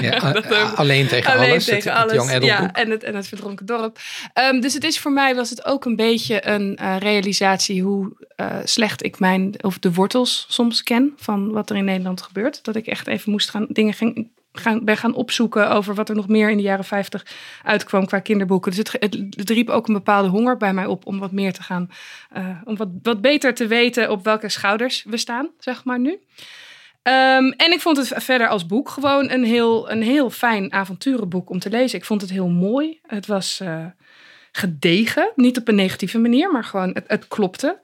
Ja, 0.00 0.18
dat, 0.32 0.44
eh, 0.44 0.74
alleen 0.74 1.06
tegen 1.06 1.32
Alleen 1.32 1.50
alles. 1.50 1.64
tegen 1.64 1.92
het, 1.96 2.44
ja, 2.44 2.72
en 2.72 2.90
het, 2.90 3.04
en 3.04 3.14
het 3.14 3.28
verdronken 3.28 3.66
dorp. 3.66 3.98
Ehm, 4.32 4.60
dus 4.60 4.74
het 4.74 4.84
is 4.84 4.98
voor 4.98 5.12
mij 5.12 5.34
was 5.34 5.50
het 5.50 5.64
ook 5.64 5.84
een 5.84 5.96
beetje 5.96 6.46
een 6.48 6.78
realisatie 6.98 7.82
hoe 7.82 8.28
slecht 8.64 9.04
ik 9.04 9.18
mijn 9.18 9.54
of 9.64 9.78
de 9.78 9.92
wortels 9.92 10.46
soms 10.48 10.82
ken 10.82 11.12
van 11.16 11.50
wat 11.50 11.70
er 11.70 11.76
in 11.76 11.84
Nederland 11.84 12.22
gebeurt. 12.22 12.64
Dat 12.64 12.76
ik 12.76 12.86
echt 12.86 13.06
even 13.06 13.30
moest 13.30 13.50
gaan 13.50 13.66
dingen 13.68 13.94
ging, 13.94 14.30
gaan, 14.52 14.84
ben 14.84 14.96
gaan 14.96 15.14
opzoeken 15.14 15.70
over 15.70 15.94
wat 15.94 16.08
er 16.08 16.14
nog 16.14 16.28
meer 16.28 16.50
in 16.50 16.56
de 16.56 16.62
jaren 16.62 16.84
50 16.84 17.26
uitkwam 17.62 18.06
qua 18.06 18.18
kinderboeken. 18.18 18.70
Dus 18.70 18.78
het, 18.78 19.14
het, 19.36 19.50
riep 19.50 19.68
ook 19.68 19.88
een 19.88 19.94
bepaalde 19.94 20.28
honger 20.28 20.56
bij 20.56 20.72
mij 20.72 20.86
op 20.86 21.06
om 21.06 21.18
wat 21.18 21.32
meer 21.32 21.52
te 21.52 21.62
gaan, 21.62 21.90
eh, 22.30 22.48
om 22.64 22.76
wat, 22.76 22.88
wat 23.02 23.20
beter 23.20 23.54
te 23.54 23.66
weten 23.66 24.10
op 24.10 24.24
welke 24.24 24.48
schouders 24.48 25.04
we 25.08 25.16
staan, 25.16 25.50
zeg 25.58 25.84
maar 25.84 26.00
nu. 26.00 26.18
Ehm, 27.02 27.44
en 27.44 27.72
ik 27.72 27.80
vond 27.80 27.96
het 27.96 28.12
verder 28.16 28.48
als 28.48 28.66
boek 28.66 28.88
gewoon 28.88 29.30
een 29.30 29.44
heel, 29.44 29.90
een 29.90 30.02
heel 30.02 30.30
fijn 30.30 30.72
avonturenboek 30.72 31.50
om 31.50 31.58
te 31.58 31.70
lezen. 31.70 31.98
Ik 31.98 32.04
vond 32.04 32.20
het 32.20 32.30
heel 32.30 32.48
mooi. 32.48 33.00
Het 33.06 33.26
was 33.26 33.60
eh, 33.60 33.84
gedegen. 34.52 35.32
Niet 35.34 35.58
op 35.58 35.68
een 35.68 35.74
negatieve 35.74 36.18
manier, 36.18 36.52
maar 36.52 36.64
gewoon 36.64 36.90
het, 36.94 37.04
het 37.06 37.28
klopte. 37.28 37.78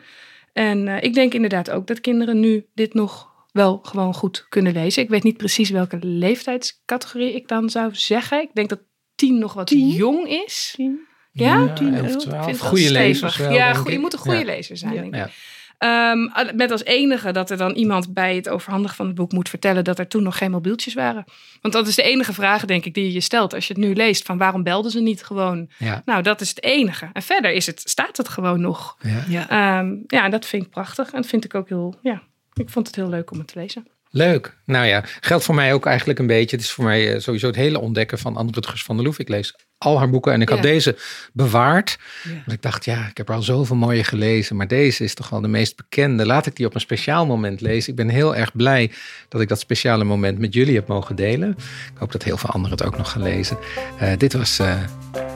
En 0.52 0.88
eh, 0.88 1.02
ik 1.02 1.14
denk 1.14 1.34
inderdaad 1.34 1.70
ook 1.70 1.86
dat 1.86 2.00
kinderen 2.00 2.40
nu 2.40 2.66
dit 2.74 2.94
nog 2.94 3.34
wel 3.56 3.80
gewoon 3.82 4.14
goed 4.14 4.46
kunnen 4.48 4.72
lezen. 4.72 5.02
Ik 5.02 5.08
weet 5.08 5.22
niet 5.22 5.36
precies 5.36 5.70
welke 5.70 5.98
leeftijdscategorie 6.00 7.34
ik 7.34 7.48
dan 7.48 7.70
zou 7.70 7.94
zeggen. 7.94 8.40
Ik 8.42 8.50
denk 8.54 8.68
dat 8.68 8.80
tien 9.14 9.38
nog 9.38 9.52
wat 9.52 9.66
Tien? 9.66 9.88
jong 9.88 10.28
is. 10.28 10.72
Tien? 10.76 11.00
Ja, 11.32 11.58
Ja, 11.58 11.72
tien, 11.72 12.18
twaalf. 12.18 12.58
Goede 12.58 12.82
stevig. 12.82 12.90
lezers 12.90 13.36
wel, 13.36 13.52
Ja, 13.52 13.82
je 13.86 13.98
moet 13.98 14.12
een 14.12 14.18
goede 14.18 14.38
Ja. 14.38 14.44
lezer 14.44 14.76
zijn. 14.76 14.92
Ja. 14.94 15.00
denk 15.00 15.14
ik. 15.14 15.20
Ja. 15.20 15.30
Ehm, 15.78 16.56
met 16.56 16.70
als 16.70 16.84
enige 16.84 17.30
dat 17.32 17.50
er 17.50 17.56
dan 17.56 17.72
iemand 17.72 18.14
bij 18.14 18.36
het 18.36 18.48
overhandigen 18.48 18.96
van 18.96 19.06
het 19.06 19.14
boek 19.14 19.32
moet 19.32 19.48
vertellen 19.48 19.84
dat 19.84 19.98
er 19.98 20.08
toen 20.08 20.22
nog 20.22 20.38
geen 20.38 20.50
mobieltjes 20.50 20.94
waren. 20.94 21.24
Want 21.60 21.74
dat 21.74 21.86
is 21.86 21.94
de 21.94 22.02
enige 22.02 22.32
vraag, 22.32 22.64
denk 22.64 22.84
ik, 22.84 22.94
die 22.94 23.04
je 23.04 23.12
je 23.12 23.20
stelt 23.20 23.54
als 23.54 23.66
je 23.66 23.72
het 23.74 23.82
nu 23.82 23.94
leest: 23.94 24.24
van 24.26 24.38
waarom 24.38 24.62
belden 24.62 24.90
ze 24.90 25.00
niet 25.00 25.24
gewoon? 25.24 25.70
Ja. 25.78 26.02
Nou, 26.04 26.22
dat 26.22 26.40
is 26.40 26.48
het 26.48 26.62
enige. 26.62 27.08
En 27.12 27.22
verder 27.22 27.50
is 27.52 27.66
het, 27.66 27.82
staat 27.84 28.16
het 28.16 28.28
gewoon 28.28 28.60
nog. 28.60 28.96
Ja. 29.00 29.24
Ja. 29.28 29.48
Ehm, 29.78 29.94
ja, 30.06 30.28
dat 30.28 30.46
vind 30.46 30.64
ik 30.64 30.70
prachtig. 30.70 31.06
En 31.12 31.20
dat 31.20 31.30
vind 31.30 31.44
ik 31.44 31.54
ook 31.54 31.68
heel, 31.68 31.94
ja, 32.02 32.22
ik 32.60 32.70
vond 32.70 32.86
het 32.86 32.96
heel 32.96 33.08
leuk 33.08 33.30
om 33.30 33.38
het 33.38 33.46
te 33.46 33.58
lezen. 33.58 33.86
Leuk. 34.10 34.56
Nou 34.64 34.86
ja, 34.86 35.04
geldt 35.20 35.44
voor 35.44 35.54
mij 35.54 35.74
ook 35.74 35.86
eigenlijk 35.86 36.18
een 36.18 36.26
beetje. 36.26 36.56
Het 36.56 36.64
is 36.64 36.70
voor 36.70 36.84
mij 36.84 37.12
eh, 37.12 37.20
sowieso 37.20 37.46
het 37.46 37.56
hele 37.56 37.80
ontdekken 37.80 38.18
van 38.18 38.36
Anne 38.36 38.52
Rutgers 38.52 38.82
van 38.82 38.96
der 38.96 39.04
Loef. 39.04 39.18
Ik 39.18 39.28
lees 39.28 39.54
al 39.78 39.98
haar 39.98 40.10
boeken 40.10 40.32
en 40.32 40.40
ik 40.40 40.48
had 40.48 40.62
deze 40.62 40.96
bewaard. 41.32 41.98
Ja. 42.22 42.30
Want 42.30 42.52
ik 42.52 42.62
dacht, 42.62 42.84
ja, 42.84 43.06
ik 43.08 43.16
heb 43.16 43.28
er 43.28 43.34
al 43.34 43.42
zoveel 43.42 43.76
mooie 43.76 44.04
gelezen. 44.04 44.56
Maar 44.56 44.68
deze 44.68 45.04
is 45.04 45.14
toch 45.14 45.28
wel 45.28 45.40
de 45.40 45.48
meest 45.48 45.76
bekende. 45.76 46.26
Laat 46.26 46.46
ik 46.46 46.56
die 46.56 46.66
op 46.66 46.74
een 46.74 46.80
speciaal 46.80 47.26
moment 47.26 47.60
lezen. 47.60 47.90
Ik 47.90 47.96
ben 47.96 48.08
heel 48.08 48.36
erg 48.36 48.52
blij 48.52 48.90
dat 49.28 49.40
ik 49.40 49.48
dat 49.48 49.60
speciale 49.60 50.04
moment 50.04 50.38
met 50.38 50.54
jullie 50.54 50.74
heb 50.74 50.86
mogen 50.86 51.16
delen. 51.16 51.50
Ik 51.92 51.98
hoop 51.98 52.12
dat 52.12 52.22
heel 52.22 52.36
veel 52.36 52.50
anderen 52.50 52.76
het 52.76 52.86
ook 52.86 52.96
nog 52.96 53.10
gaan 53.10 53.22
lezen. 53.22 53.58
Eh, 53.98 54.16
dit, 54.16 54.32
was, 54.32 54.58
eh, 54.58 54.82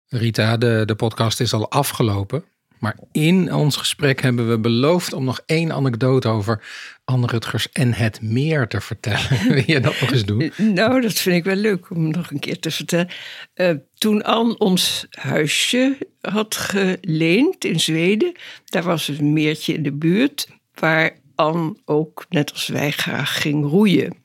Rita, 0.07 0.57
de, 0.57 0.83
de 0.85 0.95
podcast 0.95 1.39
is 1.39 1.53
al 1.53 1.69
afgelopen. 1.69 2.52
Maar 2.83 2.97
in 3.11 3.53
ons 3.53 3.75
gesprek 3.75 4.21
hebben 4.21 4.49
we 4.49 4.59
beloofd 4.59 5.13
om 5.13 5.23
nog 5.23 5.41
één 5.45 5.71
anekdote 5.71 6.27
over 6.27 6.63
Anne 7.05 7.27
Rutgers 7.27 7.71
en 7.71 7.93
het 7.93 8.21
meer 8.21 8.67
te 8.67 8.81
vertellen. 8.81 9.47
Wil 9.53 9.63
je 9.65 9.79
dat 9.79 9.99
nog 10.01 10.11
eens 10.11 10.25
doen? 10.25 10.51
Nou, 10.57 11.01
dat 11.01 11.13
vind 11.13 11.35
ik 11.35 11.43
wel 11.43 11.55
leuk 11.55 11.89
om 11.89 12.11
nog 12.11 12.31
een 12.31 12.39
keer 12.39 12.59
te 12.59 12.71
vertellen. 12.71 13.09
Eh, 13.53 13.71
toen 13.93 14.23
Anne 14.23 14.57
ons 14.57 15.07
huisje 15.09 15.97
had 16.21 16.55
geleend 16.55 17.65
in 17.65 17.79
Zweden, 17.79 18.31
daar 18.65 18.83
was 18.83 19.07
een 19.07 19.33
meertje 19.33 19.73
in 19.73 19.83
de 19.83 19.93
buurt 19.93 20.47
waar 20.73 21.17
Anne 21.35 21.75
ook, 21.85 22.25
net 22.29 22.51
als 22.51 22.67
wij, 22.67 22.91
graag 22.91 23.41
ging 23.41 23.65
roeien. 23.65 24.22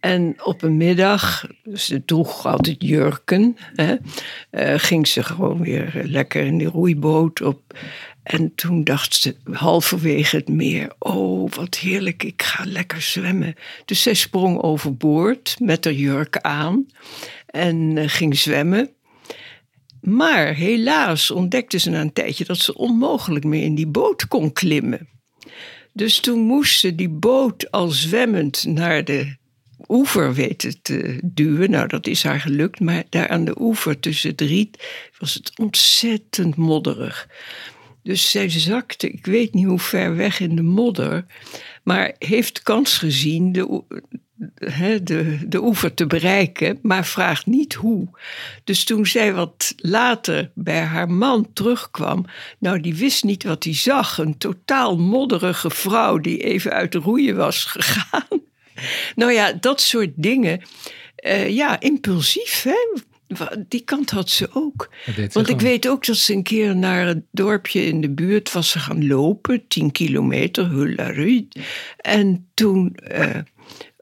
En 0.00 0.36
op 0.44 0.62
een 0.62 0.76
middag, 0.76 1.46
ze 1.74 2.04
droeg 2.04 2.46
altijd 2.46 2.76
jurken, 2.78 3.56
hè, 3.74 3.96
eh, 4.50 4.74
ging 4.76 5.06
ze 5.06 5.22
gewoon 5.22 5.62
weer 5.62 6.00
lekker 6.04 6.44
in 6.44 6.58
die 6.58 6.68
roeiboot 6.68 7.40
op. 7.40 7.78
En 8.22 8.54
toen 8.54 8.84
dacht 8.84 9.14
ze 9.14 9.36
halverwege 9.52 10.36
het 10.36 10.48
meer, 10.48 10.92
oh 10.98 11.50
wat 11.50 11.74
heerlijk, 11.74 12.22
ik 12.22 12.42
ga 12.42 12.64
lekker 12.66 13.02
zwemmen. 13.02 13.54
Dus 13.84 14.02
zij 14.02 14.14
sprong 14.14 14.62
overboord 14.62 15.56
met 15.60 15.84
haar 15.84 15.94
jurk 15.94 16.38
aan 16.38 16.86
en 17.46 17.98
eh, 17.98 18.08
ging 18.08 18.36
zwemmen. 18.36 18.90
Maar 20.00 20.54
helaas 20.54 21.30
ontdekte 21.30 21.78
ze 21.78 21.90
na 21.90 22.00
een 22.00 22.12
tijdje 22.12 22.44
dat 22.44 22.58
ze 22.58 22.74
onmogelijk 22.74 23.44
meer 23.44 23.64
in 23.64 23.74
die 23.74 23.86
boot 23.86 24.28
kon 24.28 24.52
klimmen. 24.52 25.08
Dus 25.92 26.20
toen 26.20 26.38
moest 26.38 26.80
ze 26.80 26.94
die 26.94 27.08
boot 27.08 27.70
al 27.70 27.88
zwemmend 27.88 28.64
naar 28.64 29.04
de 29.04 29.36
oever 29.88 30.34
weten 30.34 30.82
te 30.82 31.18
duwen. 31.22 31.70
Nou, 31.70 31.88
dat 31.88 32.06
is 32.06 32.22
haar 32.22 32.40
gelukt, 32.40 32.80
maar 32.80 33.04
daar 33.08 33.28
aan 33.28 33.44
de 33.44 33.60
oever 33.60 34.00
tussen 34.00 34.30
het 34.30 34.40
riet 34.40 34.86
was 35.18 35.34
het 35.34 35.58
ontzettend 35.58 36.56
modderig. 36.56 37.28
Dus 38.02 38.30
zij 38.30 38.48
zakte, 38.48 39.10
ik 39.10 39.26
weet 39.26 39.54
niet 39.54 39.66
hoe 39.66 39.78
ver 39.78 40.16
weg 40.16 40.40
in 40.40 40.56
de 40.56 40.62
modder, 40.62 41.24
maar 41.82 42.14
heeft 42.18 42.62
kans 42.62 42.98
gezien 42.98 43.52
de, 43.52 43.82
hè, 44.54 45.02
de, 45.02 45.38
de 45.46 45.62
oever 45.62 45.94
te 45.94 46.06
bereiken, 46.06 46.78
maar 46.82 47.06
vraagt 47.06 47.46
niet 47.46 47.74
hoe. 47.74 48.08
Dus 48.64 48.84
toen 48.84 49.06
zij 49.06 49.34
wat 49.34 49.74
later 49.76 50.50
bij 50.54 50.80
haar 50.80 51.10
man 51.10 51.52
terugkwam, 51.52 52.24
nou 52.58 52.80
die 52.80 52.94
wist 52.94 53.24
niet 53.24 53.44
wat 53.44 53.64
hij 53.64 53.74
zag. 53.74 54.18
Een 54.18 54.38
totaal 54.38 54.98
modderige 54.98 55.70
vrouw 55.70 56.18
die 56.18 56.38
even 56.38 56.72
uit 56.72 56.92
de 56.92 56.98
roeien 56.98 57.36
was 57.36 57.64
gegaan. 57.64 58.46
Nou 59.14 59.32
ja, 59.32 59.52
dat 59.52 59.80
soort 59.80 60.10
dingen. 60.14 60.60
Eh, 61.18 61.48
ja, 61.48 61.80
impulsief, 61.80 62.62
hè? 62.62 63.00
Die 63.68 63.80
kant 63.80 64.10
had 64.10 64.30
ze 64.30 64.48
ook. 64.52 64.90
Want 65.32 65.48
ik 65.48 65.60
weet 65.60 65.88
ook 65.88 66.06
dat 66.06 66.16
ze 66.16 66.32
een 66.32 66.42
keer 66.42 66.76
naar 66.76 67.06
het 67.06 67.22
dorpje 67.30 67.84
in 67.84 68.00
de 68.00 68.10
buurt 68.10 68.52
was 68.52 68.70
ze 68.70 68.78
gaan 68.78 69.06
lopen, 69.06 69.68
10 69.68 69.92
kilometer, 69.92 70.66
Hullarud. 70.66 71.58
En 71.96 72.48
toen 72.54 72.94
eh, 72.96 73.36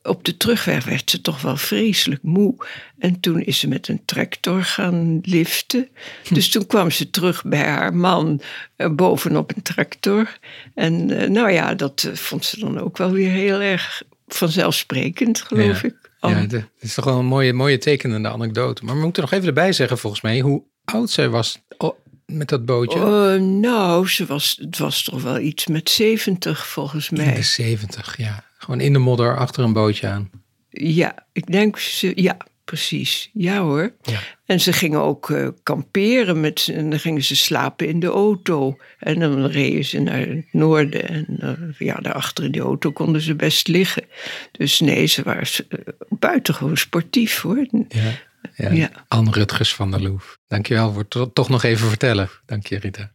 op 0.03 0.25
de 0.25 0.37
terugweg 0.37 0.85
werd 0.85 1.11
ze 1.11 1.21
toch 1.21 1.43
wel 1.43 1.57
vreselijk 1.57 2.23
moe. 2.23 2.55
En 2.99 3.21
toen 3.21 3.41
is 3.41 3.59
ze 3.59 3.69
met 3.69 3.89
een 3.89 4.03
tractor 4.05 4.63
gaan 4.63 5.19
liften. 5.23 5.89
Dus 6.31 6.51
toen 6.51 6.67
kwam 6.67 6.91
ze 6.91 7.11
terug 7.11 7.45
bij 7.45 7.67
haar 7.67 7.95
man 7.95 8.41
eh, 8.77 8.91
bovenop 8.91 9.53
een 9.57 9.63
tractor. 9.63 10.39
En 10.75 11.07
nou 11.33 11.51
ja, 11.51 11.75
dat 11.75 12.11
vond 12.13 12.45
ze 12.45 12.61
dan 12.61 12.81
ook 12.81 12.97
wel 12.97 13.11
weer 13.11 13.31
heel 13.31 13.61
erg 13.61 14.03
vanzelfsprekend, 14.27 15.41
geloof 15.41 15.83
Ja. 15.83 15.89
ik. 15.89 15.95
Ja, 16.21 16.29
het 16.35 16.65
is 16.81 16.95
toch 16.95 17.05
wel 17.05 17.19
een 17.19 17.27
mooie, 17.27 17.53
mooie 17.53 17.79
tekenende 17.79 18.29
anekdote. 18.29 18.85
Maar 18.85 18.95
we 18.95 19.01
moeten 19.03 19.23
nog 19.23 19.33
even 19.33 19.47
erbij 19.47 19.73
zeggen, 19.73 19.99
volgens 19.99 20.23
mij, 20.23 20.41
hoe 20.41 20.63
oud 20.85 21.11
zij 21.11 21.29
was 21.29 21.59
oh, 21.79 21.99
met 22.27 22.49
dat 22.49 22.65
bootje. 22.65 22.99
Eh, 22.99 23.41
nou, 23.41 24.09
ze 24.09 24.27
was, 24.27 24.57
het 24.61 24.79
was 24.79 25.03
toch 25.03 25.23
wel 25.23 25.39
iets 25.39 25.67
met 25.67 25.91
70 25.91 26.67
volgens 26.67 27.11
In 27.11 27.17
mij. 27.17 27.35
de 27.35 27.43
70, 27.43 28.17
ja. 28.17 28.45
Gewoon 28.59 28.81
in 28.81 28.93
de 28.93 28.99
modder 28.99 29.37
achter 29.37 29.65
een 29.65 29.73
bootje 29.73 30.07
aan. 30.09 30.31
Ja, 30.71 31.27
ik 31.33 31.53
denk 31.53 31.79
ze, 31.79 32.13
ja, 32.15 32.37
precies. 32.67 33.31
Ja 33.33 33.59
hoor. 33.61 33.93
Ja. 34.03 34.21
En 34.47 34.61
ze 34.61 34.73
gingen 34.73 35.01
ook 35.01 35.31
eh, 35.31 35.49
kamperen 35.63 36.41
met 36.41 36.69
en 36.75 36.91
dan 36.91 36.99
gingen 37.01 37.25
ze 37.25 37.37
slapen 37.37 37.89
in 37.89 38.01
de 38.01 38.07
auto. 38.07 38.77
En 38.99 39.19
dan 39.19 39.47
reden 39.47 39.85
ze 39.85 39.99
naar 40.01 40.19
het 40.19 40.47
noorden 40.53 41.09
en 41.09 41.27
eh, 41.41 41.53
ja, 41.79 41.95
daarachter 41.95 42.45
in 42.45 42.53
die 42.53 42.61
auto 42.61 42.93
konden 42.93 43.21
ze 43.21 43.35
best 43.35 43.69
liggen. 43.69 44.05
Dus 44.53 44.81
nee, 44.81 45.07
ze 45.07 45.23
waren 45.23 45.47
eh, 45.69 45.79
buitengewoon 46.09 46.77
sportief 46.77 47.41
hoor. 47.41 47.67
Ja. 47.89 48.11
Ja. 48.55 48.71
Ja. 48.71 48.91
Anne 49.09 49.31
Rutgers 49.31 49.75
van 49.75 49.91
der 49.91 50.03
Loef. 50.03 50.39
Dankjewel 50.47 50.91
voor 50.93 51.01
het 51.01 51.11
to- 51.11 51.33
toch 51.33 51.49
nog 51.49 51.63
even 51.63 51.89
vertellen. 51.89 52.29
Dank 52.47 52.67
je, 52.67 52.79
Rita. 52.79 53.13